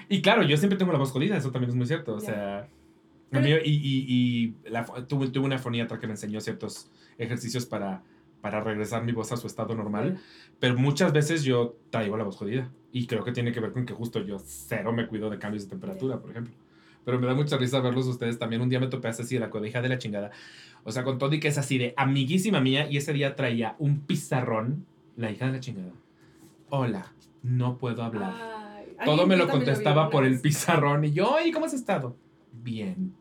Y 0.09 0.23
claro, 0.23 0.43
yo 0.43 0.57
siempre 0.57 0.79
tengo 0.79 0.93
la 0.93 0.99
voz 0.99 1.11
jodida, 1.13 1.37
eso 1.37 1.51
también 1.51 1.71
es 1.71 1.77
muy 1.77 1.87
cierto. 1.87 2.15
O 2.15 2.21
Ya. 2.21 2.27
sea, 2.27 2.69
a 3.33 3.41
mí- 3.41 3.51
y, 3.65 3.71
y, 3.73 4.55
y 4.65 4.71
la, 4.71 4.85
tuve, 4.85 5.29
tuve 5.29 5.45
una 5.45 5.59
foniatra 5.59 5.99
que 5.99 6.07
me 6.07 6.13
enseñó 6.13 6.41
ciertos 6.41 6.89
ejercicios 7.19 7.67
para, 7.67 8.03
para 8.41 8.61
regresar 8.61 9.05
mi 9.05 9.12
voz 9.12 9.32
a 9.32 9.37
su 9.37 9.47
estado 9.47 9.74
normal. 9.74 10.20
Pero 10.61 10.76
muchas 10.76 11.12
veces 11.12 11.43
yo 11.43 11.76
traigo 11.91 12.16
la 12.16 12.24
voz 12.24 12.37
jodida. 12.37 12.70
Y 12.93 13.07
creo 13.07 13.24
que 13.24 13.32
tiene 13.32 13.53
que 13.53 13.61
ver 13.61 13.72
con 13.72 13.84
que 13.84 13.93
justo 13.93 14.20
yo 14.20 14.39
cero 14.39 14.93
me 14.93 15.07
cuido 15.07 15.28
de 15.28 15.39
cambios 15.39 15.64
de 15.64 15.70
temperatura, 15.70 16.18
por 16.18 16.30
ejemplo. 16.30 16.55
Pero 17.05 17.20
me 17.20 17.26
da 17.26 17.34
mucha 17.34 17.57
risa 17.57 17.80
verlos 17.80 18.07
ustedes 18.07 18.39
también. 18.39 18.62
Un 18.62 18.68
día 18.68 18.80
me 18.80 18.89
topé 18.89 19.09
así 19.09 19.34
de 19.34 19.41
la 19.41 19.51
codija 19.51 19.80
de 19.80 19.89
la 19.89 19.99
chingada. 19.99 20.30
O 20.82 20.91
sea, 20.91 21.05
con 21.05 21.18
todo 21.18 21.32
y 21.34 21.41
que 21.41 21.49
es 21.49 21.59
así 21.59 21.78
de 21.78 21.95
amiguísima 21.97 22.61
mía. 22.61 22.91
Y 22.91 22.97
ese 22.97 23.12
día 23.12 23.37
traía 23.37 23.76
un 23.78 24.01
pizarrón, 24.01 24.87
la 25.16 25.30
hija 25.30 25.47
de 25.47 25.53
la 25.53 25.61
chingada. 25.61 25.93
Hola, 26.68 27.12
no 27.43 27.78
puedo 27.78 28.03
hablar. 28.03 28.34
Ay, 28.34 28.97
Todo 29.05 29.26
me 29.26 29.37
lo 29.37 29.49
contestaba 29.49 30.11
por 30.11 30.24
el 30.24 30.41
pizarrón. 30.41 31.05
Y 31.05 31.12
yo, 31.12 31.37
¿y 31.45 31.53
cómo 31.53 31.66
has 31.66 31.74
estado? 31.74 32.16
Bien. 32.53 33.14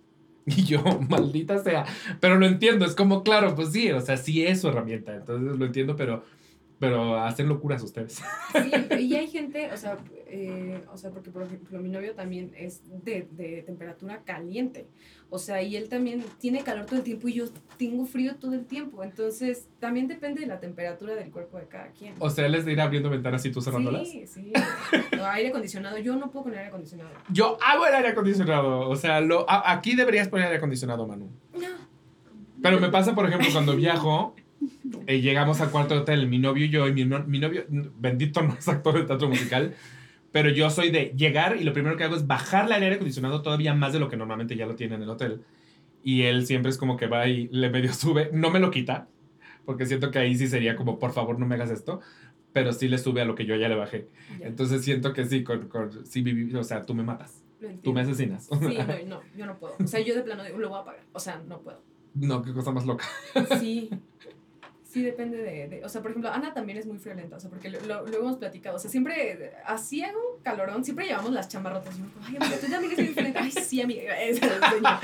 Y 0.58 0.64
yo, 0.64 0.84
maldita 1.10 1.64
sea. 1.64 1.86
Pero 2.20 2.38
lo 2.38 2.46
entiendo, 2.46 2.86
es 2.86 2.96
como, 2.96 3.24
claro, 3.24 3.56
pues 3.56 3.72
sí, 3.72 3.92
o 3.92 4.02
sea, 4.02 4.18
sí 4.18 4.46
es 4.46 4.62
su 4.62 4.68
herramienta. 4.68 5.16
Entonces 5.16 5.58
lo 5.58 5.66
entiendo, 5.66 5.96
pero, 5.96 6.24
pero 6.80 7.18
hacen 7.20 7.48
locuras 7.48 7.82
ustedes. 7.84 8.22
Sí, 8.54 9.04
y 9.04 9.16
hay 9.16 9.28
gente, 9.28 9.70
o 9.72 9.78
sea, 9.78 9.98
eh, 10.28 10.82
o 10.92 10.98
sea, 10.98 11.12
porque 11.12 11.30
por 11.30 11.44
ejemplo 11.44 11.80
mi 11.80 11.90
novio 11.90 12.14
también 12.16 12.52
es 12.58 12.82
de, 13.04 13.28
de 13.32 13.62
temperatura 13.64 14.22
caliente, 14.24 14.88
o 15.30 15.38
sea, 15.40 15.62
y 15.62 15.76
él 15.76 15.90
también 15.90 16.24
tiene 16.40 16.64
calor 16.64 16.86
todo 16.86 16.98
el 16.98 17.04
tiempo 17.04 17.28
y 17.28 17.34
yo 17.34 17.46
tengo 17.78 18.06
frío 18.06 18.36
todo 18.36 18.54
el 18.54 18.66
tiempo, 18.66 19.04
entonces 19.04 19.68
también 19.80 20.08
depende 20.08 20.42
de 20.42 20.48
la 20.48 20.60
temperatura 20.60 21.16
del 21.16 21.32
cuerpo 21.32 21.58
de 21.58 21.68
cada 21.68 21.88
quien. 21.90 22.14
O 22.20 22.30
sea, 22.30 22.46
él 22.46 22.56
es 22.56 22.64
de 22.66 22.72
ir 22.72 22.80
abriendo 22.82 23.10
ventanas 23.10 23.46
y 23.46 23.52
tú 23.52 23.62
cerrándolas. 23.62 24.10
Sí, 24.10 24.26
sí. 24.28 24.54
No, 25.18 25.26
aire 25.26 25.50
acondicionado, 25.50 25.98
yo 25.98 26.16
no 26.16 26.32
puedo 26.32 26.46
con 26.46 26.54
aire 26.54 26.68
acondicionado. 26.68 27.12
Yo 27.30 27.58
hago 27.62 27.86
el 27.88 27.94
aire 27.96 28.10
acondicionado. 28.10 28.90
O 28.90 28.96
sea, 28.96 29.20
lo, 29.22 29.50
a- 29.50 29.72
aquí 29.74 29.96
deberías 29.96 30.28
poner 30.30 30.46
aire 30.48 30.58
acondicionado, 30.58 31.06
Manu. 31.08 31.30
No. 31.54 31.68
Pero 32.62 32.80
me 32.80 32.90
pasa, 32.90 33.14
por 33.14 33.26
ejemplo, 33.28 33.50
cuando 33.52 33.76
viajo, 33.76 34.36
eh, 35.08 35.22
llegamos 35.22 35.62
al 35.62 35.70
cuarto 35.72 35.94
de 35.96 36.02
hotel, 36.02 36.28
mi 36.28 36.40
novio 36.40 36.66
y 36.66 36.70
yo, 36.70 36.88
y 36.88 36.94
mi, 36.94 37.06
no- 37.06 37.24
mi 37.26 37.40
novio, 37.40 37.66
bendito, 37.70 38.42
no 38.42 38.54
es 38.58 38.68
actor 38.68 38.96
de 38.96 39.04
teatro 39.04 39.28
musical, 39.30 39.76
pero 40.32 40.50
yo 40.50 40.70
soy 40.70 40.90
de 40.92 41.14
llegar 41.16 41.58
y 41.58 41.64
lo 41.64 41.74
primero 41.74 41.96
que 41.98 42.04
hago 42.04 42.16
es 42.16 42.28
bajarle 42.28 42.76
al 42.76 42.84
aire 42.84 42.96
acondicionado 42.96 43.42
todavía 43.42 43.74
más 43.74 43.94
de 43.94 44.00
lo 44.00 44.10
que 44.10 44.18
normalmente 44.18 44.56
ya 44.56 44.66
lo 44.66 44.76
tiene 44.76 44.96
en 44.96 45.04
el 45.04 45.10
hotel. 45.10 45.42
Y 46.04 46.24
él 46.24 46.46
siempre 46.46 46.70
es 46.70 46.78
como 46.78 46.98
que 46.98 47.08
va 47.08 47.28
y 47.28 47.48
le 47.52 47.70
medio 47.70 47.94
sube, 47.94 48.30
no 48.34 48.50
me 48.52 48.60
lo 48.60 48.70
quita, 48.72 49.08
porque 49.66 49.86
siento 49.86 50.12
que 50.12 50.20
ahí 50.20 50.36
sí 50.36 50.48
sería 50.48 50.76
como, 50.76 51.00
por 51.00 51.14
favor, 51.14 51.40
no 51.40 51.46
me 51.46 51.56
hagas 51.56 51.72
esto, 51.72 52.00
pero 52.54 52.72
sí 52.74 52.88
le 52.88 52.98
sube 52.98 53.22
a 53.22 53.26
lo 53.26 53.36
que 53.36 53.46
yo 53.46 53.56
ya 53.56 53.68
le 53.70 53.76
bajé. 53.76 54.08
Ya, 54.40 54.48
Entonces 54.48 54.84
siento 54.84 55.14
que 55.14 55.26
sí, 55.26 55.44
con, 55.44 55.68
con, 55.68 56.06
sí 56.06 56.22
viví- 56.24 56.56
o 56.56 56.64
sea, 56.64 56.84
tú 56.84 56.94
me 56.96 57.04
matas, 57.04 57.44
tú 57.82 57.92
me 57.94 58.02
asesinas. 58.02 58.46
Sí, 58.48 58.78
no, 58.78 59.06
no, 59.08 59.22
yo 59.38 59.46
no 59.46 59.58
puedo. 59.58 59.76
O 59.84 59.88
sea, 59.88 60.00
yo 60.02 60.14
de 60.16 60.22
plano 60.22 60.44
digo, 60.44 60.58
lo 60.60 60.70
voy 60.70 60.78
a 60.78 60.82
apagar. 60.82 61.04
O 61.14 61.20
sea, 61.20 61.42
no 61.48 61.60
puedo. 61.62 61.82
no, 62.14 62.42
qué 62.44 62.54
cosa 62.54 62.72
más 62.72 62.86
loca. 62.86 63.06
Sí. 63.60 63.90
Sí, 64.96 65.04
depende 65.04 65.36
de, 65.38 65.68
de- 65.68 65.84
O 65.84 65.90
sea, 65.90 66.02
por 66.02 66.12
ejemplo, 66.12 66.32
Ana 66.32 66.54
también 66.54 66.78
es 66.78 66.86
muy 66.86 66.98
friolenta. 67.00 67.36
O 67.36 67.40
sea, 67.42 67.50
porque 67.50 67.70
lo 67.70 68.08
hemos 68.08 68.38
platicado. 68.38 68.78
O 68.78 68.80
sea, 68.80 68.90
siempre. 68.90 69.52
Hago 69.66 70.36
un 70.38 70.42
calorón. 70.42 70.86
Siempre 70.86 71.06
llevamos 71.06 71.34
las 71.34 71.50
chamarrotas. 71.50 71.94
Y 71.98 72.00
yo, 72.00 72.06
ay, 72.24 72.36
amiga, 72.38 72.56
tú 72.62 72.68
también 72.72 72.94
eres 72.94 73.06
muy 73.06 73.14
friolenta. 73.14 73.42
Ay, 73.44 73.52
sí, 73.52 73.82
amiga. 73.82 74.22
es 74.22 74.40
la. 74.82 75.02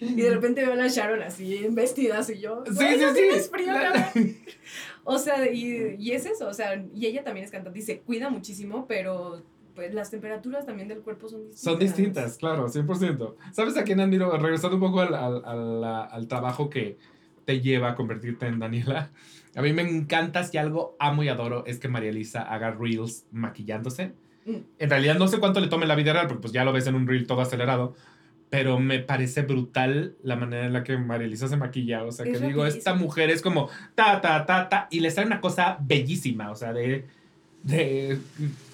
Y 0.00 0.14
de 0.22 0.30
repente 0.30 0.62
veo 0.62 0.72
a 0.72 0.76
la 0.76 0.88
Sharon 0.88 1.22
así, 1.22 1.56
en 1.66 1.74
vestidas. 1.74 2.30
Y 2.30 2.38
yo, 2.40 2.64
Sí, 2.66 2.72
"Güey, 2.74 2.94
sí, 2.94 3.00
no 3.02 3.08
sí. 3.10 3.14
tienes 3.20 3.50
frío, 3.50 3.66
cabrón". 3.74 4.36
O 5.04 5.18
sea, 5.18 5.52
y, 5.52 5.96
y 5.98 6.12
es 6.12 6.24
eso. 6.24 6.48
O 6.48 6.54
sea, 6.54 6.82
y 6.94 7.04
ella 7.06 7.22
también 7.22 7.44
es 7.44 7.50
cantante 7.52 7.78
y 7.78 7.82
se 7.82 8.00
cuida 8.00 8.30
muchísimo, 8.30 8.86
pero. 8.86 9.42
Pues 9.74 9.92
las 9.92 10.10
temperaturas 10.10 10.64
también 10.64 10.88
del 10.88 11.00
cuerpo 11.02 11.28
son 11.28 11.40
distintas. 11.50 11.60
Son 11.60 11.78
distintas, 11.78 12.38
claro, 12.38 12.66
100%. 12.66 13.34
¿Sabes 13.52 13.76
a 13.76 13.84
quién 13.84 14.00
admiro? 14.00 14.34
Regresando 14.38 14.76
un 14.76 14.80
poco 14.80 15.02
al, 15.02 15.12
al, 15.14 15.84
al 15.84 16.28
trabajo 16.28 16.70
que 16.70 16.96
te 17.46 17.62
lleva 17.62 17.92
a 17.92 17.94
convertirte 17.94 18.46
en 18.46 18.58
Daniela. 18.58 19.10
A 19.54 19.62
mí 19.62 19.72
me 19.72 19.80
encanta, 19.80 20.44
si 20.44 20.58
algo 20.58 20.96
amo 20.98 21.22
y 21.22 21.28
adoro, 21.28 21.64
es 21.64 21.78
que 21.78 21.88
María 21.88 22.10
Elisa 22.10 22.42
haga 22.42 22.72
reels 22.72 23.24
maquillándose. 23.32 24.12
Mm. 24.44 24.56
En 24.78 24.90
realidad 24.90 25.16
no 25.16 25.28
sé 25.28 25.38
cuánto 25.38 25.60
le 25.60 25.68
tome 25.68 25.86
la 25.86 25.94
vida 25.94 26.12
real, 26.12 26.26
porque 26.26 26.42
pues 26.42 26.52
ya 26.52 26.64
lo 26.64 26.74
ves 26.74 26.86
en 26.86 26.94
un 26.94 27.06
reel 27.06 27.26
todo 27.26 27.40
acelerado. 27.40 27.94
pero 28.48 28.78
me 28.78 29.00
parece 29.00 29.42
brutal 29.42 30.14
la 30.22 30.36
manera 30.36 30.66
en 30.66 30.72
la 30.72 30.84
que 30.84 30.96
María 30.96 31.26
Elisa 31.26 31.48
se 31.48 31.56
maquilla. 31.56 32.04
O 32.04 32.12
sea, 32.12 32.24
que 32.24 32.32
Es 32.32 32.40
digo, 32.42 32.64
esta 32.66 32.94
mujer 32.94 33.30
es 33.30 33.42
como 33.42 33.68
ta, 33.94 34.20
ta, 34.20 34.46
ta, 34.46 34.68
ta, 34.68 34.88
y 34.90 35.00
le 35.00 35.10
sale 35.10 35.26
una 35.26 35.40
cosa 35.40 35.78
bellísima, 35.80 36.50
o 36.50 36.54
sea, 36.54 36.72
de, 36.72 37.06
de 37.64 38.18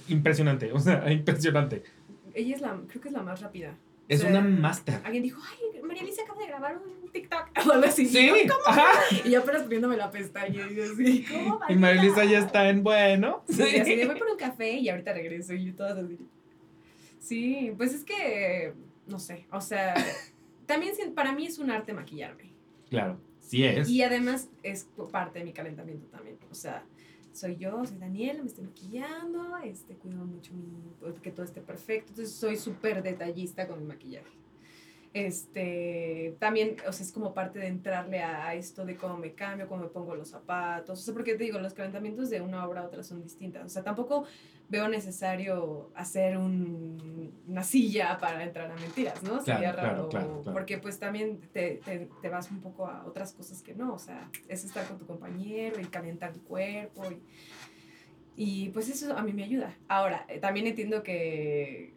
impresionante, 0.09 0.73
o 0.73 0.79
sea, 0.79 1.11
impresionante. 1.13 1.85
Ella 2.35 2.55
es 2.57 2.61
la, 2.61 2.77
creo 2.89 3.01
que 3.01 3.09
es 3.09 3.15
la 3.15 3.23
más 3.23 3.41
rápida. 3.41 3.75
Es 4.09 4.21
O 4.21 4.29
sea, 4.29 4.31
una 4.31 4.41
máster. 4.43 5.01
Alguien 5.05 5.23
dijo, 5.23 5.41
ay, 5.51 5.81
María 5.83 6.03
Elisa 6.03 6.23
acaba 6.23 6.41
de 6.41 6.49
grabar 6.49 6.77
un 6.77 7.02
TikTok 7.13 7.51
o 7.67 7.73
algo 7.73 7.87
así. 7.87 8.07
Sí, 8.07 8.19
Y 8.19 8.49
yo. 8.49 8.55
Y 9.25 9.31
yo 9.31 9.41
apenas 9.41 9.63
poniéndome 9.63 9.97
la 9.97 10.11
pestaña 10.11 10.67
y 10.71 10.75
yo 10.75 10.85
así, 10.85 11.25
¿cómo 11.25 11.61
Y 11.69 11.75
María 11.77 12.03
Elisa 12.03 12.25
ya 12.25 12.39
está 12.39 12.69
en 12.69 12.83
bueno. 12.83 13.45
Sí, 13.49 13.63
y 13.63 13.81
así 13.81 13.97
de 13.97 14.07
voy 14.07 14.19
por 14.19 14.29
un 14.29 14.37
café 14.37 14.73
y 14.73 14.89
ahorita 14.89 15.13
regreso 15.13 15.55
y 15.55 15.67
yo 15.67 15.75
todas 15.75 15.99
así. 15.99 16.19
Sí, 17.19 17.73
pues 17.77 17.95
es 17.95 18.05
que, 18.05 18.73
no 19.07 19.19
sé, 19.19 19.47
o 19.53 19.61
sea, 19.61 19.95
también 20.67 20.95
para 21.15 21.33
mí 21.33 21.47
es 21.47 21.59
un 21.59 21.71
arte 21.71 21.93
maquillarme. 21.93 22.53
Claro, 22.91 23.19
sí 23.41 23.65
es. 23.65 23.89
Y 23.89 24.03
además 24.03 24.49
es 24.63 24.89
parte 25.11 25.39
de 25.39 25.45
mi 25.45 25.53
calentamiento 25.53 26.07
también. 26.09 26.39
O 26.51 26.55
sea, 26.55 26.85
soy 27.33 27.57
yo, 27.57 27.85
soy 27.87 27.99
Daniela, 27.99 28.41
me 28.43 28.49
estoy 28.49 28.65
maquillando, 28.65 29.57
este, 29.59 29.95
cuido 29.95 30.25
mucho 30.25 30.53
mi, 30.53 31.13
que 31.23 31.31
todo 31.31 31.45
esté 31.45 31.61
perfecto. 31.61 32.11
Entonces 32.11 32.35
soy 32.35 32.57
súper 32.57 33.03
detallista 33.03 33.67
con 33.67 33.81
mi 33.81 33.87
maquillaje. 33.87 34.42
Este, 35.15 36.37
también, 36.39 36.77
o 36.89 36.93
sea, 36.93 37.05
es 37.05 37.13
como 37.13 37.35
parte 37.35 37.59
de 37.59 37.67
entrarle 37.67 38.21
a, 38.23 38.47
a 38.49 38.55
esto 38.55 38.85
de 38.87 38.97
cómo 38.97 39.19
me 39.19 39.33
cambio, 39.35 39.69
cómo 39.69 39.83
me 39.83 39.89
pongo 39.89 40.15
los 40.15 40.29
zapatos. 40.29 40.99
O 40.99 41.03
sea, 41.03 41.13
porque 41.13 41.35
te 41.35 41.45
digo, 41.45 41.59
los 41.59 41.75
calentamientos 41.75 42.31
de 42.31 42.41
una 42.41 42.67
obra 42.67 42.81
a 42.81 42.85
otra 42.87 43.03
son 43.03 43.23
distintas. 43.23 43.65
O 43.67 43.69
sea, 43.69 43.83
tampoco 43.83 44.25
veo 44.69 44.89
necesario 44.89 45.91
hacer 45.95 46.39
un- 46.39 47.43
una 47.47 47.63
silla 47.63 48.17
para 48.19 48.43
entrar 48.43 48.71
a 48.71 48.75
mentiras, 48.75 49.23
¿no? 49.23 49.31
Claro, 49.41 49.45
Sería 49.45 49.73
raro. 49.73 50.09
claro, 50.09 50.41
claro. 50.43 50.53
Porque 50.53 50.79
pues 50.79 50.99
también 50.99 51.41
te, 51.53 51.81
te, 51.85 52.09
te 52.23 52.29
vas 52.31 52.51
un 52.51 52.61
poco 52.63 52.87
a 52.87 53.05
otras 53.05 53.33
cosas 53.35 53.61
que 53.61 53.75
no. 53.75 53.93
O 53.93 53.99
sea, 53.99 54.31
es 54.49 54.65
estar 54.65 54.87
con 54.89 54.97
tu 54.99 55.07
compañero 55.07 55.79
y 55.79 55.85
calentar 55.85 56.33
el 56.33 56.41
cuerpo. 56.41 57.03
Y, 57.11 57.21
y, 58.35 58.69
pues 58.71 58.89
eso 58.89 59.15
a 59.17 59.23
mí 59.23 59.35
me 59.35 59.45
ayuda. 59.45 59.77
Ahora, 59.89 60.25
eh, 60.29 60.39
también 60.39 60.67
entiendo 60.67 61.03
que 61.03 61.93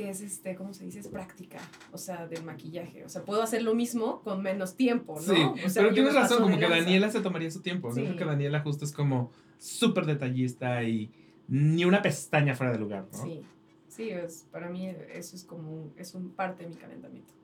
que 0.00 0.08
es 0.08 0.20
este, 0.22 0.54
¿cómo 0.54 0.72
se 0.72 0.84
dice? 0.84 1.00
Es 1.00 1.08
práctica, 1.08 1.58
o 1.92 1.98
sea, 1.98 2.26
del 2.26 2.42
maquillaje. 2.42 3.04
O 3.04 3.08
sea, 3.10 3.22
puedo 3.22 3.42
hacer 3.42 3.62
lo 3.62 3.74
mismo 3.74 4.22
con 4.22 4.42
menos 4.42 4.74
tiempo, 4.74 5.14
¿no? 5.14 5.20
Sí, 5.20 5.42
o 5.66 5.68
sea, 5.68 5.82
pero 5.82 5.94
tienes 5.94 6.14
razón, 6.14 6.42
como 6.42 6.58
que 6.58 6.62
lanza. 6.62 6.78
Daniela 6.78 7.10
se 7.10 7.20
tomaría 7.20 7.50
su 7.50 7.60
tiempo. 7.60 7.92
Sí. 7.92 8.00
Yo 8.00 8.06
creo 8.06 8.16
que 8.16 8.24
Daniela 8.24 8.60
justo 8.60 8.86
es 8.86 8.92
como 8.92 9.30
súper 9.58 10.06
detallista 10.06 10.82
y 10.84 11.12
ni 11.48 11.84
una 11.84 12.00
pestaña 12.00 12.54
fuera 12.54 12.72
de 12.72 12.78
lugar, 12.78 13.08
¿no? 13.12 13.22
Sí, 13.22 13.42
sí, 13.88 14.08
es, 14.08 14.46
para 14.50 14.70
mí 14.70 14.88
eso 15.12 15.36
es 15.36 15.44
como 15.44 15.70
un, 15.70 15.92
es 15.98 16.14
un 16.14 16.30
parte 16.30 16.62
de 16.62 16.70
mi 16.70 16.76
calentamiento. 16.76 17.34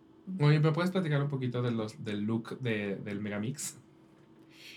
Oye, 0.41 0.59
¿me 0.59 0.73
puedes 0.73 0.91
platicar 0.91 1.23
un 1.23 1.29
poquito 1.29 1.61
de 1.61 1.73
los, 1.73 2.03
del 2.03 2.23
look 2.23 2.59
de, 2.61 2.97
del 2.97 3.21
Megamix? 3.21 3.77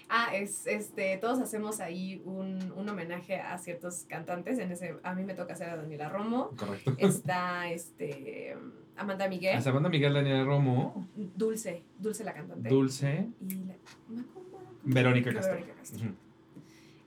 Ah, 0.10 0.30
es, 0.34 0.66
este, 0.66 1.18
todos 1.18 1.40
hacemos 1.40 1.80
ahí 1.80 2.22
un, 2.26 2.74
un 2.76 2.90
homenaje 2.90 3.40
a 3.40 3.58
ciertos 3.60 4.06
cantantes. 4.10 4.58
En 4.58 4.72
ese, 4.72 4.96
a 5.04 5.14
mí 5.14 5.24
me 5.24 5.36
toca 5.36 5.54
hacer 5.54 5.70
a 5.70 5.78
Daniela 5.78 6.10
Romo. 6.10 6.50
Correcto. 6.58 6.96
Está 6.98 7.70
este, 7.70 8.58
Amanda 8.98 9.30
Miguel. 9.30 9.56
A 9.56 9.62
Sabanda 9.62 9.88
Miguel, 9.88 10.14
Daniela 10.14 10.44
Romo, 10.44 11.08
Dulce, 11.16 11.84
Dulce 12.00 12.24
la 12.24 12.34
cantante. 12.34 12.70
Dulce, 12.70 13.30
Y 13.48 13.66
la. 13.66 13.76
Verónica 14.84 15.32
Castro. 15.32 15.54
Verónica 15.54 15.76
Castro. 15.78 16.29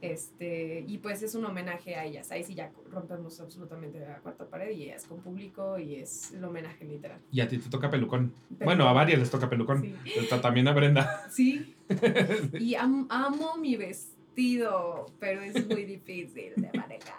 Este, 0.03 0.85
y 0.89 0.99
pues 0.99 1.23
es 1.23 1.37
un 1.37 1.45
homenaje 1.45 1.95
a 1.95 2.05
ellas. 2.05 2.31
Ahí 2.33 2.43
sí 2.43 2.55
ya 2.57 2.73
rompemos 2.91 3.39
absolutamente 3.41 4.01
la 4.01 4.19
cuarta 4.19 4.45
pared 4.49 4.73
y 4.77 4.89
es 4.91 5.05
con 5.07 5.21
público 5.21 5.79
y 5.79 5.95
es 5.95 6.33
el 6.33 6.45
homenaje 6.45 6.85
literal. 6.85 7.21
Y 7.31 7.41
a 7.41 7.47
ti 7.49 7.59
te 7.59 7.71
toca 7.71 7.89
pelucón. 7.89 8.35
Bueno, 8.65 8.89
a 8.89 8.93
varias 8.93 9.21
les 9.21 9.31
toca 9.31 9.49
pelucón. 9.49 9.81
Sí. 9.83 9.95
Está 10.17 10.41
También 10.41 10.67
a 10.69 10.73
Brenda. 10.73 11.25
Sí. 11.31 11.77
Y 12.59 12.75
am- 12.75 13.07
amo 13.11 13.57
mi 13.59 13.77
vestido, 13.77 15.07
pero 15.21 15.41
es 15.43 15.67
muy 15.69 15.85
difícil 15.85 16.53
de 16.57 16.71
manejar. 16.77 17.15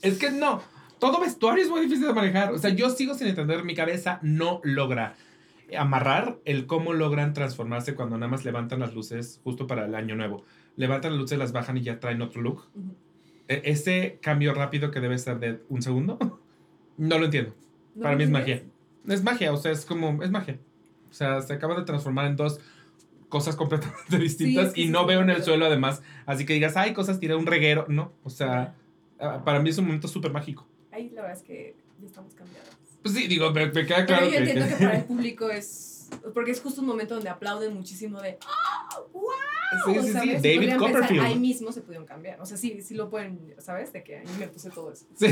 Es 0.00 0.16
que 0.18 0.30
no, 0.30 0.62
todo 1.00 1.20
vestuario 1.20 1.64
es 1.64 1.70
muy 1.70 1.80
difícil 1.80 2.06
de 2.06 2.14
manejar. 2.14 2.52
O 2.52 2.58
sea, 2.58 2.70
yo 2.70 2.88
sigo 2.90 3.14
sin 3.14 3.26
entender, 3.26 3.64
mi 3.64 3.74
cabeza 3.74 4.20
no 4.22 4.60
logra 4.62 5.16
amarrar 5.76 6.38
el 6.44 6.66
cómo 6.66 6.92
logran 6.92 7.32
transformarse 7.32 7.94
cuando 7.94 8.16
nada 8.18 8.30
más 8.30 8.44
levantan 8.44 8.78
las 8.80 8.94
luces 8.94 9.40
justo 9.42 9.66
para 9.66 9.86
el 9.86 9.94
año 9.94 10.14
nuevo. 10.14 10.44
Levantan 10.76 11.12
las 11.12 11.20
luces, 11.20 11.38
las 11.38 11.52
bajan 11.52 11.76
y 11.76 11.82
ya 11.82 12.00
traen 12.00 12.22
otro 12.22 12.40
look. 12.42 12.64
Ujú. 12.74 12.94
E- 13.48 13.62
ese 13.64 14.18
cambio 14.22 14.54
rápido 14.54 14.90
que 14.90 15.00
debe 15.00 15.18
ser 15.18 15.38
de 15.38 15.60
un 15.68 15.82
segundo, 15.82 16.18
no 16.96 17.18
lo 17.18 17.26
entiendo. 17.26 17.54
¿No 17.94 18.02
Para 18.04 18.16
mí 18.16 18.24
es 18.24 18.30
magia. 18.30 18.62
Es 19.06 19.22
magia, 19.22 19.52
o 19.52 19.56
sea, 19.56 19.72
es 19.72 19.84
como, 19.84 20.22
es 20.22 20.30
magia. 20.30 20.58
O 21.10 21.12
sea, 21.14 21.40
se 21.42 21.52
acaba 21.52 21.74
de 21.74 21.84
transformar 21.84 22.26
en 22.26 22.36
dos 22.36 22.60
cosas 23.28 23.56
completamente 23.56 24.18
distintas 24.18 24.68
es 24.68 24.72
que 24.74 24.80
y 24.82 24.84
sí, 24.86 24.90
no 24.90 25.00
sí, 25.00 25.06
veo 25.08 25.20
en 25.20 25.30
el 25.30 25.42
suelo 25.42 25.66
además. 25.66 26.02
Así 26.26 26.46
que 26.46 26.54
digas, 26.54 26.76
ay, 26.76 26.92
cosas 26.92 27.18
tiré 27.20 27.34
un 27.34 27.46
reguero. 27.46 27.86
No, 27.88 28.12
o 28.24 28.30
sea, 28.30 28.74
ah, 29.18 29.42
para 29.44 29.60
mí 29.60 29.70
es 29.70 29.78
un 29.78 29.86
momento 29.86 30.08
súper 30.08 30.32
mágico. 30.32 30.66
Ahí 30.90 31.10
la 31.10 31.22
verdad 31.22 31.36
es 31.38 31.42
que 31.42 31.74
ya 32.00 32.06
estamos 32.06 32.34
cambiados. 32.34 32.68
Pues 33.02 33.14
sí, 33.14 33.26
digo, 33.26 33.50
me, 33.50 33.66
me 33.66 33.86
queda 33.86 34.06
claro 34.06 34.26
Pero 34.28 34.38
yo 34.38 34.44
que... 34.44 34.50
entiendo 34.50 34.66
que 34.68 34.84
para 34.84 34.98
el 34.98 35.04
público 35.06 35.50
es. 35.50 36.01
Porque 36.34 36.50
es 36.50 36.60
justo 36.60 36.80
un 36.80 36.86
momento 36.86 37.14
donde 37.14 37.30
aplauden 37.30 37.74
muchísimo 37.74 38.20
de. 38.20 38.38
¡Oh! 38.46 39.08
¡Wow! 39.12 39.22
Sí, 39.86 39.94
sí, 40.00 40.08
sí, 40.08 40.12
David 40.12 40.34
podrían 40.34 40.60
pensar, 40.60 40.78
Copperfield. 40.78 41.24
Ahí 41.24 41.38
mismo 41.38 41.72
se 41.72 41.80
pudieron 41.80 42.06
cambiar. 42.06 42.40
O 42.40 42.46
sea, 42.46 42.56
sí, 42.56 42.80
sí 42.82 42.94
lo 42.94 43.08
pueden, 43.08 43.54
¿sabes? 43.58 43.92
De 43.92 44.02
que 44.02 44.18
ahí 44.18 44.26
me 44.38 44.48
puse 44.48 44.70
todo 44.70 44.92
eso. 44.92 45.06
Sí, 45.14 45.28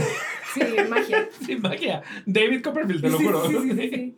Sí, 0.55 0.61
magia. 0.89 1.28
sí, 1.47 1.57
magia. 1.57 2.03
David 2.26 2.62
Copperfield, 2.62 3.03
te 3.03 3.11
lo 3.11 3.18
juro. 3.18 3.47
Sí, 3.47 3.57
sí, 3.61 3.70
sí, 3.70 3.91
sí. 3.91 4.16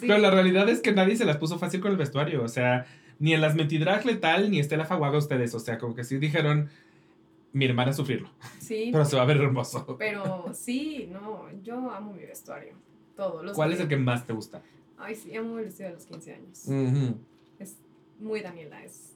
Sí. 0.00 0.06
Pero 0.06 0.18
la 0.18 0.30
realidad 0.30 0.68
es 0.68 0.80
que 0.80 0.92
nadie 0.92 1.16
se 1.16 1.24
las 1.24 1.36
puso 1.38 1.58
fácil 1.58 1.80
con 1.80 1.90
el 1.90 1.96
vestuario. 1.96 2.42
O 2.42 2.48
sea, 2.48 2.86
ni 3.18 3.34
en 3.34 3.40
las 3.40 3.54
mentiras 3.56 4.04
letal 4.04 4.50
ni 4.50 4.60
Estela 4.60 4.84
Faguaga 4.84 5.18
ustedes. 5.18 5.54
O 5.54 5.60
sea, 5.60 5.78
como 5.78 5.94
que 5.94 6.04
sí 6.04 6.18
dijeron, 6.18 6.70
mi 7.52 7.64
hermana 7.64 7.92
sufrirlo. 7.92 8.30
Sí, 8.58 8.88
Pero 8.92 9.04
se 9.04 9.16
va 9.16 9.22
a 9.22 9.26
ver 9.26 9.38
hermoso. 9.38 9.96
pero 9.98 10.52
sí, 10.54 11.08
no, 11.10 11.46
yo 11.62 11.90
amo 11.90 12.12
mi 12.12 12.24
vestuario. 12.24 12.74
Todo. 13.16 13.42
Los 13.42 13.54
¿Cuál 13.56 13.72
es 13.72 13.80
el 13.80 13.88
que 13.88 13.96
más 13.96 14.26
te 14.26 14.32
gusta? 14.32 14.62
Ay, 14.98 15.14
sí, 15.14 15.34
amo 15.36 15.58
el 15.58 15.66
vestido 15.66 15.88
de 15.90 15.94
los 15.94 16.06
15 16.06 16.34
años. 16.34 16.68
Es 17.58 17.76
muy 18.18 18.40
Daniela, 18.40 18.84
es. 18.84 19.14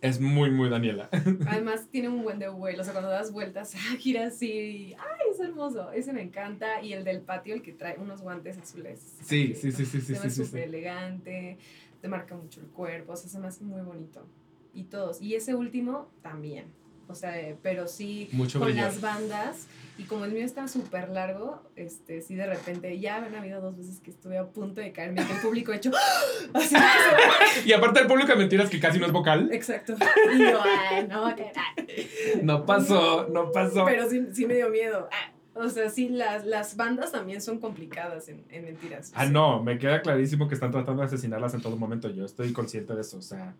Es 0.00 0.20
muy, 0.20 0.50
muy 0.50 0.68
Daniela. 0.68 1.08
Además 1.46 1.86
tiene 1.88 2.08
un 2.08 2.24
buen 2.24 2.40
de 2.40 2.48
vuelo, 2.48 2.80
o 2.82 2.84
sea, 2.84 2.92
cuando 2.92 3.08
das 3.10 3.32
vueltas, 3.32 3.72
gira 3.98 4.26
así, 4.26 4.94
ay, 4.98 5.30
es 5.30 5.38
hermoso, 5.38 5.92
ese 5.92 6.12
me 6.12 6.22
encanta, 6.22 6.82
y 6.82 6.92
el 6.92 7.04
del 7.04 7.20
patio, 7.20 7.54
el 7.54 7.62
que 7.62 7.72
trae 7.72 7.96
unos 7.98 8.20
guantes 8.20 8.58
azules. 8.58 9.00
Sí, 9.22 9.54
sí, 9.54 9.70
sí, 9.70 9.86
sí, 9.86 10.00
sí, 10.00 10.14
Se 10.14 10.16
sí, 10.16 10.30
sí, 10.30 10.44
súper 10.44 10.62
sí. 10.62 10.68
elegante, 10.68 11.58
te 12.00 12.08
marca 12.08 12.34
mucho 12.34 12.60
el 12.60 12.66
cuerpo, 12.66 13.12
o 13.12 13.16
sea, 13.16 13.30
se 13.30 13.38
me 13.38 13.46
hace 13.46 13.62
muy 13.62 13.80
bonito. 13.82 14.26
Y 14.74 14.84
todos, 14.84 15.22
y 15.22 15.36
ese 15.36 15.54
último 15.54 16.08
también, 16.20 16.64
o 17.12 17.14
sea, 17.14 17.34
pero 17.62 17.86
sí 17.86 18.28
Mucho 18.32 18.58
con 18.58 18.74
las 18.74 19.00
bandas, 19.00 19.66
y 19.98 20.04
como 20.04 20.24
el 20.24 20.32
mío 20.32 20.44
está 20.44 20.66
súper 20.66 21.10
largo, 21.10 21.62
este, 21.76 22.22
sí 22.22 22.34
de 22.34 22.46
repente, 22.46 22.98
ya 22.98 23.16
han 23.16 23.34
habido 23.34 23.60
dos 23.60 23.76
veces 23.76 24.00
que 24.00 24.10
estuve 24.10 24.38
a 24.38 24.46
punto 24.46 24.80
de 24.80 24.90
caerme, 24.90 25.24
que 25.24 25.32
el 25.32 25.38
público 25.40 25.72
ha 25.72 25.76
hecho, 25.76 25.90
así, 26.54 26.74
Y 27.66 27.72
aparte 27.72 28.00
el 28.00 28.06
público 28.06 28.32
de 28.32 28.36
mentiras 28.36 28.70
que 28.70 28.80
casi 28.80 28.98
no 28.98 29.06
es 29.06 29.12
vocal. 29.12 29.50
exacto, 29.52 29.94
y 30.34 30.38
yo, 30.38 30.60
ay, 30.62 31.06
no 31.06 31.22
va 31.22 31.30
a 31.30 31.36
caer, 31.36 31.52
ay". 31.56 32.10
No 32.42 32.64
pasó, 32.64 33.28
no 33.28 33.52
pasó. 33.52 33.84
Pero 33.84 34.08
sí, 34.08 34.26
sí 34.32 34.46
me 34.46 34.54
dio 34.54 34.70
miedo. 34.70 35.08
O 35.54 35.68
sea, 35.68 35.90
sí, 35.90 36.08
las, 36.08 36.46
las 36.46 36.76
bandas 36.76 37.12
también 37.12 37.42
son 37.42 37.58
complicadas 37.58 38.26
en, 38.28 38.42
en 38.48 38.64
mentiras. 38.64 39.12
Ah, 39.14 39.26
no, 39.26 39.62
me 39.62 39.78
queda 39.78 40.00
clarísimo 40.00 40.48
que 40.48 40.54
están 40.54 40.70
tratando 40.70 41.02
de 41.02 41.06
asesinarlas 41.06 41.52
en 41.52 41.60
todo 41.60 41.76
momento. 41.76 42.08
Yo 42.08 42.24
estoy 42.24 42.54
consciente 42.54 42.94
de 42.94 43.02
eso, 43.02 43.18
o 43.18 43.22
sea. 43.22 43.54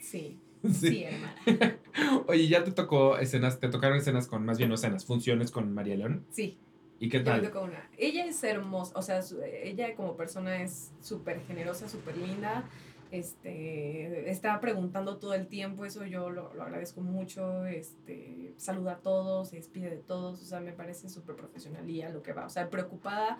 Sí, 0.00 0.38
Sí. 0.72 1.04
hermana. 1.04 1.78
Oye, 2.26 2.48
ya 2.48 2.64
te 2.64 2.72
tocó 2.72 3.16
escenas, 3.18 3.58
te 3.60 3.68
tocaron 3.68 3.96
escenas 3.98 4.26
con, 4.26 4.44
más 4.44 4.58
bien 4.58 4.68
no 4.68 4.74
escenas, 4.74 5.04
funciones 5.06 5.50
con 5.50 5.72
María 5.72 5.96
León. 5.96 6.26
Sí, 6.30 6.58
¿Y 6.98 7.08
qué 7.08 7.18
ya 7.24 7.34
me 7.36 7.40
tal? 7.40 7.50
tocó 7.52 7.64
una. 7.64 7.88
Ella 7.96 8.26
es 8.26 8.42
hermosa, 8.44 8.92
o 8.94 9.02
sea, 9.02 9.22
su- 9.22 9.40
ella 9.42 9.94
como 9.94 10.16
persona 10.16 10.62
es 10.62 10.92
súper 11.00 11.40
generosa, 11.46 11.88
súper 11.88 12.16
linda. 12.18 12.64
Este, 13.10 14.30
está 14.30 14.60
preguntando 14.60 15.16
todo 15.16 15.34
el 15.34 15.46
tiempo, 15.48 15.84
eso 15.84 16.04
yo 16.04 16.30
lo, 16.30 16.52
lo 16.54 16.62
agradezco 16.62 17.00
mucho. 17.00 17.66
Este, 17.66 18.54
saluda 18.56 18.92
a 18.92 18.98
todos, 18.98 19.48
se 19.50 19.56
despide 19.56 19.90
de 19.90 19.96
todos, 19.98 20.40
o 20.40 20.44
sea, 20.44 20.60
me 20.60 20.72
parece 20.72 21.08
súper 21.08 21.36
profesional 21.36 21.88
y 21.88 22.02
a 22.02 22.10
lo 22.10 22.22
que 22.22 22.32
va. 22.32 22.46
O 22.46 22.50
sea, 22.50 22.70
preocupada 22.70 23.38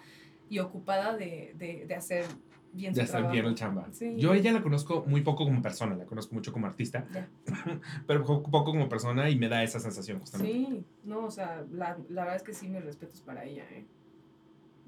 y 0.49 0.59
ocupada 0.59 1.17
de, 1.17 1.53
de, 1.57 1.85
de 1.87 1.95
hacer 1.95 2.25
bien 2.73 2.93
está 2.93 3.07
trabajo. 3.07 3.33
bien 3.33 3.47
el 3.47 3.55
chamba. 3.55 3.89
Sí. 3.93 4.15
Yo 4.17 4.33
a 4.33 4.37
ella 4.37 4.53
la 4.53 4.63
conozco 4.63 5.05
muy 5.07 5.23
poco 5.23 5.45
como 5.45 5.61
persona, 5.63 5.97
la 5.97 6.05
conozco 6.07 6.35
mucho 6.35 6.53
como 6.53 6.67
artista, 6.67 7.07
Ya. 7.13 7.29
pero 8.07 8.25
poco, 8.25 8.51
poco 8.51 8.71
como 8.73 8.89
persona 8.89 9.29
y 9.31 9.37
me 9.39 9.49
da 9.49 9.63
esa 9.63 9.81
sensación 9.81 10.21
justamente. 10.21 10.53
Sí, 10.53 10.85
no, 11.05 11.25
o 11.27 11.31
sea, 11.31 11.65
la, 11.71 11.99
la 12.09 12.23
verdad 12.23 12.37
es 12.37 12.43
que 12.43 12.55
sí, 12.55 12.69
mis 12.69 12.85
respetos 12.85 13.21
para 13.21 13.45
ella, 13.45 13.65
¿eh? 13.71 13.85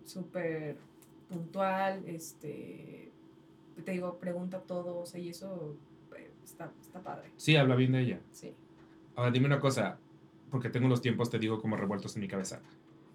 Súper 0.04 0.76
puntual, 1.28 2.02
este, 2.06 3.10
te 3.84 3.92
digo, 3.92 4.18
pregunta 4.18 4.60
todo, 4.60 4.98
o 5.00 5.06
sea, 5.06 5.20
y 5.20 5.28
eso 5.30 5.76
eh, 6.16 6.30
está, 6.44 6.70
está 6.80 7.00
padre, 7.00 7.30
Sí, 7.36 7.56
habla 7.56 7.74
bien 7.76 7.92
de 7.92 8.00
ella. 8.00 8.20
sí. 8.30 8.54
Ahora 9.14 9.30
dime 9.30 9.44
una 9.46 9.60
cosa, 9.60 9.98
porque 10.50 10.70
tengo 10.70 10.88
los 10.88 11.02
tiempos, 11.02 11.28
te 11.28 11.38
digo, 11.38 11.60
como 11.60 11.76
revueltos 11.76 12.16
en 12.16 12.22
mi 12.22 12.28
cabeza. 12.28 12.60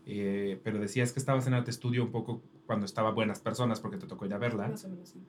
Eh, 0.06 0.60
pero 0.64 0.80
decías 0.80 1.12
que 1.12 1.20
estabas 1.20 1.48
en 1.48 1.56
arte 1.56 1.72
estudio 1.72 2.04
un 2.04 2.12
poco 2.12 2.40
cuando 2.68 2.86
estaba 2.86 3.12
Buenas 3.12 3.40
Personas, 3.40 3.80
porque 3.80 3.98
te 3.98 4.06
tocó 4.06 4.26
ir 4.26 4.34
a 4.34 4.38
verla. 4.38 4.68
Más 4.68 4.86
o 4.86 4.90
menos, 4.90 5.10
sí. 5.10 5.20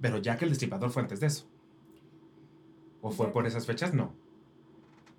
Pero 0.00 0.18
Jack 0.18 0.42
el 0.42 0.48
Destripador 0.50 0.90
fue 0.90 1.02
antes 1.02 1.20
de 1.20 1.26
eso. 1.26 1.46
¿O 3.02 3.10
fue 3.10 3.32
por 3.32 3.46
esas 3.46 3.66
fechas? 3.66 3.92
No. 3.92 4.12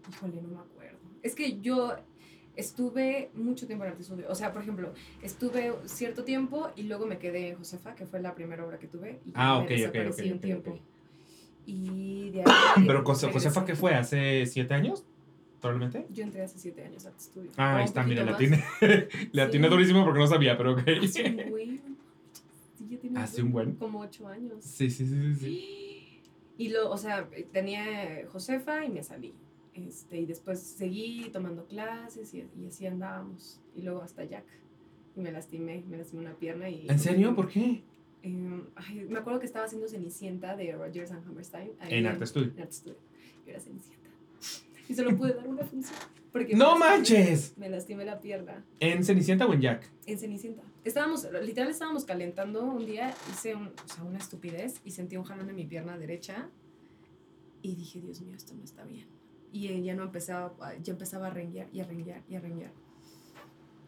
Híjole, 0.10 0.42
no 0.42 0.48
me 0.50 0.60
acuerdo. 0.60 0.98
Es 1.22 1.36
que 1.36 1.60
yo 1.60 1.94
estuve 2.56 3.30
mucho 3.36 3.68
tiempo 3.68 3.86
en 3.86 3.92
arte 3.92 4.02
estudio. 4.02 4.26
O 4.30 4.36
sea, 4.36 4.52
por 4.52 4.62
ejemplo, 4.62 4.94
estuve 5.22 5.74
cierto 5.86 6.24
tiempo 6.24 6.70
y 6.76 6.84
luego 6.84 7.06
me 7.06 7.18
quedé 7.20 7.50
en 7.50 7.58
Josefa, 7.58 7.96
que 7.96 8.06
fue 8.06 8.22
la 8.22 8.34
primera 8.34 8.66
obra 8.66 8.80
que 8.80 8.88
tuve. 8.88 9.20
Y 9.26 9.32
Ah, 9.36 9.58
me 9.60 9.60
ok, 9.60 9.64
ok, 9.64 9.70
desaparecí 9.70 10.22
ok, 10.22 10.28
un 10.32 10.38
ok, 10.38 10.42
tiempo. 10.42 10.80
Y 11.66 12.30
de 12.32 12.40
ahí. 12.42 12.84
Pero. 12.88 13.04
Josefa, 13.04 13.66
¿qué 13.66 13.76
fue? 13.76 13.94
¿Hace 13.94 14.46
siete 14.46 14.74
años? 14.74 15.06
¿Probablemente? 15.62 16.06
Yo 16.14 16.24
entré 16.24 16.42
hace 16.44 16.60
siete 16.60 16.84
años 16.84 17.06
a 17.06 17.10
arte 17.10 17.20
estudio. 17.22 17.52
Ah, 17.58 17.78
ahí 17.78 17.86
está, 17.86 18.04
mira, 18.04 18.24
atiné. 18.30 18.64
le 18.82 19.10
Sí. 19.34 19.40
atiné 19.40 19.70
durísimo 19.70 20.04
porque 20.04 20.20
no 20.20 20.28
sabía, 20.28 20.58
pero 20.58 20.74
ok. 20.74 20.82
Hace 21.04 21.24
un 21.30 21.50
buen. 21.50 21.98
Tiene 23.02 23.20
Hace 23.20 23.42
un 23.42 23.52
buen. 23.52 23.76
Como 23.76 24.00
ocho 24.02 24.28
años. 24.28 24.64
Sí, 24.64 24.90
sí, 24.90 25.06
sí, 25.08 25.16
sí, 25.22 25.36
sí. 25.36 25.84
Y 26.60 26.70
lo, 26.70 26.90
o 26.90 26.98
sea, 26.98 27.30
tenía 27.52 28.26
Josefa 28.32 28.84
y 28.84 28.90
me 28.90 29.04
salí. 29.04 29.32
Este, 29.76 30.20
y 30.22 30.26
después 30.26 30.60
seguí 30.60 31.30
tomando 31.32 31.66
clases 31.68 32.34
y, 32.34 32.40
y 32.60 32.66
así 32.68 32.88
andábamos. 32.88 33.62
Y 33.76 33.84
luego 33.84 34.02
hasta 34.02 34.24
Jack. 34.24 34.46
Y 35.16 35.22
me 35.22 35.32
lastimé, 35.32 35.84
me 35.88 35.98
lastimé 35.98 36.22
una 36.24 36.34
pierna 36.34 36.68
y... 36.68 36.88
¿En 36.90 36.98
serio? 36.98 37.36
¿Por 37.36 37.48
qué? 37.48 37.84
Ay, 38.24 39.06
me 39.08 39.20
acuerdo 39.20 39.40
que 39.40 39.46
estaba 39.46 39.66
haciendo 39.66 39.88
Cenicienta 39.88 40.56
de 40.56 40.72
Rogers 40.76 41.12
and 41.12 41.28
Hammerstein. 41.28 41.72
ahí 41.80 41.94
En 41.94 42.08
Arte 42.08 42.26
Studio. 42.26 42.52
En 42.56 42.62
Arte 42.62 42.74
Studio. 42.74 42.98
Yo 43.46 43.52
era 43.52 43.60
Cenicienta. 43.60 44.07
Y 44.90 44.94
solo 44.96 45.16
pude 45.18 45.34
dar 45.34 45.48
una 45.48 45.64
función. 45.64 45.96
Porque 46.32 46.54
me 46.54 46.60
¡No 46.60 46.76
lastimé- 46.76 46.80
manches! 46.80 47.54
Me 47.58 47.70
lastimé 47.70 48.06
la 48.06 48.20
pierna. 48.20 48.64
¿En 48.80 49.04
Cenicienta 49.04 49.46
o 49.48 49.54
en 49.54 49.62
Jack? 49.62 49.90
En 50.06 50.20
Cenicienta. 50.20 50.62
Estábamos, 50.84 51.28
literal 51.44 51.70
estábamos 51.72 52.06
calentando 52.06 52.64
un 52.64 52.86
día, 52.86 53.14
hice 53.32 53.56
un- 53.56 53.68
o 53.70 53.88
sea, 53.94 54.04
una 54.04 54.18
estupidez 54.20 54.82
y 54.86 54.92
sentí 54.92 55.18
un 55.18 55.24
jalón 55.24 55.50
en 55.50 55.56
mi 55.56 55.66
pierna 55.66 55.98
derecha 55.98 56.50
y 57.62 57.76
dije, 57.76 58.00
Dios 58.02 58.22
mío, 58.22 58.36
esto 58.36 58.54
no 58.54 58.64
está 58.64 58.84
bien. 58.84 59.08
Y 59.52 59.68
eh, 59.70 59.82
ya 59.82 59.96
no 59.96 60.04
empezaba, 60.04 60.54
ya 60.84 60.94
empezaba 60.94 61.28
a 61.28 61.30
renguear 61.32 61.68
y 61.74 61.80
a 61.80 61.86
renguear 61.86 62.22
y 62.30 62.36
a 62.36 62.40
renguear. 62.40 62.72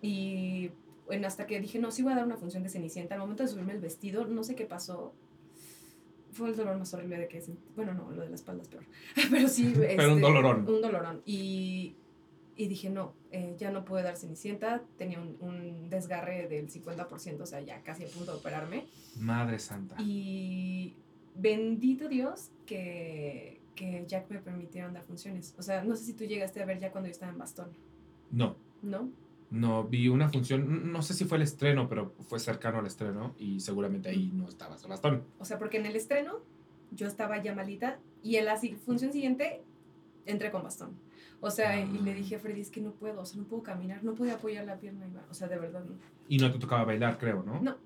Y 0.02 0.72
bueno, 1.06 1.28
hasta 1.28 1.46
que 1.46 1.60
dije, 1.60 1.80
no, 1.80 1.92
sí 1.92 2.02
voy 2.04 2.14
a 2.14 2.16
dar 2.16 2.26
una 2.26 2.38
función 2.38 2.64
de 2.64 2.70
Cenicienta. 2.70 3.16
Al 3.16 3.22
momento 3.22 3.44
de 3.44 3.50
subirme 3.50 3.74
el 3.74 3.80
vestido, 3.80 4.26
no 4.26 4.44
sé 4.44 4.56
qué 4.56 4.66
pasó. 4.66 5.14
Fue 6.40 6.50
el 6.52 6.56
dolor 6.56 6.78
más 6.78 6.94
horrible 6.94 7.18
de 7.18 7.28
que. 7.28 7.44
Bueno, 7.76 7.94
no, 7.94 8.12
lo 8.12 8.22
de 8.22 8.30
la 8.30 8.36
espalda 8.36 8.64
es 8.64 8.70
peor. 8.70 8.86
Pero 9.30 9.50
sí. 9.50 9.74
Pero 9.76 10.14
un 10.14 10.20
este, 10.20 10.22
dolorón. 10.22 10.60
Un 10.70 10.82
dolorón. 10.82 11.22
Y, 11.26 11.98
y 12.56 12.68
dije, 12.68 12.90
no, 12.90 13.14
eh, 13.32 13.56
ya 13.58 13.72
no 13.72 13.84
pude 13.84 14.04
dar 14.04 14.16
Cenicienta. 14.16 14.82
Tenía 14.98 15.20
un, 15.20 15.36
un 15.42 15.90
desgarre 15.90 16.48
del 16.48 16.70
50%, 16.70 17.42
o 17.42 17.46
sea, 17.46 17.60
ya 17.60 17.84
casi 17.84 18.06
a 18.06 18.08
punto 18.08 18.32
de 18.32 18.38
operarme. 18.38 18.88
Madre 19.18 19.60
santa. 19.60 19.98
Y 20.00 20.96
bendito 21.36 22.08
Dios 22.08 22.52
que, 22.66 23.60
que 23.76 24.06
Jack 24.08 24.30
me 24.30 24.40
permitieron 24.40 24.94
dar 24.94 25.04
funciones. 25.04 25.54
O 25.58 25.62
sea, 25.62 25.84
no 25.84 25.98
sé 25.98 26.06
si 26.06 26.14
tú 26.14 26.24
llegaste 26.24 26.62
a 26.62 26.66
ver 26.66 26.80
ya 26.80 26.90
cuando 26.90 27.08
yo 27.08 27.12
estaba 27.12 27.34
en 27.34 27.38
bastón, 27.38 27.70
No, 28.32 28.56
¿no? 28.82 29.12
No, 29.52 29.84
vi 29.86 30.08
una 30.10 30.30
función, 30.30 30.92
no 30.92 31.02
sé 31.02 31.14
si 31.14 31.26
fue 31.26 31.38
el 31.38 31.44
estreno, 31.44 31.88
pero 31.90 32.14
fue 32.28 32.40
cercano 32.40 32.80
al 32.80 32.86
estreno 32.86 33.34
y 33.40 33.60
seguramente 33.60 34.10
ahí 34.10 34.32
no 34.34 34.48
estaba 34.48 34.78
Sebastián. 34.78 35.24
O 35.40 35.46
sea, 35.46 35.58
porque 35.58 35.78
en 35.78 35.86
el 35.88 35.96
estreno 35.96 36.40
yo 36.92 37.08
estaba 37.08 37.42
ya 37.42 37.54
malita 37.56 38.00
y 38.24 38.36
en 38.36 38.46
la 38.46 38.58
función 38.86 39.12
siguiente 39.12 39.62
entré 40.26 40.52
con 40.52 40.64
bastón. 40.64 40.92
O 41.42 41.50
sea, 41.50 41.80
y 41.80 41.84
Ah. 41.84 42.02
le 42.04 42.14
dije 42.14 42.36
a 42.36 42.40
Freddy, 42.40 42.62
es 42.62 42.70
que 42.70 42.82
no 42.82 42.92
puedo, 42.92 43.22
o 43.22 43.26
sea, 43.26 43.40
no 43.42 43.48
puedo 43.48 43.64
caminar, 43.64 44.04
no 44.04 44.14
podía 44.14 44.36
apoyar 44.36 44.66
la 44.66 44.76
pierna. 44.78 45.08
O 45.32 45.34
sea, 45.34 45.48
de 45.48 45.58
verdad 45.58 45.84
no. 45.84 45.96
Y 46.28 46.38
no 46.38 46.52
te 46.52 46.60
tocaba 46.60 46.84
bailar, 46.84 47.18
creo, 47.18 47.44
¿no? 47.44 47.62
No. 47.62 47.78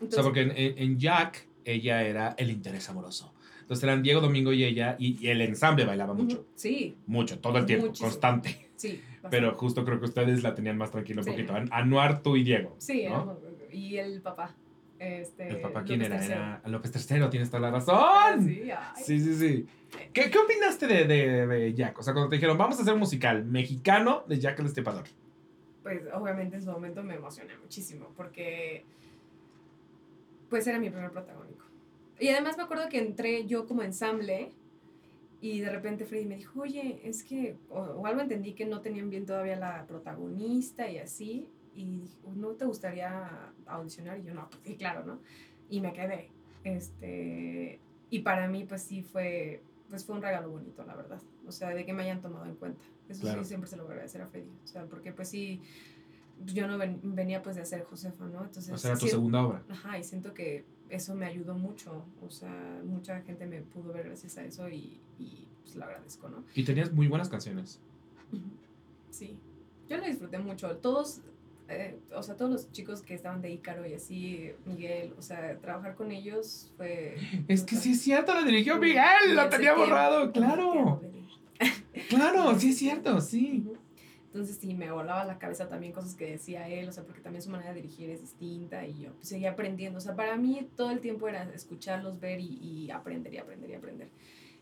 o 0.00 0.10
sea, 0.10 0.22
porque 0.22 0.40
en, 0.42 0.52
en- 0.56 0.98
Jack 0.98 1.46
ella 1.64 2.02
era 2.02 2.34
el 2.36 2.50
interés 2.50 2.88
amoroso. 2.90 3.32
Entonces 3.60 3.84
eran 3.84 4.02
Diego 4.02 4.20
Domingo 4.20 4.52
y 4.52 4.64
ella, 4.64 4.96
y, 4.98 5.16
y 5.24 5.28
el 5.30 5.40
ensamble 5.42 5.84
bailaba 5.84 6.12
mucho, 6.12 6.44
Sí, 6.56 6.96
mucho, 7.06 7.38
todo 7.38 7.56
el 7.58 7.64
tiempo, 7.66 7.86
Muchísimo. 7.86 8.10
constante. 8.10 8.70
Sí. 8.82 9.02
Pero 9.30 9.46
bastante. 9.48 9.58
justo 9.58 9.84
creo 9.84 9.98
que 10.00 10.06
ustedes 10.06 10.42
la 10.42 10.54
tenían 10.54 10.76
más 10.76 10.90
tranquila 10.90 11.20
un 11.20 11.24
Sí. 11.24 11.30
poquito. 11.30 11.54
An- 11.54 11.68
Anuar, 11.72 12.22
tú 12.22 12.36
y 12.36 12.42
Diego. 12.44 12.74
Sí, 12.78 13.06
y 13.70 13.96
el 13.96 14.20
papá. 14.20 14.54
Este, 14.98 15.48
¿El 15.48 15.60
papá 15.60 15.82
quién 15.82 16.00
López 16.00 16.12
era? 16.12 16.24
III. 16.26 16.32
Era 16.32 16.68
López 16.68 17.10
III, 17.10 17.28
tienes 17.30 17.50
toda 17.50 17.60
la 17.60 17.68
Ah, 17.68 17.70
razón. 17.72 18.44
sí, 18.44 18.70
ay. 18.70 19.02
Sí, 19.04 19.18
sí, 19.20 19.34
sí. 19.34 19.66
¿Qué, 20.12 20.30
qué 20.30 20.38
opinaste 20.38 20.86
de, 20.86 21.04
de, 21.06 21.46
de 21.46 21.74
Jack? 21.74 21.98
O 21.98 22.02
sea, 22.02 22.12
cuando 22.12 22.28
te 22.30 22.36
dijeron, 22.36 22.56
vamos 22.56 22.78
a 22.78 22.82
hacer 22.82 22.94
un 22.94 23.00
musical 23.00 23.44
mexicano 23.44 24.24
de 24.28 24.38
Jack 24.38 24.58
el 24.60 24.66
Destripador. 24.66 25.04
pues 25.82 26.02
obviamente 26.14 26.54
en 26.56 26.62
su 26.62 26.70
momento 26.70 27.02
me 27.02 27.14
emocioné 27.16 27.56
muchísimo 27.58 28.12
porque 28.16 28.84
pues 30.48 30.66
era 30.66 30.78
mi 30.78 30.90
primer 30.90 31.10
protagónico. 31.10 31.64
Y 32.20 32.28
además 32.28 32.56
me 32.56 32.62
acuerdo 32.62 32.88
que 32.88 32.98
entré 32.98 33.46
yo 33.46 33.66
como 33.66 33.82
ensamble 33.82 34.52
y 35.42 35.60
de 35.60 35.68
repente 35.70 36.06
Freddy 36.06 36.24
me 36.24 36.36
dijo, 36.36 36.60
oye, 36.62 37.00
es 37.04 37.22
que, 37.24 37.56
o, 37.68 37.80
o 37.80 38.06
algo 38.06 38.22
entendí 38.22 38.54
que 38.54 38.64
no 38.64 38.80
tenían 38.80 39.10
bien 39.10 39.26
todavía 39.26 39.56
la 39.56 39.84
protagonista 39.86 40.88
y 40.90 40.96
así, 40.98 41.48
y 41.74 41.98
dijo, 42.00 42.32
¿no 42.34 42.52
te 42.52 42.64
gustaría 42.64 43.52
audicionar? 43.66 44.18
Y 44.20 44.22
yo, 44.24 44.32
no, 44.34 44.48
pues 44.48 44.62
sí, 44.64 44.76
claro, 44.76 45.04
¿no? 45.04 45.20
Y 45.68 45.80
me 45.80 45.92
quedé. 45.92 46.30
Este, 46.64 47.80
y 48.10 48.18
para 48.20 48.48
mí, 48.48 48.64
pues 48.64 48.82
sí 48.82 49.02
fue, 49.02 49.62
pues 49.88 50.04
fue 50.04 50.16
un 50.16 50.22
regalo 50.22 50.50
bonito, 50.50 50.84
la 50.84 50.94
verdad. 50.94 51.20
O 51.46 51.52
sea, 51.52 51.70
de 51.70 51.84
que 51.84 51.92
me 51.92 52.02
hayan 52.04 52.20
tomado 52.20 52.44
en 52.46 52.54
cuenta. 52.56 52.82
Eso 53.08 53.22
Claro. 53.22 53.42
sí, 53.42 53.48
siempre 53.48 53.68
se 53.68 53.76
lo 53.76 53.82
voy 53.84 53.90
a 53.90 53.94
agradecer 53.94 54.22
a 54.22 54.26
Freddy. 54.26 54.50
O 54.64 54.66
sea, 54.66 54.84
porque 54.86 55.12
pues 55.12 55.28
sí, 55.28 55.60
yo 56.46 56.66
no 56.66 56.78
ven- 56.78 57.00
venía 57.02 57.42
pues 57.42 57.56
de 57.56 57.62
hacer 57.62 57.84
Josefa, 57.84 58.26
¿no? 58.26 58.44
Entonces, 58.44 58.72
O 58.72 58.78
sea, 58.78 58.90
era 58.92 59.00
tu 59.00 59.06
sí- 59.06 59.12
segunda 59.12 59.42
obra. 59.42 59.62
Ajá, 59.68 59.98
y 59.98 60.04
siento 60.04 60.34
que 60.34 60.64
eso 60.92 61.14
me 61.14 61.26
ayudó 61.26 61.54
mucho. 61.54 62.04
O 62.24 62.30
sea, 62.30 62.80
mucha 62.84 63.20
gente 63.22 63.46
me 63.46 63.62
pudo 63.62 63.92
ver 63.92 64.06
gracias 64.06 64.36
a 64.38 64.44
eso 64.44 64.68
y, 64.68 65.00
y 65.18 65.48
pues 65.62 65.74
lo 65.74 65.84
agradezco, 65.84 66.28
¿no? 66.28 66.44
Y 66.54 66.64
tenías 66.64 66.92
muy 66.92 67.08
buenas 67.08 67.28
canciones. 67.28 67.80
Sí, 69.10 69.38
yo 69.88 69.96
lo 69.96 70.04
disfruté 70.04 70.38
mucho. 70.38 70.76
Todos, 70.76 71.22
eh, 71.68 71.98
o 72.14 72.22
sea, 72.22 72.36
todos 72.36 72.50
los 72.50 72.72
chicos 72.72 73.02
que 73.02 73.14
estaban 73.14 73.40
de 73.40 73.52
Ícaro 73.52 73.86
y 73.86 73.94
así, 73.94 74.52
Miguel, 74.66 75.14
o 75.18 75.22
sea, 75.22 75.58
trabajar 75.58 75.94
con 75.94 76.12
ellos 76.12 76.70
fue... 76.76 77.16
Es 77.48 77.62
que 77.62 77.76
sí 77.76 77.92
es 77.92 78.02
cierto, 78.02 78.34
la 78.34 78.42
dirigió. 78.42 78.78
Miguel, 78.78 79.34
lo 79.34 79.42
en 79.42 79.50
tenía 79.50 79.74
borrado, 79.74 80.30
claro. 80.32 81.00
Claro, 82.08 82.54
sí 82.58 82.70
es 82.70 82.78
cierto, 82.78 83.20
sí. 83.20 83.66
Entonces 84.32 84.56
sí, 84.56 84.72
me 84.72 84.90
volaba 84.90 85.26
la 85.26 85.38
cabeza 85.38 85.68
también 85.68 85.92
cosas 85.92 86.14
que 86.14 86.24
decía 86.24 86.66
él, 86.66 86.88
o 86.88 86.92
sea, 86.92 87.04
porque 87.04 87.20
también 87.20 87.42
su 87.42 87.50
manera 87.50 87.74
de 87.74 87.82
dirigir 87.82 88.08
es 88.08 88.22
distinta 88.22 88.86
y 88.86 88.98
yo 89.02 89.12
pues, 89.12 89.28
seguía 89.28 89.50
aprendiendo. 89.50 89.98
O 89.98 90.00
sea, 90.00 90.16
para 90.16 90.38
mí 90.38 90.70
todo 90.74 90.90
el 90.90 91.00
tiempo 91.00 91.28
era 91.28 91.42
escucharlos, 91.52 92.18
ver 92.18 92.40
y, 92.40 92.46
y 92.46 92.90
aprender 92.90 93.34
y 93.34 93.36
aprender 93.36 93.68
y 93.68 93.74
aprender. 93.74 94.08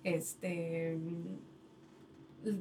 Este, 0.02 0.96
mm, 0.96 2.58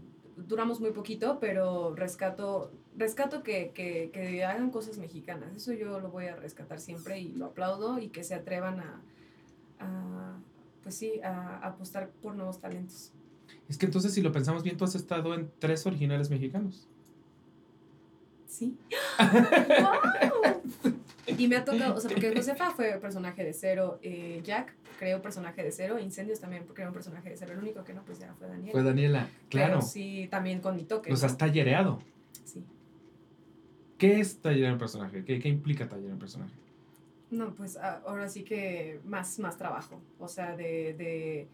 duramos 0.48 0.80
muy 0.80 0.91
poquito, 0.91 1.40
pero 1.40 1.95
rescato, 1.95 2.72
rescato 2.95 3.41
que, 3.41 3.72
que, 3.73 4.11
que 4.14 4.45
hagan 4.45 4.69
cosas 4.69 4.99
mexicanas. 4.99 5.56
Eso 5.56 5.73
yo 5.73 5.99
lo 5.99 6.11
voy 6.11 6.27
a 6.27 6.36
rescatar 6.36 6.80
siempre 6.80 7.19
y 7.19 7.30
lo 7.30 7.48
aplaudo 7.48 7.98
y 7.98 8.10
que 8.10 8.23
se 8.23 8.36
atrevan 8.36 8.81
a, 8.81 9.02
a, 9.80 10.38
pues 10.84 10.94
sí, 10.94 11.22
a, 11.23 11.57
a 11.57 11.69
apostar 11.69 12.11
por 12.22 12.36
nuevos 12.36 12.60
talentos. 12.60 13.14
Es 13.68 13.80
que 13.80 13.88
entonces, 13.88 14.14
si 14.14 14.22
lo 14.22 14.31
pensamos 14.31 14.61
bien, 14.61 14.77
tú 14.77 14.84
has 14.84 14.94
estado 14.94 15.34
en 15.34 15.49
tres 15.57 15.88
originales 15.88 16.30
mexicanos. 16.30 16.88
Sí. 18.49 18.76
¡Wow! 19.19 20.99
Y 21.38 21.47
me 21.47 21.55
ha 21.57 21.63
tocado, 21.63 21.95
o 21.95 21.99
sea, 21.99 22.09
porque 22.09 22.35
Josefa 22.35 22.71
fue 22.71 22.97
personaje 22.99 23.43
de 23.43 23.53
cero, 23.53 23.99
eh, 24.01 24.41
Jack 24.43 24.73
creó 24.97 25.21
personaje 25.21 25.63
de 25.63 25.71
cero, 25.71 25.99
Incendios 25.99 26.39
también 26.39 26.65
creó 26.73 26.88
un 26.88 26.93
personaje 26.93 27.30
de 27.30 27.38
cero, 27.38 27.53
el 27.53 27.59
único 27.59 27.84
que 27.84 27.93
no, 27.93 28.03
pues 28.03 28.19
ya 28.19 28.34
fue 28.34 28.47
Daniel. 28.47 28.71
Fue 28.71 28.84
Daniela, 28.84 29.30
claro. 29.49 29.76
Pero 29.76 29.81
sí, 29.84 30.27
también 30.31 30.59
con 30.59 30.76
mi 30.76 30.84
toque. 30.84 31.13
O 31.13 31.15
sea, 31.15 31.27
¿no? 31.27 31.31
has 31.31 31.38
tallereado. 31.38 31.99
Sí. 32.43 32.65
¿Qué 33.97 34.19
es 34.19 34.41
tallerear 34.41 34.73
un 34.73 34.80
personaje? 34.80 35.23
¿Qué, 35.23 35.39
qué 35.39 35.47
implica 35.47 35.88
tallerear 35.88 36.13
un 36.13 36.19
personaje? 36.19 36.53
No, 37.30 37.53
pues 37.53 37.77
ah, 37.77 38.01
ahora 38.05 38.27
sí 38.27 38.43
que 38.43 38.99
más, 39.05 39.38
más 39.38 39.57
trabajo, 39.57 40.01
o 40.17 40.27
sea, 40.27 40.55
de, 40.55 40.95
de 40.95 41.47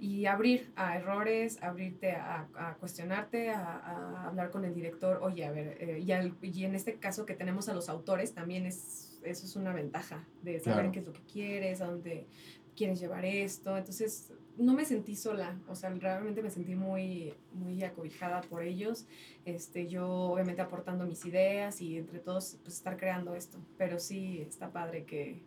y 0.00 0.24
abrir 0.26 0.72
a 0.76 0.96
errores, 0.96 1.62
abrirte 1.62 2.12
a, 2.12 2.48
a 2.54 2.74
cuestionarte, 2.76 3.50
a, 3.50 3.76
a 3.76 4.26
hablar 4.28 4.50
con 4.50 4.64
el 4.64 4.74
director, 4.74 5.18
oye, 5.22 5.44
a 5.44 5.52
ver, 5.52 5.76
eh, 5.80 5.98
y, 6.00 6.10
al- 6.12 6.34
y 6.40 6.64
en 6.64 6.74
este 6.74 6.94
caso 6.94 7.26
que 7.26 7.34
tenemos 7.34 7.68
a 7.68 7.74
los 7.74 7.88
autores, 7.90 8.32
también 8.32 8.64
es, 8.64 9.20
eso 9.22 9.44
es 9.46 9.56
una 9.56 9.74
ventaja, 9.74 10.26
de 10.42 10.58
saber 10.58 10.76
Claro. 10.78 10.92
qué 10.92 10.98
es 11.00 11.06
lo 11.06 11.12
que 11.12 11.22
quieres, 11.30 11.80
a 11.82 11.86
dónde 11.86 12.26
quieres 12.74 12.98
llevar 12.98 13.26
esto, 13.26 13.76
entonces 13.76 14.32
no 14.56 14.72
me 14.74 14.84
sentí 14.86 15.16
sola, 15.16 15.58
o 15.68 15.74
sea, 15.74 15.90
realmente 15.90 16.42
me 16.42 16.50
sentí 16.50 16.74
muy, 16.74 17.34
muy 17.52 17.82
acobijada 17.84 18.40
por 18.42 18.62
ellos, 18.62 19.06
este, 19.44 19.86
yo 19.86 20.08
obviamente 20.08 20.62
aportando 20.62 21.04
mis 21.06 21.24
ideas 21.26 21.80
y 21.82 21.98
entre 21.98 22.20
todos 22.20 22.56
pues 22.62 22.76
estar 22.76 22.96
creando 22.96 23.34
esto, 23.34 23.58
pero 23.76 23.98
sí 23.98 24.40
está 24.48 24.70
padre 24.70 25.04
que, 25.04 25.42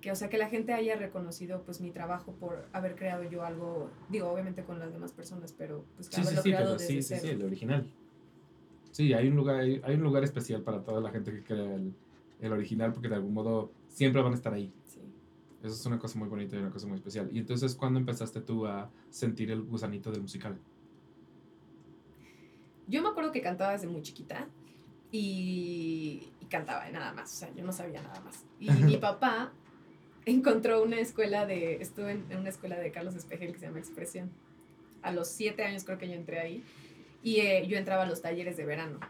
que 0.00 0.12
o 0.12 0.14
sea, 0.14 0.28
que 0.28 0.38
la 0.38 0.48
gente 0.48 0.72
haya 0.72 0.96
reconocido 0.96 1.62
pues 1.64 1.80
mi 1.80 1.90
trabajo 1.90 2.32
por 2.32 2.68
haber 2.72 2.94
creado 2.94 3.24
yo 3.24 3.42
algo, 3.44 3.90
digo, 4.08 4.30
obviamente 4.30 4.62
con 4.64 4.78
las 4.78 4.92
demás 4.92 5.12
personas, 5.12 5.52
pero 5.52 5.84
pues 5.96 6.06
Sí, 6.06 6.14
sí, 6.14 6.20
haberlo 6.22 6.42
sí, 6.42 6.48
creado 6.50 6.64
pero 6.66 6.78
desde 6.78 6.86
sí, 6.86 7.02
sí, 7.02 7.08
cero. 7.08 7.20
sí, 7.22 7.28
el 7.30 7.42
original. 7.44 7.90
Sí, 8.92 9.12
hay 9.12 9.28
un 9.28 9.36
lugar, 9.36 9.56
hay, 9.60 9.80
hay 9.84 9.94
un 9.96 10.02
lugar 10.02 10.24
especial 10.24 10.62
para 10.62 10.82
toda 10.82 11.00
la 11.00 11.10
gente 11.10 11.32
que 11.32 11.42
crea 11.42 11.74
el, 11.74 11.92
el 12.40 12.52
original 12.52 12.92
porque 12.92 13.08
de 13.08 13.16
algún 13.16 13.34
modo 13.34 13.72
siempre 13.88 14.22
van 14.22 14.32
a 14.32 14.36
estar 14.36 14.52
ahí. 14.52 14.72
Eso 15.60 15.74
es 15.74 15.86
una 15.86 15.98
cosa 15.98 16.16
muy 16.20 16.28
bonita 16.28 16.54
y 16.54 16.60
una 16.60 16.70
cosa 16.70 16.86
muy 16.86 16.96
especial. 16.96 17.28
Y 17.32 17.40
entonces, 17.40 17.74
¿cuándo 17.74 17.98
empezaste 17.98 18.40
tú 18.40 18.64
a 18.66 18.88
sentir 19.10 19.50
el 19.50 19.62
gusanito 19.62 20.12
del 20.12 20.22
musical? 20.22 20.56
Yo 22.86 23.02
me 23.02 23.08
acuerdo 23.08 23.32
que 23.32 23.42
cantaba 23.42 23.72
desde 23.72 23.88
muy 23.88 24.02
chiquita 24.02 24.46
y, 25.10 26.28
y 26.40 26.44
cantaba 26.46 26.88
nada 26.90 27.12
más, 27.12 27.32
o 27.32 27.36
sea, 27.36 27.54
yo 27.54 27.64
no 27.64 27.72
sabía 27.72 28.00
nada 28.02 28.20
más. 28.20 28.44
Y 28.60 28.70
mi 28.70 28.96
papá 28.98 29.52
encontró 30.30 30.82
una 30.82 31.00
escuela 31.00 31.46
de, 31.46 31.76
estuve 31.76 32.12
en, 32.12 32.24
una 32.38 32.48
escuela 32.48 32.78
de 32.78 32.90
Carlos 32.90 33.14
Espejel 33.14 33.52
que 33.52 33.58
se 33.58 33.66
llama 33.66 33.78
Expresión. 33.78 34.30
A 35.02 35.12
los 35.12 35.28
siete 35.28 35.62
años 35.64 35.84
creo 35.84 35.98
que 35.98 36.08
yo 36.08 36.14
entré 36.14 36.40
ahí 36.40 36.64
y 37.22 37.40
eh, 37.40 37.66
yo 37.66 37.78
entraba 37.78 38.02
a 38.02 38.06
los 38.06 38.22
talleres 38.22 38.56
de 38.56 38.64
verano. 38.64 39.00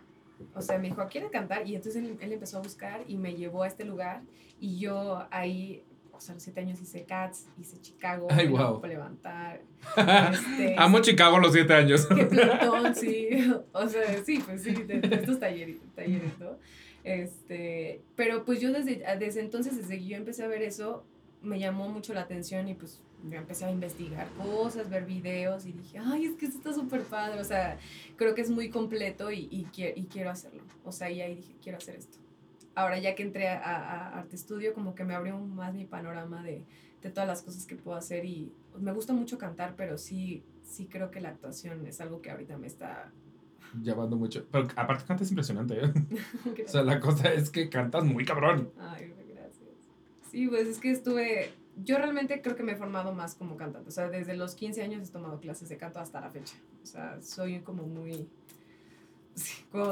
O 0.54 0.62
sea, 0.62 0.78
me 0.78 0.88
dijo, 0.88 1.06
¿quiere 1.08 1.30
cantar? 1.30 1.66
Y 1.66 1.74
entonces 1.74 2.02
él, 2.02 2.16
él, 2.20 2.32
empezó 2.32 2.58
a 2.58 2.62
buscar 2.62 3.02
y 3.08 3.16
me 3.16 3.34
llevó 3.34 3.64
a 3.64 3.66
este 3.66 3.84
lugar 3.84 4.22
y 4.60 4.78
yo 4.78 5.26
ahí 5.30 5.82
o 6.18 6.20
sea, 6.20 6.32
a 6.32 6.34
los 6.34 6.42
siete 6.42 6.60
años 6.60 6.80
hice 6.80 7.04
Cats, 7.04 7.46
hice 7.60 7.80
Chicago, 7.80 8.26
Ay, 8.28 8.48
wow. 8.48 8.82
levantar. 8.84 9.62
Este, 10.32 10.74
Amo 10.76 10.98
Chicago 10.98 11.36
a 11.36 11.40
los 11.40 11.52
siete 11.52 11.72
años. 11.72 12.06
Que 12.06 12.24
Platón, 12.26 12.94
sí. 12.94 13.28
O 13.72 13.88
sea, 13.88 14.24
sí, 14.24 14.42
pues 14.44 14.64
sí, 14.64 14.72
de, 14.72 15.00
estos 15.14 15.38
talleres, 15.38 15.76
talleres, 15.94 16.36
¿no? 16.40 16.58
Este, 17.04 18.02
pero 18.16 18.44
pues 18.44 18.60
yo 18.60 18.72
desde, 18.72 19.02
desde 19.18 19.40
entonces, 19.40 19.76
desde 19.76 19.98
que 19.98 20.06
yo 20.06 20.16
empecé 20.16 20.42
a 20.42 20.48
ver 20.48 20.62
eso, 20.62 21.04
me 21.42 21.58
llamó 21.58 21.88
mucho 21.88 22.12
la 22.14 22.22
atención 22.22 22.68
y 22.68 22.74
pues 22.74 23.00
yo 23.28 23.38
empecé 23.38 23.64
a 23.64 23.70
investigar 23.70 24.28
cosas, 24.36 24.90
ver 24.90 25.04
videos 25.04 25.66
y 25.66 25.72
dije, 25.72 25.98
ay, 25.98 26.26
es 26.26 26.34
que 26.34 26.46
esto 26.46 26.58
está 26.58 26.72
súper 26.72 27.02
padre, 27.02 27.40
o 27.40 27.44
sea, 27.44 27.78
creo 28.16 28.34
que 28.34 28.42
es 28.42 28.50
muy 28.50 28.70
completo 28.70 29.30
y, 29.30 29.48
y, 29.50 29.66
y 29.76 30.04
quiero 30.04 30.30
hacerlo. 30.30 30.62
O 30.84 30.92
sea, 30.92 31.10
y 31.10 31.20
ahí 31.20 31.36
dije, 31.36 31.54
quiero 31.62 31.78
hacer 31.78 31.96
esto 31.96 32.18
ahora 32.78 32.98
ya 32.98 33.16
que 33.16 33.24
entré 33.24 33.48
a, 33.48 33.58
a, 33.58 34.18
Arte 34.18 34.36
Estudio, 34.36 34.72
como 34.72 34.94
que 34.94 35.04
me 35.04 35.14
abrió 35.14 35.36
más 35.36 35.74
mi 35.74 35.84
panorama 35.84 36.44
de, 36.44 36.62
de, 37.02 37.10
todas 37.10 37.26
las 37.26 37.42
cosas 37.42 37.66
que 37.66 37.74
puedo 37.74 37.96
hacer 37.96 38.24
y 38.24 38.52
me 38.78 38.92
gusta 38.92 39.12
mucho 39.12 39.36
cantar, 39.36 39.74
pero 39.76 39.98
sí, 39.98 40.44
sí 40.62 40.86
creo 40.86 41.10
que 41.10 41.20
la 41.20 41.30
actuación 41.30 41.84
es 41.86 42.00
algo 42.00 42.22
que 42.22 42.30
ahorita 42.30 42.56
me 42.56 42.68
está... 42.68 43.10
Llamando 43.74 44.16
mucho. 44.16 44.44
Pero 44.50 44.68
aparte 44.76 45.04
cantas 45.06 45.30
impresionante, 45.30 45.84
¿eh? 45.84 45.92
o 46.66 46.68
sea, 46.68 46.82
la 46.82 47.00
cosa 47.00 47.32
es 47.32 47.50
que 47.50 47.68
cantas 47.68 48.04
muy 48.04 48.24
cabrón. 48.24 48.70
Ay, 48.78 49.12
gracias. 49.28 49.68
Sí, 50.30 50.48
pues 50.48 50.66
es 50.66 50.78
que 50.78 50.90
estuve... 50.90 51.52
Yo 51.84 51.96
realmente 51.96 52.42
creo 52.42 52.56
que 52.56 52.64
me 52.64 52.72
he 52.72 52.76
formado 52.76 53.12
más 53.12 53.34
como 53.34 53.56
cantante. 53.56 53.88
O 53.88 53.92
sea, 53.92 54.08
desde 54.08 54.36
los 54.36 54.54
15 54.54 54.82
años 54.82 55.08
he 55.08 55.12
tomado 55.12 55.38
clases 55.38 55.68
de 55.68 55.76
canto 55.76 56.00
hasta 56.00 56.20
la 56.20 56.30
fecha. 56.30 56.56
O 56.82 56.86
sea, 56.86 57.20
soy 57.22 57.60
como 57.60 57.84
muy 57.84 58.26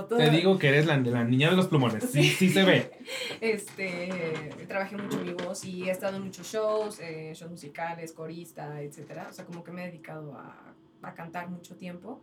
te 0.09 0.31
digo 0.31 0.59
que 0.59 0.69
eres 0.69 0.87
la, 0.87 0.97
la 0.97 1.25
niña 1.25 1.51
de 1.51 1.57
los 1.57 1.67
plumones, 1.69 2.05
sí, 2.11 2.25
sí, 2.25 2.49
se 2.49 2.65
ve. 2.65 2.91
Este, 3.41 4.51
trabajé 4.67 4.97
mucho 4.97 5.21
mi 5.21 5.33
voz 5.33 5.65
y 5.65 5.89
he 5.89 5.91
estado 5.91 6.17
en 6.17 6.25
muchos 6.25 6.47
shows, 6.47 6.99
eh, 7.01 7.33
shows 7.35 7.51
musicales, 7.51 8.13
corista, 8.13 8.81
etcétera. 8.81 9.29
O 9.31 9.33
sea, 9.33 9.45
como 9.45 9.63
que 9.63 9.73
me 9.73 9.85
he 9.85 9.87
dedicado 9.87 10.35
a, 10.35 10.75
a 11.03 11.15
cantar 11.15 11.49
mucho 11.49 11.77
tiempo 11.77 12.21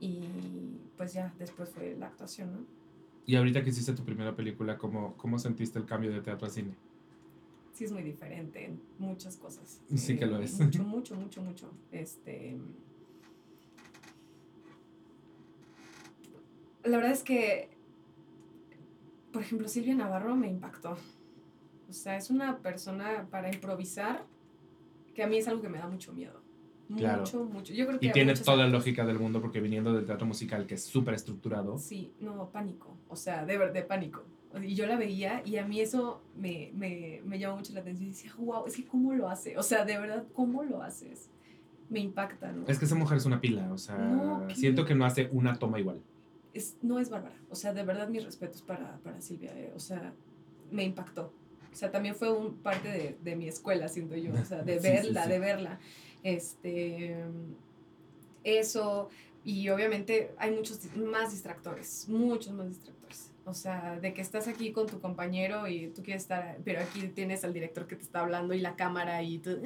y 0.00 0.22
pues 0.96 1.12
ya 1.12 1.32
después 1.38 1.68
fue 1.68 1.94
la 1.96 2.06
actuación, 2.06 2.52
¿no? 2.52 2.58
Y 3.26 3.36
ahorita 3.36 3.62
que 3.62 3.70
hiciste 3.70 3.92
tu 3.92 4.02
primera 4.02 4.34
película, 4.34 4.76
¿cómo, 4.76 5.16
cómo 5.16 5.38
sentiste 5.38 5.78
el 5.78 5.84
cambio 5.84 6.10
de 6.10 6.20
teatro 6.20 6.46
a 6.46 6.50
cine? 6.50 6.74
Sí, 7.74 7.84
es 7.84 7.92
muy 7.92 8.02
diferente 8.02 8.64
en 8.64 8.80
muchas 8.98 9.36
cosas. 9.36 9.80
Sí 9.94 10.16
que 10.16 10.26
lo 10.26 10.40
es. 10.40 10.58
Mucho, 10.58 10.82
mucho, 10.84 11.14
mucho, 11.14 11.42
mucho. 11.42 11.70
Este, 11.92 12.58
la 16.84 16.96
verdad 16.96 17.12
es 17.12 17.22
que, 17.22 17.68
por 19.32 19.42
ejemplo, 19.42 19.68
Silvia 19.68 19.94
Navarro 19.94 20.34
me 20.34 20.48
impactó. 20.48 20.96
O 21.88 21.92
sea, 21.92 22.16
es 22.16 22.30
una 22.30 22.58
persona 22.58 23.28
para 23.30 23.52
improvisar 23.52 24.24
que 25.14 25.22
a 25.22 25.26
mí 25.26 25.38
es 25.38 25.48
algo 25.48 25.60
que 25.62 25.68
me 25.68 25.78
da 25.78 25.88
mucho 25.88 26.12
miedo. 26.12 26.40
Mucho, 26.90 27.44
mucho. 27.44 27.72
Yo 27.72 27.86
creo 27.86 28.00
que 28.00 28.06
y 28.06 28.12
tiene 28.12 28.34
toda 28.34 28.56
la 28.56 28.68
lógica 28.68 29.04
del 29.06 29.18
mundo 29.18 29.40
porque 29.40 29.60
viniendo 29.60 29.92
del 29.92 30.06
teatro 30.06 30.26
musical 30.26 30.66
que 30.66 30.74
es 30.74 30.84
súper 30.84 31.14
estructurado. 31.14 31.78
Sí, 31.78 32.12
no, 32.20 32.50
pánico. 32.50 32.96
O 33.08 33.16
sea, 33.16 33.44
de 33.44 33.56
verdad, 33.58 33.86
pánico. 33.86 34.24
Y 34.62 34.74
yo 34.74 34.86
la 34.86 34.96
veía 34.96 35.42
y 35.44 35.56
a 35.58 35.66
mí 35.66 35.80
eso 35.80 36.22
me, 36.36 36.72
me, 36.74 37.22
me 37.24 37.38
llamó 37.38 37.56
mucho 37.56 37.72
la 37.72 37.80
atención. 37.80 38.08
Y 38.08 38.12
decía, 38.12 38.32
wow, 38.38 38.66
es 38.66 38.76
que 38.76 38.84
cómo 38.84 39.14
lo 39.14 39.28
hace. 39.28 39.56
O 39.56 39.62
sea, 39.62 39.84
de 39.84 39.98
verdad, 39.98 40.24
¿cómo 40.32 40.64
lo 40.64 40.82
haces? 40.82 41.30
Me 41.88 42.00
impacta, 42.00 42.52
¿no? 42.52 42.66
Es 42.66 42.78
que 42.78 42.84
esa 42.84 42.96
mujer 42.96 43.18
es 43.18 43.26
una 43.26 43.40
pila. 43.40 43.72
O 43.72 43.78
sea, 43.78 44.46
siento 44.54 44.84
que 44.84 44.94
no 44.94 45.04
hace 45.04 45.28
una 45.32 45.58
toma 45.58 45.78
igual 45.78 46.00
es, 46.54 46.76
no 46.82 46.98
es 46.98 47.10
bárbara. 47.10 47.36
O 47.48 47.54
sea, 47.54 47.72
de 47.72 47.82
verdad 47.82 48.08
mis 48.08 48.24
respetos 48.24 48.62
para, 48.62 48.98
para 48.98 49.20
Silvia. 49.20 49.52
Eh, 49.56 49.72
o 49.74 49.80
sea, 49.80 50.12
me 50.70 50.84
impactó. 50.84 51.32
O 51.72 51.76
sea, 51.76 51.90
también 51.90 52.14
fue 52.16 52.32
un 52.32 52.56
parte 52.56 52.88
de, 52.88 53.16
de 53.22 53.36
mi 53.36 53.46
escuela, 53.48 53.88
siento 53.88 54.16
yo. 54.16 54.32
O 54.34 54.44
sea, 54.44 54.62
de 54.62 54.78
verla, 54.80 55.26
de 55.26 55.38
verla. 55.38 55.78
Este, 56.22 57.16
eso. 58.44 59.08
Y 59.44 59.68
obviamente 59.70 60.32
hay 60.38 60.50
muchos 60.50 60.80
más 60.96 61.32
distractores, 61.32 62.06
muchos 62.08 62.52
más 62.52 62.68
distractores. 62.68 63.32
O 63.46 63.54
sea, 63.54 63.98
de 63.98 64.12
que 64.12 64.20
estás 64.20 64.48
aquí 64.48 64.70
con 64.70 64.86
tu 64.86 65.00
compañero 65.00 65.66
y 65.66 65.88
tú 65.88 66.02
quieres 66.02 66.22
estar, 66.22 66.58
pero 66.64 66.80
aquí 66.80 67.08
tienes 67.08 67.42
al 67.42 67.52
director 67.52 67.86
que 67.86 67.96
te 67.96 68.02
está 68.02 68.20
hablando 68.20 68.54
y 68.54 68.60
la 68.60 68.76
cámara 68.76 69.22
y 69.22 69.38
tú, 69.38 69.58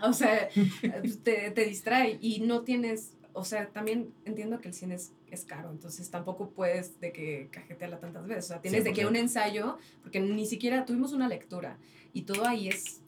ah", 0.00 0.08
o 0.08 0.12
sea, 0.12 0.48
te, 1.24 1.50
te 1.50 1.64
distrae 1.64 2.18
y 2.20 2.40
no 2.40 2.62
tienes 2.62 3.14
o 3.34 3.44
sea, 3.44 3.68
también 3.68 4.12
entiendo 4.24 4.60
que 4.60 4.68
el 4.68 4.74
cine 4.74 4.94
es, 4.94 5.12
es, 5.30 5.44
caro, 5.44 5.70
entonces 5.70 6.10
tampoco 6.10 6.50
puedes 6.50 7.00
de 7.00 7.12
que 7.12 7.48
cajetearla 7.50 7.98
tantas 7.98 8.26
veces. 8.26 8.44
O 8.44 8.48
sea, 8.48 8.60
tienes 8.60 8.84
de 8.84 8.92
que 8.92 9.06
un 9.06 9.16
ensayo, 9.16 9.78
porque 10.02 10.20
ni 10.20 10.46
siquiera 10.46 10.84
tuvimos 10.84 11.12
una 11.12 11.28
lectura 11.28 11.78
y 12.12 12.22
todo 12.22 12.46
ahí 12.46 12.68
es 12.68 13.00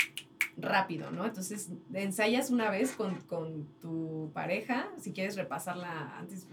rápido, 0.57 1.11
¿no? 1.11 1.25
Entonces, 1.25 1.71
ensayas 1.93 2.51
una 2.51 2.71
vez 2.71 2.93
con, 2.93 3.17
con 3.23 3.67
tu 3.81 4.31
pareja, 4.33 4.89
si 5.01 5.13
quieres 5.13 5.37
repasarla 5.37 6.19
antes 6.19 6.47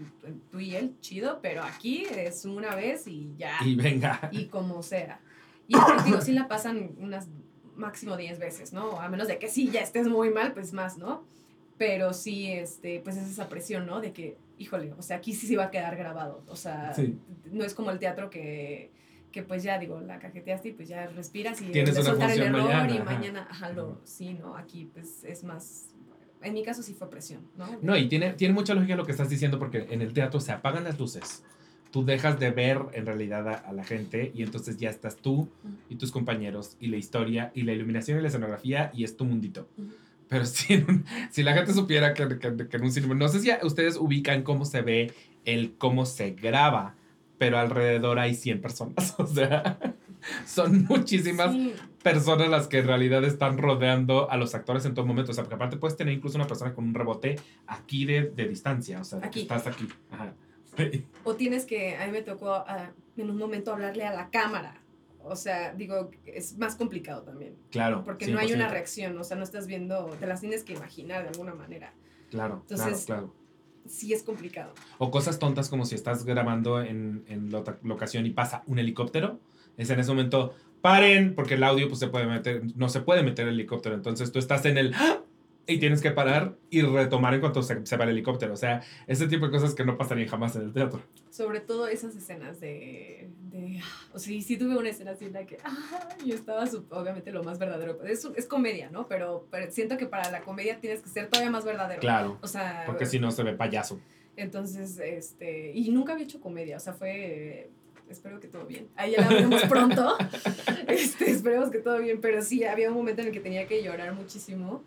tú 0.50 0.60
y 0.60 0.74
él, 0.74 0.96
chido, 1.00 1.40
pero 1.40 1.62
aquí 1.62 2.04
es 2.04 2.44
una 2.44 2.74
vez 2.74 3.06
y 3.06 3.34
ya. 3.36 3.56
Y 3.64 3.74
venga. 3.76 4.28
Y 4.32 4.46
como 4.46 4.82
sea. 4.82 5.20
Y 5.68 5.74
digo, 6.04 6.20
sí 6.20 6.32
la 6.32 6.48
pasan 6.48 6.92
unas 6.98 7.28
máximo 7.76 8.16
10 8.16 8.38
veces, 8.38 8.72
¿no? 8.72 9.00
A 9.00 9.08
menos 9.08 9.28
de 9.28 9.38
que 9.38 9.48
sí 9.48 9.70
ya 9.70 9.80
estés 9.80 10.06
muy 10.06 10.30
mal, 10.30 10.52
pues 10.52 10.72
más, 10.72 10.98
¿no? 10.98 11.24
pero 11.82 12.12
sí, 12.12 12.52
este, 12.52 13.00
pues 13.00 13.16
es 13.16 13.28
esa 13.28 13.48
presión, 13.48 13.86
¿no? 13.86 14.00
De 14.00 14.12
que, 14.12 14.36
híjole, 14.56 14.92
o 14.96 15.02
sea, 15.02 15.16
aquí 15.16 15.34
sí 15.34 15.48
se 15.48 15.56
va 15.56 15.64
a 15.64 15.70
quedar 15.72 15.96
grabado, 15.96 16.44
o 16.46 16.54
sea, 16.54 16.94
no 17.50 17.64
es 17.64 17.74
como 17.74 17.90
el 17.90 17.98
teatro 17.98 18.30
que, 18.30 18.92
que 19.32 19.42
pues 19.42 19.62
ya 19.62 19.78
digo, 19.78 20.00
la 20.00 20.18
cajeteaste 20.18 20.68
y 20.68 20.72
pues 20.72 20.88
ya 20.88 21.06
respiras 21.08 21.60
y 21.60 21.66
Tienes 21.66 21.96
una 21.96 22.04
soltar 22.04 22.30
el 22.30 22.42
error 22.42 22.62
mañana, 22.62 22.94
y 22.94 22.98
mañana, 23.00 23.46
ajá, 23.50 23.70
lo, 23.70 24.00
sí, 24.04 24.34
¿no? 24.34 24.56
Aquí 24.56 24.90
pues 24.92 25.24
es 25.24 25.42
más, 25.42 25.86
en 26.42 26.54
mi 26.54 26.62
caso 26.62 26.82
sí 26.82 26.94
fue 26.94 27.10
presión, 27.10 27.42
¿no? 27.56 27.66
No, 27.82 27.96
y 27.96 28.08
tiene, 28.08 28.34
tiene 28.34 28.54
mucha 28.54 28.74
lógica 28.74 28.94
lo 28.94 29.04
que 29.04 29.12
estás 29.12 29.28
diciendo 29.28 29.58
porque 29.58 29.86
en 29.90 30.02
el 30.02 30.12
teatro 30.12 30.38
se 30.38 30.52
apagan 30.52 30.84
las 30.84 30.98
luces, 30.98 31.42
tú 31.90 32.04
dejas 32.04 32.38
de 32.38 32.50
ver 32.50 32.78
en 32.92 33.06
realidad 33.06 33.48
a, 33.48 33.72
la 33.72 33.84
gente 33.84 34.32
y 34.34 34.42
entonces 34.42 34.76
ya 34.76 34.90
estás 34.90 35.16
tú 35.16 35.48
y 35.88 35.96
tus 35.96 36.10
compañeros 36.10 36.76
y 36.80 36.88
la 36.88 36.96
historia 36.96 37.52
y 37.54 37.62
la 37.62 37.72
iluminación 37.72 38.18
y 38.18 38.22
la 38.22 38.28
escenografía 38.28 38.90
y 38.94 39.04
es 39.04 39.16
tu 39.16 39.24
mundito. 39.24 39.68
Pero 40.28 40.46
si, 40.46 40.84
si 41.30 41.42
la 41.42 41.52
gente 41.52 41.74
supiera 41.74 42.14
que, 42.14 42.38
que, 42.38 42.46
en 42.48 42.82
un 42.82 42.90
cine, 42.90 43.14
no 43.14 43.28
sé 43.28 43.40
si 43.40 43.50
ustedes 43.62 43.96
ubican 43.96 44.42
cómo 44.42 44.64
se 44.64 44.80
ve 44.82 45.12
el 45.44 45.74
cómo 45.76 46.06
se 46.06 46.30
graba, 46.30 46.94
pero 47.42 47.58
alrededor 47.58 48.20
hay 48.20 48.36
100 48.36 48.60
personas, 48.60 49.16
o 49.18 49.26
sea, 49.26 49.76
son 50.46 50.84
muchísimas 50.84 51.52
personas 52.00 52.48
las 52.48 52.68
que 52.68 52.78
en 52.78 52.86
realidad 52.86 53.24
están 53.24 53.58
rodeando 53.58 54.30
a 54.30 54.36
los 54.36 54.54
actores 54.54 54.84
en 54.84 54.94
todo 54.94 55.04
momento, 55.04 55.32
o 55.32 55.34
sea, 55.34 55.42
porque 55.42 55.56
aparte 55.56 55.76
puedes 55.76 55.96
tener 55.96 56.14
incluso 56.14 56.38
una 56.38 56.46
persona 56.46 56.72
con 56.72 56.84
un 56.84 56.94
rebote 56.94 57.34
aquí 57.66 58.04
de, 58.04 58.30
de 58.30 58.46
distancia, 58.46 59.00
o 59.00 59.04
sea, 59.04 59.18
aquí. 59.24 59.40
estás 59.40 59.66
aquí. 59.66 59.88
Ajá. 60.12 60.34
O 61.24 61.34
tienes 61.34 61.64
que, 61.64 61.96
a 61.96 62.06
mí 62.06 62.12
me 62.12 62.22
tocó 62.22 62.52
ah, 62.54 62.92
en 63.16 63.28
un 63.28 63.36
momento 63.36 63.72
hablarle 63.72 64.04
a 64.04 64.12
la 64.12 64.30
cámara 64.30 64.78
o 65.24 65.34
sea, 65.34 65.72
digo, 65.72 66.10
es 66.26 66.58
más 66.58 66.74
complicado 66.74 67.22
también. 67.22 67.54
Claro. 67.70 68.02
Porque 68.04 68.26
no 68.26 68.40
hay 68.40 68.52
una 68.52 68.66
reacción, 68.66 69.16
o 69.18 69.22
sea, 69.22 69.36
no 69.36 69.44
estás 69.44 69.68
viendo, 69.68 70.06
te 70.18 70.26
las 70.26 70.40
tienes 70.40 70.64
que 70.64 70.72
imaginar 70.72 71.22
de 71.22 71.28
alguna 71.28 71.54
manera. 71.54 71.92
Claro, 72.30 72.64
Entonces, 72.68 73.04
claro, 73.04 73.28
claro. 73.28 73.41
Sí 73.86 74.12
es 74.12 74.22
complicado. 74.22 74.72
O 74.98 75.10
cosas 75.10 75.38
tontas 75.38 75.68
como 75.68 75.84
si 75.84 75.94
estás 75.94 76.24
grabando 76.24 76.80
en, 76.80 77.24
en 77.28 77.50
la 77.50 77.62
locación 77.82 78.26
y 78.26 78.30
pasa 78.30 78.62
un 78.66 78.78
helicóptero, 78.78 79.40
es 79.76 79.90
en 79.90 80.00
ese 80.00 80.10
momento, 80.10 80.54
paren, 80.80 81.34
porque 81.34 81.54
el 81.54 81.64
audio 81.64 81.88
pues 81.88 82.00
se 82.00 82.08
puede 82.08 82.26
meter, 82.26 82.62
no 82.76 82.88
se 82.88 83.00
puede 83.00 83.22
meter 83.22 83.48
el 83.48 83.54
helicóptero, 83.54 83.94
entonces 83.94 84.32
tú 84.32 84.38
estás 84.38 84.64
en 84.66 84.78
el 84.78 84.94
y 85.66 85.78
tienes 85.78 86.00
que 86.00 86.10
parar 86.10 86.56
y 86.70 86.82
retomar 86.82 87.34
en 87.34 87.40
cuanto 87.40 87.62
se, 87.62 87.86
se, 87.86 87.96
va 87.96 88.04
el 88.04 88.10
helicóptero. 88.10 88.52
O 88.52 88.56
sea, 88.56 88.82
ese 89.06 89.28
tipo 89.28 89.46
de 89.46 89.52
cosas 89.52 89.74
que 89.74 89.84
no 89.84 89.96
pasarían 89.96 90.28
jamás 90.28 90.56
en 90.56 90.62
el 90.62 90.72
teatro. 90.72 91.00
Sobre 91.30 91.60
todo 91.60 91.86
esas 91.86 92.14
escenas 92.16 92.60
de... 92.60 93.30
de 93.50 93.80
o 94.12 94.18
sea, 94.18 94.40
sí 94.40 94.56
tuve 94.56 94.76
una 94.76 94.88
escena 94.88 95.12
así 95.12 95.26
en 95.26 95.32
la 95.34 95.46
que 95.46 95.58
ah, 95.64 96.08
yo 96.24 96.34
estaba 96.34 96.64
obviamente 96.90 97.30
lo 97.30 97.44
más 97.44 97.58
verdadero. 97.58 98.02
Es, 98.04 98.24
es 98.36 98.46
comedia, 98.46 98.90
¿no? 98.90 99.06
Pero, 99.06 99.46
pero, 99.50 99.70
siento 99.70 99.96
que 99.96 100.06
para 100.06 100.30
la 100.30 100.40
comedia 100.40 100.80
tienes 100.80 101.00
que 101.00 101.08
ser 101.08 101.28
todavía 101.28 101.50
más 101.50 101.64
verdadero. 101.64 102.00
Claro. 102.00 102.38
O 102.42 102.48
sea... 102.48 102.82
Porque 102.86 103.06
si 103.06 103.18
no 103.18 103.30
se 103.30 103.42
ve 103.42 103.54
payaso. 103.54 104.00
Entonces, 104.36 104.98
este... 104.98 105.72
Y 105.72 105.90
nunca 105.90 106.12
había 106.12 106.24
hecho 106.24 106.40
comedia. 106.40 106.76
O 106.76 106.80
sea, 106.80 106.92
fue 106.92 107.70
espero 108.08 108.40
que 108.40 108.48
todo 108.48 108.66
bien. 108.66 108.88
Ahí 108.96 109.12
ya 109.12 109.22
la 109.22 109.28
veremos 109.28 109.62
pronto. 109.64 110.16
Este, 110.86 111.30
esperemos 111.30 111.70
que 111.70 111.78
todo 111.78 111.98
bien, 111.98 112.20
pero 112.20 112.42
sí, 112.42 112.64
había 112.64 112.88
un 112.90 112.96
momento 112.96 113.22
en 113.22 113.28
el 113.28 113.32
que 113.32 113.40
tenía 113.40 113.66
que 113.66 113.82
llorar 113.82 114.12
muchísimo. 114.12 114.82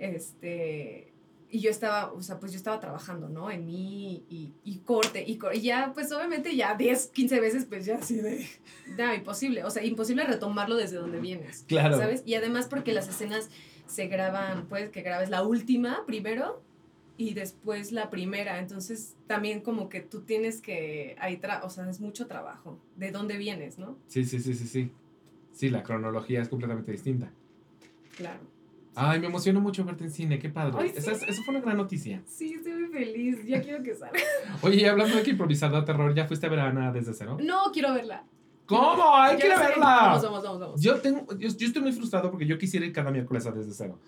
Este, 0.00 1.12
y 1.50 1.60
yo 1.60 1.70
estaba, 1.70 2.12
o 2.12 2.22
sea, 2.22 2.40
pues 2.40 2.52
yo 2.52 2.56
estaba 2.56 2.80
trabajando, 2.80 3.28
¿no? 3.28 3.50
En 3.50 3.66
mí 3.66 4.24
y, 4.30 4.54
y 4.64 4.78
corte, 4.78 5.22
y, 5.26 5.38
y, 5.52 5.60
ya, 5.60 5.92
pues 5.94 6.10
obviamente 6.10 6.56
ya 6.56 6.74
10, 6.74 7.08
15 7.08 7.40
veces, 7.40 7.66
pues 7.66 7.84
ya 7.84 7.96
así 7.96 8.16
de, 8.16 8.46
no, 8.98 9.14
imposible, 9.14 9.64
o 9.64 9.70
sea, 9.70 9.84
imposible 9.84 10.24
retomarlo 10.24 10.76
desde 10.76 10.96
donde 10.96 11.20
vienes. 11.20 11.64
Claro. 11.68 11.98
¿Sabes? 11.98 12.22
Y 12.24 12.34
además 12.34 12.66
porque 12.66 12.92
las 12.92 13.08
escenas 13.08 13.50
se 13.86 14.06
graban, 14.06 14.66
pues 14.68 14.90
que 14.90 15.02
grabes 15.02 15.30
la 15.30 15.42
última 15.42 16.06
primero 16.06 16.62
y 17.16 17.34
después 17.34 17.92
la 17.92 18.08
primera. 18.08 18.60
Entonces, 18.60 19.16
también 19.26 19.60
como 19.60 19.88
que 19.88 20.00
tú 20.00 20.22
tienes 20.22 20.62
que, 20.62 21.16
ahí 21.18 21.40
o 21.62 21.68
sea, 21.68 21.90
es 21.90 22.00
mucho 22.00 22.26
trabajo. 22.26 22.78
¿De 22.96 23.10
dónde 23.10 23.36
vienes, 23.36 23.78
no? 23.78 23.98
Sí, 24.06 24.24
sí, 24.24 24.38
sí, 24.38 24.54
sí, 24.54 24.66
sí. 24.66 24.90
Sí, 25.52 25.68
la 25.68 25.82
cronología 25.82 26.40
es 26.40 26.48
completamente 26.48 26.92
distinta. 26.92 27.30
Claro. 28.16 28.40
Ay, 28.94 29.20
me 29.20 29.26
emociono 29.26 29.60
mucho 29.60 29.84
verte 29.84 30.04
en 30.04 30.10
cine, 30.10 30.38
qué 30.38 30.48
padre. 30.48 30.92
Esa, 30.94 31.12
eso 31.12 31.42
fue 31.44 31.54
una 31.54 31.60
gran 31.60 31.76
noticia. 31.76 32.22
Sí, 32.26 32.54
estoy 32.54 32.72
muy 32.72 32.88
feliz. 32.88 33.44
Ya 33.46 33.62
quiero 33.62 33.82
que 33.82 33.94
salga. 33.94 34.18
Oye, 34.62 34.88
hablando 34.88 35.16
de 35.16 35.22
que 35.22 35.30
improvisada 35.30 35.84
terror, 35.84 36.14
¿ya 36.14 36.26
fuiste 36.26 36.46
a 36.46 36.50
ver 36.50 36.60
a 36.60 36.68
Ana 36.68 36.92
desde 36.92 37.14
cero? 37.14 37.38
No, 37.40 37.70
quiero 37.72 37.94
verla. 37.94 38.24
¿Cómo? 38.66 39.16
Hay 39.16 39.36
que 39.36 39.48
verla. 39.48 39.78
Vamos, 39.78 40.22
vamos, 40.22 40.42
vamos, 40.42 40.60
vamos. 40.60 40.80
Yo, 40.80 41.00
tengo, 41.00 41.26
yo, 41.38 41.48
yo, 41.48 41.66
estoy 41.66 41.82
muy 41.82 41.92
frustrado 41.92 42.30
porque 42.30 42.46
yo 42.46 42.58
quisiera 42.58 42.86
ir 42.86 42.92
cada 42.92 43.10
miércoles 43.10 43.46
a 43.46 43.52
desde 43.52 43.72
cero 43.72 43.98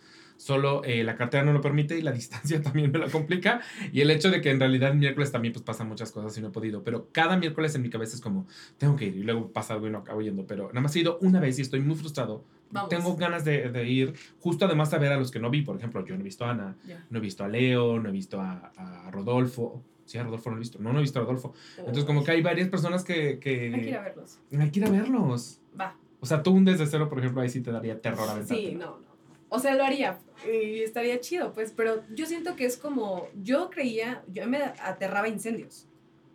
solo 0.42 0.82
eh, 0.84 1.04
la 1.04 1.14
cartera 1.14 1.44
no 1.44 1.52
lo 1.52 1.60
permite 1.60 1.96
y 1.96 2.02
la 2.02 2.10
distancia 2.20 2.60
también 2.60 2.90
me 2.90 2.98
la 2.98 3.08
complica. 3.08 3.60
Y 3.92 4.00
el 4.00 4.10
hecho 4.10 4.30
de 4.30 4.40
que 4.40 4.50
en 4.50 4.58
realidad 4.58 4.90
el 4.90 4.98
miércoles 4.98 5.30
también 5.30 5.52
pues 5.52 5.64
pasan 5.64 5.88
muchas 5.88 6.10
cosas 6.10 6.36
y 6.36 6.40
no 6.40 6.48
he 6.48 6.50
podido. 6.50 6.82
Pero 6.82 7.08
cada 7.12 7.36
miércoles 7.36 7.74
en 7.74 7.82
mi 7.82 7.90
cabeza 7.90 8.16
es 8.16 8.20
como, 8.20 8.46
tengo 8.78 8.96
que 8.96 9.06
ir 9.06 9.16
y 9.16 9.22
luego 9.22 9.52
pasa 9.52 9.74
algo 9.74 9.86
y 9.86 9.90
no 9.90 9.98
acabo 9.98 10.20
yendo. 10.20 10.46
Pero 10.46 10.68
nada 10.68 10.80
más 10.80 10.94
he 10.96 11.00
ido 11.00 11.18
una 11.20 11.40
vez 11.40 11.58
y 11.58 11.62
estoy 11.62 11.80
muy 11.80 11.96
frustrado. 11.96 12.44
Tengo 12.88 13.16
ganas 13.16 13.44
de, 13.44 13.70
de, 13.70 13.88
ir, 13.88 14.14
justo 14.40 14.64
además 14.64 14.92
a 14.94 14.98
ver 14.98 15.12
a 15.12 15.16
los 15.16 15.30
que 15.30 15.38
no 15.38 15.50
vi. 15.50 15.62
Por 15.62 15.76
ejemplo, 15.76 16.04
yo 16.04 16.14
no 16.14 16.20
he 16.20 16.24
visto 16.24 16.44
a 16.44 16.50
Ana, 16.50 16.76
no 17.10 17.18
he 17.18 17.20
visto 17.20 17.44
a 17.44 17.48
Leo, 17.48 17.98
no 18.00 18.08
he 18.08 18.12
visto 18.12 18.40
a, 18.40 18.72
a 18.76 19.10
Rodolfo. 19.10 19.82
Sí, 20.04 20.18
a 20.18 20.24
Rodolfo 20.24 20.50
no 20.50 20.56
he 20.56 20.58
visto. 20.60 20.78
No, 20.78 20.92
no 20.92 20.98
he 20.98 21.02
visto 21.02 21.18
a 21.18 21.22
Rodolfo. 21.22 21.54
Entonces, 21.78 22.04
como 22.04 22.24
que 22.24 22.32
hay 22.32 22.42
varias 22.42 22.68
personas 22.68 23.04
que, 23.04 23.38
que... 23.38 23.72
Hay 23.74 23.80
que 23.80 23.88
ir 23.88 23.96
a 23.96 24.02
verlos. 24.02 24.38
Hay 24.58 24.70
que 24.70 24.80
ir 24.80 24.86
a 24.86 24.90
verlos. 24.90 25.60
Va. 25.78 25.96
O 26.20 26.26
sea, 26.26 26.42
tú 26.42 26.52
un 26.52 26.64
desde 26.64 26.86
cero, 26.86 27.08
por 27.08 27.18
ejemplo, 27.18 27.40
ahí 27.40 27.48
sí 27.48 27.60
te 27.60 27.72
daría 27.72 28.00
terror 28.00 28.28
a 28.28 28.44
Sí, 28.44 28.76
no, 28.78 28.98
no. 28.98 29.12
O 29.48 29.58
sea, 29.58 29.74
lo 29.74 29.84
haría 29.84 30.18
y 30.46 30.80
estaría 30.80 31.20
chido, 31.20 31.52
pues, 31.52 31.72
pero 31.76 32.02
yo 32.14 32.26
siento 32.26 32.56
que 32.56 32.64
es 32.64 32.78
como, 32.78 33.28
yo 33.42 33.68
creía, 33.68 34.24
yo 34.32 34.46
me 34.48 34.58
aterraba 34.58 35.28
incendios. 35.28 35.86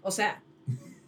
O 0.01 0.11
sea, 0.11 0.43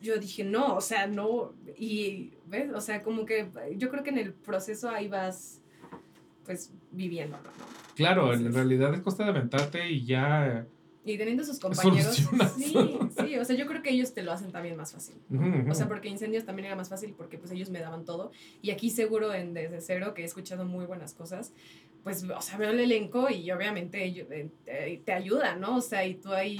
yo 0.01 0.17
dije, 0.17 0.43
no, 0.43 0.75
o 0.75 0.81
sea, 0.81 1.07
no, 1.07 1.53
y, 1.77 2.31
¿ves? 2.47 2.71
O 2.73 2.81
sea, 2.81 3.03
como 3.03 3.25
que 3.25 3.49
yo 3.77 3.89
creo 3.89 4.03
que 4.03 4.09
en 4.09 4.17
el 4.17 4.33
proceso 4.33 4.89
ahí 4.89 5.07
vas, 5.07 5.61
pues, 6.45 6.71
viviendo, 6.91 7.37
¿no? 7.37 7.49
Claro, 7.95 8.33
en 8.33 8.53
realidad 8.53 8.93
es 8.93 9.01
costa 9.01 9.23
de 9.25 9.29
aventarte 9.31 9.89
y 9.89 10.05
ya 10.05 10.65
y 11.05 11.17
teniendo 11.17 11.43
sus 11.43 11.59
compañeros. 11.59 12.15
Sí, 12.55 12.73
sí, 13.17 13.37
o 13.37 13.45
sea, 13.45 13.55
yo 13.55 13.65
creo 13.65 13.81
que 13.81 13.89
ellos 13.89 14.13
te 14.13 14.21
lo 14.21 14.31
hacen 14.31 14.51
también 14.51 14.75
más 14.75 14.91
fácil. 14.91 15.15
O 15.69 15.73
sea, 15.73 15.87
porque 15.87 16.09
incendios 16.09 16.45
también 16.45 16.67
era 16.67 16.75
más 16.75 16.89
fácil 16.89 17.13
porque 17.17 17.37
pues 17.37 17.51
ellos 17.51 17.69
me 17.69 17.79
daban 17.79 18.05
todo. 18.05 18.31
Y 18.61 18.71
aquí 18.71 18.89
seguro 18.89 19.33
en 19.33 19.53
Desde 19.53 19.81
Cero, 19.81 20.13
que 20.13 20.23
he 20.23 20.25
escuchado 20.25 20.65
muy 20.65 20.85
buenas 20.85 21.13
cosas, 21.13 21.53
pues, 22.03 22.23
o 22.23 22.41
sea, 22.41 22.57
veo 22.57 22.71
el 22.71 22.79
elenco 22.79 23.29
y 23.29 23.49
obviamente 23.51 24.03
ellos, 24.03 24.27
eh, 24.31 24.49
te, 24.65 25.01
te 25.03 25.13
ayudan, 25.13 25.59
¿no? 25.59 25.77
O 25.77 25.81
sea, 25.81 26.05
y 26.05 26.15
tú 26.15 26.33
ahí, 26.33 26.59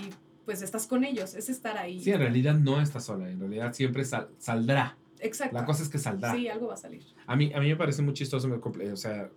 pues 0.50 0.64
estás 0.64 0.88
con 0.88 1.04
ellos, 1.04 1.36
es 1.36 1.48
estar 1.48 1.78
ahí. 1.78 2.02
Sí, 2.02 2.10
en 2.10 2.18
realidad 2.18 2.56
no 2.56 2.82
estás 2.82 3.06
sola, 3.06 3.30
en 3.30 3.40
realidad 3.40 3.72
siempre 3.72 4.04
saldrá. 4.04 4.98
Exacto. 5.20 5.56
La 5.56 5.64
cosa 5.64 5.84
es 5.84 5.90
que 5.90 6.00
saldrá. 6.00 6.34
Sí, 6.34 6.48
algo 6.48 6.70
va 6.70 6.74
a 6.74 6.78
salir. 6.78 7.04
A 7.28 7.36
mí, 7.36 7.52
a 7.54 7.60
mí 7.60 7.68
me 7.68 7.76
parece 7.76 8.02
muy 8.02 8.16
chistoso, 8.16 8.50
o 8.50 8.96
sea, 8.96 9.30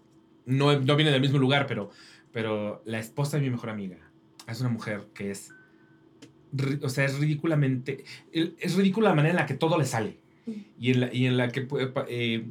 no, 0.46 0.80
no 0.80 0.96
viene 0.96 1.10
del 1.10 1.20
mismo 1.20 1.36
lugar, 1.36 1.66
pero, 1.66 1.90
pero 2.32 2.80
la 2.86 2.98
esposa 2.98 3.36
de 3.36 3.42
mi 3.42 3.50
mejor 3.50 3.68
amiga 3.68 3.98
es 4.48 4.58
una 4.62 4.70
mujer 4.70 5.08
que 5.12 5.30
es, 5.30 5.52
o 6.82 6.88
sea, 6.88 7.04
es 7.04 7.18
ridículamente, 7.18 8.04
es 8.32 8.74
ridícula 8.74 9.10
la 9.10 9.14
manera 9.14 9.32
en 9.32 9.36
la 9.36 9.44
que 9.44 9.52
todo 9.52 9.76
le 9.76 9.84
sale. 9.84 10.16
Y 10.78 10.92
en 10.92 11.00
la, 11.00 11.14
y 11.14 11.26
en 11.26 11.36
la 11.36 11.48
que 11.50 11.68
eh, 12.08 12.46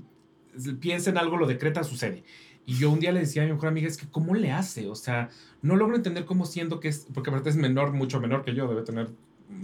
piensa 0.80 1.10
en 1.10 1.18
algo, 1.18 1.36
lo 1.38 1.48
decreta, 1.48 1.84
sucede. 1.84 2.24
Y 2.66 2.76
yo 2.76 2.92
un 2.92 3.00
día 3.00 3.12
le 3.12 3.22
decía 3.22 3.44
a 3.44 3.46
mi 3.46 3.54
mejor 3.54 3.70
amiga, 3.70 3.88
es 3.88 3.98
que 3.98 4.08
¿cómo 4.08 4.36
le 4.36 4.52
hace? 4.52 4.88
O 4.88 4.96
sea, 4.96 5.30
no 5.62 5.76
logro 5.76 5.96
entender 5.96 6.26
cómo 6.26 6.46
siendo 6.46 6.80
que 6.80 6.90
es, 6.90 7.08
porque 7.14 7.30
aparte 7.30 7.50
es 7.50 7.56
menor, 7.56 7.92
mucho 7.94 8.20
menor 8.20 8.44
que 8.44 8.54
yo, 8.54 8.68
debe 8.68 8.84
tener 8.84 9.10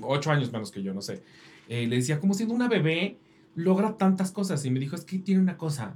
ocho 0.02 0.32
años 0.32 0.52
menos 0.52 0.72
que 0.72 0.84
yo, 0.84 0.94
no 0.94 1.02
sé. 1.02 1.22
Eh, 1.70 1.88
le 1.88 1.98
decía, 1.98 2.20
¿cómo 2.20 2.34
siendo 2.34 2.56
una 2.56 2.68
bebé 2.68 3.18
logra 3.56 3.98
tantas 3.98 4.32
cosas? 4.32 4.66
Y 4.66 4.72
me 4.72 4.80
dijo, 4.80 4.96
es 4.96 5.06
que 5.06 5.20
tiene 5.20 5.42
una 5.42 5.58
cosa 5.58 5.96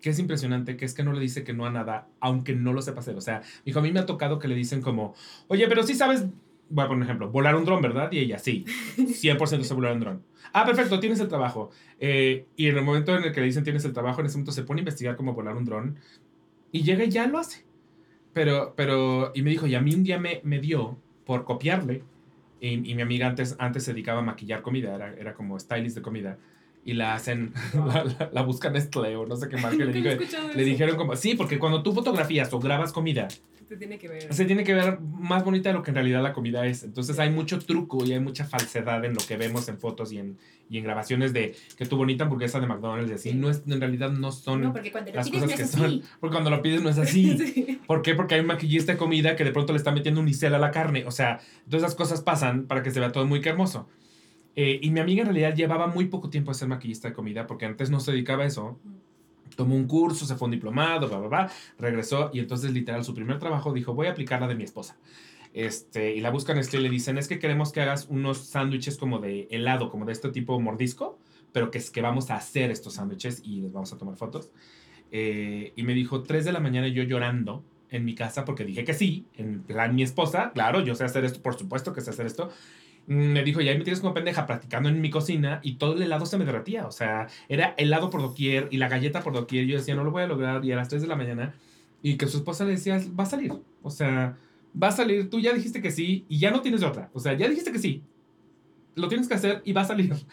que 0.00 0.10
es 0.10 0.18
impresionante, 0.18 0.76
que 0.76 0.84
es 0.84 0.94
que 0.94 1.02
no 1.02 1.12
le 1.12 1.20
dice 1.20 1.42
que 1.42 1.52
no 1.52 1.66
a 1.66 1.70
nada, 1.70 2.08
aunque 2.20 2.54
no 2.54 2.72
lo 2.72 2.82
sepa 2.82 3.00
hacer. 3.00 3.16
O 3.16 3.20
sea, 3.20 3.42
dijo, 3.64 3.78
a 3.78 3.82
mí 3.82 3.92
me 3.92 4.00
ha 4.00 4.06
tocado 4.06 4.38
que 4.38 4.48
le 4.48 4.54
dicen 4.54 4.80
como, 4.80 5.14
oye, 5.48 5.66
pero 5.68 5.82
sí 5.82 5.94
sabes, 5.94 6.26
voy 6.68 6.84
a 6.84 6.88
poner 6.88 6.98
un 6.98 7.02
ejemplo, 7.04 7.30
volar 7.30 7.56
un 7.56 7.64
dron, 7.64 7.82
¿verdad? 7.82 8.12
Y 8.12 8.18
ella, 8.18 8.38
sí, 8.38 8.64
100% 8.96 9.62
se 9.62 9.74
volar 9.74 9.94
un 9.94 10.00
dron. 10.00 10.22
Ah, 10.52 10.64
perfecto, 10.64 11.00
tienes 11.00 11.20
el 11.20 11.28
trabajo. 11.28 11.70
Eh, 11.98 12.46
y 12.56 12.68
en 12.68 12.76
el 12.76 12.84
momento 12.84 13.16
en 13.16 13.24
el 13.24 13.32
que 13.32 13.40
le 13.40 13.46
dicen 13.46 13.64
tienes 13.64 13.84
el 13.84 13.92
trabajo, 13.92 14.20
en 14.20 14.26
ese 14.26 14.36
momento 14.36 14.52
se 14.52 14.62
pone 14.62 14.80
a 14.80 14.82
investigar 14.82 15.16
cómo 15.16 15.32
volar 15.34 15.56
un 15.56 15.64
dron 15.64 15.98
y 16.76 16.82
llega 16.82 17.04
y 17.04 17.10
ya 17.10 17.26
lo 17.26 17.38
hace. 17.38 17.64
Pero, 18.32 18.74
pero, 18.76 19.32
y 19.34 19.42
me 19.42 19.50
dijo, 19.50 19.66
y 19.66 19.74
a 19.74 19.80
mí 19.80 19.94
un 19.94 20.04
día 20.04 20.18
me, 20.18 20.40
me 20.44 20.60
dio 20.60 20.98
por 21.24 21.44
copiarle, 21.44 22.02
y, 22.60 22.90
y, 22.90 22.94
mi 22.94 23.02
amiga 23.02 23.26
antes, 23.26 23.56
antes 23.58 23.84
se 23.84 23.92
dedicaba 23.92 24.20
a 24.20 24.22
maquillar 24.22 24.62
comida, 24.62 24.94
era, 24.94 25.14
era 25.14 25.34
como 25.34 25.58
stylist 25.58 25.96
de 25.96 26.02
comida 26.02 26.38
y 26.86 26.92
la 26.92 27.14
hacen, 27.14 27.52
la, 27.74 28.30
la, 28.32 28.42
buscan 28.42 28.72
Nestlé 28.72 29.16
o 29.16 29.26
no 29.26 29.36
sé 29.36 29.48
qué 29.48 29.56
más. 29.56 29.74
Que 29.74 29.84
le, 29.84 30.18
le 30.54 30.64
dijeron 30.64 30.96
como, 30.96 31.16
sí, 31.16 31.34
porque 31.34 31.58
cuando 31.58 31.82
tú 31.82 31.92
fotografías 31.92 32.50
o 32.52 32.60
grabas 32.60 32.92
comida, 32.92 33.26
se 33.68 33.76
tiene 33.76 33.98
que 33.98 34.08
ver. 34.08 34.32
Se 34.32 34.44
tiene 34.44 34.64
que 34.64 34.74
ver 34.74 35.00
más 35.00 35.44
bonita 35.44 35.70
de 35.70 35.74
lo 35.74 35.82
que 35.82 35.90
en 35.90 35.96
realidad 35.96 36.22
la 36.22 36.32
comida 36.32 36.66
es. 36.66 36.84
Entonces 36.84 37.18
hay 37.18 37.30
mucho 37.30 37.58
truco 37.58 38.04
y 38.04 38.12
hay 38.12 38.20
mucha 38.20 38.44
falsedad 38.44 39.04
en 39.04 39.14
lo 39.14 39.20
que 39.20 39.36
vemos 39.36 39.68
en 39.68 39.78
fotos 39.78 40.12
y 40.12 40.18
en, 40.18 40.38
y 40.70 40.78
en 40.78 40.84
grabaciones 40.84 41.32
de 41.32 41.54
que 41.76 41.86
tu 41.86 41.96
bonita 41.96 42.24
hamburguesa 42.24 42.60
de 42.60 42.66
McDonald's 42.66 43.10
y 43.10 43.14
así. 43.14 43.34
No 43.34 43.50
es, 43.50 43.62
en 43.66 43.80
realidad 43.80 44.10
no 44.10 44.30
son 44.30 44.62
no, 44.62 44.72
porque 44.72 44.92
cuando 44.92 45.10
lo 45.10 45.16
las 45.16 45.28
pides 45.28 45.42
cosas 45.42 45.58
no 45.58 45.64
es 45.64 45.70
que 45.70 45.78
así. 45.78 46.00
son. 46.00 46.10
Porque 46.20 46.34
cuando 46.34 46.50
lo 46.50 46.62
pides 46.62 46.82
no 46.82 46.90
es 46.90 46.98
así. 46.98 47.36
sí. 47.54 47.80
¿Por 47.86 48.02
qué? 48.02 48.14
Porque 48.14 48.36
hay 48.36 48.40
un 48.40 48.46
maquillista 48.46 48.92
de 48.92 48.98
comida 48.98 49.34
que 49.34 49.44
de 49.44 49.52
pronto 49.52 49.72
le 49.72 49.78
está 49.78 49.90
metiendo 49.90 50.20
un 50.20 50.26
unicel 50.26 50.54
a 50.54 50.58
la 50.58 50.70
carne. 50.70 51.04
O 51.06 51.10
sea, 51.10 51.40
todas 51.68 51.82
esas 51.82 51.94
cosas 51.94 52.20
pasan 52.20 52.66
para 52.66 52.82
que 52.82 52.90
se 52.90 53.00
vea 53.00 53.10
todo 53.10 53.26
muy 53.26 53.40
hermoso. 53.44 53.88
Eh, 54.54 54.78
y 54.80 54.90
mi 54.90 55.00
amiga 55.00 55.20
en 55.20 55.26
realidad 55.26 55.54
llevaba 55.54 55.86
muy 55.86 56.06
poco 56.06 56.30
tiempo 56.30 56.50
a 56.50 56.54
ser 56.54 56.68
maquillista 56.68 57.08
de 57.08 57.14
comida 57.14 57.46
porque 57.46 57.66
antes 57.66 57.90
no 57.90 58.00
se 58.00 58.12
dedicaba 58.12 58.44
a 58.44 58.46
eso. 58.46 58.78
Tomó 59.56 59.74
un 59.74 59.86
curso, 59.86 60.26
se 60.26 60.36
fue 60.36 60.46
un 60.46 60.52
diplomado, 60.52 61.08
bla, 61.08 61.18
bla, 61.18 61.28
bla, 61.28 61.52
regresó 61.78 62.30
y 62.32 62.38
entonces 62.38 62.70
literal 62.70 63.04
su 63.04 63.14
primer 63.14 63.38
trabajo 63.38 63.72
dijo, 63.72 63.94
voy 63.94 64.06
a 64.06 64.10
aplicar 64.10 64.40
la 64.40 64.48
de 64.48 64.54
mi 64.54 64.64
esposa. 64.64 64.96
Este, 65.52 66.14
y 66.14 66.20
la 66.20 66.30
buscan 66.30 66.58
esto 66.58 66.76
y 66.76 66.80
le 66.80 66.90
dicen, 66.90 67.16
es 67.16 67.28
que 67.28 67.38
queremos 67.38 67.72
que 67.72 67.80
hagas 67.80 68.06
unos 68.10 68.46
sándwiches 68.46 68.98
como 68.98 69.18
de 69.18 69.48
helado, 69.50 69.90
como 69.90 70.04
de 70.04 70.12
este 70.12 70.28
tipo 70.30 70.60
mordisco, 70.60 71.18
pero 71.52 71.70
que 71.70 71.78
es 71.78 71.90
que 71.90 72.02
vamos 72.02 72.30
a 72.30 72.36
hacer 72.36 72.70
estos 72.70 72.94
sándwiches 72.94 73.40
y 73.42 73.62
les 73.62 73.72
vamos 73.72 73.90
a 73.92 73.96
tomar 73.96 74.16
fotos. 74.16 74.50
Eh, 75.10 75.72
y 75.74 75.82
me 75.82 75.94
dijo, 75.94 76.22
3 76.22 76.44
de 76.44 76.52
la 76.52 76.60
mañana 76.60 76.88
yo 76.88 77.02
llorando 77.04 77.64
en 77.88 78.04
mi 78.04 78.14
casa 78.14 78.44
porque 78.44 78.64
dije 78.64 78.84
que 78.84 78.92
sí, 78.92 79.26
en 79.34 79.62
plan 79.62 79.94
mi 79.94 80.02
esposa, 80.02 80.52
claro, 80.52 80.80
yo 80.84 80.94
sé 80.94 81.04
hacer 81.04 81.24
esto, 81.24 81.40
por 81.40 81.56
supuesto 81.56 81.92
que 81.94 82.02
sé 82.02 82.10
hacer 82.10 82.26
esto 82.26 82.50
me 83.06 83.44
dijo, 83.44 83.60
y 83.60 83.68
ahí 83.68 83.78
me 83.78 83.84
tienes 83.84 84.00
como 84.00 84.14
pendeja 84.14 84.46
practicando 84.46 84.88
en 84.88 85.00
mi 85.00 85.10
cocina 85.10 85.60
y 85.62 85.74
todo 85.74 85.94
el 85.94 86.02
helado 86.02 86.26
se 86.26 86.38
me 86.38 86.44
derretía. 86.44 86.86
O 86.86 86.92
sea, 86.92 87.28
era 87.48 87.74
helado 87.76 88.10
por 88.10 88.20
doquier 88.20 88.68
y 88.70 88.78
la 88.78 88.88
galleta 88.88 89.20
por 89.22 89.32
doquier. 89.32 89.66
Yo 89.66 89.76
decía, 89.76 89.94
no 89.94 90.04
lo 90.04 90.10
voy 90.10 90.24
a 90.24 90.26
lograr. 90.26 90.64
Y 90.64 90.72
a 90.72 90.76
las 90.76 90.88
3 90.88 91.02
de 91.02 91.08
la 91.08 91.16
mañana. 91.16 91.54
Y 92.02 92.16
que 92.16 92.26
su 92.26 92.38
esposa 92.38 92.64
le 92.64 92.72
decía, 92.72 93.00
va 93.18 93.24
a 93.24 93.26
salir. 93.26 93.52
O 93.82 93.90
sea, 93.90 94.36
va 94.80 94.88
a 94.88 94.92
salir. 94.92 95.30
Tú 95.30 95.38
ya 95.40 95.52
dijiste 95.52 95.80
que 95.80 95.90
sí 95.90 96.24
y 96.28 96.38
ya 96.38 96.50
no 96.50 96.60
tienes 96.60 96.82
otra. 96.82 97.10
O 97.12 97.20
sea, 97.20 97.34
ya 97.34 97.48
dijiste 97.48 97.72
que 97.72 97.78
sí. 97.78 98.02
Lo 98.94 99.08
tienes 99.08 99.28
que 99.28 99.34
hacer 99.34 99.62
y 99.64 99.72
va 99.72 99.82
a 99.82 99.86
salir. 99.86 100.14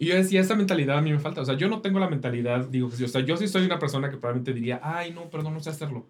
Y 0.00 0.06
yo 0.06 0.14
decía, 0.14 0.40
esa 0.40 0.54
mentalidad 0.54 0.96
a 0.96 1.02
mí 1.02 1.10
me 1.10 1.18
falta. 1.18 1.40
O 1.40 1.44
sea, 1.44 1.56
yo 1.56 1.68
no 1.68 1.80
tengo 1.80 1.98
la 1.98 2.08
mentalidad, 2.08 2.68
digo 2.68 2.88
que 2.88 2.94
sí. 2.94 3.02
O 3.02 3.08
sea, 3.08 3.20
yo 3.22 3.36
sí 3.36 3.48
soy 3.48 3.64
una 3.64 3.80
persona 3.80 4.08
que 4.08 4.16
probablemente 4.16 4.54
diría, 4.54 4.78
ay, 4.80 5.10
no, 5.10 5.28
perdón, 5.28 5.54
no 5.54 5.60
sé 5.60 5.70
hacerlo. 5.70 6.06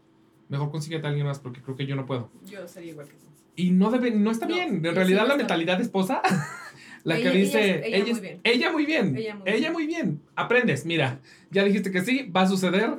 Mejor 0.50 0.70
consíguete 0.70 1.06
a 1.06 1.08
alguien 1.08 1.26
más 1.26 1.38
porque 1.38 1.62
creo 1.62 1.74
que 1.74 1.86
yo 1.86 1.96
no 1.96 2.04
puedo. 2.04 2.30
Yo 2.44 2.68
sería 2.68 2.90
igual 2.90 3.06
que 3.08 3.14
tú. 3.14 3.24
Y 3.58 3.72
no, 3.72 3.90
debe, 3.90 4.12
no 4.12 4.30
está 4.30 4.46
bien. 4.46 4.86
En 4.86 4.94
realidad, 4.94 5.26
la 5.26 5.36
mentalidad 5.36 5.78
de 5.78 5.82
esposa, 5.82 6.22
la 7.02 7.16
que 7.16 7.30
dice, 7.30 7.82
ella, 7.84 8.04
ella, 8.44 8.70
muy 8.70 8.86
bien. 8.86 9.16
ella, 9.16 9.34
muy 9.34 9.44
bien. 9.44 9.56
Ella 9.56 9.72
muy, 9.72 9.86
bien. 9.88 10.22
Aprendes, 10.36 10.86
mira, 10.86 11.18
ya 11.50 11.64
dijiste 11.64 11.90
que 11.90 12.02
sí, 12.02 12.30
va 12.30 12.42
a 12.42 12.46
suceder. 12.46 12.94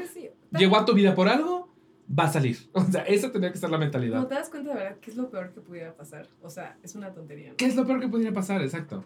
Llegó 0.52 0.76
a 0.76 0.84
tu 0.84 0.94
vida 0.94 1.16
por 1.16 1.30
algo, 1.30 1.74
va 2.08 2.26
a 2.26 2.34
salir. 2.34 2.58
O 2.74 2.84
sea, 2.84 3.04
esa 3.04 3.32
tendría 3.32 3.54
que 3.54 3.58
ser 3.58 3.70
la 3.70 3.78
mentalidad. 3.78 4.18
¿No 4.20 4.28
te 4.28 4.36
das 4.36 4.50
cuenta 4.50 4.72
de 4.72 4.76
verdad 4.80 4.98
qué 5.00 5.12
es 5.12 5.16
lo 5.16 5.30
peor 5.30 5.54
que 5.54 5.62
pudiera 5.62 5.96
pasar? 5.96 6.28
O 6.42 6.50
sea, 6.50 6.78
es 6.84 6.94
una 6.94 7.14
tontería. 7.14 7.54
¿Qué 7.56 7.66
es 7.66 7.78
lo 7.78 7.88
peor 7.88 8.02
que 8.02 8.10
pudiera 8.10 8.34
pasar? 8.34 8.62
Exacto. 8.62 9.06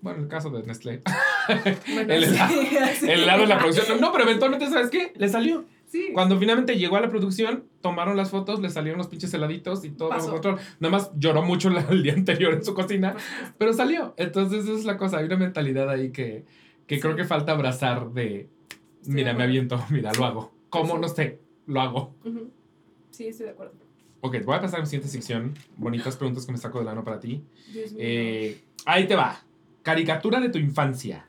Bueno, 0.00 0.22
el 0.22 0.28
caso 0.28 0.50
de 0.50 0.62
Nestlé. 0.62 1.02
Bueno, 1.46 2.14
el, 2.14 2.24
helado, 2.24 2.54
el 3.02 3.20
helado 3.20 3.40
de 3.42 3.46
la 3.48 3.58
producción. 3.58 4.00
No, 4.00 4.10
pero 4.12 4.24
eventualmente, 4.24 4.66
¿sabes 4.70 4.88
qué? 4.88 5.12
Le 5.16 5.28
salió. 5.28 5.66
Cuando 6.12 6.38
finalmente 6.38 6.76
llegó 6.76 6.96
a 6.96 7.00
la 7.00 7.08
producción, 7.08 7.64
tomaron 7.80 8.16
las 8.16 8.30
fotos, 8.30 8.60
le 8.60 8.70
salieron 8.70 8.98
los 8.98 9.08
pinches 9.08 9.32
heladitos 9.34 9.84
y 9.84 9.90
todo. 9.90 10.10
Nada 10.80 10.90
más 10.90 11.10
lloró 11.16 11.42
mucho 11.42 11.68
el 11.68 12.02
día 12.02 12.14
anterior 12.14 12.54
en 12.54 12.64
su 12.64 12.74
cocina, 12.74 13.14
pero 13.58 13.72
salió. 13.72 14.14
Entonces, 14.16 14.64
esa 14.64 14.74
es 14.74 14.84
la 14.84 14.96
cosa. 14.96 15.18
Hay 15.18 15.26
una 15.26 15.36
mentalidad 15.36 15.88
ahí 15.90 16.10
que, 16.10 16.44
que 16.86 17.00
creo 17.00 17.16
que 17.16 17.24
falta 17.24 17.52
abrazar 17.52 18.10
de, 18.12 18.48
mira, 19.06 19.32
de 19.32 19.38
me 19.38 19.44
aviento, 19.44 19.82
mira, 19.90 20.12
lo 20.12 20.24
hago. 20.24 20.52
¿Cómo? 20.70 20.98
No 20.98 21.08
sé, 21.08 21.38
lo 21.66 21.80
hago. 21.80 22.14
Sí, 23.10 23.28
estoy 23.28 23.46
de 23.46 23.52
acuerdo. 23.52 23.74
Ok, 24.20 24.42
voy 24.44 24.56
a 24.56 24.60
pasar 24.60 24.80
a 24.80 24.82
mi 24.82 24.86
siguiente 24.86 25.08
sección. 25.08 25.54
Bonitas 25.76 26.16
preguntas 26.16 26.46
que 26.46 26.52
me 26.52 26.58
saco 26.58 26.78
del 26.78 26.88
ano 26.88 27.04
para 27.04 27.20
ti. 27.20 27.42
Dios 27.72 27.92
mío. 27.92 28.00
Eh, 28.02 28.60
ahí 28.86 29.06
te 29.06 29.14
va. 29.14 29.42
Caricatura 29.82 30.40
de 30.40 30.48
tu 30.48 30.58
infancia. 30.58 31.26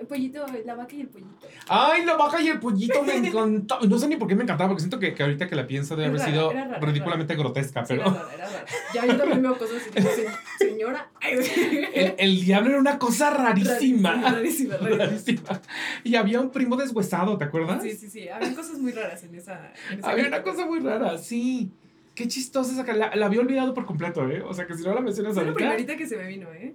El 0.00 0.06
pollito, 0.06 0.46
la 0.64 0.74
vaca 0.74 0.94
y 0.96 1.02
el 1.02 1.08
pollito. 1.08 1.46
Ay, 1.68 2.06
la 2.06 2.16
vaca 2.16 2.40
y 2.40 2.48
el 2.48 2.58
pollito 2.58 3.02
me 3.02 3.14
encantó. 3.16 3.78
No 3.86 3.98
sé 3.98 4.08
ni 4.08 4.16
por 4.16 4.26
qué 4.28 4.34
me 4.34 4.44
encantaba, 4.44 4.68
porque 4.70 4.80
siento 4.80 4.98
que, 4.98 5.12
que 5.14 5.22
ahorita 5.22 5.46
que 5.46 5.54
la 5.54 5.66
pienso 5.66 5.94
debe 5.94 6.16
Es 6.16 6.22
haber 6.22 6.34
rara, 6.34 6.48
sido 6.48 6.50
era 6.52 6.64
rara, 6.68 6.86
ridículamente 6.86 7.36
grotesca, 7.36 7.84
Sí, 7.84 7.94
pero 7.96 8.02
era 8.08 8.10
rara, 8.14 8.34
era 8.34 8.46
rara. 8.46 8.64
Ya 8.94 9.06
yo 9.06 9.16
también 9.18 9.42
veo 9.42 9.58
cosas 9.58 9.76
así 9.82 9.90
como, 9.90 10.08
"Se- 10.08 10.66
señora. 10.68 11.10
El, 11.20 12.14
el 12.16 12.40
diablo 12.44 12.70
era 12.70 12.78
una 12.80 12.98
cosa 12.98 13.28
rarísima. 13.30 14.14
Rarísima, 14.32 14.76
rarísima. 14.78 15.60
Y 16.02 16.14
había 16.16 16.40
un 16.40 16.50
primo 16.50 16.76
deshuesado, 16.76 17.36
¿te 17.36 17.44
acuerdas? 17.44 17.82
Sí, 17.82 17.92
sí, 17.92 18.08
sí. 18.08 18.28
Había 18.28 18.54
cosas 18.54 18.78
muy 18.78 18.92
raras 18.92 19.22
en 19.22 19.34
esa. 19.34 19.70
en 19.92 19.98
esa 19.98 20.10
Había 20.10 20.28
una 20.28 20.42
cosa 20.42 20.64
muy 20.64 20.80
rara, 20.80 21.18
sí. 21.18 21.70
Qué 22.14 22.26
chistosa 22.26 22.72
esa. 22.72 22.90
La, 22.94 23.14
la 23.14 23.26
había 23.26 23.40
olvidado 23.40 23.74
por 23.74 23.84
completo, 23.84 24.26
¿eh? 24.30 24.40
O 24.42 24.54
sea, 24.54 24.66
que 24.66 24.74
si 24.74 24.82
no 24.82 24.94
la 24.94 25.02
mencionas 25.02 25.34
Fue 25.34 25.42
la 25.44 25.50
ahorita. 25.50 25.68
primerita 25.68 25.96
que 25.96 26.06
se 26.06 26.16
me 26.16 26.26
vino, 26.26 26.50
¿eh? 26.54 26.74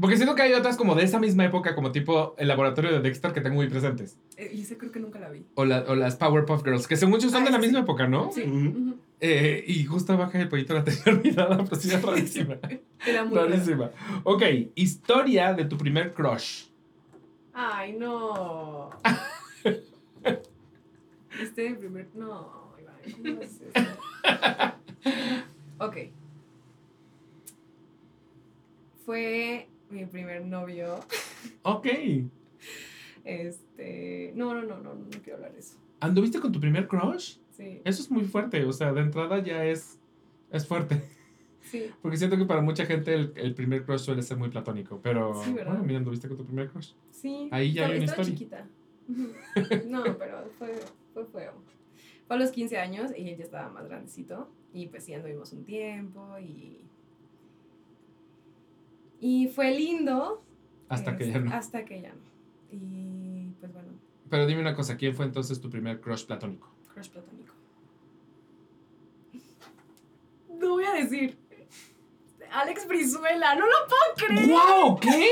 Porque 0.00 0.16
siento 0.16 0.34
que 0.36 0.42
hay 0.42 0.52
otras 0.52 0.76
como 0.76 0.94
de 0.94 1.02
esa 1.02 1.18
misma 1.18 1.44
época, 1.44 1.74
como 1.74 1.90
tipo 1.90 2.36
el 2.38 2.46
laboratorio 2.46 2.92
de 2.92 3.00
Dexter, 3.00 3.32
que 3.32 3.40
tengo 3.40 3.56
muy 3.56 3.68
presentes. 3.68 4.16
Eh, 4.36 4.50
Y 4.54 4.60
esa 4.62 4.76
creo 4.78 4.92
que 4.92 5.00
nunca 5.00 5.18
la 5.18 5.28
vi. 5.28 5.44
O, 5.56 5.64
la- 5.64 5.84
o 5.88 5.96
las 5.96 6.14
Powerpuff 6.14 6.62
Girls, 6.62 6.86
que 6.86 6.96
según 6.96 7.18
yo 7.18 7.28
son 7.30 7.42
Ah, 7.42 7.46
de 7.46 7.50
la 7.50 7.58
misma 7.58 7.80
época, 7.80 8.06
¿no? 8.06 8.30
Sí. 8.32 8.44
Eh, 9.20 9.64
y 9.66 9.84
justo 9.84 10.16
Baja 10.16 10.40
el 10.40 10.48
Pollito 10.48 10.74
la 10.74 10.84
tenía 10.84 11.02
olvidada, 11.06 11.56
pero 11.64 11.74
sí 11.76 11.90
es 11.90 12.00
rarísima. 12.00 12.58
Era 13.04 13.24
muy 13.24 13.36
rara. 13.36 13.48
rarísima. 13.50 13.90
Ok, 14.22 14.42
historia 14.76 15.52
de 15.54 15.64
tu 15.64 15.76
primer 15.76 16.14
crush. 16.14 16.66
Ay, 17.52 17.94
no. 17.94 18.90
Este 21.42 21.74
primer. 21.74 22.06
No, 22.14 22.72
Iván, 22.80 22.96
¿cómo 23.22 23.42
es 23.42 23.60
eso? 23.60 23.72
Ok. 25.80 25.96
Fue 29.06 29.68
mi 29.90 30.04
primer 30.06 30.44
novio. 30.44 31.00
Ok. 31.62 31.86
Este. 33.24 34.32
No, 34.34 34.54
no, 34.54 34.62
no, 34.62 34.78
no, 34.78 34.94
no 34.94 35.08
quiero 35.22 35.36
hablar 35.36 35.52
de 35.52 35.60
eso. 35.60 35.76
¿Anduviste 36.00 36.40
con 36.40 36.52
tu 36.52 36.60
primer 36.60 36.86
crush? 36.88 37.36
Sí, 37.50 37.80
Eso 37.84 38.02
es 38.02 38.10
muy 38.10 38.24
fuerte, 38.24 38.64
o 38.64 38.72
sea, 38.72 38.92
de 38.92 39.00
entrada 39.00 39.42
ya 39.42 39.64
es, 39.64 39.98
es 40.52 40.66
fuerte. 40.66 41.02
sí. 41.62 41.90
Porque 42.00 42.16
siento 42.16 42.36
que 42.38 42.44
para 42.44 42.60
mucha 42.60 42.86
gente 42.86 43.12
el, 43.14 43.32
el 43.36 43.54
primer 43.54 43.84
crush 43.84 44.00
suele 44.00 44.22
ser 44.22 44.36
muy 44.36 44.48
platónico, 44.48 45.00
pero 45.02 45.42
Sí, 45.42 45.52
¿verdad? 45.52 45.72
bueno, 45.72 45.84
mira, 45.84 45.98
anduviste 45.98 46.28
con 46.28 46.36
tu 46.36 46.44
primer 46.44 46.68
crush. 46.68 46.92
Sí. 47.10 47.48
Ahí 47.50 47.72
ya 47.72 47.86
hay 47.86 47.96
una 47.96 48.04
historia. 48.04 48.24
chiquita. 48.32 48.68
No, 49.88 50.04
pero 50.18 50.48
fue, 50.58 50.74
fue 51.14 51.24
feo. 51.26 51.52
Fue 52.26 52.36
a 52.36 52.38
los 52.38 52.50
15 52.52 52.78
años 52.78 53.10
y 53.16 53.28
él 53.30 53.36
ya 53.38 53.44
estaba 53.44 53.68
más 53.70 53.86
grandecito. 53.88 54.48
Y 54.72 54.86
pues 54.86 55.04
sí, 55.04 55.14
anduvimos 55.14 55.52
un 55.52 55.64
tiempo 55.64 56.38
y. 56.38 56.84
Y 59.20 59.48
fue 59.48 59.70
lindo. 59.72 60.42
Hasta 60.88 61.16
que 61.16 61.30
ya 61.30 61.38
no. 61.38 61.52
Hasta 61.52 61.84
que 61.84 62.00
ya 62.02 62.10
no. 62.12 62.28
Y 62.70 63.50
pues 63.60 63.72
bueno, 63.72 63.88
Pero 64.30 64.46
dime 64.46 64.60
una 64.60 64.74
cosa, 64.74 64.96
¿quién 64.96 65.14
fue 65.14 65.24
entonces 65.24 65.60
tu 65.60 65.70
primer 65.70 66.00
crush 66.00 66.24
platónico? 66.24 66.68
crush 66.92 67.08
platónico. 67.08 67.54
No 70.58 70.70
voy 70.70 70.84
a 70.84 70.92
decir. 70.94 71.36
Alex 72.50 72.88
Brizuela, 72.88 73.54
no 73.54 73.66
lo 73.66 73.76
puedo 73.88 74.28
creer. 74.28 74.48
¡Wow! 74.48 74.98
¿Qué? 74.98 75.30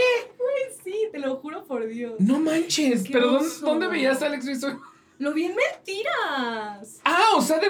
Sí, 0.85 1.09
te 1.11 1.19
lo 1.19 1.37
juro 1.37 1.65
por 1.65 1.87
Dios. 1.87 2.15
No 2.21 2.39
manches, 2.39 3.05
Qué 3.05 3.13
pero 3.13 3.41
¿dónde, 3.63 3.89
veías 3.89 4.23
a 4.23 4.27
Alex 4.27 4.47
Rizzo? 4.47 4.81
Lo 5.19 5.33
vi 5.33 5.47
en 5.47 5.57
mentiras. 5.57 7.01
Ah, 7.05 7.31
o 7.37 7.41
sea, 7.41 7.59
de, 7.59 7.69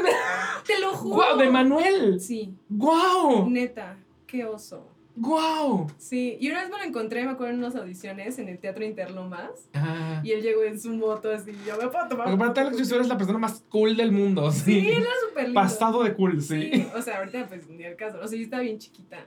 Te 0.67 0.81
lo 0.81 0.91
juro. 0.91 1.15
Guau, 1.15 1.39
de 1.39 1.49
Manuel. 1.49 2.21
Sí, 2.21 2.53
¡Guau! 2.69 3.49
neta, 3.49 3.97
qué 4.27 4.45
oso. 4.45 4.89
¡Guau! 5.19 5.87
Sí, 5.97 6.37
y 6.41 6.51
una 6.51 6.61
vez 6.61 6.71
me 6.71 6.77
lo 6.79 6.85
encontré, 6.85 7.25
me 7.25 7.31
acuerdo 7.31 7.55
en 7.55 7.59
unas 7.61 7.75
audiciones 7.75 8.39
en 8.39 8.49
el 8.49 8.59
Teatro 8.59 8.85
Interlomas. 8.85 9.69
Ah. 9.73 10.21
Y 10.23 10.33
él 10.33 10.43
llegó 10.43 10.63
en 10.63 10.79
su 10.79 10.91
moto 10.93 11.31
así, 11.31 11.53
yo 11.67 11.79
me 11.79 11.89
puedo 11.89 12.07
tomar. 12.07 12.27
Porque 12.27 12.35
aparte 12.35 12.61
Alex 12.61 12.81
es 12.93 13.09
la 13.09 13.17
persona 13.17 13.39
más 13.39 13.65
cool 13.71 13.97
del 13.97 14.13
mundo, 14.13 14.53
Sí, 14.53 14.81
sí. 14.81 14.89
era 14.91 15.09
súper 15.27 15.45
lindo. 15.45 15.61
Pasado 15.61 16.03
de 16.03 16.15
cool, 16.15 16.43
sí. 16.43 16.71
Sí, 16.71 16.87
o 16.95 17.01
sea, 17.01 17.19
ahorita 17.19 17.49
pues 17.49 17.67
ni 17.69 17.83
el 17.83 17.97
caso. 17.97 18.19
O 18.23 18.29
sea, 18.29 18.37
yo 18.37 18.45
estaba 18.45 18.63
bien 18.63 18.79
chiquita. 18.79 19.25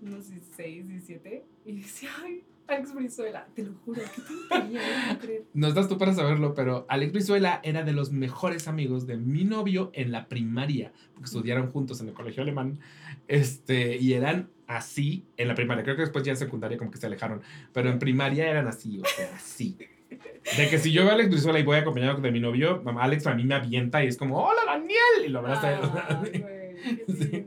Unos 0.00 0.28
16, 0.30 0.88
17. 0.88 1.44
Y 1.66 1.72
decía, 1.80 2.10
ay, 2.24 2.44
Alex 2.66 2.94
Brizuela. 2.94 3.46
Te 3.54 3.64
lo 3.64 3.74
juro, 3.84 4.00
qué 4.02 4.22
tontería, 4.22 4.80
no 4.80 5.04
puedo 5.06 5.18
creer. 5.20 5.42
No 5.54 5.68
estás 5.68 5.88
tú 5.88 5.98
para 5.98 6.14
saberlo, 6.14 6.54
pero 6.54 6.86
Alex 6.88 7.12
Brizuela 7.12 7.60
era 7.62 7.82
de 7.82 7.92
los 7.92 8.12
mejores 8.12 8.68
amigos 8.68 9.06
de 9.06 9.16
mi 9.16 9.44
novio 9.44 9.90
en 9.94 10.12
la 10.12 10.28
primaria, 10.28 10.92
porque 11.12 11.26
estudiaron 11.26 11.70
juntos 11.70 12.00
en 12.00 12.08
el 12.08 12.14
colegio 12.14 12.42
alemán, 12.42 12.78
este, 13.28 13.96
y 13.96 14.14
eran 14.14 14.48
así 14.66 15.24
en 15.36 15.48
la 15.48 15.54
primaria. 15.54 15.84
Creo 15.84 15.96
que 15.96 16.02
después 16.02 16.24
ya 16.24 16.32
en 16.32 16.38
secundaria 16.38 16.78
como 16.78 16.90
que 16.90 16.98
se 16.98 17.06
alejaron, 17.06 17.42
pero 17.72 17.90
en 17.90 17.98
primaria 17.98 18.48
eran 18.48 18.66
así, 18.66 19.00
o 19.00 19.04
sea, 19.04 19.34
así. 19.34 19.76
De 20.56 20.68
que 20.68 20.78
si 20.78 20.92
yo 20.92 21.02
veo 21.02 21.10
a 21.12 21.14
Alex 21.14 21.30
Brizuela 21.30 21.58
y 21.58 21.62
voy 21.62 21.78
acompañado 21.78 22.20
de 22.20 22.30
mi 22.30 22.40
novio, 22.40 22.82
mamá 22.82 23.04
Alex 23.04 23.26
a 23.26 23.34
mí 23.34 23.44
me 23.44 23.54
avienta 23.54 24.04
y 24.04 24.08
es 24.08 24.16
como, 24.16 24.38
¡Hola, 24.44 24.62
Daniel! 24.66 25.24
Y 25.24 25.28
lo 25.28 25.38
abraza. 25.38 26.22
Qué 26.24 26.62
Sí. 27.06 27.41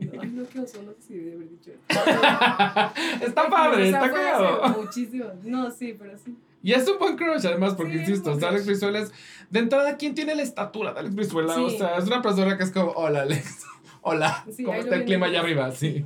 Lindo. 0.74 0.78
Ay, 0.78 0.86
no, 0.86 0.92
qué 0.92 0.92
oso, 0.92 0.92
no 0.92 0.92
sé 0.92 1.02
si 1.02 1.14
debí 1.14 1.32
haber 1.32 1.48
dicho. 1.50 1.70
está 3.26 3.48
padre, 3.48 3.86
está 3.86 4.10
cagado. 4.10 4.82
Muchísimo. 4.82 5.24
No, 5.44 5.70
sí, 5.70 5.94
pero 5.98 6.16
sí. 6.18 6.36
Y 6.62 6.72
es 6.72 6.88
un 6.88 6.98
buen 6.98 7.16
crush, 7.16 7.46
además, 7.46 7.74
porque 7.74 7.92
Sí, 7.94 7.98
insisto, 8.00 8.32
o 8.32 8.38
sea, 8.40 8.48
Alex. 8.48 8.66
Brizuela 8.66 8.98
es. 8.98 9.12
De 9.50 9.60
entrada, 9.60 9.96
¿quién 9.96 10.14
tiene 10.14 10.34
la 10.34 10.42
estatura 10.42 10.92
de 10.92 11.00
Alex 11.00 11.14
Brizuela? 11.14 11.54
O 11.60 11.70
sea, 11.70 11.98
es 11.98 12.06
una 12.06 12.20
persona 12.22 12.56
que 12.58 12.64
es 12.64 12.70
como, 12.72 12.90
hola, 12.92 13.22
Alex. 13.22 13.64
Hola. 14.08 14.44
Sí, 14.52 14.62
¿Cómo 14.62 14.78
está 14.78 14.94
el 14.96 15.04
clima 15.04 15.26
allá 15.26 15.40
el- 15.40 15.46
arriba? 15.46 15.70
Sí. 15.72 16.04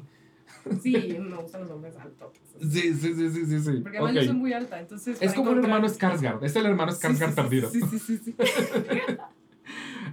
Sí, 0.82 1.16
me 1.20 1.36
gustan 1.36 1.62
los 1.62 1.70
hombres 1.70 1.94
altos. 1.96 2.32
Sí, 2.60 2.94
sí, 2.94 3.14
sí, 3.14 3.30
sí, 3.30 3.46
sí. 3.46 3.60
sí. 3.60 3.72
Porque 3.82 3.98
además 3.98 4.12
Ok. 4.16 4.20
yo 4.22 4.24
soy 4.24 4.36
muy 4.36 4.52
alta, 4.54 4.78
entonces. 4.80 5.18
Es 5.20 5.32
como 5.34 5.50
un 5.50 5.58
encontrar- 5.58 5.80
hermano 5.80 5.88
Skarsgård. 5.94 6.44
Es 6.44 6.56
el 6.56 6.66
hermano 6.66 6.92
Skarsgård 6.92 7.34
perdido. 7.34 7.70
Sí, 7.70 7.80
sí, 7.90 7.98
sí, 7.98 8.18
sí. 8.24 8.34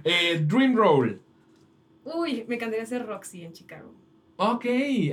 Eh, 0.04 0.44
Dream 0.46 0.76
Roll. 0.76 1.20
Uy, 2.04 2.44
me 2.48 2.54
encantaría 2.54 2.86
ser 2.86 3.04
Roxy 3.06 3.42
en 3.42 3.52
Chicago. 3.52 3.92
Ok. 4.40 4.64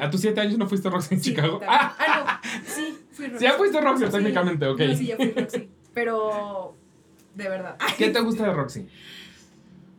¿A 0.02 0.10
tus 0.10 0.22
siete 0.22 0.40
años 0.40 0.58
no 0.58 0.68
fuiste 0.68 0.90
Roxy 0.90 1.16
en 1.16 1.20
Sí, 1.22 1.32
Chicago? 1.32 1.60
Ah, 1.68 1.96
Ah, 2.00 2.42
no. 2.44 2.50
Sí, 2.66 2.96
fui 3.12 3.26
Roxy. 3.28 3.44
ya 3.44 3.54
fuiste 3.54 3.82
Roxy 3.82 4.06
Sí. 4.06 4.12
técnicamente, 4.12 4.68
ok. 4.68 4.80
No, 4.80 4.96
sí, 4.96 5.08
ya 5.08 5.16
fui 5.18 5.32
Roxy. 5.32 5.70
Pero. 5.94 6.76
De 7.34 7.50
verdad. 7.50 7.78
¿Qué 7.98 8.10
te 8.12 8.20
gusta 8.22 8.44
de 8.46 8.54
Roxy? 8.54 8.88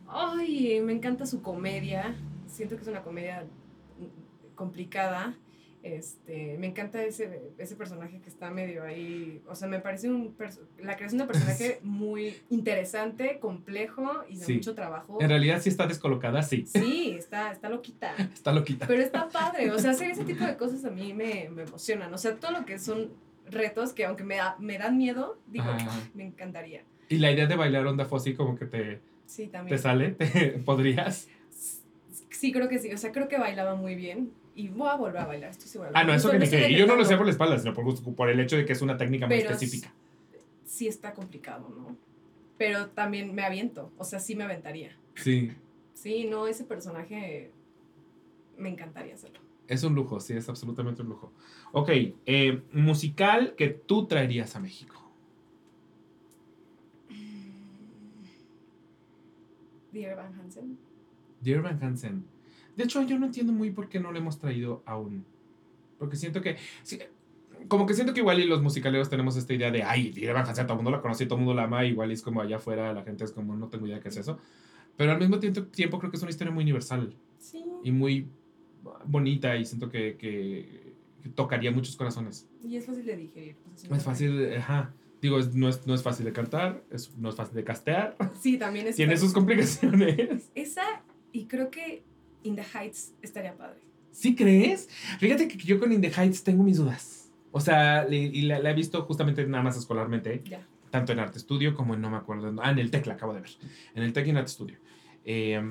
Ay, 0.07 0.79
me 0.81 0.93
encanta 0.93 1.25
su 1.25 1.41
comedia. 1.41 2.15
Siento 2.47 2.75
que 2.77 2.81
es 2.83 2.87
una 2.87 3.03
comedia 3.03 3.43
complicada. 4.55 5.33
Este, 5.95 6.57
me 6.57 6.67
encanta 6.67 7.01
ese, 7.03 7.41
ese 7.57 7.75
personaje 7.75 8.19
que 8.19 8.29
está 8.29 8.49
medio 8.51 8.83
ahí. 8.83 9.41
O 9.47 9.55
sea, 9.55 9.67
me 9.67 9.79
parece 9.79 10.09
un 10.09 10.35
la 10.79 10.95
creación 10.95 11.17
de 11.19 11.23
un 11.23 11.27
personaje 11.27 11.79
muy 11.83 12.35
interesante, 12.49 13.39
complejo 13.39 14.23
y 14.29 14.37
de 14.37 14.45
Sí. 14.45 14.53
mucho 14.55 14.75
trabajo. 14.75 15.17
En 15.21 15.29
realidad 15.29 15.61
sí 15.61 15.69
está 15.69 15.87
descolocada, 15.87 16.43
sí. 16.43 16.65
Sí, 16.67 17.15
está, 17.17 17.51
está 17.51 17.69
loquita. 17.69 18.13
Está 18.33 18.51
loquita. 18.51 18.85
Pero 18.87 19.01
está 19.01 19.29
padre. 19.29 19.71
O 19.71 19.79
sea, 19.79 19.91
hacer 19.91 20.11
ese 20.11 20.23
tipo 20.25 20.43
de 20.45 20.57
cosas 20.57 20.83
a 20.85 20.89
mí 20.89 21.13
me, 21.13 21.49
me 21.49 21.63
emocionan. 21.63 22.13
O 22.13 22.17
sea, 22.17 22.35
todo 22.35 22.51
lo 22.51 22.65
que 22.65 22.79
son 22.79 23.11
retos 23.49 23.93
que 23.93 24.05
aunque 24.05 24.23
me, 24.23 24.35
da- 24.37 24.55
me 24.59 24.77
dan 24.77 24.97
miedo, 24.97 25.37
digo, 25.47 25.65
Ajá. 25.65 25.89
me 26.13 26.25
encantaría. 26.25 26.83
Y 27.09 27.17
la 27.19 27.31
idea 27.31 27.47
de 27.47 27.55
bailar 27.55 27.87
onda 27.87 28.03
Fossi 28.05 28.33
como 28.33 28.55
que 28.57 28.65
te, 28.65 28.99
Sí, 29.25 29.47
también. 29.47 29.75
te 29.77 29.81
sale, 29.81 30.11
¿Te- 30.11 30.49
¿podrías? 30.65 31.29
Sí, 32.29 32.51
creo 32.51 32.67
que 32.69 32.77
sí. 32.79 32.91
O 32.93 32.97
sea, 32.97 33.11
creo 33.11 33.27
que 33.27 33.37
bailaba 33.37 33.75
muy 33.75 33.95
bien. 33.95 34.31
Y 34.57 34.69
voy 34.69 34.89
a 34.89 34.95
volver 34.95 35.19
a 35.19 35.27
bailar, 35.27 35.51
estoy 35.51 35.67
segura. 35.67 35.91
Ah, 35.93 36.03
no, 36.03 36.15
eso 36.15 36.31
que 36.31 36.39
ni. 36.39 36.47
Y 36.47 36.77
yo 36.79 36.87
no 36.87 36.95
lo 36.95 37.05
sé 37.05 37.15
por 37.15 37.27
la 37.27 37.31
espalda, 37.31 37.59
sino 37.59 37.75
por, 37.75 38.15
por 38.15 38.27
el 38.27 38.39
hecho 38.39 38.57
de 38.57 38.65
que 38.65 38.73
es 38.73 38.81
una 38.81 38.97
técnica 38.97 39.27
muy 39.27 39.37
Pero 39.37 39.51
específica. 39.51 39.93
Sí 40.65 40.87
está 40.87 41.13
complicado, 41.13 41.69
¿no? 41.69 41.95
Pero 42.57 42.87
también 42.87 43.35
me 43.35 43.43
aviento. 43.43 43.91
O 43.99 44.03
sea, 44.03 44.17
sí 44.17 44.35
me 44.35 44.45
aventaría. 44.45 44.97
Sí. 45.13 45.51
Sí, 45.93 46.25
no, 46.25 46.47
ese 46.47 46.63
personaje 46.63 47.51
me 48.57 48.69
encantaría 48.69 49.13
hacerlo. 49.13 49.39
Es 49.67 49.83
un 49.83 49.93
lujo, 49.93 50.19
sí, 50.19 50.33
es 50.33 50.49
absolutamente 50.49 51.03
un 51.03 51.09
lujo. 51.09 51.31
Ok, 51.71 51.89
eh, 52.25 52.63
musical 52.71 53.53
que 53.55 53.67
tú 53.67 54.07
traerías 54.07 54.55
a 54.55 54.59
México. 54.59 54.95
Dear 59.91 60.15
Van 60.15 60.33
Hansen. 60.33 60.79
Dear 61.41 61.61
Van 61.61 61.79
Hansen. 61.79 62.36
De 62.77 62.83
hecho, 62.85 63.01
yo 63.01 63.19
no 63.19 63.25
entiendo 63.25 63.51
muy 63.51 63.71
por 63.71 63.89
qué 63.89 63.99
no 63.99 64.11
lo 64.11 64.17
hemos 64.19 64.39
traído 64.39 64.81
aún. 64.85 65.25
Porque 65.99 66.15
siento 66.15 66.41
que. 66.41 66.55
sí, 66.83 66.99
como 67.67 67.85
que 67.87 67.93
siento 67.95 68.13
que 68.13 68.19
igual 68.21 68.39
y 68.39 68.45
los 68.45 68.61
musicaleros 68.61 69.09
tenemos 69.09 69.35
esta 69.35 69.51
idea 69.53 69.71
de, 69.71 69.81
ay, 69.83 70.13
Van 70.31 70.45
Hansen, 70.47 70.67
todo 70.67 70.77
el 70.77 70.83
mundo 70.83 70.91
la 70.95 71.01
conoce, 71.01 71.25
todo 71.25 71.35
el 71.39 71.43
mundo 71.45 71.55
la 71.55 71.63
ama, 71.63 71.83
igual 71.85 72.11
y 72.11 72.13
es 72.13 72.21
como 72.21 72.39
allá 72.39 72.57
afuera 72.57 72.93
la 72.93 73.03
gente 73.03 73.23
es 73.23 73.31
como, 73.31 73.55
no 73.57 73.67
tengo 73.67 73.87
idea 73.87 73.99
qué 73.99 74.09
es 74.09 74.17
eso. 74.17 74.37
Pero 74.95 75.11
al 75.11 75.19
mismo 75.19 75.39
tiempo, 75.39 75.63
tiempo 75.63 75.97
creo 75.99 76.11
que 76.11 76.17
es 76.17 76.23
una 76.23 76.29
historia 76.31 76.53
muy 76.53 76.63
universal 76.63 77.13
Sí. 77.39 77.63
y 77.83 77.91
muy 77.91 78.27
bonita 79.05 79.55
y 79.57 79.65
siento 79.65 79.89
que, 79.89 80.15
que, 80.17 80.93
que 81.23 81.29
tocaría 81.29 81.71
muchos 81.71 81.95
corazones. 81.95 82.47
Y 82.63 82.77
es 82.77 82.85
fácil 82.85 83.05
de 83.05 83.17
digerir. 83.17 83.55
pues, 83.65 83.83
Es 83.99 84.03
fácil, 84.03 84.53
ajá. 84.55 84.93
Digo, 85.21 85.39
es- 85.39 85.53
no, 85.55 85.67
es, 85.67 85.85
no 85.87 85.93
es 85.95 86.03
fácil 86.03 86.25
de 86.25 86.31
cantar, 86.33 86.83
es, 86.91 87.15
no 87.17 87.29
es 87.29 87.35
fácil 87.35 87.55
de 87.55 87.63
castear. 87.63 88.15
Sí, 88.39 88.57
también 88.57 88.87
es. 88.87 88.95
Tiene 88.95 89.17
sus 89.17 89.33
complicaciones. 89.33 90.51
Esa, 90.55 90.83
y 91.31 91.45
creo 91.45 91.69
que 91.71 92.03
In 92.43 92.55
the 92.55 92.63
Heights 92.63 93.13
estaría 93.21 93.55
padre. 93.55 93.79
¿Sí 94.11 94.35
crees? 94.35 94.89
Fíjate 95.19 95.47
que 95.47 95.57
yo 95.57 95.79
con 95.79 95.91
In 95.91 96.01
the 96.01 96.11
Heights 96.11 96.43
tengo 96.43 96.63
mis 96.63 96.77
dudas. 96.77 97.29
O 97.51 97.59
sea, 97.59 98.03
le- 98.05 98.17
y 98.17 98.41
la, 98.43 98.59
la 98.59 98.71
he 98.71 98.73
visto 98.73 99.01
justamente 99.03 99.45
nada 99.45 99.63
más 99.63 99.77
escolarmente, 99.77 100.41
Ya. 100.45 100.65
tanto 100.91 101.11
en 101.11 101.19
Arte 101.19 101.37
Estudio 101.37 101.73
como 101.75 101.93
en 101.95 102.01
no 102.01 102.09
me 102.09 102.17
acuerdo. 102.17 102.53
Ah, 102.61 102.71
en 102.71 102.79
el 102.79 102.91
TEC 102.91 103.05
la 103.07 103.13
acabo 103.13 103.33
de 103.33 103.41
ver. 103.41 103.51
En 103.95 104.03
el 104.03 104.13
TEC 104.13 104.27
y 104.27 104.29
en 104.31 104.37
Arte 104.37 104.51
Estudio. 104.51 104.77
Eh, 105.25 105.61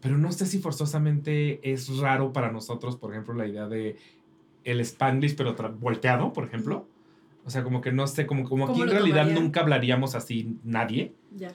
pero 0.00 0.18
no 0.18 0.30
sé 0.32 0.46
si 0.46 0.58
forzosamente 0.58 1.72
es 1.72 1.96
raro 1.98 2.32
para 2.32 2.50
nosotros, 2.52 2.96
por 2.96 3.12
ejemplo, 3.12 3.34
la 3.34 3.46
idea 3.46 3.66
de 3.66 3.96
el 4.64 4.80
Spanglish, 4.80 5.36
pero 5.36 5.54
volteado, 5.78 6.32
por 6.32 6.44
ejemplo. 6.44 6.86
O 7.44 7.50
sea, 7.50 7.62
como 7.62 7.80
que 7.80 7.92
no 7.92 8.06
sé, 8.08 8.26
como, 8.26 8.48
como 8.48 8.64
aquí 8.64 8.72
¿Cómo 8.72 8.84
en 8.84 8.90
realidad 8.90 9.26
nunca 9.30 9.60
hablaríamos 9.60 10.14
así 10.16 10.56
nadie. 10.64 11.12
Ya. 11.36 11.52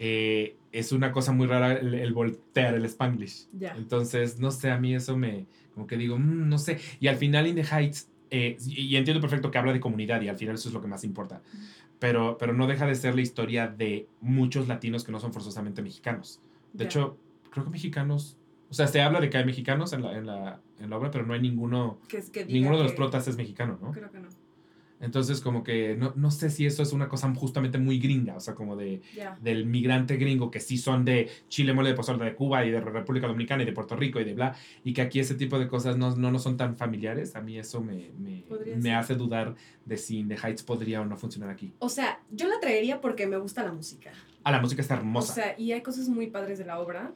eh, 0.00 0.56
es 0.72 0.92
una 0.92 1.12
cosa 1.12 1.32
muy 1.32 1.46
rara 1.46 1.72
el, 1.74 1.94
el 1.94 2.12
voltear 2.12 2.74
el 2.74 2.84
Spanglish. 2.84 3.48
Entonces, 3.76 4.38
no 4.38 4.50
sé, 4.50 4.70
a 4.70 4.78
mí 4.78 4.94
eso 4.94 5.16
me, 5.16 5.46
como 5.74 5.86
que 5.86 5.96
digo, 5.96 6.18
"Mm, 6.18 6.48
no 6.48 6.58
sé. 6.58 6.78
Y 7.00 7.08
al 7.08 7.16
final, 7.16 7.46
In 7.46 7.54
the 7.56 7.64
Heights, 7.64 8.08
eh, 8.30 8.56
y, 8.66 8.82
y 8.82 8.96
entiendo 8.96 9.20
perfecto 9.20 9.50
que 9.50 9.58
habla 9.58 9.72
de 9.72 9.80
comunidad 9.80 10.20
y 10.20 10.28
al 10.28 10.36
final 10.36 10.56
eso 10.56 10.68
es 10.68 10.74
lo 10.74 10.80
que 10.82 10.88
más 10.88 11.04
importa. 11.04 11.40
Pero, 11.98 12.36
pero 12.38 12.52
no 12.52 12.66
deja 12.66 12.86
de 12.86 12.94
ser 12.94 13.14
la 13.14 13.22
historia 13.22 13.66
de 13.68 14.06
muchos 14.20 14.68
latinos 14.68 15.02
que 15.04 15.10
no 15.12 15.18
son 15.18 15.32
forzosamente 15.32 15.82
mexicanos. 15.82 16.40
De 16.72 16.84
hecho, 16.84 17.18
creo 17.50 17.64
que 17.64 17.70
mexicanos, 17.70 18.36
o 18.70 18.74
sea, 18.74 18.86
se 18.86 19.00
habla 19.00 19.20
de 19.20 19.30
que 19.30 19.38
hay 19.38 19.44
mexicanos 19.44 19.92
en 19.94 20.02
la, 20.02 20.16
en 20.16 20.26
la, 20.26 20.60
en 20.78 20.90
la 20.90 20.96
obra, 20.96 21.10
pero 21.10 21.26
no 21.26 21.32
hay 21.34 21.40
ninguno, 21.40 21.98
Que 22.06 22.18
es 22.18 22.30
que 22.30 22.44
ninguno 22.44 22.76
de 22.76 22.82
los 22.84 22.92
protas 22.92 23.26
es 23.26 23.36
mexicano, 23.36 23.78
¿no? 23.82 23.90
Creo 23.92 24.10
que 24.12 24.20
no. 24.20 24.28
Entonces, 25.00 25.40
como 25.40 25.62
que 25.62 25.96
no, 25.96 26.12
no 26.16 26.30
sé 26.30 26.50
si 26.50 26.66
eso 26.66 26.82
es 26.82 26.92
una 26.92 27.08
cosa 27.08 27.32
justamente 27.34 27.78
muy 27.78 27.98
gringa, 27.98 28.36
o 28.36 28.40
sea, 28.40 28.54
como 28.54 28.74
de, 28.74 29.00
del 29.40 29.66
migrante 29.66 30.16
gringo 30.16 30.50
que 30.50 30.60
sí 30.60 30.76
son 30.76 31.04
de 31.04 31.30
Chile, 31.48 31.72
mole 31.72 31.90
de 31.90 31.94
pozole 31.94 32.24
de 32.24 32.34
Cuba 32.34 32.64
y 32.64 32.70
de 32.70 32.80
República 32.80 33.28
Dominicana 33.28 33.62
y 33.62 33.66
de 33.66 33.72
Puerto 33.72 33.94
Rico 33.94 34.20
y 34.20 34.24
de 34.24 34.34
bla, 34.34 34.56
y 34.82 34.92
que 34.92 35.02
aquí 35.02 35.20
ese 35.20 35.34
tipo 35.36 35.58
de 35.58 35.68
cosas 35.68 35.96
no, 35.96 36.16
no 36.16 36.32
nos 36.32 36.42
son 36.42 36.56
tan 36.56 36.76
familiares, 36.76 37.36
a 37.36 37.40
mí 37.40 37.58
eso 37.58 37.80
me, 37.80 38.10
me, 38.18 38.44
me 38.76 38.94
hace 38.94 39.14
dudar 39.14 39.54
de 39.84 39.96
si 39.96 40.18
In 40.18 40.28
The 40.28 40.36
Heights 40.36 40.62
podría 40.62 41.00
o 41.00 41.04
no 41.04 41.16
funcionar 41.16 41.50
aquí. 41.50 41.72
O 41.78 41.88
sea, 41.88 42.20
yo 42.30 42.48
la 42.48 42.58
traería 42.58 43.00
porque 43.00 43.26
me 43.26 43.36
gusta 43.36 43.62
la 43.62 43.72
música. 43.72 44.12
Ah, 44.42 44.50
la 44.50 44.60
música 44.60 44.82
está 44.82 44.94
hermosa. 44.94 45.32
O 45.32 45.34
sea, 45.34 45.54
y 45.58 45.72
hay 45.72 45.82
cosas 45.82 46.08
muy 46.08 46.26
padres 46.26 46.58
de 46.58 46.64
la 46.64 46.80
obra, 46.80 47.12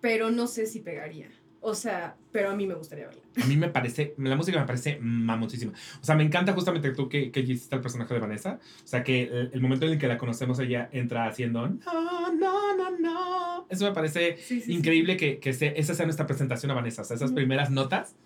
pero 0.00 0.30
no 0.30 0.46
sé 0.46 0.66
si 0.66 0.80
pegaría. 0.80 1.28
O 1.62 1.74
sea, 1.74 2.16
pero 2.32 2.50
a 2.50 2.54
mí 2.56 2.66
me 2.66 2.74
gustaría 2.74 3.06
verla. 3.06 3.20
a 3.42 3.46
mí 3.46 3.56
me 3.56 3.68
parece, 3.68 4.14
la 4.16 4.34
música 4.34 4.58
me 4.58 4.66
parece 4.66 4.98
mamoncísima. 5.00 5.72
O 6.00 6.04
sea, 6.04 6.14
me 6.14 6.22
encanta 6.24 6.54
justamente 6.54 6.90
tú 6.92 7.08
que, 7.08 7.30
que 7.30 7.40
hiciste 7.40 7.76
el 7.76 7.82
personaje 7.82 8.14
de 8.14 8.20
Vanessa. 8.20 8.58
O 8.82 8.86
sea, 8.86 9.04
que 9.04 9.24
el, 9.24 9.50
el 9.52 9.60
momento 9.60 9.84
en 9.86 9.92
el 9.92 9.98
que 9.98 10.08
la 10.08 10.16
conocemos, 10.16 10.58
ella 10.58 10.88
entra 10.92 11.26
haciendo 11.26 11.68
no, 11.68 12.32
no, 12.32 12.76
no, 12.76 12.98
no. 12.98 13.66
Eso 13.68 13.84
me 13.84 13.92
parece 13.92 14.38
Sí, 14.38 14.60
sí, 14.62 14.72
increíble 14.72 15.16
que, 15.18 15.38
que 15.38 15.52
se- 15.52 15.78
esa 15.78 15.94
sea 15.94 16.06
nuestra 16.06 16.26
presentación 16.26 16.70
a 16.70 16.74
Vanessa. 16.74 17.02
O 17.02 17.04
sea, 17.04 17.16
esas 17.16 17.28
Ujú. 17.30 17.36
primeras 17.36 17.70
notas 17.70 18.16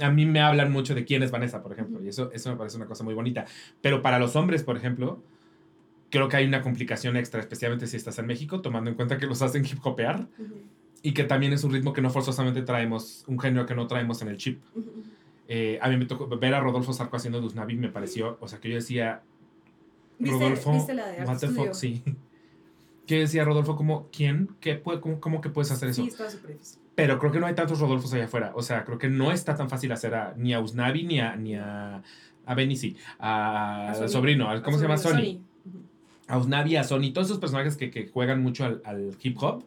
a 0.00 0.10
mí 0.10 0.24
me 0.26 0.40
hablan 0.40 0.72
mucho 0.72 0.94
de 0.94 1.04
quién 1.04 1.22
es 1.22 1.30
Vanessa, 1.30 1.62
por 1.62 1.72
ejemplo. 1.72 2.02
Y 2.02 2.08
eso, 2.08 2.30
eso 2.32 2.50
me 2.50 2.56
parece 2.56 2.76
una 2.78 2.86
cosa 2.86 3.04
muy 3.04 3.14
bonita. 3.14 3.44
Pero 3.82 4.00
para 4.02 4.18
los 4.18 4.34
hombres, 4.34 4.62
por 4.62 4.76
ejemplo, 4.76 5.22
creo 6.10 6.28
que 6.28 6.36
hay 6.36 6.46
una 6.46 6.62
complicación 6.62 7.16
extra, 7.16 7.40
especialmente 7.40 7.86
si 7.86 7.96
estás 7.96 8.18
en 8.18 8.26
México, 8.26 8.60
tomando 8.62 8.88
en 8.90 8.96
cuenta 8.96 9.18
que 9.18 9.26
los 9.26 9.42
hacen 9.42 9.64
hip 9.64 9.78
hopear 9.84 10.26
Ujú, 10.38 10.54
y 11.06 11.12
que 11.14 11.22
también 11.22 11.52
es 11.52 11.62
un 11.62 11.72
ritmo 11.72 11.92
que 11.92 12.00
no 12.02 12.10
forzosamente 12.10 12.62
traemos, 12.62 13.22
un 13.28 13.38
género 13.38 13.64
que 13.64 13.76
no 13.76 13.86
traemos 13.86 14.22
en 14.22 14.28
el 14.28 14.38
chip. 14.38 14.60
Eh, 15.46 15.78
a 15.80 15.88
mí 15.88 15.96
me 15.96 16.06
tocó 16.06 16.26
ver 16.26 16.52
a 16.52 16.58
Rodolfo 16.58 16.92
Sarco 16.92 17.16
haciendo 17.16 17.40
Duznavi, 17.40 17.76
me 17.76 17.90
pareció, 17.90 18.36
o 18.40 18.48
sea, 18.48 18.58
que 18.58 18.70
yo 18.70 18.74
decía, 18.74 19.22
¿Viste, 20.18 20.36
Rodolfo, 20.36 20.72
¿Viste 20.72 20.94
la 20.94 21.06
de 21.06 21.22
what 21.22 21.38
the 21.38 21.46
fuck, 21.46 21.74
sí. 21.74 22.02
Que 23.06 23.20
decía 23.20 23.44
Rodolfo, 23.44 23.76
como, 23.76 24.08
¿quién? 24.10 24.48
¿Qué 24.58 24.74
puede, 24.74 24.98
cómo, 24.98 25.20
cómo 25.20 25.40
que 25.40 25.48
puedes 25.48 25.70
hacer 25.70 25.90
eso? 25.90 26.02
Sí, 26.02 26.08
estaba 26.08 26.28
súper 26.28 26.54
difícil. 26.54 26.80
Pero 26.96 27.20
creo 27.20 27.30
que 27.30 27.38
no 27.38 27.46
hay 27.46 27.54
tantos 27.54 27.78
Rodolfos 27.78 28.12
allá 28.12 28.24
afuera. 28.24 28.50
O 28.56 28.62
sea, 28.62 28.84
creo 28.84 28.98
que 28.98 29.08
no 29.08 29.30
está 29.30 29.54
tan 29.54 29.70
fácil 29.70 29.92
hacer 29.92 30.12
a, 30.16 30.34
ni 30.36 30.54
a 30.54 30.58
Usnavi 30.58 31.04
ni 31.04 31.20
a, 31.20 31.36
ni 31.36 31.54
a, 31.54 32.02
a 32.44 32.56
sí. 32.74 32.96
A, 33.20 33.90
A 33.90 33.94
Sony. 33.94 34.08
sobrino, 34.08 34.50
a- 34.50 34.60
¿cómo 34.60 34.76
A 34.76 34.80
se 34.80 34.84
llama? 34.86 34.98
Sony. 34.98 35.38
Ujú. 35.66 35.78
A 36.26 36.36
Usnavi, 36.38 36.74
a 36.74 36.82
Sony. 36.82 37.12
Todos 37.14 37.28
esos 37.28 37.38
personajes 37.38 37.76
que, 37.76 37.92
que 37.92 38.08
juegan 38.08 38.42
mucho 38.42 38.64
al, 38.64 38.82
al 38.84 39.16
hip 39.22 39.40
hop. 39.40 39.62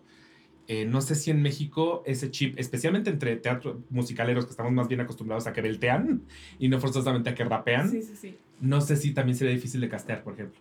Eh, 0.72 0.86
no 0.86 1.02
sé 1.02 1.16
si 1.16 1.32
en 1.32 1.42
México 1.42 2.04
ese 2.06 2.30
chip, 2.30 2.54
especialmente 2.60 3.10
entre 3.10 3.36
teatro 3.38 3.82
musicaleros 3.90 4.46
que 4.46 4.52
estamos 4.52 4.72
más 4.72 4.88
bien 4.88 5.02
acostumbrados 5.02 5.48
a 5.48 5.52
que 5.54 5.62
beltean 5.62 6.22
y 6.60 6.70
no 6.70 6.80
forzosamente 6.80 7.32
a 7.32 7.34
que 7.36 7.44
rapean, 7.44 7.90
Sí, 7.90 8.04
sí, 8.04 8.14
sí. 8.16 8.38
no 8.62 8.80
sé 8.80 8.96
si 8.96 9.12
también 9.12 9.36
sería 9.36 9.52
difícil 9.54 9.82
de 9.82 9.90
castear, 9.90 10.24
por 10.24 10.34
ejemplo. 10.36 10.60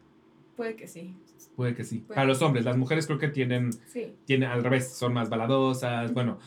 Puede 0.56 0.76
que 0.76 0.88
sí. 0.88 1.14
Puede 1.56 1.74
que 1.74 1.84
sí. 1.84 1.98
Puede 1.98 2.14
Para 2.16 2.22
que 2.22 2.28
los 2.28 2.40
hombres, 2.40 2.64
las 2.64 2.78
mujeres 2.78 3.06
creo 3.06 3.18
que 3.18 3.28
tienen, 3.28 3.68
tienen 4.24 4.48
al 4.48 4.64
revés, 4.64 4.88
son 4.92 5.12
más 5.12 5.28
baladosas, 5.28 6.12
bueno, 6.14 6.38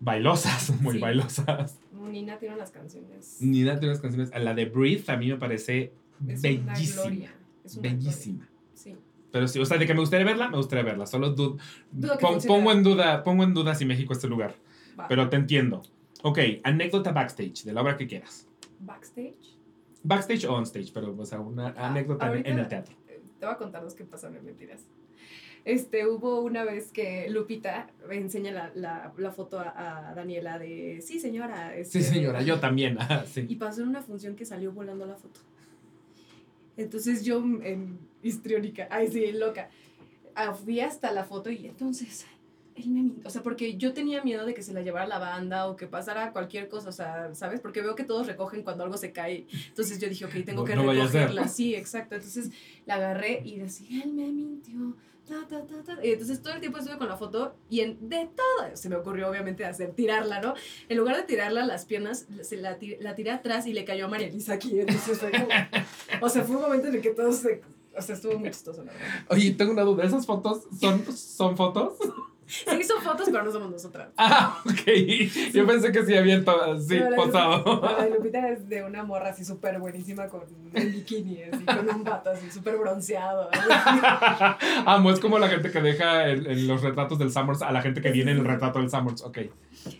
bailosas, 0.00 0.70
muy 0.80 0.98
bailosas. 0.98 1.78
Nina 2.10 2.38
tiene 2.38 2.54
unas 2.54 2.70
canciones. 2.70 3.36
Nina 3.42 3.78
tiene 3.78 3.88
unas 3.92 4.00
canciones. 4.00 4.30
La 4.42 4.54
de 4.54 4.64
Breathe 4.64 5.04
a 5.12 5.16
mí 5.18 5.28
me 5.28 5.36
parece 5.36 5.92
Es 6.26 6.40
una 6.40 6.48
bellísima. 6.72 7.02
gloria. 7.02 7.34
Es 7.64 7.76
una 7.76 7.82
Bellísima. 7.90 8.38
gloria. 8.38 8.52
Sí. 8.74 8.96
Pero 9.32 9.48
sí, 9.48 9.58
o 9.58 9.64
sea, 9.64 9.78
de 9.78 9.86
que 9.86 9.94
me 9.94 10.00
gustaría 10.00 10.26
verla, 10.26 10.48
me 10.48 10.58
gustaría 10.58 10.84
verla. 10.84 11.06
Solo 11.06 11.30
Dudo 11.30 11.56
pon- 12.20 12.38
pongo, 12.46 12.70
en 12.70 12.82
duda, 12.82 13.24
pongo 13.24 13.42
en 13.44 13.54
duda 13.54 13.74
si 13.74 13.84
México 13.86 14.12
es 14.12 14.18
este 14.18 14.28
lugar. 14.28 14.54
Va. 14.98 15.08
Pero 15.08 15.28
te 15.30 15.36
entiendo. 15.36 15.82
Ok, 16.22 16.38
anécdota 16.62 17.12
backstage, 17.12 17.64
de 17.64 17.72
la 17.72 17.80
obra 17.82 17.96
que 17.96 18.06
quieras. 18.06 18.46
Backstage. 18.78 19.56
Backstage 20.04 20.44
o 20.44 20.54
on 20.54 20.64
stage, 20.64 20.90
pero 20.92 21.16
o 21.18 21.24
sea, 21.26 21.40
una 21.40 21.68
Ah, 21.76 21.88
anécdota 21.88 22.32
en- 22.36 22.58
el 22.58 22.68
teatro. 22.68 22.94
eh, 23.08 23.20
Te 23.40 23.46
voy 23.46 23.54
a 23.54 23.58
contar 23.58 23.82
dos 23.82 23.94
que 23.94 24.04
pasaron 24.04 24.36
en 24.36 24.44
mentiras. 24.44 24.86
Este, 25.64 26.06
hubo 26.08 26.40
una 26.40 26.64
vez 26.64 26.90
que 26.90 27.30
Lupita 27.30 27.88
me 28.08 28.16
enseña 28.16 28.50
la, 28.50 28.72
la, 28.74 29.12
la 29.16 29.30
foto 29.30 29.60
a, 29.60 30.08
a 30.10 30.14
Daniela 30.14 30.58
de, 30.58 31.00
sí 31.00 31.20
señora. 31.20 31.74
este, 31.76 32.02
Sí, 32.02 32.12
señora, 32.14 32.42
yo 32.42 32.58
también. 32.58 32.96
ah, 33.00 33.22
sí. 33.26 33.46
Y 33.48 33.54
pasó 33.56 33.82
en 33.82 33.88
una 33.88 34.02
función 34.02 34.34
que 34.34 34.44
salió 34.44 34.72
volando 34.72 35.06
la 35.06 35.14
foto. 35.14 35.40
Entonces 36.76 37.24
yo, 37.24 37.38
en 37.62 37.98
histriónica, 38.22 38.88
ay 38.90 39.08
sí, 39.10 39.32
loca, 39.32 39.68
ah, 40.34 40.54
fui 40.54 40.80
hasta 40.80 41.12
la 41.12 41.24
foto 41.24 41.50
y 41.50 41.66
entonces 41.66 42.26
él 42.74 42.88
me 42.88 43.02
mintió. 43.02 43.28
O 43.28 43.30
sea, 43.30 43.42
porque 43.42 43.76
yo 43.76 43.92
tenía 43.92 44.22
miedo 44.22 44.46
de 44.46 44.54
que 44.54 44.62
se 44.62 44.72
la 44.72 44.80
llevara 44.80 45.06
la 45.06 45.18
banda 45.18 45.68
o 45.68 45.76
que 45.76 45.86
pasara 45.86 46.32
cualquier 46.32 46.68
cosa, 46.68 46.88
o 46.88 46.92
sea, 46.92 47.34
¿sabes? 47.34 47.60
Porque 47.60 47.82
veo 47.82 47.94
que 47.94 48.04
todos 48.04 48.26
recogen 48.26 48.62
cuando 48.62 48.84
algo 48.84 48.96
se 48.96 49.12
cae. 49.12 49.46
Entonces 49.68 49.98
yo 50.00 50.08
dije, 50.08 50.24
ok, 50.24 50.32
tengo 50.46 50.62
No- 50.62 50.64
que 50.64 50.74
no 50.76 50.90
recogerla. 50.90 51.48
Sí, 51.48 51.74
exacto. 51.74 52.14
Entonces 52.14 52.50
la 52.86 52.94
agarré 52.94 53.42
y 53.44 53.58
decía, 53.58 54.02
él 54.02 54.14
me 54.14 54.30
mintió. 54.32 54.96
Y 56.02 56.10
entonces 56.12 56.42
todo 56.42 56.54
el 56.54 56.60
tiempo 56.60 56.78
estuve 56.78 56.98
con 56.98 57.08
la 57.08 57.16
foto 57.16 57.54
y 57.70 57.80
en, 57.80 58.08
de 58.08 58.28
todo, 58.34 58.76
se 58.76 58.88
me 58.88 58.96
ocurrió 58.96 59.30
obviamente 59.30 59.64
hacer, 59.64 59.92
tirarla, 59.92 60.40
¿no? 60.40 60.54
En 60.88 60.96
lugar 60.98 61.16
de 61.16 61.22
tirarla 61.22 61.64
las 61.64 61.84
piernas, 61.84 62.26
se 62.42 62.56
la, 62.56 62.76
la 63.00 63.14
tiré 63.14 63.30
atrás 63.30 63.66
y 63.66 63.72
le 63.72 63.84
cayó 63.84 64.06
a 64.06 64.08
María 64.08 64.26
Elisa 64.28 64.54
aquí. 64.54 64.80
Entonces 64.80 65.18
fue 65.18 65.30
como, 65.30 65.46
o 66.20 66.28
sea, 66.28 66.42
fue 66.42 66.56
un 66.56 66.62
momento 66.62 66.88
en 66.88 66.96
el 66.96 67.00
que 67.00 67.10
todos 67.10 67.36
se, 67.36 67.62
o 67.96 68.02
sea, 68.02 68.14
estuvo 68.14 68.38
muy 68.38 68.50
chistoso, 68.50 68.84
la. 68.84 68.92
Oye, 69.28 69.52
tengo 69.52 69.72
una 69.72 69.82
duda. 69.82 70.04
¿Esas 70.04 70.26
fotos 70.26 70.64
son, 70.78 71.04
son 71.16 71.56
fotos? 71.56 71.94
Sí, 72.46 72.82
son 72.84 73.00
fotos, 73.02 73.28
pero 73.30 73.44
no 73.44 73.50
somos 73.52 73.70
nosotras. 73.70 74.08
Ah, 74.16 74.62
ok. 74.66 75.52
Yo 75.52 75.66
pensé 75.66 75.90
que 75.92 76.04
sí 76.04 76.14
había 76.14 76.38
sí, 76.40 76.98
No, 76.98 77.10
la- 77.10 77.16
posado. 77.16 77.80
La 77.82 78.04
de 78.04 78.10
Lupita 78.10 78.48
es 78.52 78.68
de 78.68 78.82
una 78.84 79.04
morra 79.04 79.30
así 79.30 79.44
súper 79.44 79.78
buenísima 79.78 80.28
con 80.28 80.42
en 80.74 80.92
bikini, 80.92 81.42
así, 81.44 81.64
con 81.64 81.88
un 81.88 82.04
vato 82.04 82.30
así 82.30 82.50
súper 82.50 82.76
bronceado. 82.76 83.48
Amo, 84.86 85.10
es 85.10 85.20
como 85.20 85.38
la 85.38 85.48
gente 85.48 85.70
que 85.70 85.80
deja 85.80 86.28
en, 86.28 86.46
en 86.50 86.66
los 86.66 86.82
retratos 86.82 87.18
del 87.18 87.30
Summers 87.32 87.62
a 87.62 87.72
la 87.72 87.82
gente 87.82 88.00
que 88.00 88.10
viene 88.10 88.32
en 88.32 88.38
el 88.38 88.44
retrato 88.44 88.78
del 88.80 88.90
Summers. 88.90 89.22
Ok. 89.22 89.38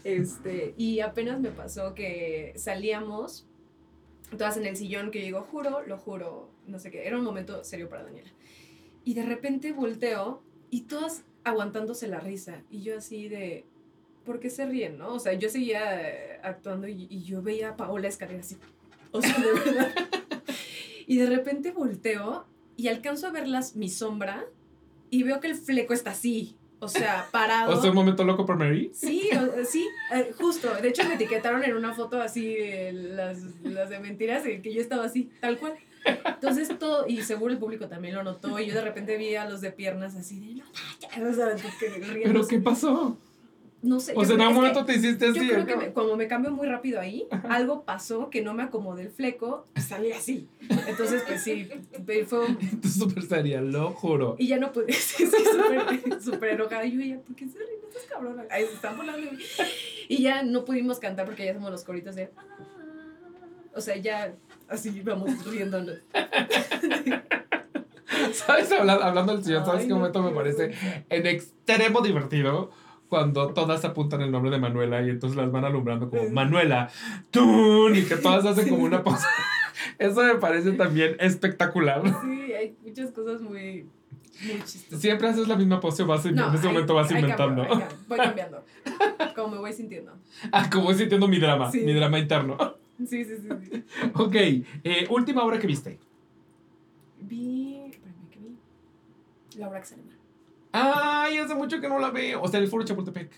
Este, 0.04 0.74
y 0.76 1.00
apenas 1.00 1.40
me 1.40 1.50
pasó 1.50 1.94
que 1.94 2.52
salíamos 2.56 3.46
todas 4.36 4.56
en 4.56 4.66
el 4.66 4.76
sillón 4.76 5.10
que 5.10 5.20
yo 5.20 5.24
digo, 5.26 5.40
juro, 5.50 5.82
lo 5.86 5.98
juro, 5.98 6.50
no 6.66 6.78
sé 6.78 6.90
qué, 6.90 7.06
era 7.06 7.18
un 7.18 7.24
momento 7.24 7.64
serio 7.64 7.88
para 7.88 8.04
Daniela. 8.04 8.30
Y 9.04 9.14
de 9.14 9.24
repente 9.24 9.72
volteo 9.72 10.42
y 10.70 10.82
todas 10.82 11.24
aguantándose 11.44 12.08
la 12.08 12.20
risa 12.20 12.62
y 12.70 12.82
yo 12.82 12.98
así 12.98 13.28
de, 13.28 13.64
¿por 14.24 14.38
qué 14.40 14.50
se 14.50 14.66
ríen, 14.66 14.98
no? 14.98 15.14
O 15.14 15.18
sea, 15.18 15.32
yo 15.34 15.48
seguía 15.48 16.40
actuando 16.42 16.86
y, 16.88 17.06
y 17.10 17.22
yo 17.24 17.42
veía 17.42 17.70
a 17.70 17.76
Paola 17.76 18.08
escalera 18.08 18.40
así, 18.40 18.56
o 19.10 19.20
sea, 19.22 19.36
de 19.38 19.52
verdad. 19.52 19.92
Y 21.06 21.16
de 21.16 21.26
repente 21.26 21.72
volteo 21.72 22.46
y 22.76 22.86
alcanzo 22.88 23.26
a 23.26 23.30
verlas 23.30 23.74
mi 23.76 23.88
sombra 23.90 24.44
y 25.10 25.24
veo 25.24 25.40
que 25.40 25.48
el 25.48 25.56
fleco 25.56 25.92
está 25.92 26.12
así, 26.12 26.56
o 26.78 26.88
sea, 26.88 27.26
parado. 27.32 27.76
¿O 27.76 27.80
sea, 27.80 27.90
un 27.90 27.96
momento 27.96 28.22
loco 28.24 28.46
por 28.46 28.56
Mary? 28.56 28.90
Sí, 28.94 29.28
o- 29.36 29.64
sí, 29.64 29.86
eh, 30.14 30.32
justo. 30.38 30.72
De 30.80 30.88
hecho, 30.88 31.06
me 31.06 31.14
etiquetaron 31.14 31.64
en 31.64 31.74
una 31.76 31.92
foto 31.92 32.20
así, 32.22 32.54
eh, 32.56 32.92
las, 32.92 33.42
las 33.64 33.90
de 33.90 33.98
mentiras, 33.98 34.46
eh, 34.46 34.62
que 34.62 34.72
yo 34.72 34.80
estaba 34.80 35.04
así, 35.04 35.28
tal 35.40 35.58
cual. 35.58 35.74
Entonces 36.04 36.76
todo, 36.78 37.06
y 37.06 37.22
seguro 37.22 37.52
el 37.52 37.58
público 37.58 37.86
también 37.88 38.14
lo 38.14 38.22
notó, 38.24 38.58
y 38.58 38.66
yo 38.66 38.74
de 38.74 38.82
repente 38.82 39.16
vi 39.16 39.34
a 39.36 39.48
los 39.48 39.60
de 39.60 39.70
piernas 39.70 40.14
así 40.16 40.40
de, 40.40 40.54
no, 40.54 40.64
manches", 40.64 41.22
o 41.22 41.34
sea, 41.34 41.70
que 41.78 41.86
¿Pero 42.00 42.12
riéndose. 42.14 42.48
qué 42.56 42.60
pasó? 42.60 43.16
no 43.82 43.98
sé. 43.98 44.12
O 44.14 44.24
sea, 44.24 44.36
en 44.36 44.40
algún 44.42 44.56
momento 44.58 44.84
te 44.84 44.94
hiciste 44.94 45.26
así. 45.26 45.44
Yo 45.44 45.54
creo 45.54 45.66
que 45.66 45.76
me- 45.76 45.92
como 45.92 46.14
me 46.16 46.28
cambio 46.28 46.52
muy 46.52 46.68
rápido 46.68 47.00
ahí, 47.00 47.26
algo 47.48 47.82
pasó 47.84 48.30
que 48.30 48.40
no 48.40 48.54
me 48.54 48.62
acomodé 48.62 49.02
el 49.02 49.10
fleco 49.10 49.66
y 49.76 49.80
salí 49.80 50.12
así. 50.12 50.46
Entonces, 50.86 51.24
pues 51.26 51.42
sí, 51.42 51.68
fue 52.28 52.46
un- 52.46 52.80
Tú 52.80 52.88
súper 52.88 53.24
seria, 53.24 53.60
lo 53.60 53.90
juro. 53.92 54.36
Y 54.38 54.46
ya 54.46 54.58
no 54.58 54.70
pude, 54.72 54.92
sí, 54.92 55.24
súper 56.20 56.50
enojada. 56.50 56.84
Y 56.84 56.92
yo, 56.92 57.00
ya, 57.00 57.20
¿por 57.22 57.34
qué 57.34 57.48
se 57.48 57.58
ríen 57.58 57.70
estas 57.88 58.04
cabronas? 58.04 58.46
Ahí 58.50 58.66
se 58.66 58.74
están 58.74 58.96
volando. 58.96 59.28
Y 60.08 60.22
ya 60.22 60.44
no 60.44 60.64
pudimos 60.64 61.00
cantar 61.00 61.26
porque 61.26 61.44
ya 61.44 61.54
somos 61.54 61.70
los 61.72 61.82
coritos 61.82 62.14
de... 62.14 62.30
"Ah". 62.36 62.44
O 63.74 63.80
sea, 63.80 63.96
ya 63.96 64.32
así 64.72 65.00
vamos 65.02 65.44
riéndonos. 65.46 65.98
¿Sabes? 68.32 68.70
Habla- 68.72 68.94
hablando 69.06 69.34
del 69.34 69.44
sillón, 69.44 69.64
¿sabes 69.64 69.82
Ay, 69.82 69.86
qué 69.86 69.92
no, 69.92 69.98
momento 69.98 70.22
me 70.22 70.30
parece 70.30 70.72
en 71.08 71.26
extremo 71.26 72.00
divertido? 72.00 72.70
Cuando 73.08 73.48
todas 73.52 73.84
apuntan 73.84 74.22
el 74.22 74.30
nombre 74.30 74.50
de 74.50 74.58
Manuela 74.58 75.02
y 75.02 75.10
entonces 75.10 75.36
las 75.36 75.52
van 75.52 75.66
alumbrando 75.66 76.08
como 76.08 76.30
Manuela, 76.30 76.88
¡tun! 77.30 77.94
y 77.94 78.04
que 78.04 78.16
todas 78.16 78.46
hacen 78.46 78.70
como 78.70 78.84
una 78.84 79.02
pausa. 79.04 79.28
Eso 79.98 80.22
me 80.22 80.36
parece 80.36 80.72
también 80.72 81.16
espectacular. 81.20 82.02
Sí, 82.22 82.52
hay 82.54 82.74
muchas 82.82 83.10
cosas 83.10 83.42
muy, 83.42 83.86
muy 84.44 84.62
chistosas. 84.64 85.00
Siempre 85.00 85.28
haces 85.28 85.46
la 85.46 85.56
misma 85.56 85.78
pose, 85.78 86.04
vas, 86.04 86.24
en 86.24 86.38
ese 86.38 86.44
hay- 86.44 86.62
momento 86.72 86.94
vas 86.94 87.10
inventando. 87.10 87.68
cambio, 87.68 87.86
voy 88.08 88.18
cambiando. 88.18 88.64
Como 89.34 89.48
me 89.48 89.58
voy 89.58 89.72
sintiendo. 89.74 90.12
Ah, 90.52 90.70
como 90.72 90.84
voy 90.84 90.94
sintiendo 90.94 91.28
mi 91.28 91.38
drama, 91.38 91.70
Sí. 91.70 91.80
mi 91.80 91.92
drama 91.92 92.18
interno. 92.18 92.56
Sí, 92.98 93.24
sí, 93.24 93.36
sí. 93.36 93.48
sí. 93.70 93.84
Ok, 94.14 94.34
eh, 94.34 95.06
última 95.10 95.42
obra 95.44 95.58
que 95.58 95.66
viste. 95.66 95.98
Vi. 97.20 97.82
Espérame, 97.86 98.28
¿qué 98.30 98.38
vi? 98.38 99.58
Laura 99.58 99.78
Axelman. 99.78 100.16
Ay, 100.72 101.38
hace 101.38 101.54
mucho 101.54 101.80
que 101.80 101.88
no 101.88 101.98
la 101.98 102.10
veo. 102.10 102.42
O 102.42 102.48
sea, 102.48 102.60
el 102.60 102.68
Foro 102.68 102.84
Chapultepec. 102.84 103.30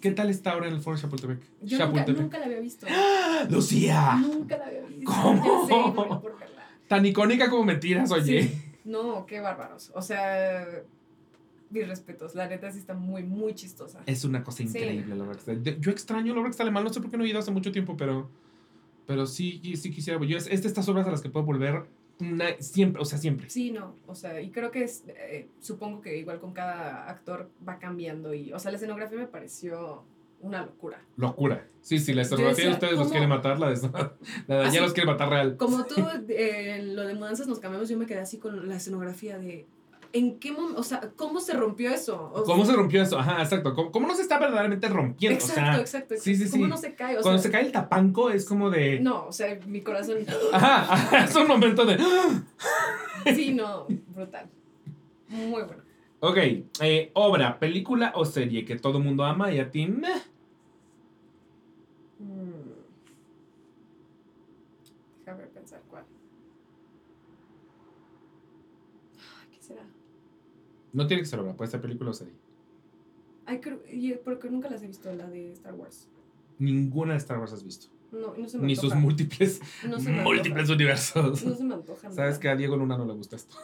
¿Qué 0.00 0.12
tal 0.12 0.30
está 0.30 0.52
ahora 0.52 0.68
en 0.68 0.74
el 0.74 0.80
Foro 0.80 0.96
Chapultepec? 0.96 1.40
Yo 1.62 1.76
nunca, 1.78 1.78
Chapultepec. 1.78 2.22
nunca 2.22 2.38
la 2.38 2.46
había 2.46 2.60
visto. 2.60 2.86
¡Ah! 2.88 3.46
¡Lucía! 3.50 4.16
Nunca 4.20 4.56
la 4.56 4.66
había 4.66 4.82
visto. 4.82 5.10
¿Cómo? 5.12 5.66
Sé, 5.66 5.74
por 5.94 6.38
verla. 6.38 6.66
Tan 6.88 7.04
icónica 7.04 7.50
como 7.50 7.64
mentiras, 7.64 8.10
oye. 8.10 8.42
Sí. 8.44 8.62
No, 8.84 9.26
qué 9.26 9.40
bárbaros. 9.40 9.92
O 9.94 10.00
sea, 10.00 10.66
mis 11.70 11.86
respetos. 11.88 12.34
La 12.34 12.46
neta 12.48 12.70
sí 12.70 12.78
está 12.78 12.94
muy, 12.94 13.22
muy 13.22 13.54
chistosa. 13.54 14.00
Es 14.06 14.24
una 14.24 14.42
cosa 14.44 14.58
Sí. 14.58 14.64
increíble 14.64 15.14
la 15.16 15.24
obra 15.24 15.38
Yo 15.80 15.90
extraño 15.90 16.32
la 16.34 16.40
obra 16.40 16.48
que 16.48 16.52
está 16.52 16.62
alemán, 16.64 16.84
no 16.84 16.92
sé 16.92 17.00
por 17.00 17.10
qué 17.10 17.16
no 17.16 17.24
he 17.24 17.28
ido 17.28 17.38
hace 17.38 17.50
mucho 17.50 17.70
tiempo, 17.72 17.96
pero, 17.96 18.28
pero 19.06 19.26
sí, 19.26 19.60
sí 19.76 19.90
quisiera. 19.90 20.22
Yo 20.24 20.36
es, 20.36 20.46
es 20.48 20.62
de 20.62 20.68
estas 20.68 20.88
obras 20.88 21.06
a 21.06 21.10
las 21.10 21.20
que 21.22 21.30
puedo 21.30 21.46
volver 21.46 21.84
una- 22.20 22.60
siempre, 22.60 23.00
o 23.00 23.04
sea, 23.04 23.18
siempre. 23.18 23.48
Sí, 23.48 23.70
no. 23.70 23.94
O 24.06 24.14
sea, 24.14 24.40
y 24.42 24.50
creo 24.50 24.70
que 24.70 24.84
es. 24.84 25.04
eh, 25.08 25.48
supongo 25.60 26.00
que 26.02 26.18
igual 26.18 26.38
con 26.40 26.52
cada 26.52 27.08
actor 27.08 27.48
va 27.66 27.78
cambiando. 27.78 28.34
Y, 28.34 28.52
o 28.52 28.58
sea, 28.58 28.70
la 28.70 28.76
escenografía 28.76 29.16
me 29.18 29.26
pareció 29.26 30.04
una 30.42 30.62
locura. 30.64 31.02
Locura. 31.16 31.66
Sí, 31.82 31.98
sí, 31.98 32.12
la 32.14 32.22
escenografía 32.22 32.66
de 32.66 32.72
ustedes 32.72 32.92
los 32.94 33.02
¿cómo? 33.02 33.10
quiere 33.10 33.26
matar, 33.26 33.58
la 33.58 33.70
de, 33.70 33.76
la 34.48 34.56
de 34.58 34.64
Así- 34.66 34.76
ya 34.76 34.82
los 34.82 34.92
quiere 34.92 35.06
matar 35.10 35.28
real. 35.30 35.56
Como 35.56 35.84
tú, 35.86 35.96
eh, 36.28 36.82
lo 36.94 37.02
de 37.06 37.14
mudanzas 37.14 37.46
nos 37.46 37.58
cambiamos, 37.58 37.88
yo 37.88 37.96
me 37.98 38.06
quedé 38.06 38.20
así 38.20 38.38
con 38.38 38.68
la 38.68 38.76
escenografía 38.76 39.38
de. 39.38 39.66
¿En 40.12 40.40
qué 40.40 40.52
momento? 40.52 40.80
O 40.80 40.82
sea, 40.82 41.12
¿cómo 41.14 41.40
se 41.40 41.52
rompió 41.54 41.90
eso? 41.90 42.30
O 42.34 42.42
¿Cómo 42.42 42.64
sea, 42.64 42.74
se 42.74 42.80
rompió 42.80 43.02
eso? 43.02 43.18
Ajá, 43.18 43.42
exacto. 43.42 43.74
¿Cómo, 43.74 43.92
cómo 43.92 44.08
no 44.08 44.14
se 44.14 44.22
está 44.22 44.38
verdaderamente 44.38 44.88
rompiendo? 44.88 45.38
Exacto, 45.38 45.60
o 45.60 45.64
sea, 45.64 45.80
exacto, 45.80 46.14
exacto. 46.14 46.24
sí, 46.24 46.36
sí, 46.36 46.50
¿Cómo 46.50 46.64
sí. 46.64 46.70
no 46.70 46.76
se 46.76 46.94
cae? 46.94 47.18
O 47.18 47.22
cuando 47.22 47.40
sea, 47.40 47.50
se 47.50 47.52
cae 47.52 47.66
el 47.66 47.72
tapanco 47.72 48.30
es 48.30 48.44
como 48.44 48.70
de. 48.70 49.00
No, 49.00 49.26
o 49.26 49.32
sea, 49.32 49.58
mi 49.66 49.82
corazón. 49.82 50.18
Ajá, 50.52 50.92
ajá, 50.92 51.24
es 51.24 51.36
un 51.36 51.46
momento 51.46 51.84
de. 51.84 51.98
Sí, 53.34 53.52
no, 53.52 53.86
brutal. 54.14 54.48
Muy 55.28 55.62
bueno. 55.62 55.90
Ok, 56.20 56.36
eh, 56.80 57.10
obra, 57.14 57.58
película 57.58 58.12
o 58.14 58.24
serie 58.24 58.64
que 58.64 58.76
todo 58.76 59.00
mundo 59.00 59.24
ama 59.24 59.52
y 59.52 59.58
a 59.58 59.70
ti, 59.70 59.86
meh. 59.86 60.22
Mm. 62.18 62.70
Déjame 65.24 65.46
pensar 65.46 65.80
cuál. 65.88 66.04
Ay, 69.18 69.48
¿Qué 69.50 69.62
será? 69.62 69.82
No 70.92 71.06
tiene 71.06 71.22
que 71.22 71.28
ser 71.28 71.38
obra, 71.40 71.54
puede 71.54 71.70
ser 71.70 71.80
película 71.80 72.10
o 72.10 72.12
serie. 72.14 72.34
Ay, 73.46 73.60
creo, 73.60 73.80
y 73.90 74.12
porque 74.14 74.48
nunca 74.50 74.68
las 74.70 74.82
he 74.82 74.86
visto, 74.86 75.12
la 75.14 75.28
de 75.28 75.52
Star 75.52 75.74
Wars. 75.74 76.08
Ninguna 76.58 77.12
de 77.14 77.18
Star 77.18 77.38
Wars 77.38 77.52
has 77.52 77.64
visto. 77.64 77.86
No, 78.12 78.34
no 78.36 78.48
se 78.48 78.58
me 78.58 78.66
Ni 78.66 78.74
sus 78.74 78.92
múltiples, 78.96 79.60
no 79.88 80.00
se 80.00 80.10
me 80.10 80.22
múltiples 80.22 80.62
antoja. 80.68 80.74
universos. 80.74 81.44
No 81.44 81.54
se 81.54 81.64
me 81.64 81.74
antoja. 81.74 82.00
Sabes 82.10 82.16
nada. 82.18 82.40
que 82.40 82.48
a 82.48 82.56
Diego 82.56 82.76
Luna 82.76 82.98
no 82.98 83.04
le 83.06 83.12
gusta 83.14 83.36
esto. 83.36 83.56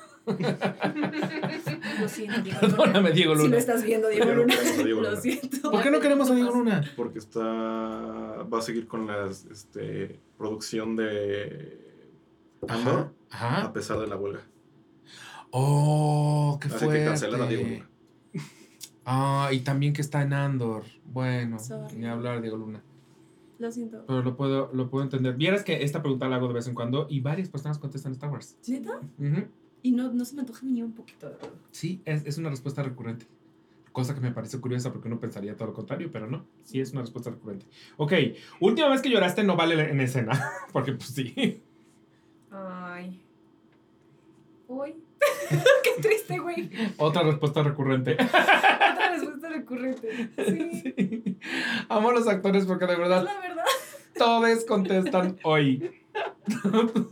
Lo 2.01 2.09
siento, 2.09 2.41
Diego 2.43 2.61
Perdóname, 2.61 3.11
Diego 3.13 3.33
Si 3.35 3.39
lo 3.39 3.45
Luna. 3.47 3.57
estás 3.59 3.83
viendo, 3.85 4.09
Diego 4.09 4.33
Luna. 4.33 4.55
a 4.55 4.83
Diego 4.83 5.01
Lo 5.01 5.11
Luna. 5.11 5.21
siento. 5.21 5.71
¿Por 5.71 5.83
qué 5.83 5.91
no 5.91 6.01
queremos 6.01 6.31
a 6.31 6.35
Diego. 6.35 6.51
Luna? 6.53 6.85
Porque 6.97 7.19
está. 7.19 7.43
Va 7.43 8.59
a 8.59 8.63
seguir 8.63 8.87
con 8.87 9.07
la 9.07 9.27
este, 9.29 10.19
producción 10.39 10.95
de. 10.97 11.81
Andor, 12.69 13.13
Ajá. 13.31 13.65
a 13.67 13.73
pesar 13.73 13.99
de 14.01 14.07
la 14.07 14.17
huelga. 14.17 14.41
Oh, 15.59 16.59
qué 16.61 16.69
Así 16.69 16.77
fuerte. 16.85 16.99
que 16.99 17.05
cancelan 17.07 17.41
a 17.41 17.47
Diego 17.47 17.65
Luna. 17.67 17.89
Ah, 19.07 19.51
y 19.53 19.61
también 19.61 19.93
que 19.95 20.03
está 20.03 20.21
en 20.23 20.33
Andor. 20.35 20.83
Bueno, 21.07 21.59
Sorry. 21.59 21.97
ni 21.97 22.07
hablar 22.07 22.43
Diego 22.43 22.57
Luna. 22.59 22.83
Lo 23.59 23.73
siento. 23.73 24.05
Pero 24.07 24.23
lo 24.23 24.37
puedo, 24.37 24.71
lo 24.75 24.91
puedo 24.91 25.03
entender. 25.05 25.35
Vieras 25.37 25.63
que 25.65 25.83
esta 25.83 26.03
pregunta 26.03 26.29
la 26.29 26.37
hago 26.37 26.49
de 26.49 26.55
vez 26.55 26.67
en 26.69 26.75
cuando 26.75 27.07
y 27.09 27.21
varias 27.21 27.49
personas 27.49 27.79
contestan 27.79 28.13
Star 28.13 28.31
Wars. 28.31 28.57
¿Neta? 28.69 29.01
Ujú. 29.19 29.47
Y 29.83 29.93
no, 29.93 30.13
no 30.13 30.25
se 30.27 30.35
me 30.35 30.41
antoja 30.43 30.61
ni 30.67 30.83
un 30.83 30.93
poquito, 30.93 31.27
de 31.29 31.37
verdad. 31.37 31.51
Sí, 31.71 32.03
es, 32.05 32.27
es 32.27 32.37
una 32.37 32.51
respuesta 32.51 32.83
recurrente. 32.83 33.27
Cosa 33.93 34.15
que 34.15 34.21
me 34.21 34.33
parece 34.33 34.61
curiosa 34.61 34.93
porque 34.93 35.09
uno 35.09 35.21
pensaría 35.21 35.57
todo 35.57 35.69
lo 35.69 35.75
contrario, 35.75 36.11
pero 36.13 36.27
no. 36.27 36.45
Sí, 36.65 36.81
es 36.81 36.93
una 36.93 37.01
respuesta 37.01 37.31
recurrente. 37.31 37.65
Ok, 37.97 38.13
última 38.61 38.89
vez 38.91 39.01
que 39.01 39.09
lloraste 39.09 39.43
no 39.43 39.57
vale 39.57 39.91
en 39.91 40.01
escena. 40.01 40.51
Porque 40.73 40.93
pues 40.93 41.09
sí. 41.11 41.63
Ay. 42.51 43.23
Hoy. 44.69 44.97
Qué 45.83 46.03
triste, 46.03 46.39
güey. 46.39 46.71
Otra 46.97 47.23
respuesta 47.23 47.63
recurrente. 47.63 48.13
Otra 48.21 49.11
respuesta 49.13 49.49
recurrente. 49.49 50.31
Sí. 50.47 50.83
Sí. 50.97 51.39
Amo 51.89 52.11
a 52.11 52.15
los 52.15 52.27
actores 52.29 52.67
porque 52.67 52.87
de 52.87 52.97
verdad 52.97 53.25
la 53.25 53.39
verdad. 53.41 53.65
todos 54.19 54.65
contestan 54.65 55.39
hoy. 55.45 55.91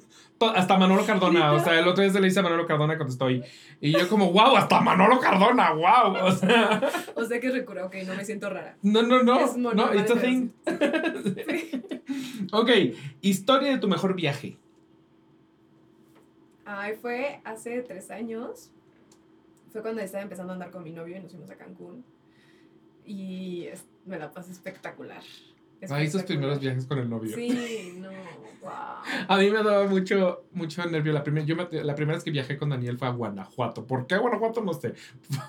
Hasta 0.55 0.77
Manolo 0.77 1.07
Cardona, 1.07 1.53
o 1.53 1.61
sea, 1.65 1.79
el 1.79 1.89
otro 1.89 2.03
día 2.03 2.13
se 2.13 2.21
le 2.21 2.27
dice 2.27 2.41
a 2.41 2.43
Manolo 2.43 2.67
Cardona 2.67 2.99
contestó 2.99 3.27
hoy. 3.27 3.43
Y 3.81 3.93
yo 3.93 4.07
como, 4.11 4.31
wow, 4.31 4.57
hasta 4.57 4.79
Manolo 4.81 5.19
Cardona, 5.19 5.73
wow. 5.73 6.27
O 6.27 6.33
sea, 6.33 6.83
O 7.15 7.25
sea 7.25 7.41
que 7.41 7.51
recurre, 7.51 7.83
ok, 7.83 7.95
no 8.07 8.15
me 8.15 8.25
siento 8.27 8.51
rara. 8.51 8.77
no, 8.83 9.01
no, 9.03 9.23
no. 9.23 9.41
Es 9.41 9.57
No, 9.57 9.73
normal 9.73 9.99
it's 10.01 10.11
a 10.11 10.17
thing. 10.21 10.49
ok, 12.53 12.71
historia 13.23 13.71
de 13.71 13.79
tu 13.79 13.89
mejor 13.89 14.15
viaje. 14.15 14.59
Ay, 16.65 16.95
fue 17.01 17.41
hace 17.45 17.83
tres 17.83 18.11
años. 18.11 18.71
Fue 19.73 19.83
cuando 19.83 20.01
estaba 20.03 20.23
empezando 20.23 20.53
a 20.53 20.55
andar 20.55 20.71
con 20.71 20.83
mi 20.85 20.93
novio 20.93 21.17
y 21.17 21.21
nos 21.21 21.33
fuimos 21.33 21.51
a 21.51 21.57
Cancún. 21.57 22.05
Y 23.05 23.65
es- 23.67 23.85
me 24.07 24.19
la 24.19 24.31
pasé 24.33 24.53
espectacular. 24.53 25.23
Ay, 25.91 26.07
esos 26.07 26.23
Espectacular. 26.23 26.27
primeros 26.27 26.61
viajes 26.61 26.87
con 26.87 26.99
el 26.99 27.11
novio. 27.11 27.35
Sí, 27.37 27.95
no, 27.99 28.09
wow. 28.63 28.71
A 29.29 29.37
mí 29.37 29.51
me 29.51 29.63
daba 29.63 29.87
mucho, 29.87 30.45
mucho 30.53 30.83
nervio. 30.87 31.13
La, 31.13 31.23
primer, 31.23 31.45
yo 31.45 31.57
me- 31.57 31.69
la 31.71 31.95
primera 31.95 32.17
vez 32.17 32.25
que 32.25 32.31
viajé 32.31 32.57
con 32.57 32.71
Daniel 32.71 32.97
fue 32.97 33.09
a 33.09 33.11
Guanajuato. 33.11 33.85
¿Por 33.87 34.07
qué 34.07 34.17
Guanajuato? 34.17 34.63
No 34.63 34.73
sé. 34.73 34.95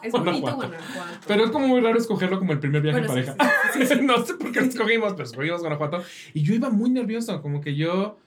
Es 0.04 0.12
bonito 0.12 0.42
Guanajuato. 0.42 0.58
Guanajuato. 0.58 1.26
Pero 1.28 1.46
es 1.46 1.52
como 1.52 1.68
muy 1.70 1.80
raro 1.80 1.98
escogerlo 1.98 2.40
como 2.40 2.52
el 2.52 2.60
primer 2.60 2.82
viaje 2.82 3.00
Bueno, 3.08 3.16
en 3.18 3.26
pareja. 3.38 3.54
sí, 3.72 3.86
sí, 3.86 3.96
sí. 3.96 4.02
no 4.02 4.26
sé 4.26 4.34
por 4.34 4.52
qué 4.52 4.60
lo 4.60 4.66
escogimos, 4.68 5.14
pero 5.14 5.24
escogimos 5.24 5.62
Guanajuato. 5.62 6.04
Y 6.34 6.42
yo 6.44 6.54
iba 6.54 6.70
muy 6.70 6.90
nervioso, 6.90 7.42
como 7.42 7.62
que 7.62 7.76
yo 7.76 8.18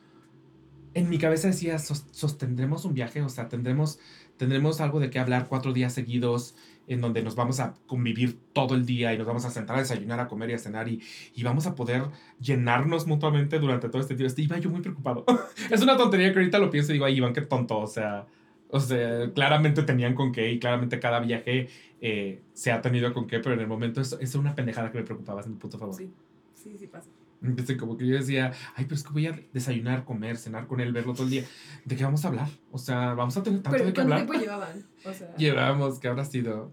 en 0.99 1.09
mi 1.09 1.19
cabeza 1.19 1.49
decía, 1.49 1.79
"Sos- 1.79 2.07
sostendremos 2.11 2.85
un 2.85 2.95
viaje, 2.95 3.23
o 3.23 3.29
sea, 3.29 3.49
tendremos, 3.49 3.99
tendremos 4.37 4.81
algo 4.81 5.01
de 5.01 5.11
qué 5.11 5.19
hablar 5.19 5.47
cuatro 5.49 5.73
días 5.73 5.93
seguidos 5.95 6.55
en 6.87 7.01
donde 7.03 7.23
nos 7.23 7.35
vamos 7.37 7.61
a 7.61 7.75
convivir 7.87 8.39
todo 8.55 8.75
el 8.75 8.87
día 8.87 9.13
y 9.13 9.19
nos 9.19 9.27
vamos 9.27 9.45
a 9.45 9.51
sentar 9.51 9.77
a 9.77 9.81
desayunar, 9.81 10.21
a 10.21 10.29
comer 10.29 10.51
y 10.51 10.55
a 10.55 10.59
cenar 10.59 10.89
y, 10.89 11.03
y 11.35 11.43
vamos 11.43 11.67
a 11.67 11.75
poder 11.75 12.05
llenarnos 12.41 13.07
mutuamente 13.07 13.59
durante 13.59 13.89
todo 13.89 14.01
este 14.01 14.15
tiempo. 14.15 14.29
Este, 14.29 14.43
iba 14.43 14.59
yo 14.59 14.71
muy 14.71 14.81
preocupado. 14.81 15.25
es 15.71 15.83
una 15.83 15.97
tontería 15.99 16.33
que 16.33 16.39
ahorita 16.39 16.59
lo 16.59 16.71
pienso 16.71 16.93
y 16.93 16.95
digo, 16.95 17.05
ay, 17.05 17.17
Iván, 17.17 17.33
qué 17.33 17.43
tonto, 17.43 17.79
o 17.79 17.87
sea... 17.87 18.27
O 18.71 18.81
sea, 18.81 19.31
claramente 19.33 19.83
tenían 19.83 20.15
con 20.15 20.31
qué 20.31 20.53
y 20.53 20.59
claramente 20.59 21.01
cada 21.01 21.21
viaje 21.21 21.69
eh, 22.03 22.43
se 22.53 22.71
ha 22.71 22.83
tenido 22.83 23.15
con 23.15 23.27
qué, 23.27 23.39
pero 23.39 23.55
en 23.55 23.61
el 23.61 23.67
momento 23.67 24.03
es, 24.03 24.15
es 24.21 24.35
una 24.35 24.55
pendejada 24.55 24.93
que 24.93 24.99
me 24.99 25.05
preocupaba, 25.05 25.41
es 25.41 25.47
mi 25.47 25.55
puto 25.55 25.79
favor. 25.79 25.95
Sí, 25.95 26.11
sí, 26.55 26.77
sí 26.79 26.87
pasa. 26.87 27.09
Entonces, 27.43 27.77
como 27.77 27.97
que 27.97 28.07
yo 28.07 28.17
decía, 28.17 28.53
ay, 28.75 28.85
pero 28.87 28.97
es 28.97 29.05
que 29.05 29.13
voy 29.13 29.27
a 29.29 29.41
desayunar, 29.53 30.05
comer, 30.05 30.37
cenar 30.37 30.67
con 30.67 30.81
él, 30.81 30.93
verlo 30.93 31.13
todo 31.15 31.25
el 31.25 31.31
día. 31.31 31.45
¿De 31.85 31.95
qué 31.97 32.03
vamos 32.05 32.25
a 32.25 32.29
hablar? 32.29 32.49
O 32.73 32.79
sea, 32.79 33.15
vamos 33.15 33.37
a 33.37 33.43
tener 33.45 33.63
tanto 33.63 33.77
Pero 33.77 33.85
de 33.87 33.93
qué 33.93 33.95
¿cuánto 34.03 34.15
hablar. 34.15 34.27
tiempo 34.29 34.45
llevaban? 34.45 34.87
O 35.05 35.13
sea, 35.13 35.35
Llevábamos, 35.37 35.99
que 36.01 36.09
habrá 36.09 36.25
sido? 36.25 36.73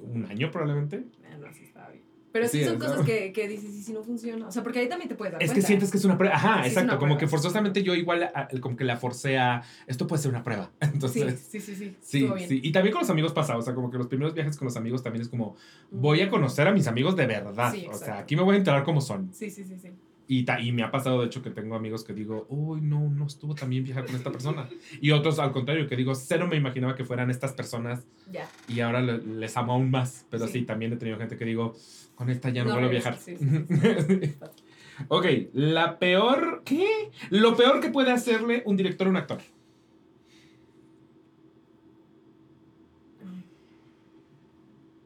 ¿Un 0.00 0.26
año 0.26 0.50
probablemente? 0.50 1.04
ah, 1.24 1.36
no, 1.38 1.52
sí 1.52 1.64
estaba 1.64 1.90
bien. 1.90 2.04
Pero 2.34 2.48
sí, 2.48 2.58
Sí, 2.58 2.64
son 2.64 2.76
o 2.76 2.80
sea- 2.80 2.88
cosas 2.88 3.06
que, 3.06 3.32
que 3.32 3.46
dices, 3.46 3.72
¿y 3.76 3.80
si 3.84 3.92
no 3.92 4.02
funciona? 4.02 4.48
O 4.48 4.50
sea, 4.50 4.64
porque 4.64 4.80
ahí 4.80 4.88
también 4.88 5.08
te 5.08 5.14
puedes 5.14 5.30
dar 5.34 5.40
Es 5.40 5.50
que 5.50 5.54
cuenta. 5.54 5.66
sientes 5.68 5.90
que 5.92 5.98
es 5.98 6.04
una 6.04 6.18
prueba. 6.18 6.34
Ajá, 6.34 6.62
Sí, 6.64 6.68
exacto. 6.70 6.82
una 6.90 6.98
Como 6.98 7.14
prueba. 7.14 7.20
que 7.20 7.28
forzosamente 7.28 7.84
yo 7.84 7.94
igual 7.94 8.24
a- 8.24 8.48
como 8.60 8.76
que 8.76 8.82
la 8.82 8.96
forcé 8.96 9.38
a. 9.38 9.62
Esto 9.86 10.08
puede 10.08 10.20
ser 10.20 10.32
una 10.32 10.42
prueba. 10.42 10.68
Sí, 10.82 10.88
Entonces. 10.94 11.46
sí, 11.48 11.60
sí, 11.60 11.76
sí. 11.76 11.96
Sí, 12.00 12.22
bien. 12.26 12.48
sí. 12.48 12.60
Y 12.64 12.72
también 12.72 12.92
con 12.92 13.02
los 13.02 13.10
amigos 13.10 13.32
pasa, 13.32 13.56
o 13.56 13.62
sea, 13.62 13.72
como 13.72 13.88
que 13.88 13.98
los 13.98 14.08
primeros 14.08 14.34
viajes 14.34 14.56
con 14.56 14.66
los 14.66 14.76
amigos 14.76 15.00
también 15.04 15.22
es 15.22 15.28
como, 15.28 15.54
voy 15.92 16.22
a 16.22 16.28
conocer 16.28 16.66
a 16.66 16.72
mis 16.72 16.88
amigos 16.88 17.14
de 17.14 17.26
verdad. 17.28 17.72
Sí, 17.72 17.86
o 17.88 17.94
sea, 17.94 18.18
aquí 18.18 18.34
me 18.34 18.42
voy 18.42 18.56
a 18.56 18.58
enterar 18.58 18.82
cómo 18.82 19.00
son. 19.00 19.32
Sí, 19.32 19.48
sí, 19.48 19.62
sí, 19.62 19.76
sí. 19.80 19.90
Y, 20.26 20.44
ta- 20.44 20.58
y 20.58 20.72
me 20.72 20.82
ha 20.82 20.90
pasado, 20.90 21.20
de 21.20 21.26
hecho, 21.26 21.42
que 21.42 21.50
tengo 21.50 21.76
amigos 21.76 22.02
que 22.02 22.14
digo, 22.14 22.46
uy, 22.48 22.80
no, 22.80 23.10
no 23.10 23.26
estuvo 23.26 23.54
tan 23.54 23.68
bien 23.68 23.84
viajar 23.84 24.06
con 24.06 24.14
esta 24.16 24.32
persona. 24.32 24.66
Y 25.00 25.10
otros, 25.10 25.38
al 25.38 25.52
contrario, 25.52 25.86
que 25.86 25.96
digo, 25.96 26.14
cero 26.14 26.46
me 26.48 26.56
imaginaba 26.56 26.94
que 26.96 27.04
fueran 27.04 27.30
estas 27.30 27.52
personas 27.52 28.04
Ya. 28.32 28.48
y 28.66 28.80
ahora 28.80 29.02
le- 29.02 29.18
les 29.18 29.54
amo 29.58 29.74
aún 29.74 29.90
más. 29.90 30.24
Pero 30.30 30.46
sí. 30.46 30.60
Sí. 30.60 30.62
también 30.62 30.94
he 30.94 30.96
tenido 30.96 31.18
gente 31.18 31.36
que 31.36 31.44
digo, 31.44 31.74
con 32.14 32.30
esta 32.30 32.50
ya 32.50 32.62
no, 32.62 32.68
No 32.68 32.74
vuelvo 32.74 32.88
a 32.88 32.92
viajar. 32.92 33.16
sí, 33.16 33.36
sí, 33.36 33.46
ok, 35.08 35.26
la 35.52 35.98
peor, 35.98 36.62
¿qué? 36.64 37.10
Lo 37.30 37.56
peor 37.56 37.80
que 37.80 37.90
puede 37.90 38.12
hacerle 38.12 38.62
un 38.66 38.76
director 38.76 39.06
a 39.06 39.10
un 39.10 39.16
actor. 39.16 39.40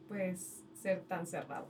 Pues 0.08 0.62
ser 0.74 1.02
tan 1.02 1.26
cerrado. 1.26 1.68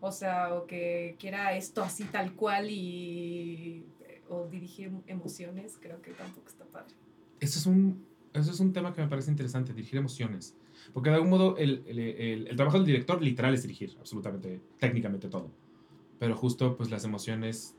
O 0.00 0.12
sea, 0.12 0.54
o 0.54 0.66
que 0.66 1.16
quiera 1.18 1.54
esto 1.56 1.82
así 1.82 2.04
tal 2.04 2.32
cual 2.32 2.70
y. 2.70 3.84
o 4.28 4.46
dirigir 4.46 4.90
emociones, 5.06 5.78
creo 5.80 6.00
que 6.00 6.12
tampoco 6.12 6.48
está 6.48 6.64
padre. 6.64 6.94
Eso 7.38 7.58
es 7.58 7.66
un, 7.66 8.06
eso 8.32 8.50
es 8.50 8.60
un 8.60 8.72
tema 8.72 8.94
que 8.94 9.02
me 9.02 9.08
parece 9.08 9.30
interesante, 9.30 9.74
dirigir 9.74 9.98
emociones. 9.98 10.54
Porque 10.92 11.10
de 11.10 11.16
algún 11.16 11.30
modo 11.30 11.56
el, 11.56 11.82
el, 11.86 11.98
el- 11.98 12.46
el 12.48 12.56
trabajo 12.56 12.76
del 12.78 12.86
director 12.86 13.22
literal 13.22 13.54
es 13.54 13.62
dirigir, 13.62 13.96
absolutamente, 13.98 14.60
técnicamente 14.78 15.28
todo. 15.28 15.50
Pero 16.18 16.36
justo 16.36 16.76
pues 16.76 16.90
las 16.90 17.04
emociones 17.04 17.74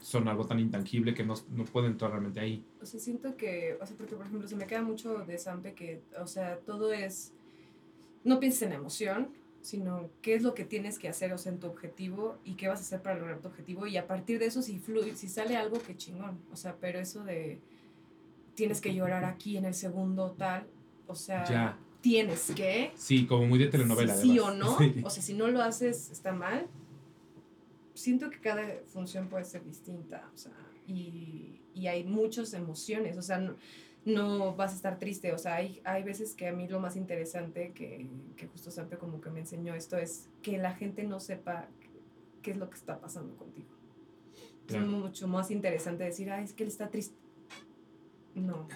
son 0.00 0.26
algo 0.28 0.46
tan 0.46 0.58
intangible 0.58 1.14
que 1.14 1.24
no, 1.24 1.34
no 1.50 1.64
pueden 1.64 1.92
entrar 1.92 2.10
realmente 2.10 2.40
ahí. 2.40 2.64
O 2.80 2.86
sea, 2.86 2.98
siento 2.98 3.36
que, 3.36 3.76
o 3.80 3.86
sea, 3.86 3.96
porque 3.96 4.16
por 4.16 4.26
ejemplo, 4.26 4.48
se 4.48 4.56
me 4.56 4.66
queda 4.66 4.82
mucho 4.82 5.18
de 5.24 5.38
Sampe 5.38 5.74
que, 5.74 6.00
o 6.20 6.26
sea, 6.26 6.58
todo 6.58 6.92
es, 6.92 7.32
no 8.24 8.40
pienses 8.40 8.62
en 8.62 8.72
emoción, 8.72 9.28
sino 9.60 10.10
qué 10.22 10.34
es 10.34 10.42
lo 10.42 10.54
que 10.54 10.64
tienes 10.64 10.98
que 10.98 11.08
hacer, 11.08 11.32
o 11.32 11.38
sea, 11.38 11.52
en 11.52 11.60
tu 11.60 11.68
objetivo 11.68 12.38
y 12.44 12.54
qué 12.54 12.66
vas 12.66 12.80
a 12.80 12.82
hacer 12.82 13.00
para 13.00 13.16
lograr 13.16 13.40
tu 13.40 13.46
objetivo 13.48 13.86
y 13.86 13.96
a 13.96 14.08
partir 14.08 14.40
de 14.40 14.46
eso 14.46 14.60
si 14.60 14.78
fluye, 14.80 15.14
si 15.14 15.28
sale 15.28 15.56
algo, 15.56 15.78
qué 15.86 15.96
chingón, 15.96 16.38
o 16.52 16.56
sea, 16.56 16.74
pero 16.80 16.98
eso 16.98 17.22
de 17.22 17.60
tienes 18.56 18.80
que 18.80 18.92
llorar 18.94 19.24
aquí 19.24 19.56
en 19.56 19.64
el 19.66 19.74
segundo 19.74 20.32
tal, 20.32 20.66
o 21.06 21.14
sea, 21.14 21.44
Ya. 21.48 21.78
Tienes 22.02 22.50
que, 22.54 22.92
Sí, 22.96 23.26
como 23.26 23.46
muy 23.46 23.58
de 23.58 23.68
telenovela. 23.68 24.14
sí 24.14 24.38
o 24.38 24.50
no, 24.50 24.76
Sí. 24.76 25.00
o 25.02 25.08
sea, 25.08 25.22
si 25.22 25.32
no 25.34 25.48
lo 25.48 25.62
haces 25.62 26.10
está 26.10 26.32
mal. 26.32 26.66
Siento 27.94 28.28
que 28.30 28.38
cada 28.40 28.62
función 28.86 29.28
puede 29.28 29.44
ser 29.44 29.64
distinta, 29.64 30.28
o 30.34 30.38
sea, 30.38 30.52
y, 30.86 31.60
y 31.74 31.86
hay 31.86 32.04
muchas 32.04 32.52
emociones, 32.54 33.16
o 33.18 33.22
sea, 33.22 33.38
no, 33.38 33.54
no 34.04 34.54
vas 34.56 34.72
a 34.72 34.76
estar 34.76 34.98
triste, 34.98 35.32
o 35.32 35.38
sea, 35.38 35.56
hay, 35.56 35.80
hay 35.84 36.02
veces 36.02 36.34
que 36.34 36.48
a 36.48 36.52
mí 36.52 36.66
lo 36.68 36.80
más 36.80 36.96
interesante 36.96 37.72
que, 37.74 38.08
que 38.36 38.46
justo 38.48 38.70
Sampe 38.70 38.96
como 38.98 39.20
que 39.20 39.30
me 39.30 39.40
enseñó 39.40 39.74
esto 39.74 39.96
es 39.98 40.28
que 40.42 40.58
la 40.58 40.74
gente 40.74 41.04
no 41.04 41.20
sepa 41.20 41.68
qué 42.42 42.50
es 42.52 42.56
lo 42.56 42.68
que 42.70 42.76
está 42.76 42.98
pasando 42.98 43.36
contigo. 43.36 43.68
Es 44.66 44.72
Claro. 44.74 44.86
mucho 44.86 45.28
más 45.28 45.50
interesante 45.50 46.02
decir, 46.04 46.30
ay, 46.30 46.44
es 46.44 46.52
que 46.54 46.62
él 46.64 46.68
está 46.70 46.88
triste. 46.88 47.14
No, 48.34 48.66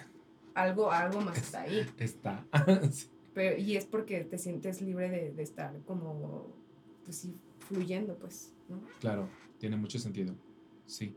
algo, 0.53 0.91
algo 0.91 1.21
más 1.21 1.37
está 1.39 1.61
ahí. 1.61 1.85
Está. 1.97 2.45
Sí. 2.91 3.09
Pero, 3.37 3.55
y 3.55 3.77
es 3.77 3.85
porque 3.85 4.21
te 4.23 4.39
sientes 4.39 4.81
libre 4.81 5.11
de, 5.11 5.31
de 5.31 5.43
estar 5.43 5.79
como, 5.85 6.47
pues 7.05 7.17
sí, 7.17 7.35
fluyendo, 7.59 8.15
pues, 8.17 8.51
¿no? 8.67 8.81
Claro, 8.99 9.29
tiene 9.59 9.77
mucho 9.77 9.99
sentido. 9.99 10.33
Sí. 10.87 11.15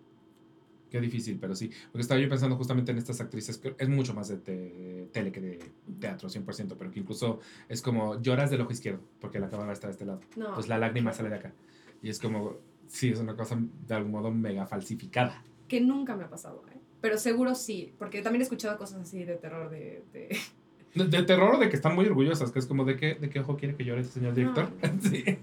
Qué 0.90 1.00
difícil, 1.00 1.38
pero 1.40 1.54
sí. 1.54 1.70
Porque 1.90 2.02
estaba 2.02 2.20
yo 2.20 2.28
pensando 2.28 2.56
justamente 2.56 2.92
en 2.92 2.98
estas 2.98 3.22
actrices, 3.22 3.56
que 3.56 3.74
es 3.78 3.88
mucho 3.88 4.12
más 4.12 4.28
de 4.28 4.36
te- 4.36 5.08
tele 5.12 5.32
que 5.32 5.40
de 5.40 5.58
teatro, 5.98 6.28
100%, 6.28 6.74
pero 6.76 6.90
que 6.90 7.00
incluso 7.00 7.38
es 7.70 7.80
como 7.80 8.20
lloras 8.20 8.50
del 8.50 8.60
ojo 8.60 8.72
izquierdo, 8.72 9.00
porque 9.18 9.38
la 9.40 9.48
cámara 9.48 9.72
está 9.72 9.86
de 9.86 9.92
este 9.92 10.04
lado. 10.04 10.20
No. 10.36 10.52
Pues 10.54 10.68
la 10.68 10.76
lágrima 10.76 11.14
sale 11.14 11.30
de 11.30 11.36
acá. 11.36 11.54
Y 12.02 12.10
es 12.10 12.18
como, 12.18 12.56
sí, 12.86 13.08
es 13.08 13.18
una 13.20 13.34
cosa 13.34 13.58
de 13.86 13.94
algún 13.94 14.12
modo 14.12 14.30
mega 14.30 14.66
falsificada. 14.66 15.42
Que 15.68 15.80
nunca 15.80 16.16
me 16.16 16.24
ha 16.24 16.28
pasado, 16.28 16.62
¿eh? 16.70 16.76
Pero 17.00 17.16
seguro 17.16 17.54
sí, 17.54 17.94
porque 17.98 18.20
también 18.20 18.42
he 18.42 18.44
escuchado 18.44 18.76
cosas 18.76 19.00
así 19.00 19.24
de 19.24 19.36
terror, 19.36 19.70
de... 19.70 20.04
de... 20.12 20.36
De, 20.94 21.04
de 21.06 21.22
terror 21.22 21.54
o 21.54 21.58
de 21.58 21.68
que 21.68 21.76
están 21.76 21.94
muy 21.94 22.06
orgullosas, 22.06 22.50
que 22.50 22.58
es 22.58 22.66
como, 22.66 22.84
¿de 22.84 22.96
qué, 22.96 23.14
de 23.14 23.30
qué 23.30 23.40
ojo 23.40 23.56
quiere 23.56 23.76
que 23.76 23.84
llore 23.84 24.00
este 24.00 24.14
señor 24.14 24.34
director? 24.34 24.68
No. 24.82 24.90
Sí. 25.10 25.38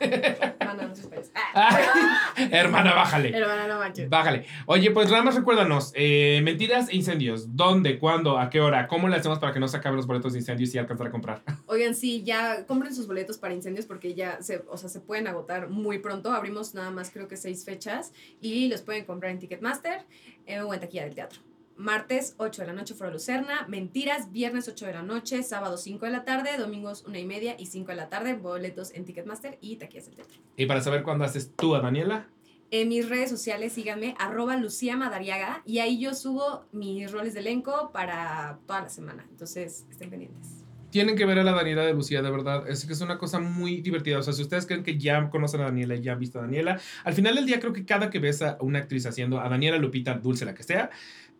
Mana, 0.00 0.86
no 0.86 0.94
seas 0.94 1.08
payaso. 1.08 1.30
¡Ah! 1.54 2.32
Hermana, 2.50 2.94
bájale. 2.94 3.36
Hermana, 3.36 3.66
no 3.68 3.78
manches. 3.78 4.08
Bájale. 4.08 4.46
Oye, 4.66 4.90
pues 4.90 5.10
nada 5.10 5.22
más 5.22 5.34
recuérdanos, 5.34 5.92
eh, 5.94 6.40
mentiras 6.42 6.88
e 6.88 6.96
incendios. 6.96 7.54
¿Dónde, 7.54 7.98
cuándo, 7.98 8.38
a 8.38 8.48
qué 8.48 8.60
hora? 8.60 8.86
¿Cómo 8.88 9.08
le 9.08 9.16
hacemos 9.16 9.38
para 9.38 9.52
que 9.52 9.60
no 9.60 9.68
se 9.68 9.76
acaben 9.76 9.96
los 9.96 10.06
boletos 10.06 10.32
de 10.32 10.38
incendios 10.38 10.74
y 10.74 10.78
alcanzar 10.78 11.08
a 11.08 11.10
comprar? 11.10 11.42
Oigan, 11.66 11.94
sí, 11.94 12.22
ya 12.22 12.64
compren 12.66 12.94
sus 12.94 13.06
boletos 13.06 13.38
para 13.38 13.52
incendios 13.52 13.86
porque 13.86 14.14
ya 14.14 14.40
se, 14.40 14.64
o 14.68 14.76
sea, 14.76 14.88
se 14.88 15.00
pueden 15.00 15.26
agotar 15.26 15.68
muy 15.68 15.98
pronto. 15.98 16.32
Abrimos 16.32 16.74
nada 16.74 16.90
más 16.90 17.10
creo 17.10 17.28
que 17.28 17.36
seis 17.36 17.64
fechas 17.64 18.12
y 18.40 18.68
los 18.68 18.82
pueden 18.82 19.04
comprar 19.04 19.32
en 19.32 19.38
Ticketmaster 19.38 20.06
eh, 20.46 20.60
o 20.60 20.72
en 20.72 20.80
taquilla 20.80 21.04
del 21.04 21.14
teatro. 21.14 21.40
Martes 21.80 22.34
8 22.36 22.60
de 22.60 22.66
la 22.66 22.74
noche 22.74 22.92
Foro 22.92 23.10
Lucerna, 23.10 23.66
Mentiras, 23.66 24.30
viernes 24.32 24.68
8 24.68 24.84
de 24.84 24.92
la 24.92 25.02
noche, 25.02 25.42
sábado 25.42 25.78
5 25.78 26.04
de 26.04 26.12
la 26.12 26.24
tarde, 26.26 26.50
domingos 26.58 27.04
1 27.08 27.16
y 27.16 27.24
media 27.24 27.56
y 27.58 27.66
5 27.66 27.88
de 27.88 27.96
la 27.96 28.10
tarde, 28.10 28.34
boletos 28.34 28.92
en 28.92 29.06
Ticketmaster 29.06 29.56
y 29.62 29.76
taquillas 29.76 30.04
del 30.04 30.16
teatro. 30.16 30.38
Y 30.58 30.66
para 30.66 30.82
saber 30.82 31.02
cuándo 31.02 31.24
haces 31.24 31.52
tú 31.56 31.74
a 31.74 31.80
Daniela, 31.80 32.28
En 32.70 32.90
mis 32.90 33.08
redes 33.08 33.30
sociales 33.30 33.72
síganme, 33.72 34.14
arroba 34.18 34.58
Lucía 34.58 34.94
Madariaga, 34.94 35.62
y 35.64 35.78
ahí 35.78 35.98
yo 35.98 36.12
subo 36.14 36.66
mis 36.70 37.10
roles 37.10 37.32
de 37.32 37.40
elenco 37.40 37.90
para 37.94 38.58
toda 38.66 38.82
la 38.82 38.88
semana. 38.90 39.26
Entonces, 39.30 39.86
estén 39.90 40.10
pendientes. 40.10 40.62
tienen 40.90 41.16
que 41.16 41.24
ver 41.24 41.38
a 41.38 41.44
la 41.44 41.52
Daniela 41.52 41.82
de 41.82 41.94
Lucía, 41.94 42.20
de 42.20 42.30
verdad. 42.30 42.68
Es 42.68 42.84
que 42.84 42.92
es 42.92 43.00
una 43.00 43.16
cosa 43.16 43.38
muy 43.38 43.80
divertida. 43.80 44.18
O 44.18 44.22
sea, 44.22 44.32
si 44.34 44.42
ustedes 44.42 44.66
creen 44.66 44.82
que 44.82 44.98
ya 44.98 45.30
conocen 45.30 45.62
a 45.62 45.64
Daniela 45.64 45.94
y 45.94 46.02
ya 46.02 46.12
han 46.12 46.18
visto 46.18 46.38
a 46.38 46.42
Daniela, 46.42 46.78
al 47.04 47.14
final 47.14 47.36
del 47.36 47.46
día 47.46 47.58
creo 47.58 47.72
que 47.72 47.84
cada 47.86 48.10
que 48.10 48.18
ves 48.18 48.42
a 48.42 48.58
una 48.60 48.80
actriz 48.80 49.06
haciendo 49.06 49.40
a 49.40 49.48
Daniela, 49.48 49.78
Lupita, 49.78 50.14
Dulce, 50.14 50.44
la 50.44 50.54
que 50.54 50.64
sea, 50.64 50.90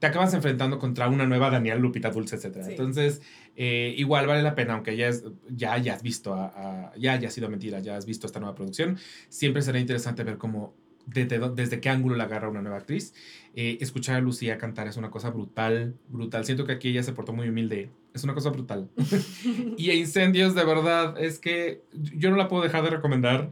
te 0.00 0.06
acabas 0.08 0.34
enfrentando 0.34 0.78
contra 0.80 1.08
una 1.08 1.26
nueva 1.26 1.50
Daniela, 1.50 1.78
Lupita, 1.78 2.10
Dulce, 2.10 2.34
etc. 2.36 2.64
Sí. 2.64 2.70
Entonces, 2.70 3.22
eh, 3.54 3.94
igual 3.96 4.26
vale 4.26 4.42
la 4.42 4.54
pena, 4.56 4.74
aunque 4.74 4.96
ya, 4.96 5.06
es, 5.06 5.24
ya 5.48 5.74
hayas 5.74 6.02
visto, 6.02 6.34
a, 6.34 6.46
a- 6.88 6.92
ya 6.96 7.12
haya 7.12 7.30
sido 7.30 7.48
mentira, 7.48 7.78
ya 7.80 7.96
has 7.96 8.06
visto 8.06 8.26
esta 8.26 8.40
nueva 8.40 8.54
producción, 8.56 8.98
siempre 9.28 9.62
será 9.62 9.78
interesante 9.78 10.24
ver 10.24 10.38
cómo, 10.38 10.74
desde, 11.06 11.38
desde 11.54 11.80
qué 11.80 11.88
ángulo 11.90 12.16
la 12.16 12.24
agarra 12.24 12.48
una 12.48 12.62
nueva 12.62 12.78
actriz. 12.78 13.14
Eh, 13.54 13.78
escuchar 13.80 14.16
a 14.16 14.20
Lucía 14.20 14.56
cantar 14.58 14.88
es 14.88 14.96
una 14.96 15.10
cosa 15.10 15.30
brutal, 15.30 15.94
brutal. 16.08 16.44
Siento 16.44 16.64
que 16.66 16.72
aquí 16.72 16.88
ella 16.88 17.02
se 17.02 17.12
portó 17.12 17.32
muy 17.32 17.48
humilde. 17.48 17.90
Es 18.14 18.24
una 18.24 18.34
cosa 18.34 18.50
brutal. 18.50 18.88
Y 19.76 19.90
a 19.90 19.94
Incendios, 19.94 20.54
de 20.54 20.64
verdad, 20.64 21.20
es 21.22 21.38
que 21.38 21.82
yo 21.92 22.30
no 22.30 22.36
la 22.36 22.48
puedo 22.48 22.62
dejar 22.62 22.82
de 22.84 22.90
recomendar. 22.90 23.50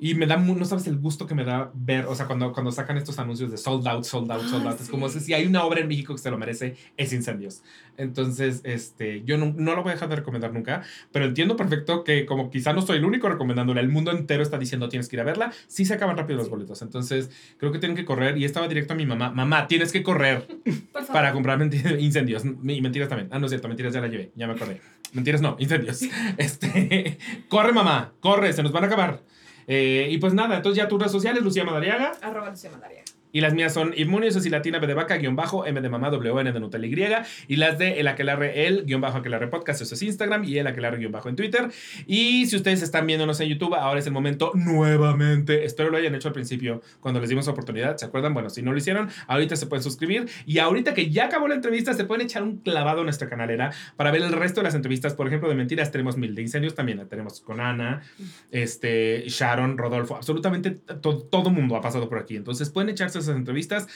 Y 0.00 0.14
me 0.14 0.26
da, 0.26 0.36
no 0.36 0.64
sabes 0.64 0.86
el 0.86 0.96
gusto 0.98 1.26
que 1.26 1.34
me 1.34 1.44
da 1.44 1.72
ver, 1.74 2.06
o 2.06 2.14
sea, 2.14 2.26
cuando, 2.26 2.52
cuando 2.52 2.70
sacan 2.70 2.96
estos 2.96 3.18
anuncios 3.18 3.50
de 3.50 3.56
sold 3.56 3.86
out, 3.88 4.04
sold 4.04 4.30
out, 4.30 4.42
sold 4.42 4.66
Ah, 4.66 4.70
out. 4.70 4.80
Es 4.80 4.88
como 4.88 5.08
sí. 5.08 5.18
si 5.20 5.34
hay 5.34 5.44
una 5.46 5.64
obra 5.64 5.80
en 5.80 5.88
México 5.88 6.14
que 6.14 6.20
se 6.20 6.30
lo 6.30 6.38
merece, 6.38 6.76
es 6.96 7.12
Incendios. 7.12 7.62
Entonces, 7.96 8.60
este, 8.62 9.24
yo 9.24 9.36
no, 9.38 9.52
no 9.56 9.74
lo 9.74 9.82
voy 9.82 9.90
a 9.90 9.94
dejar 9.94 10.08
de 10.08 10.16
recomendar 10.16 10.52
nunca, 10.52 10.82
pero 11.10 11.24
entiendo 11.24 11.56
perfecto 11.56 12.04
que 12.04 12.26
como 12.26 12.48
quizá 12.50 12.72
no 12.72 12.82
soy 12.82 12.98
el 12.98 13.04
único 13.04 13.28
recomendándola, 13.28 13.80
el 13.80 13.88
mundo 13.88 14.12
entero 14.12 14.42
está 14.42 14.56
diciendo 14.58 14.88
tienes 14.88 15.08
que 15.08 15.16
ir 15.16 15.20
a 15.20 15.24
verla, 15.24 15.52
sí 15.66 15.84
se 15.84 15.94
acaban 15.94 16.16
rápido 16.16 16.36
los 16.38 16.46
Sí. 16.46 16.50
boletos. 16.50 16.80
Entonces, 16.82 17.30
creo 17.58 17.72
que 17.72 17.78
tienen 17.80 17.96
que 17.96 18.04
correr. 18.04 18.38
Y 18.38 18.44
estaba 18.44 18.68
directo 18.68 18.92
a 18.92 18.96
mi 18.96 19.04
mamá, 19.04 19.30
mamá, 19.30 19.66
tienes 19.66 19.90
que 19.90 20.04
correr 20.04 20.46
para 21.12 21.32
comprar 21.32 21.60
incendios. 21.98 22.44
Y 22.44 22.80
mentiras 22.80 23.08
también. 23.08 23.28
Ah, 23.32 23.38
no 23.40 23.46
es 23.46 23.50
cierto, 23.50 23.66
mentiras 23.66 23.92
ya 23.92 24.00
la 24.00 24.06
llevé, 24.08 24.30
ya 24.36 24.46
me 24.46 24.52
acordé. 24.52 24.80
Mentiras 25.12 25.40
no, 25.42 25.56
incendios. 25.58 26.02
Este, 26.38 27.18
corre 27.48 27.72
mamá, 27.72 28.12
corre, 28.20 28.52
se 28.52 28.62
nos 28.62 28.70
van 28.72 28.84
a 28.84 28.86
acabar. 28.86 29.22
Eh, 29.68 30.08
y 30.10 30.18
pues 30.18 30.32
nada, 30.34 30.56
entonces 30.56 30.78
ya 30.78 30.88
tus 30.88 30.98
redes 30.98 31.12
sociales, 31.12 31.42
Lucía 31.42 31.64
Madariaga. 31.64 32.12
Arroba 32.22 32.50
Lucía 32.50 32.70
Madariaga. 32.70 33.04
Y 33.32 33.40
las 33.40 33.54
mías 33.54 33.74
son 33.74 33.92
Inmunio, 33.96 34.28
eso 34.28 34.40
sí, 34.40 34.50
latina, 34.50 34.78
B 34.78 34.86
de 34.86 34.94
vaca, 34.94 35.16
guion 35.16 35.36
bajo, 35.36 35.66
M 35.66 35.80
de 35.80 35.88
mamá, 35.88 36.10
W, 36.10 36.40
N 36.40 36.52
de 36.52 36.60
Nutella 36.60 36.86
Y. 36.86 37.52
Y 37.52 37.56
las 37.56 37.78
de 37.78 38.00
El 38.00 38.08
Aquelarre, 38.08 38.66
El, 38.66 38.84
guion 38.86 39.00
bajo, 39.00 39.18
Aquelarre 39.18 39.48
Podcast, 39.48 39.82
eso 39.82 39.94
es 39.94 40.02
Instagram. 40.02 40.44
Y 40.44 40.58
El 40.58 40.66
Aquelarre, 40.66 40.98
guion 40.98 41.12
bajo 41.12 41.28
en 41.28 41.36
Twitter. 41.36 41.68
Y 42.06 42.46
si 42.46 42.56
ustedes 42.56 42.82
están 42.82 43.06
viéndonos 43.06 43.40
en 43.40 43.48
YouTube, 43.48 43.74
ahora 43.74 44.00
es 44.00 44.06
el 44.06 44.12
momento 44.12 44.52
nuevamente. 44.54 45.64
Espero 45.64 45.90
lo 45.90 45.96
hayan 45.98 46.14
hecho 46.14 46.28
al 46.28 46.34
principio 46.34 46.82
cuando 47.00 47.20
les 47.20 47.28
dimos 47.28 47.48
oportunidad. 47.48 47.96
¿Se 47.96 48.06
acuerdan? 48.06 48.34
Bueno, 48.34 48.50
si 48.50 48.62
no 48.62 48.72
lo 48.72 48.78
hicieron, 48.78 49.08
ahorita 49.26 49.56
se 49.56 49.66
pueden 49.66 49.82
suscribir. 49.82 50.28
Y 50.46 50.58
ahorita 50.58 50.94
que 50.94 51.10
ya 51.10 51.26
acabó 51.26 51.48
la 51.48 51.54
entrevista, 51.54 51.92
se 51.94 52.04
pueden 52.04 52.24
echar 52.26 52.42
un 52.42 52.58
clavado 52.58 53.00
en 53.00 53.04
nuestra 53.04 53.28
canalera 53.28 53.72
para 53.96 54.10
ver 54.10 54.22
el 54.22 54.32
resto 54.32 54.60
de 54.60 54.64
las 54.64 54.74
entrevistas. 54.74 55.14
Por 55.14 55.26
ejemplo, 55.26 55.48
de 55.48 55.54
mentiras 55.54 55.90
tenemos 55.90 56.16
mil, 56.16 56.34
de 56.34 56.42
incendios 56.42 56.74
también 56.74 56.98
la 56.98 57.04
tenemos 57.06 57.40
con 57.40 57.60
Ana, 57.60 58.02
este, 58.50 59.24
Sharon, 59.28 59.76
Rodolfo, 59.78 60.16
absolutamente 60.16 60.70
to- 60.70 61.18
todo 61.30 61.50
mundo 61.50 61.76
ha 61.76 61.80
pasado 61.80 62.08
por 62.08 62.18
aquí. 62.18 62.36
Entonces 62.36 62.70
pueden 62.70 62.88
echarse 62.88 63.17
esas 63.24 63.36
entrevistas. 63.36 63.86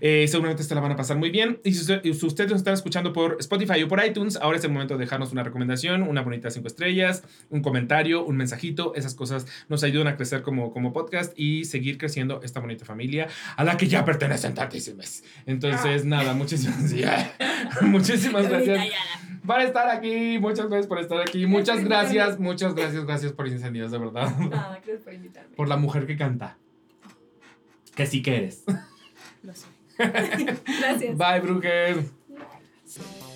Eh, 0.00 0.26
seguramente 0.28 0.62
se 0.62 0.74
la 0.74 0.80
van 0.80 0.92
a 0.92 0.96
pasar 0.96 1.16
muy 1.18 1.30
bien. 1.30 1.60
Y 1.64 1.72
si, 1.74 1.80
usted- 1.82 2.02
si 2.02 2.26
ustedes 2.26 2.50
nos 2.50 2.60
están 2.60 2.74
escuchando 2.74 3.12
por 3.12 3.36
Spotify 3.40 3.82
o 3.82 3.88
por 3.88 4.04
iTunes, 4.04 4.36
ahora 4.36 4.58
es 4.58 4.64
el 4.64 4.70
momento 4.72 4.94
de 4.94 5.00
dejarnos 5.04 5.32
una 5.32 5.42
recomendación, 5.42 6.02
una 6.02 6.22
bonita 6.22 6.50
cinco 6.50 6.66
estrellas, 6.68 7.22
un 7.50 7.62
comentario, 7.62 8.24
un 8.24 8.36
mensajito. 8.36 8.94
Esas 8.94 9.14
cosas 9.14 9.46
nos 9.68 9.82
ayudan 9.84 10.08
a 10.08 10.16
crecer 10.16 10.42
como, 10.42 10.72
como 10.72 10.92
podcast 10.92 11.32
y 11.38 11.64
seguir 11.66 11.98
creciendo 11.98 12.40
esta 12.42 12.60
bonita 12.60 12.84
familia 12.84 13.28
a 13.56 13.64
la 13.64 13.76
que 13.76 13.86
ya 13.88 14.04
pertenecen 14.04 14.54
tantísimas. 14.54 15.22
Entonces, 15.46 16.04
nada, 16.04 16.32
muchísimas, 16.34 16.90
ya. 16.96 17.34
muchísimas 17.82 18.48
gracias 18.48 18.88
por 19.46 19.60
estar 19.60 19.88
aquí. 19.90 20.38
Muchas 20.38 20.66
gracias 20.68 20.86
por 20.86 20.98
estar 21.00 21.20
aquí. 21.20 21.46
Muchas 21.46 21.84
gracias, 21.84 22.38
muchas 22.38 22.74
gracias, 22.74 23.04
gracias 23.04 23.32
por 23.32 23.48
incendios, 23.48 23.90
de 23.90 23.98
verdad. 23.98 24.34
Nada, 24.38 24.76
gracias 24.84 25.02
por 25.02 25.12
invitarme. 25.14 25.54
Por 25.56 25.68
la 25.68 25.76
mujer 25.76 26.06
que 26.06 26.16
canta. 26.16 26.58
Que 27.94 28.06
sí 28.06 28.22
que 28.22 28.36
eres. 28.36 28.64
Lo 29.42 29.54
sé. 29.54 29.66
gracias. 29.98 31.18
Bye, 31.18 31.40
Brujer. 31.40 32.04
Bye. 32.28 33.31